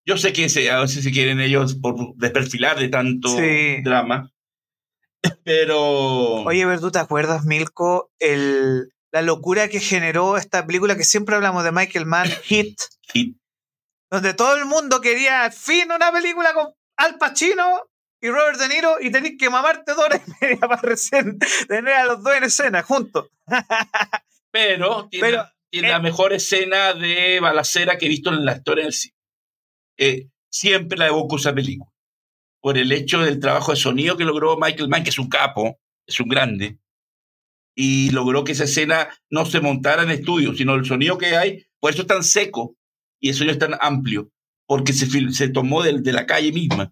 Yo 0.06 0.16
sé 0.18 0.32
que 0.32 0.48
se, 0.50 0.70
a 0.70 0.80
veces 0.82 1.04
se 1.04 1.12
quieren 1.12 1.40
ellos 1.42 1.76
por 1.76 1.96
desperfilar 2.18 2.78
de 2.80 2.90
tanto 2.90 3.30
Sí. 3.30 3.82
drama, 3.84 4.32
pero 5.44 6.44
Oye, 6.44 6.66
ver, 6.66 6.80
¿tú 6.80 6.92
te 6.92 7.00
acuerdas, 7.00 7.46
Milko, 7.46 8.12
el, 8.20 8.90
la 9.12 9.22
locura 9.22 9.68
que 9.70 9.80
generó 9.80 10.38
esta 10.38 10.66
película 10.66 10.96
que 10.96 11.04
siempre 11.04 11.36
hablamos 11.36 11.64
de 11.64 11.72
Michael 11.72 12.06
Mann, 12.06 12.30
Hit, 12.44 12.80
Hit. 13.14 13.38
donde 14.10 14.34
todo 14.34 14.56
el 14.58 14.66
mundo 14.66 15.02
quería 15.02 15.46
al 15.46 15.54
fin 15.54 15.92
una 15.92 16.12
película 16.12 16.54
con 16.54 16.74
Al 16.98 17.18
Pacino 17.18 17.90
y 18.22 18.30
Robert 18.30 18.60
De 18.60 18.68
Niro 18.70 18.98
y 19.00 19.12
tenés 19.12 19.34
que 19.38 19.50
mamarte 19.50 19.94
dos 19.94 20.04
horas 20.04 20.22
y 20.26 20.46
media 20.46 20.60
para 20.60 20.82
recién 20.82 21.38
tener 21.68 21.94
a 21.94 22.06
los 22.06 22.24
dos 22.24 22.36
en 22.36 22.44
escena 22.44 22.84
juntos. 22.84 23.30
pero 24.52 25.08
tiene, 25.10 25.28
Pero, 25.28 25.50
tiene 25.70 25.90
eh, 25.90 25.92
la 25.92 26.00
mejor 26.00 26.34
escena 26.34 26.94
de 26.94 27.40
balacera 27.40 27.98
que 27.98 28.08
he 28.08 28.10
visto 28.10 28.30
en 28.30 28.44
la 28.44 28.58
historia 28.58 28.86
del 28.86 28.94
cine. 28.94 29.16
Eh, 29.98 30.30
siempre 30.50 30.98
la 30.98 31.08
evoco 31.08 31.38
esa 31.38 31.54
película. 31.54 31.92
Por 32.60 32.78
el 32.78 32.92
hecho 32.92 33.20
del 33.20 33.40
trabajo 33.40 33.72
de 33.72 33.78
sonido 33.78 34.18
que 34.18 34.26
logró 34.26 34.58
Michael 34.58 34.90
Mann, 34.90 35.04
que 35.04 35.12
es 35.12 35.20
un 35.20 35.30
capo, 35.30 35.80
es 36.06 36.20
un 36.20 36.28
grande, 36.28 36.80
y 37.80 38.10
logró 38.10 38.44
que 38.44 38.54
esa 38.54 38.64
escena 38.64 39.08
no 39.30 39.46
se 39.46 39.62
montara 39.62 40.02
en 40.02 40.10
estudio, 40.10 40.56
sino 40.56 40.74
el 40.74 40.84
sonido 40.86 41.18
que 41.20 41.38
hay, 41.38 41.68
por 41.80 41.92
eso 41.94 42.02
es 42.02 42.08
tan 42.08 42.24
seco 42.24 42.76
y 43.22 43.30
el 43.30 43.36
sonido 43.36 43.54
es 43.54 43.60
tan 43.60 43.76
amplio, 43.80 44.32
porque 44.68 44.94
se, 44.94 45.08
se 45.32 45.50
tomó 45.50 45.84
del- 45.84 46.02
de, 46.02 46.12
la 46.12 46.26
calle 46.26 46.52
misma. 46.52 46.92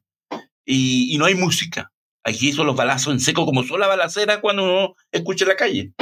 Y, 0.64 1.14
y 1.14 1.18
no 1.18 1.26
hay 1.26 1.34
música. 1.36 1.92
Aquí 2.24 2.50
hizo 2.50 2.64
los 2.64 2.76
balazos 2.76 3.14
en 3.14 3.20
seco, 3.20 3.46
como 3.46 3.64
son 3.64 3.80
la 3.80 3.88
balacera 3.88 4.42
cuando 4.42 4.64
uno 4.64 4.96
escucha 5.12 5.46
la 5.46 5.56
calle. 5.56 5.94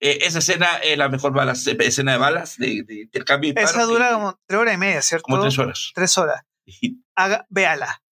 Eh, 0.00 0.18
esa 0.22 0.40
escena 0.40 0.76
es 0.84 0.98
la 0.98 1.08
mejor 1.08 1.32
balas- 1.32 1.66
escena 1.66 2.12
de 2.12 2.18
balas, 2.18 2.56
de, 2.58 2.82
de 2.86 3.02
intercambio 3.02 3.54
de 3.54 3.62
Esa 3.62 3.84
dura 3.84 4.08
que- 4.08 4.14
como 4.14 4.38
tres 4.46 4.60
horas 4.60 4.74
y 4.74 4.78
media, 4.78 5.00
¿cierto? 5.02 5.22
como 5.24 5.40
tres 5.40 5.58
horas. 5.58 5.92
Tres 5.94 6.18
horas. 6.18 6.42
Haga, 7.14 7.46
véala. 7.48 8.02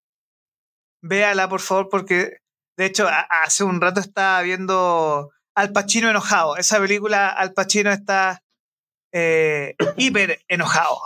Véala, 1.02 1.48
por 1.48 1.60
favor, 1.60 1.88
porque 1.90 2.38
de 2.78 2.86
hecho 2.86 3.06
a- 3.08 3.26
hace 3.44 3.64
un 3.64 3.80
rato 3.80 4.00
estaba 4.00 4.40
viendo 4.42 5.30
Al 5.54 5.72
Pacino 5.72 6.10
enojado. 6.10 6.56
Esa 6.56 6.80
película, 6.80 7.28
Al 7.28 7.52
Pacino 7.52 7.90
está 7.90 8.42
eh, 9.12 9.76
hiper 9.96 10.40
enojado. 10.48 10.98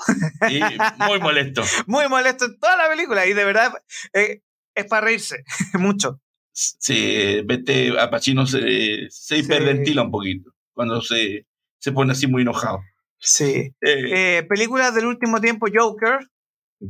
Y 0.49 0.61
muy 1.05 1.21
molesto. 1.21 1.63
Muy 1.87 2.09
molesto 2.09 2.47
en 2.47 2.59
toda 2.59 2.77
la 2.77 2.89
película 2.89 3.27
y 3.27 3.35
de 3.35 3.45
verdad 3.45 3.73
eh, 4.15 4.43
es 4.75 4.87
para 4.87 5.07
reírse 5.07 5.45
mucho. 5.75 6.21
Se, 6.53 7.43
vete, 7.45 7.99
a 8.01 8.11
Pacino 8.11 8.47
se, 8.47 9.07
se 9.11 9.37
hiperventila 9.39 10.03
un 10.03 10.11
poquito 10.11 10.51
cuando 10.73 11.01
se, 11.03 11.47
se 11.79 11.93
pone 11.93 12.13
así 12.13 12.27
muy 12.27 12.43
enojado. 12.43 12.81
Sí. 13.21 13.75
Eh, 13.81 14.39
Eh, 14.39 14.43
películas 14.49 14.95
del 14.95 15.07
último 15.07 15.41
tiempo, 15.41 15.67
Joker, 15.73 16.19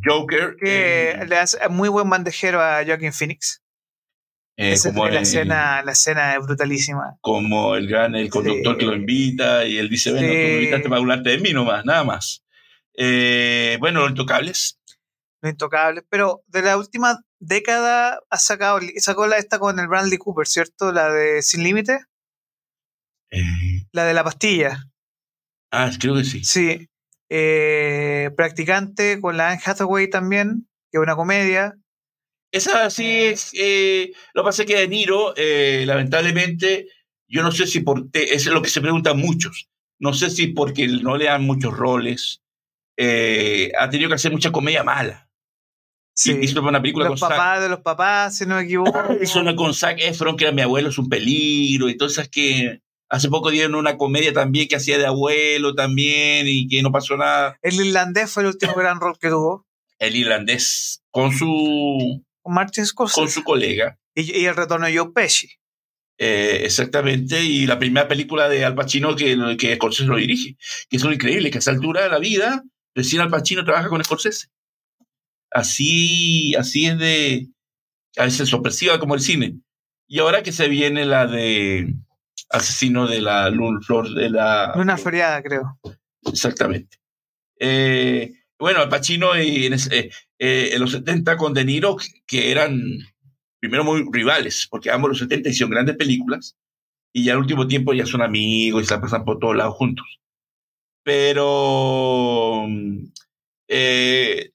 Joker, 0.04 0.56
que 0.56 1.18
le 1.26 1.36
hace 1.38 1.58
muy 1.68 1.88
buen 1.88 2.08
bandejero 2.08 2.60
a 2.62 2.84
Joaquin 2.84 3.12
Phoenix. 3.12 3.62
Eh, 4.58 4.72
Esa- 4.72 4.90
como, 4.90 5.06
la, 5.06 5.16
el, 5.18 5.22
escena, 5.22 5.82
la 5.82 5.92
escena 5.92 6.34
es 6.34 6.40
brutalísima. 6.44 7.16
como 7.22 7.76
el 7.76 7.86
gran 7.88 8.14
el 8.16 8.28
conductor 8.28 8.74
Sí. 8.74 8.78
que 8.80 8.86
lo 8.86 8.94
invita 8.94 9.64
y 9.64 9.78
él 9.78 9.88
dice, 9.88 10.10
bueno, 10.12 10.26
tú 10.28 10.32
me 10.34 10.54
invitaste 10.56 10.88
para 10.90 11.00
hablarte 11.00 11.30
de 11.30 11.38
mí 11.38 11.52
nomás, 11.52 11.84
nada 11.86 12.04
más. 12.04 12.44
Eh, 12.94 13.76
bueno, 13.80 14.00
los 14.00 14.10
intocables. 14.10 14.78
Lo 15.40 15.48
intocable. 15.48 16.02
Pero 16.10 16.42
de 16.48 16.62
la 16.62 16.76
última 16.76 17.20
década 17.38 18.18
ha 18.28 18.38
sacado, 18.38 18.80
sacó 18.96 19.26
la 19.28 19.38
esta 19.38 19.58
con 19.60 19.78
el 19.78 19.86
Bradley 19.86 20.18
Cooper, 20.18 20.46
¿cierto? 20.48 20.90
La 20.92 21.08
de 21.12 21.40
Sin 21.42 21.62
Límite, 21.62 22.00
Eh, 23.30 23.42
la 23.92 24.04
de 24.04 24.14
la 24.14 24.24
pastilla. 24.24 24.84
ah, 25.70 25.90
creo 26.00 26.14
que 26.16 26.24
sí. 26.24 26.42
Sí. 26.44 26.88
Eh, 27.30 28.30
practicante 28.36 29.20
con 29.20 29.36
la 29.36 29.50
Anne 29.50 29.60
Hathaway 29.64 30.08
también, 30.10 30.66
que 30.90 30.98
es 30.98 31.02
una 31.02 31.14
comedia. 31.14 31.74
Esa 32.52 32.88
sí 32.90 33.06
es. 33.06 33.50
eh, 33.54 34.12
lo 34.34 34.42
que 34.42 34.46
pasa 34.46 34.62
es 34.62 34.68
que 34.68 34.76
De 34.76 34.88
Niro, 34.88 35.34
eh, 35.36 35.84
lamentablemente, 35.86 36.86
yo 37.28 37.42
no 37.42 37.52
sé 37.52 37.66
si 37.66 37.80
por. 37.80 38.10
te- 38.10 38.34
es 38.34 38.46
lo 38.46 38.62
que 38.62 38.70
se 38.70 38.80
preguntan 38.80 39.18
muchos. 39.18 39.68
No 40.00 40.14
sé 40.14 40.30
si 40.30 40.48
porque 40.48 40.86
no 40.88 41.16
le 41.16 41.26
dan 41.26 41.42
muchos 41.44 41.76
roles. 41.76 42.40
eh, 43.00 43.70
ha 43.78 43.88
tenido 43.90 44.08
que 44.08 44.16
hacer 44.16 44.32
mucha 44.32 44.50
comedia 44.50 44.82
mala. 44.82 45.28
Sí. 46.14 46.32
Y 46.32 46.44
Hizo 46.46 46.60
una 46.62 46.80
película 46.82 47.08
Los 47.08 47.20
con 47.20 47.28
Zac, 47.28 47.38
papás 47.38 47.62
de 47.62 47.68
los 47.68 47.80
papás, 47.80 48.36
si 48.36 48.44
no 48.44 48.56
me 48.56 48.62
equivoco. 48.62 48.92
hizo 49.22 49.38
una 49.40 49.54
con 49.54 49.72
Zac 49.72 50.00
Efron, 50.00 50.36
que 50.36 50.44
era 50.44 50.52
mi 50.52 50.62
abuelo 50.62 50.88
es 50.88 50.98
un 50.98 51.08
peligro. 51.08 51.88
Y 51.88 51.96
todas 51.96 52.12
esas 52.14 52.28
que. 52.28 52.80
Hace 53.10 53.30
poco 53.30 53.50
dieron 53.50 53.74
una 53.74 53.96
comedia 53.96 54.34
también 54.34 54.68
que 54.68 54.76
hacía 54.76 54.98
de 54.98 55.06
abuelo 55.06 55.74
también 55.74 56.46
y 56.46 56.68
que 56.68 56.82
no 56.82 56.92
pasó 56.92 57.16
nada. 57.16 57.56
El 57.62 57.76
irlandés 57.80 58.30
fue 58.30 58.42
el 58.42 58.48
último 58.50 58.74
gran 58.74 59.00
rol 59.00 59.16
que 59.18 59.30
tuvo. 59.30 59.66
El 59.98 60.14
irlandés 60.14 61.02
con 61.10 61.32
su, 61.32 62.22
Martin 62.48 62.86
Scorsese. 62.86 63.20
con 63.20 63.28
su 63.28 63.44
colega. 63.44 63.98
Y, 64.14 64.40
y 64.40 64.46
el 64.46 64.56
retorno 64.56 64.86
de 64.86 64.96
Joe 64.96 65.12
Pesci. 65.12 65.48
Eh, 66.20 66.62
exactamente, 66.64 67.40
y 67.44 67.64
la 67.66 67.78
primera 67.78 68.08
película 68.08 68.48
de 68.48 68.64
Al 68.64 68.74
Pacino 68.74 69.14
que, 69.14 69.56
que 69.56 69.76
Scorsese 69.76 70.08
lo 70.08 70.16
dirige, 70.16 70.56
que 70.88 70.96
es 70.96 71.04
lo 71.04 71.12
increíble, 71.12 71.50
que 71.50 71.58
a 71.58 71.60
esa 71.60 71.70
altura 71.70 72.02
de 72.02 72.08
la 72.08 72.18
vida, 72.18 72.64
recién 72.92 73.22
Al 73.22 73.30
Pacino 73.30 73.64
trabaja 73.64 73.88
con 73.88 74.02
Scorsese. 74.02 74.48
Así, 75.52 76.54
así 76.56 76.86
es 76.86 76.98
de, 76.98 77.48
a 78.16 78.24
veces 78.24 78.48
sorpresiva 78.48 78.98
como 78.98 79.14
el 79.14 79.20
cine. 79.20 79.60
Y 80.08 80.18
ahora 80.18 80.42
que 80.42 80.52
se 80.52 80.68
viene 80.68 81.06
la 81.06 81.26
de 81.26 81.94
Asesino 82.50 83.06
de 83.06 83.20
la 83.20 83.48
Luna 83.50 83.80
Flor 83.80 84.12
de 84.12 84.30
la... 84.30 84.72
Luna 84.74 84.96
Feriada, 84.96 85.42
creo. 85.42 85.78
Exactamente. 86.24 86.98
Eh, 87.60 88.32
bueno, 88.58 88.80
Al 88.80 88.88
Pacino 88.88 89.40
y 89.40 89.66
en, 89.66 89.74
eh, 89.74 90.10
eh, 90.38 90.76
los 90.78 90.92
70 90.92 91.36
con 91.36 91.54
De 91.54 91.64
Niro, 91.64 91.96
que 92.26 92.50
eran 92.50 92.80
primero 93.60 93.84
muy 93.84 94.04
rivales, 94.12 94.66
porque 94.68 94.90
ambos 94.90 95.10
los 95.10 95.18
70 95.18 95.50
hicieron 95.50 95.70
grandes 95.70 95.96
películas, 95.96 96.56
y 97.12 97.24
ya 97.24 97.32
al 97.32 97.38
último 97.38 97.66
tiempo 97.68 97.94
ya 97.94 98.06
son 98.06 98.22
amigos 98.22 98.82
y 98.82 98.86
se 98.86 98.98
pasan 98.98 99.24
por 99.24 99.38
todos 99.38 99.56
lados 99.56 99.74
juntos. 99.74 100.06
Pero 101.04 102.64
mm, 102.68 103.04
eh, 103.68 104.50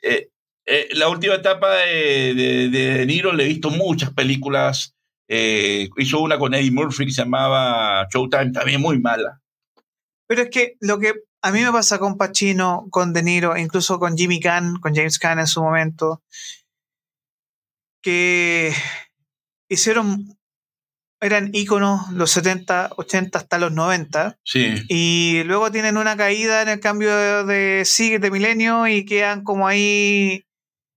la 0.91 1.09
última 1.09 1.35
etapa 1.35 1.73
de, 1.75 2.33
de, 2.35 2.69
de 2.69 3.05
Niro 3.05 3.33
le 3.33 3.45
he 3.45 3.47
visto 3.47 3.69
muchas 3.69 4.13
películas. 4.13 4.95
hizo 5.27 6.19
una 6.19 6.37
con 6.37 6.53
Eddie 6.53 6.71
Murphy 6.71 7.05
que 7.05 7.11
se 7.11 7.23
llamaba 7.23 8.07
Showtime, 8.13 8.51
también 8.51 8.81
muy 8.81 8.99
mala. 8.99 9.41
Pero 10.27 10.43
es 10.43 10.49
que 10.49 10.75
lo 10.79 10.99
que 10.99 11.13
a 11.45 11.51
mí 11.51 11.61
me 11.61 11.71
pasa 11.71 11.99
con 11.99 12.17
Pacino, 12.17 12.87
con 12.89 13.13
De 13.13 13.21
Niro, 13.21 13.55
incluso 13.57 13.99
con 13.99 14.17
Jimmy 14.17 14.39
Caan, 14.39 14.77
con 14.79 14.95
James 14.95 15.19
Caan 15.19 15.39
en 15.39 15.47
su 15.47 15.61
momento, 15.61 16.23
que 18.01 18.73
hicieron, 19.69 20.37
eran 21.21 21.49
íconos 21.53 22.11
los 22.11 22.31
70, 22.31 22.91
80 22.97 23.39
hasta 23.39 23.57
los 23.57 23.71
90, 23.71 24.37
Sí. 24.43 24.73
y 24.89 25.43
luego 25.45 25.71
tienen 25.71 25.97
una 25.97 26.17
caída 26.17 26.61
en 26.61 26.69
el 26.69 26.79
cambio 26.79 27.15
de, 27.15 27.43
de 27.45 27.85
siglo, 27.85 28.19
de 28.19 28.31
milenio, 28.31 28.87
y 28.87 29.05
quedan 29.05 29.43
como 29.43 29.67
ahí. 29.67 30.43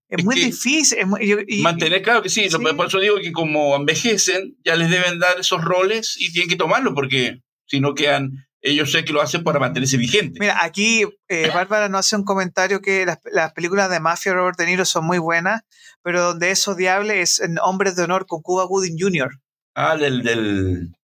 Es, 0.08 0.18
Es 0.20 0.24
muy 0.24 0.36
difícil. 0.36 0.98
es 0.98 1.06
muy- 1.06 1.26
yo- 1.26 1.38
y- 1.46 1.62
Mantener, 1.62 2.02
claro 2.02 2.22
que 2.22 2.28
sí, 2.28 2.48
Sí. 2.48 2.56
por 2.76 2.86
eso 2.86 3.00
digo 3.00 3.16
que 3.16 3.32
como 3.32 3.74
envejecen, 3.74 4.56
ya 4.64 4.76
les 4.76 4.90
deben 4.90 5.18
dar 5.18 5.40
esos 5.40 5.64
roles 5.64 6.16
y 6.18 6.32
tienen 6.32 6.48
que 6.48 6.54
tomarlo, 6.56 6.94
porque 6.94 7.40
si 7.66 7.80
no 7.80 7.94
quedan, 7.94 8.45
ellos 8.66 8.90
sé 8.90 9.04
que 9.04 9.12
lo 9.12 9.22
hacen 9.22 9.44
para 9.44 9.60
mantenerse 9.60 9.96
vigentes. 9.96 10.40
Mira, 10.40 10.64
aquí 10.64 11.04
eh, 11.28 11.50
Bárbara 11.54 11.88
nos 11.88 12.00
hace 12.00 12.16
un 12.16 12.24
comentario 12.24 12.80
que 12.80 13.06
las, 13.06 13.18
las 13.24 13.52
películas 13.52 13.90
de 13.90 14.00
mafia 14.00 14.34
Robert 14.34 14.58
De 14.58 14.66
Niro 14.66 14.84
son 14.84 15.06
muy 15.06 15.18
buenas, 15.18 15.62
pero 16.02 16.22
donde 16.22 16.50
es 16.50 16.66
odiable 16.66 17.20
es 17.20 17.40
en 17.40 17.58
Hombres 17.60 17.96
de 17.96 18.02
Honor 18.02 18.26
con 18.26 18.42
Cuba 18.42 18.64
Gooding 18.64 18.98
Jr., 18.98 19.30
Ah, 19.78 19.94
del, 19.94 20.22
del, 20.22 20.94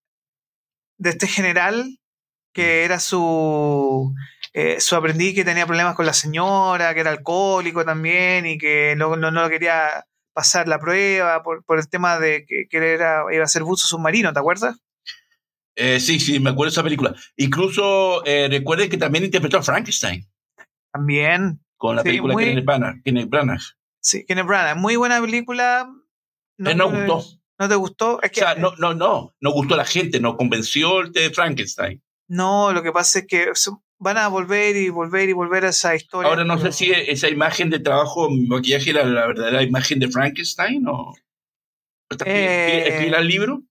de 0.97 1.09
este 1.11 1.27
general 1.27 1.99
que 2.53 2.83
era 2.85 2.99
su, 2.99 4.13
eh, 4.53 4.79
su 4.79 4.95
aprendiz 4.95 5.35
que 5.35 5.45
tenía 5.45 5.65
problemas 5.65 5.95
con 5.95 6.05
la 6.05 6.13
señora, 6.13 6.93
que 6.93 7.01
era 7.01 7.11
alcohólico 7.11 7.85
también 7.85 8.45
y 8.45 8.57
que 8.57 8.95
no, 8.97 9.15
no, 9.15 9.31
no 9.31 9.49
quería 9.49 10.05
pasar 10.33 10.67
la 10.67 10.79
prueba 10.79 11.43
por, 11.43 11.63
por 11.65 11.79
el 11.79 11.87
tema 11.87 12.19
de 12.19 12.45
que, 12.47 12.67
que 12.69 12.93
era, 12.93 13.23
iba 13.31 13.43
a 13.43 13.47
ser 13.47 13.63
buzo 13.63 13.87
submarino, 13.87 14.33
¿te 14.33 14.39
acuerdas? 14.39 14.77
Eh, 15.75 15.99
sí, 15.99 16.19
sí, 16.19 16.39
me 16.39 16.51
acuerdo 16.51 16.69
de 16.71 16.73
esa 16.73 16.83
película. 16.83 17.15
Incluso 17.37 18.23
eh, 18.25 18.47
recuerden 18.49 18.89
que 18.89 18.97
también 18.97 19.23
interpretó 19.25 19.57
a 19.57 19.63
Frankenstein 19.63 20.27
También. 20.91 21.59
con 21.77 21.95
la 21.95 22.01
Sí, 22.03 22.09
película 22.09 22.33
muy- 22.33 22.43
de 22.45 22.49
Kenneth 22.51 22.65
Branagh. 22.65 23.01
Kenneth 23.03 23.29
Branagh. 23.29 23.61
Sí, 24.01 24.25
Kenneth 24.25 24.45
Branagh, 24.45 24.77
muy 24.77 24.95
buena 24.95 25.19
película. 25.21 25.89
Eh, 26.59 26.75
no 26.75 26.89
me- 26.89 27.05
gustó. 27.07 27.39
¿No 27.59 27.69
te 27.69 27.75
gustó? 27.75 28.21
Es 28.21 28.31
O 28.31 28.33
sea, 28.35 28.55
no, 28.55 28.73
no, 28.77 28.93
no, 28.93 29.33
no 29.39 29.51
gustó 29.51 29.75
a 29.75 29.77
la 29.77 29.85
gente, 29.85 30.19
no 30.19 30.35
convenció 30.37 31.01
el 31.01 31.11
de 31.11 31.29
Frankenstein. 31.29 32.01
No, 32.27 32.73
lo 32.73 32.81
que 32.83 32.91
pasa 32.91 33.19
es 33.19 33.27
que 33.27 33.47
van 33.99 34.17
a 34.17 34.27
volver 34.27 34.75
y 34.75 34.89
volver 34.89 35.29
y 35.29 35.33
volver 35.33 35.65
a 35.65 35.69
esa 35.69 35.95
historia. 35.95 36.29
Ahora 36.29 36.43
no 36.43 36.57
pero- 36.57 36.71
sé 36.71 36.77
si 36.85 36.91
esa 36.91 37.29
imagen 37.29 37.69
de 37.69 37.79
trabajo, 37.79 38.29
maquillaje 38.29 38.89
era 38.89 39.05
la 39.05 39.27
verdadera 39.27 39.61
imagen 39.63 39.99
de 39.99 40.09
Frankenstein 40.09 40.85
o... 40.87 41.13
¿Está 42.09 42.25
fiel- 42.25 42.33
Eh, 42.35 42.83
fiel- 42.87 42.99
fiel 43.01 43.15
al 43.15 43.27
libro? 43.27 43.61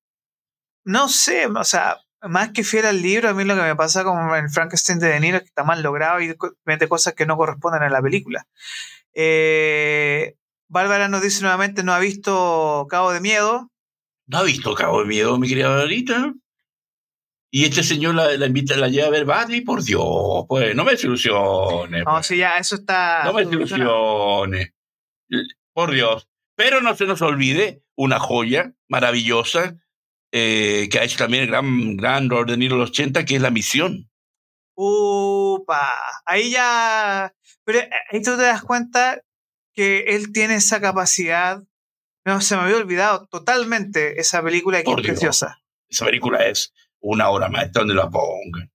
No 0.84 1.08
sé, 1.08 1.46
o 1.46 1.64
sea, 1.64 1.98
más 2.22 2.50
que 2.50 2.64
fiel 2.64 2.86
al 2.86 3.02
libro, 3.02 3.28
a 3.28 3.34
mí 3.34 3.44
lo 3.44 3.54
que 3.54 3.62
me 3.62 3.76
pasa 3.76 4.04
con 4.04 4.34
el 4.34 4.48
Frankenstein 4.50 4.98
de 4.98 5.08
De 5.08 5.20
Niro 5.20 5.36
es 5.36 5.42
que 5.42 5.48
está 5.48 5.64
mal 5.64 5.82
logrado 5.82 6.20
y 6.20 6.34
mete 6.64 6.88
cosas 6.88 7.14
que 7.14 7.26
no 7.26 7.36
corresponden 7.36 7.82
a 7.82 7.90
la 7.90 8.02
película. 8.02 8.46
Eh, 9.14 10.36
Bárbara 10.68 11.08
nos 11.08 11.22
dice 11.22 11.42
nuevamente, 11.42 11.82
no 11.82 11.92
ha 11.92 11.98
visto 11.98 12.86
Cabo 12.88 13.12
de 13.12 13.20
Miedo. 13.20 13.70
¿No 14.26 14.38
ha 14.38 14.42
visto 14.42 14.74
Cabo 14.74 15.00
de 15.00 15.06
Miedo, 15.06 15.38
mi 15.38 15.48
querida 15.48 15.68
Barbarita? 15.68 16.32
Y 17.50 17.66
este 17.66 17.82
señor 17.82 18.14
la, 18.14 18.34
la 18.38 18.46
invita, 18.46 18.76
la 18.76 18.88
lleva 18.88 19.08
a 19.08 19.10
ver 19.10 19.26
Badly, 19.26 19.60
por 19.60 19.82
Dios, 19.82 20.46
pues 20.48 20.74
no 20.74 20.84
me 20.84 20.92
desilusiones. 20.92 22.04
No, 22.04 22.12
pues. 22.12 22.26
sí, 22.26 22.38
ya, 22.38 22.56
eso 22.56 22.76
está. 22.76 23.24
No 23.24 23.34
me 23.34 23.44
desilusiones. 23.44 24.72
Por 25.74 25.90
Dios. 25.90 26.28
Pero 26.54 26.80
no 26.80 26.94
se 26.96 27.04
nos 27.04 27.20
olvide 27.20 27.82
una 27.94 28.18
joya 28.18 28.72
maravillosa 28.88 29.76
eh, 30.32 30.88
que 30.90 30.98
ha 30.98 31.04
hecho 31.04 31.18
también 31.18 31.44
el 31.44 31.48
gran, 31.50 31.96
gran 31.96 32.28
Robert 32.30 32.50
De 32.50 32.56
Niro 32.56 32.76
los 32.76 32.90
80, 32.90 33.24
que 33.24 33.36
es 33.36 33.42
La 33.42 33.50
Misión. 33.50 34.10
Upa, 34.74 35.86
ahí 36.24 36.50
ya. 36.50 37.34
Pero 37.64 37.80
eh, 37.80 37.90
ahí 38.10 38.22
tú 38.22 38.36
te 38.36 38.42
das 38.42 38.62
cuenta 38.62 39.20
que 39.74 40.00
él 40.08 40.32
tiene 40.32 40.56
esa 40.56 40.80
capacidad. 40.80 41.62
No, 42.24 42.40
se 42.40 42.56
me 42.56 42.62
había 42.62 42.76
olvidado 42.76 43.26
totalmente 43.30 44.20
esa 44.20 44.42
película 44.42 44.78
que 44.78 44.84
Por 44.84 45.00
es 45.00 45.04
Dios. 45.04 45.14
preciosa. 45.14 45.62
Esa 45.88 46.06
película 46.06 46.46
es 46.46 46.72
una 47.00 47.28
obra 47.28 47.48
maestra 47.48 47.80
donde 47.80 47.94
la 47.94 48.08
pongan. 48.08 48.70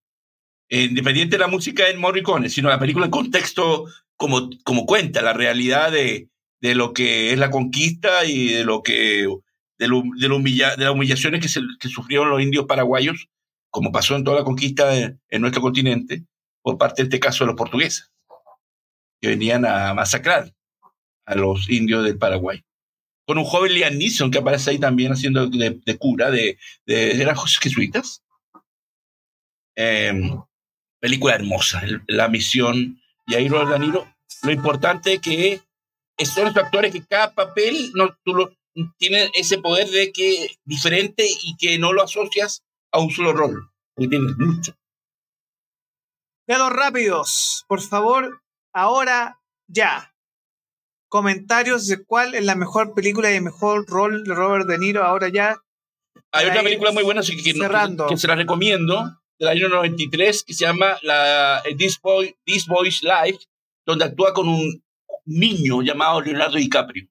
Independiente 0.69 1.37
de 1.37 1.39
la 1.39 1.47
música 1.47 1.85
de 1.85 1.95
Morricone, 1.95 2.49
sino 2.49 2.69
la 2.69 2.79
película 2.79 3.05
en 3.05 3.11
contexto 3.11 3.85
como, 4.17 4.49
como 4.63 4.85
cuenta 4.85 5.21
la 5.21 5.33
realidad 5.33 5.91
de, 5.91 6.29
de 6.59 6.75
lo 6.75 6.93
que 6.93 7.31
es 7.31 7.39
la 7.39 7.49
conquista 7.49 8.25
y 8.25 8.49
de 8.49 8.65
lo 8.65 8.83
que 8.83 9.27
de, 9.77 9.87
lo- 9.87 10.01
de, 10.01 10.27
de 10.27 10.83
las 10.83 10.91
humillaciones 10.93 11.41
que, 11.41 11.47
se, 11.47 11.61
que 11.79 11.87
sufrieron 11.89 12.29
los 12.29 12.41
indios 12.41 12.65
paraguayos, 12.65 13.29
como 13.69 13.91
pasó 13.91 14.15
en 14.15 14.23
toda 14.23 14.39
la 14.39 14.43
conquista 14.45 14.87
de- 14.89 15.17
en 15.29 15.41
nuestro 15.41 15.61
continente, 15.61 16.23
por 16.61 16.77
parte, 16.77 17.01
en 17.01 17.07
este 17.07 17.19
caso, 17.19 17.43
de 17.43 17.47
los 17.49 17.55
portugueses, 17.55 18.11
que 19.21 19.29
venían 19.29 19.65
a 19.65 19.93
masacrar 19.93 20.53
a 21.25 21.35
los 21.35 21.69
indios 21.69 22.03
del 22.03 22.17
Paraguay. 22.17 22.63
Con 23.25 23.37
un 23.37 23.43
joven 23.45 23.73
Liam 23.73 23.97
Neeson 23.97 24.31
que 24.31 24.37
aparece 24.37 24.69
ahí 24.71 24.79
también 24.79 25.11
haciendo 25.11 25.47
de, 25.47 25.81
de 25.85 25.97
cura, 25.97 26.31
de, 26.31 26.57
de, 26.85 27.21
eran 27.21 27.35
jesuitas. 27.35 28.23
Eh, 29.75 30.31
película 30.99 31.35
hermosa, 31.35 31.81
La 32.07 32.27
Misión, 32.29 32.99
y 33.27 33.35
ahí 33.35 33.47
Robert 33.49 33.71
De 33.71 33.79
Niro. 33.79 34.07
Lo 34.43 34.51
importante 34.51 35.13
es 35.13 35.19
que 35.19 35.61
son 36.23 36.47
estos 36.47 36.63
actores 36.63 36.91
que 36.91 37.03
cada 37.05 37.33
papel 37.33 37.91
no, 37.93 38.17
tú 38.23 38.33
lo, 38.33 38.56
tiene 38.97 39.29
ese 39.33 39.57
poder 39.59 39.89
de 39.89 40.11
que 40.11 40.57
diferente 40.65 41.27
y 41.27 41.55
que 41.57 41.77
no 41.79 41.93
lo 41.93 42.03
asocias 42.03 42.63
a 42.91 42.99
un 42.99 43.11
solo 43.11 43.33
rol, 43.33 43.69
porque 43.95 44.09
tienes 44.09 44.37
mucho. 44.37 44.73
Dedos 46.47 46.71
rápidos, 46.71 47.65
por 47.67 47.81
favor, 47.81 48.41
ahora 48.73 49.41
ya. 49.67 50.13
Comentarios 51.09 51.87
de 51.87 52.03
cuál 52.03 52.35
es 52.35 52.43
la 52.43 52.55
mejor 52.55 52.93
película 52.93 53.31
y 53.31 53.35
el 53.35 53.43
mejor 53.43 53.85
rol 53.87 54.23
de 54.23 54.33
Robert 54.33 54.67
De 54.67 54.77
Niro 54.77 55.03
ahora 55.03 55.29
ya. 55.29 55.57
Hay 56.31 56.47
otra 56.47 56.63
película 56.63 56.91
muy 56.91 57.03
buena 57.03 57.21
así 57.21 57.35
que, 57.37 57.43
que, 57.43 57.53
cerrando. 57.53 58.07
que 58.07 58.17
se 58.17 58.27
la 58.27 58.35
recomiendo, 58.35 59.17
del 59.39 59.49
año 59.49 59.69
93, 59.69 60.43
que 60.43 60.53
se 60.53 60.65
llama 60.65 60.97
la, 61.01 61.61
eh, 61.65 61.75
This, 61.75 61.99
Boy, 62.01 62.35
This 62.43 62.67
Boy's 62.67 63.03
Life, 63.03 63.45
donde 63.85 64.05
actúa 64.05 64.33
con 64.33 64.47
un 64.47 64.83
niño 65.25 65.81
llamado 65.81 66.21
Leonardo 66.21 66.57
DiCaprio, 66.57 67.07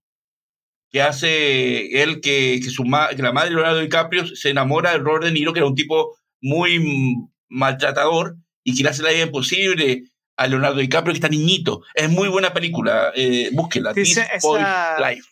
que 0.91 1.03
hace 1.03 2.03
él 2.03 2.21
que, 2.21 2.61
que, 2.63 2.71
su 2.71 2.85
ma- 2.85 3.09
que 3.11 3.23
la 3.23 3.33
madre 3.33 3.51
de 3.51 3.57
Leonardo 3.57 3.81
DiCaprio 3.81 4.27
se 4.27 4.51
enamora 4.51 4.93
de 4.93 4.99
Robert 4.99 5.25
De 5.25 5.33
Niro, 5.33 5.53
que 5.53 5.59
era 5.61 5.67
un 5.69 5.75
tipo 5.75 6.17
muy 6.41 7.17
maltratador 7.49 8.37
y 8.65 8.77
que 8.77 8.83
le 8.83 8.91
hace 8.91 9.03
la 9.03 9.11
vida 9.11 9.23
imposible 9.25 10.05
a 10.37 10.47
Leonardo 10.47 10.79
DiCaprio, 10.79 11.13
que 11.13 11.19
está 11.19 11.29
niñito. 11.29 11.83
Es 11.95 12.11
muy 12.11 12.29
buena 12.29 12.53
película, 12.53 13.11
eh, 13.15 13.51
búsquela, 13.53 13.93
Dice 13.93 14.23
This 14.23 14.45
esa- 14.45 15.11
Life. 15.11 15.29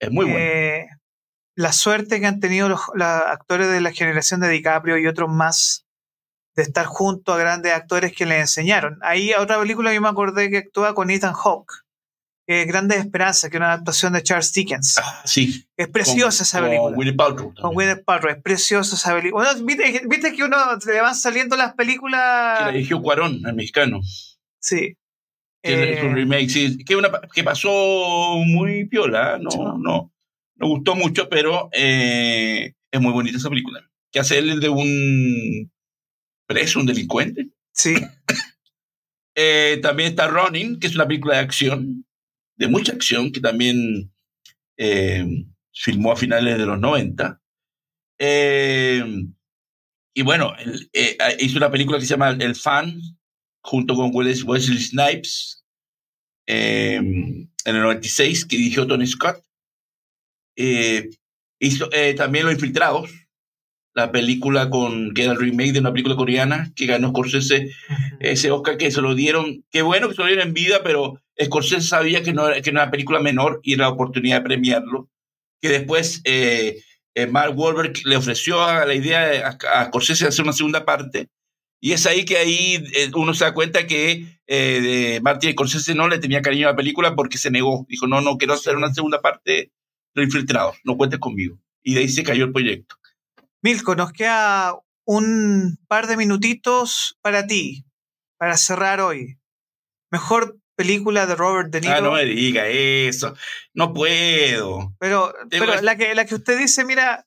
Es 0.00 0.10
muy 0.10 0.24
buena. 0.26 0.40
Eh, 0.40 0.86
la 1.56 1.72
suerte 1.72 2.20
que 2.20 2.26
han 2.26 2.40
tenido 2.40 2.68
los, 2.68 2.80
los 2.94 3.06
actores 3.06 3.68
de 3.70 3.80
la 3.80 3.92
generación 3.92 4.40
de 4.40 4.48
DiCaprio 4.48 4.96
y 4.98 5.06
otros 5.08 5.28
más 5.28 5.84
de 6.56 6.62
estar 6.62 6.86
junto 6.86 7.32
a 7.32 7.38
grandes 7.38 7.72
actores 7.72 8.12
que 8.12 8.26
le 8.26 8.38
enseñaron. 8.38 8.98
Ahí 9.02 9.32
otra 9.34 9.58
película 9.60 9.92
yo 9.92 10.00
me 10.00 10.08
acordé 10.08 10.50
que 10.50 10.58
actúa 10.58 10.94
con 10.94 11.10
Ethan 11.10 11.34
Hawke, 11.34 11.72
que 12.48 12.62
es 12.62 12.66
Grandes 12.66 12.98
Esperanzas, 13.00 13.50
que 13.50 13.56
es 13.58 13.60
una 13.60 13.74
adaptación 13.74 14.14
de 14.14 14.22
Charles 14.22 14.50
Dickens. 14.54 14.96
Ah, 14.98 15.22
sí. 15.26 15.66
es 15.76 15.88
preciosa 15.88 16.38
con- 16.38 16.42
esa 16.46 16.60
con 16.60 16.68
película. 16.70 16.96
Gwyneth 16.96 17.16
Paltrow 17.16 17.54
Con. 17.54 17.74
Gwyneth 17.74 18.04
Paltrow, 18.06 18.32
es 18.34 18.42
preciosa 18.42 18.96
esa 18.96 19.14
película. 19.14 19.44
Bueno, 19.52 19.66
¿viste, 19.66 20.02
viste 20.08 20.32
que 20.32 20.44
uno 20.44 20.56
le 20.86 21.00
van 21.02 21.14
saliendo 21.14 21.56
las 21.56 21.72
que 21.72 21.76
películas. 21.76 22.60
la 22.62 22.70
dirigió 22.72 23.02
Cuarón, 23.02 23.42
el 23.46 23.54
mexicano. 23.54 24.00
Sí. 24.60 24.96
Que 25.62 25.92
es 25.92 26.02
un 26.02 26.10
Eh, 26.12 26.14
remake, 26.14 26.48
sí, 26.48 26.78
que, 26.86 26.96
una, 26.96 27.10
que 27.34 27.44
pasó 27.44 27.68
muy 28.46 28.86
piola, 28.88 29.38
no, 29.38 29.50
Sí. 29.50 29.58
no, 29.58 30.10
no 30.56 30.66
gustó 30.68 30.94
mucho, 30.94 31.28
pero 31.28 31.68
eh, 31.72 32.72
es 32.90 33.00
muy 33.00 33.12
bonita 33.12 33.36
esa 33.36 33.50
película. 33.50 33.80
Que 34.10 34.20
hace 34.20 34.38
él 34.38 34.58
de 34.60 34.70
un 34.70 35.70
preso, 36.46 36.80
un 36.80 36.86
delincuente. 36.86 37.48
sí. 37.72 37.94
Eh, 39.40 39.78
también 39.82 40.08
está 40.08 40.26
Running, 40.26 40.80
que 40.80 40.88
es 40.88 40.96
una 40.96 41.06
película 41.06 41.34
de 41.36 41.40
acción, 41.42 42.04
de 42.58 42.68
mucha 42.68 42.92
acción, 42.92 43.32
que 43.32 43.40
también 43.40 44.12
eh, 44.76 45.24
filmó 45.72 46.12
a 46.12 46.16
finales 46.16 46.58
de 46.58 46.66
los 46.66 46.78
90. 46.78 47.40
Eh, 48.18 49.04
y 50.14 50.22
bueno, 50.22 50.52
eh, 50.92 51.16
hizo 51.38 51.56
una 51.56 51.70
película 51.70 51.98
que 51.98 52.04
se 52.04 52.10
llama 52.10 52.30
El 52.30 52.56
Fan, 52.56 53.00
junto 53.62 53.94
con 53.94 54.10
Wesley, 54.12 54.78
Snipes, 54.78 55.64
en 56.46 57.50
el 57.64 57.80
96, 57.80 58.44
que 58.44 58.56
dirigió 58.56 58.86
Tony 58.86 59.06
Scott. 59.06 59.44
Hizo 61.60 61.88
también 62.16 62.44
Los 62.44 62.54
Infiltrados, 62.54 63.10
la 63.98 64.12
película 64.12 64.70
con, 64.70 65.12
que 65.14 65.24
era 65.24 65.32
el 65.32 65.38
remake 65.38 65.72
de 65.72 65.80
una 65.80 65.92
película 65.92 66.16
coreana 66.16 66.72
que 66.76 66.86
ganó 66.86 67.10
Scorsese 67.10 67.70
ese 68.20 68.50
Oscar 68.50 68.76
que 68.76 68.90
se 68.90 69.00
lo 69.02 69.14
dieron, 69.14 69.64
qué 69.70 69.82
bueno 69.82 70.08
que 70.08 70.14
se 70.14 70.22
lo 70.22 70.26
dieron 70.28 70.48
en 70.48 70.54
vida, 70.54 70.80
pero 70.82 71.20
Scorsese 71.42 71.86
sabía 71.86 72.22
que 72.22 72.32
no, 72.32 72.48
era- 72.48 72.60
que 72.62 72.70
era 72.70 72.82
una 72.82 72.90
película 72.90 73.20
menor 73.20 73.60
y 73.62 73.74
era 73.74 73.84
la 73.84 73.90
oportunidad 73.90 74.38
de 74.38 74.44
premiarlo. 74.44 75.08
Que 75.60 75.68
después 75.68 76.20
eh, 76.24 76.82
eh, 77.14 77.26
Mark 77.26 77.58
Wahlberg 77.58 77.92
le 78.04 78.16
ofreció 78.16 78.62
a 78.62 78.86
la 78.86 78.94
idea 78.94 79.26
de- 79.28 79.42
a, 79.42 79.58
a 79.74 79.86
Scorsese 79.86 80.26
hacer 80.26 80.44
una 80.44 80.52
segunda 80.52 80.84
parte. 80.84 81.28
Y 81.80 81.92
es 81.92 82.06
ahí 82.06 82.24
que 82.24 82.36
ahí 82.38 82.84
eh, 82.94 83.10
uno 83.14 83.34
se 83.34 83.44
da 83.44 83.54
cuenta 83.54 83.86
que 83.86 84.24
eh, 84.46 84.80
de 84.80 85.20
Martin 85.22 85.52
Scorsese 85.52 85.94
no 85.94 86.08
le 86.08 86.18
tenía 86.18 86.42
cariño 86.42 86.66
a 86.66 86.70
la 86.72 86.76
película 86.76 87.14
porque 87.14 87.38
se 87.38 87.50
negó. 87.52 87.86
Dijo, 87.88 88.06
no, 88.08 88.20
no 88.20 88.36
quiero 88.36 88.54
hacer 88.54 88.76
una 88.76 88.92
segunda 88.94 89.20
parte 89.20 89.70
Infiltrados, 90.16 90.76
no 90.84 90.96
cuentes 90.96 91.20
conmigo. 91.20 91.58
Y 91.82 91.94
de 91.94 92.00
ahí 92.00 92.08
se 92.08 92.24
cayó 92.24 92.44
el 92.44 92.52
proyecto. 92.52 92.96
Milko, 93.62 93.94
nos 93.96 94.12
queda 94.12 94.74
un 95.06 95.78
par 95.88 96.06
de 96.06 96.16
minutitos 96.16 97.18
para 97.22 97.46
ti, 97.46 97.84
para 98.38 98.56
cerrar 98.56 99.00
hoy. 99.00 99.38
Mejor 100.10 100.58
película 100.76 101.26
de 101.26 101.34
Robert 101.34 101.70
De 101.70 101.80
Niro. 101.80 101.94
Ah, 101.94 102.00
no 102.00 102.12
me 102.12 102.24
diga 102.24 102.68
eso. 102.68 103.34
No 103.74 103.92
puedo. 103.92 104.94
Pero, 105.00 105.34
pero 105.50 105.72
es- 105.74 105.82
la, 105.82 105.96
que, 105.96 106.14
la 106.14 106.24
que 106.24 106.36
usted 106.36 106.58
dice, 106.58 106.84
mira, 106.84 107.26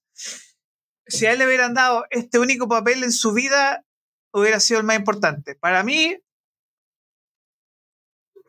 si 1.08 1.26
a 1.26 1.34
él 1.34 1.40
le 1.40 1.48
hubieran 1.48 1.74
dado 1.74 2.06
este 2.12 2.40
único 2.40 2.68
papel 2.70 3.04
en 3.04 3.12
su 3.12 3.34
vida, 3.34 3.84
hubiera 4.34 4.60
sido 4.60 4.80
el 4.80 4.86
más 4.86 4.96
importante. 4.98 5.56
Para 5.56 5.84
mí, 5.84 6.18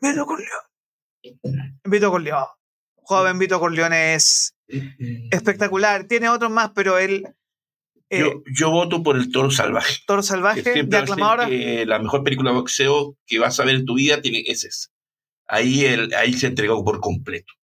Vito 0.01 0.25
Corleone. 0.25 0.67
Vito 1.83 2.11
Corleone. 2.11 2.47
Joven 3.05 3.39
Vito 3.39 3.59
Corleone 3.59 4.15
es 4.15 4.55
espectacular. 5.31 6.05
Tiene 6.05 6.29
otros 6.29 6.51
más, 6.51 6.71
pero 6.73 6.97
él, 6.97 7.25
eh, 8.15 8.19
Yo, 8.19 8.43
yo 8.59 8.69
voto 8.71 9.01
por 9.03 9.15
el 9.17 9.31
toro 9.31 9.49
salvaje. 9.51 9.97
Toro 10.07 10.21
Salvaje, 10.23 10.83
de 10.83 10.97
aclamadora. 10.97 11.47
que 11.47 11.85
la 11.85 11.99
mejor 11.99 12.23
película 12.23 12.51
de 12.51 12.57
boxeo 12.57 13.17
que 13.25 13.39
vas 13.39 13.59
a 13.59 13.65
ver 13.65 13.75
en 13.75 13.85
tu 13.85 13.95
vida 13.95 14.21
tiene 14.21 14.43
es 14.45 14.63
esa. 14.63 14.89
Ahí, 15.47 15.85
él, 15.85 16.13
ahí 16.17 16.33
se 16.33 16.47
entregó 16.47 16.83
por 16.83 16.99
completo. 16.99 17.53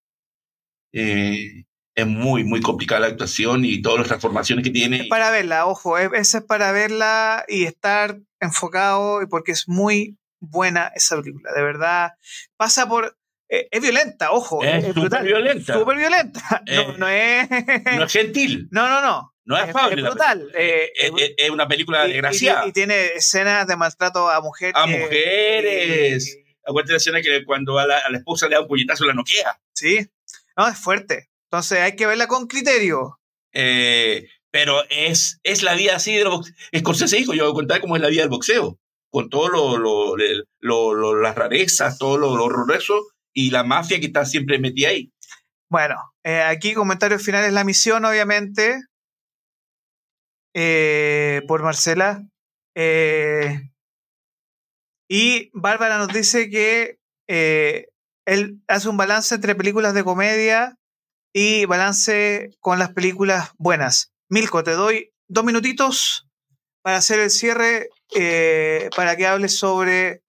Eh, 0.92 1.64
es 1.94 2.06
muy, 2.06 2.44
muy 2.44 2.60
complicada 2.60 3.00
la 3.02 3.06
actuación 3.08 3.64
y 3.64 3.82
todas 3.82 3.98
las 4.00 4.08
transformaciones 4.08 4.64
que 4.64 4.70
tiene. 4.70 5.02
Es 5.02 5.06
para 5.08 5.30
verla, 5.30 5.66
ojo, 5.66 5.98
es- 5.98 6.10
esa 6.14 6.38
es 6.38 6.44
para 6.44 6.72
verla 6.72 7.44
y 7.48 7.64
estar 7.64 8.18
enfocado, 8.40 9.20
porque 9.28 9.52
es 9.52 9.68
muy 9.68 10.16
buena 10.40 10.90
esa 10.94 11.16
película, 11.20 11.52
de 11.52 11.62
verdad. 11.62 12.12
Pasa 12.56 12.88
por. 12.88 13.16
eh, 13.48 13.68
es 13.70 13.82
violenta, 13.82 14.30
ojo. 14.30 14.62
Es 14.62 14.84
súper 14.86 14.94
brutal, 14.94 15.24
violenta. 15.26 15.74
Súper 15.74 15.96
violenta. 15.98 16.62
Eh, 16.66 16.76
no, 16.76 16.96
no 16.96 17.08
es. 17.08 17.48
no 17.50 18.04
es 18.04 18.12
gentil, 18.12 18.68
no, 18.72 18.88
no, 18.88 19.00
no. 19.02 19.29
No 19.44 19.56
es 19.56 19.64
Es, 19.64 19.68
afable. 19.70 20.02
es 20.02 20.08
brutal. 20.08 20.38
película. 20.38 20.60
eh, 20.62 20.92
es, 20.94 21.12
es- 21.38 21.50
una 21.50 21.66
película 21.68 22.06
y- 22.06 22.10
y- 22.10 22.12
desgraciada. 22.12 22.66
Y, 22.66 22.72
tiene 22.72 23.06
escenas 23.14 23.66
de 23.66 23.76
maltrato 23.76 24.28
a 24.28 24.40
mujeres. 24.40 24.74
A 24.76 24.86
mujeres. 24.86 26.36
Acuérdate 26.66 26.92
la 26.92 26.96
escena 26.98 27.22
que 27.22 27.44
cuando 27.44 27.78
a 27.78 27.86
la, 27.86 27.98
a 27.98 28.10
la 28.10 28.18
esposa 28.18 28.48
le 28.48 28.54
da 28.54 28.60
un 28.62 28.68
puñetazo 28.68 29.04
la 29.06 29.14
noquea. 29.14 29.58
Sí. 29.74 30.06
No, 30.56 30.68
es 30.68 30.78
fuerte. 30.78 31.30
Entonces 31.50 31.80
hay 31.80 31.96
que 31.96 32.06
verla 32.06 32.26
con 32.26 32.46
criterio. 32.46 33.18
Eh, 33.52 34.28
pero 34.52 34.82
es, 34.90 35.40
es 35.42 35.62
la 35.62 35.74
vida 35.74 35.96
así 35.96 36.14
de 36.16 36.24
los 36.24 36.34
boxeos. 36.36 36.56
Scorsese 36.76 37.16
dijo, 37.16 37.34
yo 37.34 37.44
voy 37.44 37.52
a 37.52 37.54
contar 37.54 37.80
cómo 37.80 37.96
es 37.96 38.02
la 38.02 38.08
vida 38.08 38.22
del 38.22 38.30
boxeo, 38.30 38.78
con 39.10 39.30
todo 39.30 39.48
lo, 39.48 39.78
lo, 39.78 40.16
lo- 40.60 40.94
lo- 40.94 41.20
las 41.20 41.34
rarezas, 41.34 41.98
todo 41.98 42.18
lo, 42.18 42.36
lo 42.36 42.44
horroroso 42.44 43.00
y 43.32 43.50
la 43.50 43.64
mafia 43.64 43.98
que 44.00 44.06
está 44.06 44.24
siempre 44.24 44.58
metida 44.58 44.88
ahí. 44.90 45.12
Bueno, 45.68 45.96
eh, 46.24 46.42
aquí 46.42 46.74
comentarios 46.74 47.22
finales, 47.24 47.52
la 47.52 47.64
misión, 47.64 48.04
obviamente, 48.04 48.80
eh, 50.54 51.42
por 51.46 51.62
Marcela. 51.62 52.26
Eh, 52.74 53.70
y 55.08 55.50
Bárbara 55.52 55.98
nos 55.98 56.08
dice 56.08 56.50
que 56.50 56.98
él 57.26 58.60
hace 58.68 58.88
un 58.88 58.96
balance 58.96 59.34
entre 59.34 59.54
películas 59.54 59.94
de 59.94 60.04
comedia 60.04 60.76
y 61.32 61.64
balance 61.64 62.50
con 62.60 62.78
las 62.78 62.92
películas 62.92 63.50
buenas. 63.58 64.12
Milko, 64.28 64.62
te 64.64 64.72
doy 64.72 65.12
dos 65.28 65.44
minutitos 65.44 66.28
para 66.82 66.96
hacer 66.96 67.20
el 67.20 67.30
cierre, 67.30 67.88
para 68.96 69.16
que 69.16 69.26
hables 69.26 69.56
sobre 69.56 70.22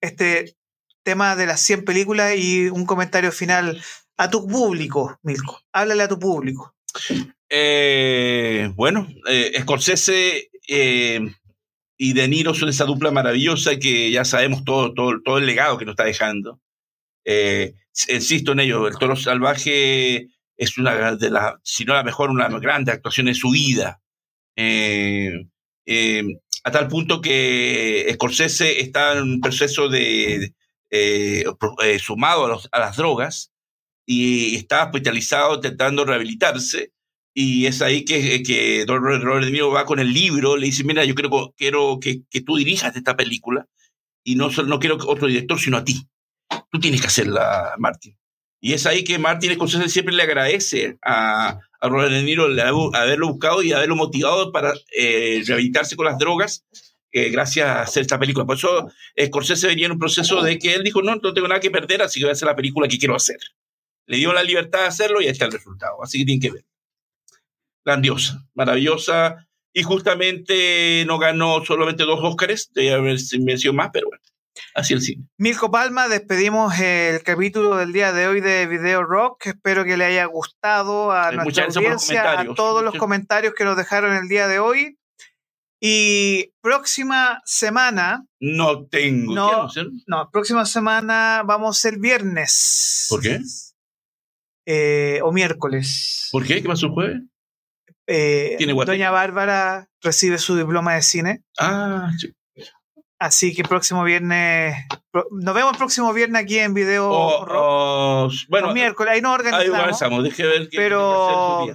este 0.00 0.56
tema 1.02 1.36
de 1.36 1.46
las 1.46 1.60
100 1.60 1.84
películas 1.84 2.34
y 2.36 2.68
un 2.68 2.86
comentario 2.86 3.32
final 3.32 3.82
a 4.16 4.30
tu 4.30 4.46
público, 4.46 5.18
Milko. 5.22 5.60
Háblale 5.72 6.02
a 6.02 6.08
tu 6.08 6.18
público. 6.18 6.74
Eh, 7.48 8.70
bueno, 8.74 9.08
eh, 9.28 9.52
Scorsese 9.60 10.50
eh, 10.68 11.20
y 11.96 12.12
De 12.12 12.28
Niro 12.28 12.54
son 12.54 12.68
esa 12.68 12.84
dupla 12.84 13.10
maravillosa 13.10 13.76
que 13.78 14.10
ya 14.10 14.24
sabemos 14.24 14.64
todo, 14.64 14.94
todo, 14.94 15.20
todo 15.24 15.38
el 15.38 15.46
legado 15.46 15.76
que 15.76 15.84
nos 15.84 15.94
está 15.94 16.04
dejando. 16.04 16.60
Insisto 18.08 18.52
en 18.52 18.60
ello, 18.60 18.88
El 18.88 18.96
Toro 18.96 19.16
Salvaje 19.16 20.28
es 20.56 20.78
una 20.78 21.16
de 21.16 21.30
las, 21.30 21.54
si 21.62 21.84
no 21.84 21.94
la 21.94 22.02
mejor, 22.02 22.30
una 22.30 22.48
grande 22.48 22.92
actuación 22.92 23.28
en 23.28 23.34
su 23.34 23.50
vida. 23.50 24.00
a 26.64 26.70
tal 26.70 26.88
punto 26.88 27.20
que 27.20 28.10
Scorsese 28.14 28.80
está 28.80 29.12
en 29.12 29.22
un 29.22 29.40
proceso 29.40 29.88
de, 29.88 30.54
sumado 31.98 32.60
a, 32.72 32.78
las 32.78 32.96
drogas 32.96 33.52
y 34.06 34.56
está 34.56 34.84
hospitalizado 34.84 35.56
intentando 35.56 36.04
rehabilitarse. 36.04 36.92
Y 37.32 37.66
es 37.66 37.80
ahí 37.80 38.04
que, 38.04 38.42
que 38.42 38.84
Robert 38.86 39.44
De 39.44 39.50
Niro 39.50 39.70
va 39.70 39.84
con 39.84 40.00
el 40.00 40.12
libro, 40.12 40.56
le 40.56 40.66
dice, 40.66 40.82
mira, 40.84 41.04
yo 41.04 41.14
quiero, 41.14 41.54
quiero 41.56 41.98
que, 42.00 42.22
que 42.28 42.40
tú 42.40 42.56
dirijas 42.56 42.96
esta 42.96 43.16
película 43.16 43.66
y 44.24 44.34
no, 44.34 44.50
no 44.50 44.78
quiero 44.80 44.96
otro 45.06 45.28
director, 45.28 45.58
sino 45.58 45.76
a 45.76 45.84
ti. 45.84 46.08
Tú 46.70 46.80
tienes 46.80 47.00
que 47.00 47.06
hacerla, 47.06 47.74
Martin. 47.78 48.18
Y 48.60 48.74
es 48.74 48.84
ahí 48.84 49.04
que 49.04 49.18
Martin 49.18 49.54
Scorsese 49.54 49.88
siempre 49.88 50.14
le 50.14 50.24
agradece 50.24 50.98
a, 51.02 51.58
a 51.80 51.88
Robert 51.88 52.12
De 52.12 52.22
Niro 52.22 52.46
haberlo 52.94 53.28
buscado 53.28 53.62
y 53.62 53.72
haberlo 53.72 53.96
motivado 53.96 54.52
para 54.52 54.74
eh, 54.96 55.42
rehabilitarse 55.46 55.96
con 55.96 56.06
las 56.06 56.18
drogas 56.18 56.64
gracias 57.12 57.66
a 57.66 57.82
hacer 57.82 58.02
esta 58.02 58.18
película. 58.18 58.46
Por 58.46 58.56
eso 58.56 58.88
Scorsese 59.20 59.66
venía 59.66 59.86
en 59.86 59.92
un 59.92 59.98
proceso 59.98 60.42
de 60.42 60.58
que 60.58 60.74
él 60.74 60.84
dijo, 60.84 61.02
no, 61.02 61.16
no 61.16 61.32
tengo 61.32 61.48
nada 61.48 61.60
que 61.60 61.70
perder, 61.70 62.02
así 62.02 62.20
que 62.20 62.26
voy 62.26 62.30
a 62.30 62.32
hacer 62.32 62.46
la 62.46 62.56
película 62.56 62.88
que 62.88 62.98
quiero 62.98 63.16
hacer. 63.16 63.38
Le 64.10 64.16
dio 64.16 64.32
la 64.32 64.42
libertad 64.42 64.80
de 64.80 64.86
hacerlo 64.86 65.20
y 65.20 65.26
ahí 65.26 65.30
está 65.30 65.44
el 65.44 65.52
resultado. 65.52 66.02
Así 66.02 66.18
que 66.18 66.24
tienen 66.24 66.40
que 66.40 66.50
ver. 66.50 66.64
Grandiosa, 67.84 68.44
maravillosa. 68.54 69.46
Y 69.72 69.84
justamente 69.84 71.04
no 71.06 71.20
ganó 71.20 71.64
solamente 71.64 72.02
dos 72.02 72.18
Óscares, 72.20 72.72
debe 72.74 72.92
haber 72.94 73.18
mencionado 73.38 73.72
más, 73.76 73.90
pero 73.92 74.08
bueno, 74.08 74.20
así 74.74 74.94
el 74.94 75.00
cine. 75.00 75.28
Milko 75.38 75.70
Palma, 75.70 76.08
despedimos 76.08 76.76
el 76.80 77.22
capítulo 77.22 77.76
del 77.76 77.92
día 77.92 78.12
de 78.12 78.26
hoy 78.26 78.40
de 78.40 78.66
Video 78.66 79.04
Rock. 79.04 79.46
Espero 79.46 79.84
que 79.84 79.96
le 79.96 80.06
haya 80.06 80.24
gustado 80.24 81.12
a 81.12 81.30
nuestra 81.30 81.66
audiencia, 81.66 82.40
a 82.40 82.54
todos 82.56 82.82
los 82.82 82.96
comentarios 82.96 83.54
que 83.54 83.62
nos 83.62 83.76
dejaron 83.76 84.16
el 84.16 84.26
día 84.26 84.48
de 84.48 84.58
hoy. 84.58 84.98
Y 85.80 86.52
próxima 86.60 87.40
semana. 87.44 88.26
No 88.40 88.86
tengo. 88.86 89.32
No, 89.32 89.68
no, 90.08 90.30
próxima 90.32 90.66
semana 90.66 91.44
vamos 91.46 91.84
el 91.84 91.98
viernes. 91.98 93.06
¿Por 93.08 93.20
qué? 93.20 93.38
Eh, 94.72 95.20
o 95.24 95.32
miércoles. 95.32 96.28
¿Por 96.30 96.46
qué? 96.46 96.62
¿Qué 96.62 96.68
pasa 96.68 96.86
el 96.86 96.92
jueves? 96.92 97.22
Eh, 98.06 98.56
Doña 98.86 99.10
Bárbara 99.10 99.88
recibe 100.00 100.38
su 100.38 100.56
diploma 100.56 100.94
de 100.94 101.02
cine. 101.02 101.42
Ah, 101.58 102.12
sí. 102.16 102.32
Así 103.18 103.52
que 103.52 103.64
próximo 103.64 104.04
viernes. 104.04 104.76
Nos 105.32 105.54
vemos 105.56 105.72
el 105.72 105.78
próximo 105.78 106.12
viernes 106.12 106.44
aquí 106.44 106.60
en 106.60 106.72
video. 106.72 107.44
bueno, 108.48 108.72
miércoles, 108.72 109.12
ahí 109.12 109.20
nos 109.20 109.34
organizamos. 109.34 109.64
Ahí 109.64 109.70
organizamos, 109.70 110.22
deje 110.22 110.46
ver 110.46 110.68
qué 110.68 110.76
Pero 110.76 111.66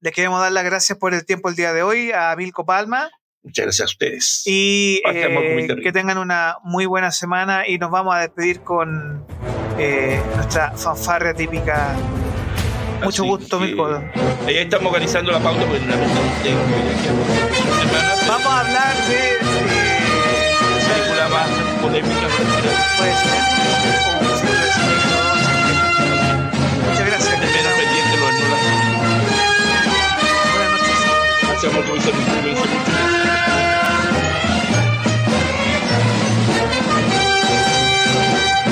le 0.00 0.12
queremos 0.12 0.40
dar 0.40 0.52
las 0.52 0.64
gracias 0.64 0.96
por 0.98 1.14
el 1.14 1.26
tiempo 1.26 1.48
el 1.48 1.56
día 1.56 1.72
de 1.72 1.82
hoy 1.82 2.12
a 2.12 2.36
Milko 2.36 2.64
Palma. 2.64 3.10
Muchas 3.42 3.64
gracias 3.64 3.88
a 3.88 3.90
ustedes. 3.90 4.42
Y 4.46 5.02
eh, 5.04 5.76
que 5.82 5.90
tengan 5.90 6.18
una 6.18 6.58
muy 6.62 6.86
buena 6.86 7.10
semana 7.10 7.66
y 7.66 7.78
nos 7.78 7.90
vamos 7.90 8.14
a 8.14 8.20
despedir 8.20 8.60
con 8.60 9.26
eh, 9.78 10.20
nuestra 10.36 10.72
fanfarria 10.72 11.34
típica. 11.34 11.94
Mucho 13.02 13.24
gusto, 13.24 13.58
Milko. 13.58 13.86
Ahí 14.46 14.56
estamos 14.58 14.86
organizando 14.86 15.32
la 15.32 15.40
pauta 15.40 15.64
porque 15.66 15.82
una 15.82 15.96
Vamos 18.28 18.46
a 18.46 18.60
hablar 18.60 18.94
de. 19.08 19.34
Eh, 19.34 20.02
película 20.88 21.28
más 21.28 21.48
polémica. 21.80 22.26
Puede 22.98 23.14
ser. 23.14 23.30
Muchas 26.88 27.06
gracias. 27.06 27.38
menos 27.38 27.72
pendiente 27.72 28.16
lo 28.18 28.26
de 28.26 28.32
Buenas 30.52 30.70
noches. 30.72 30.98
Hacemos 31.56 32.91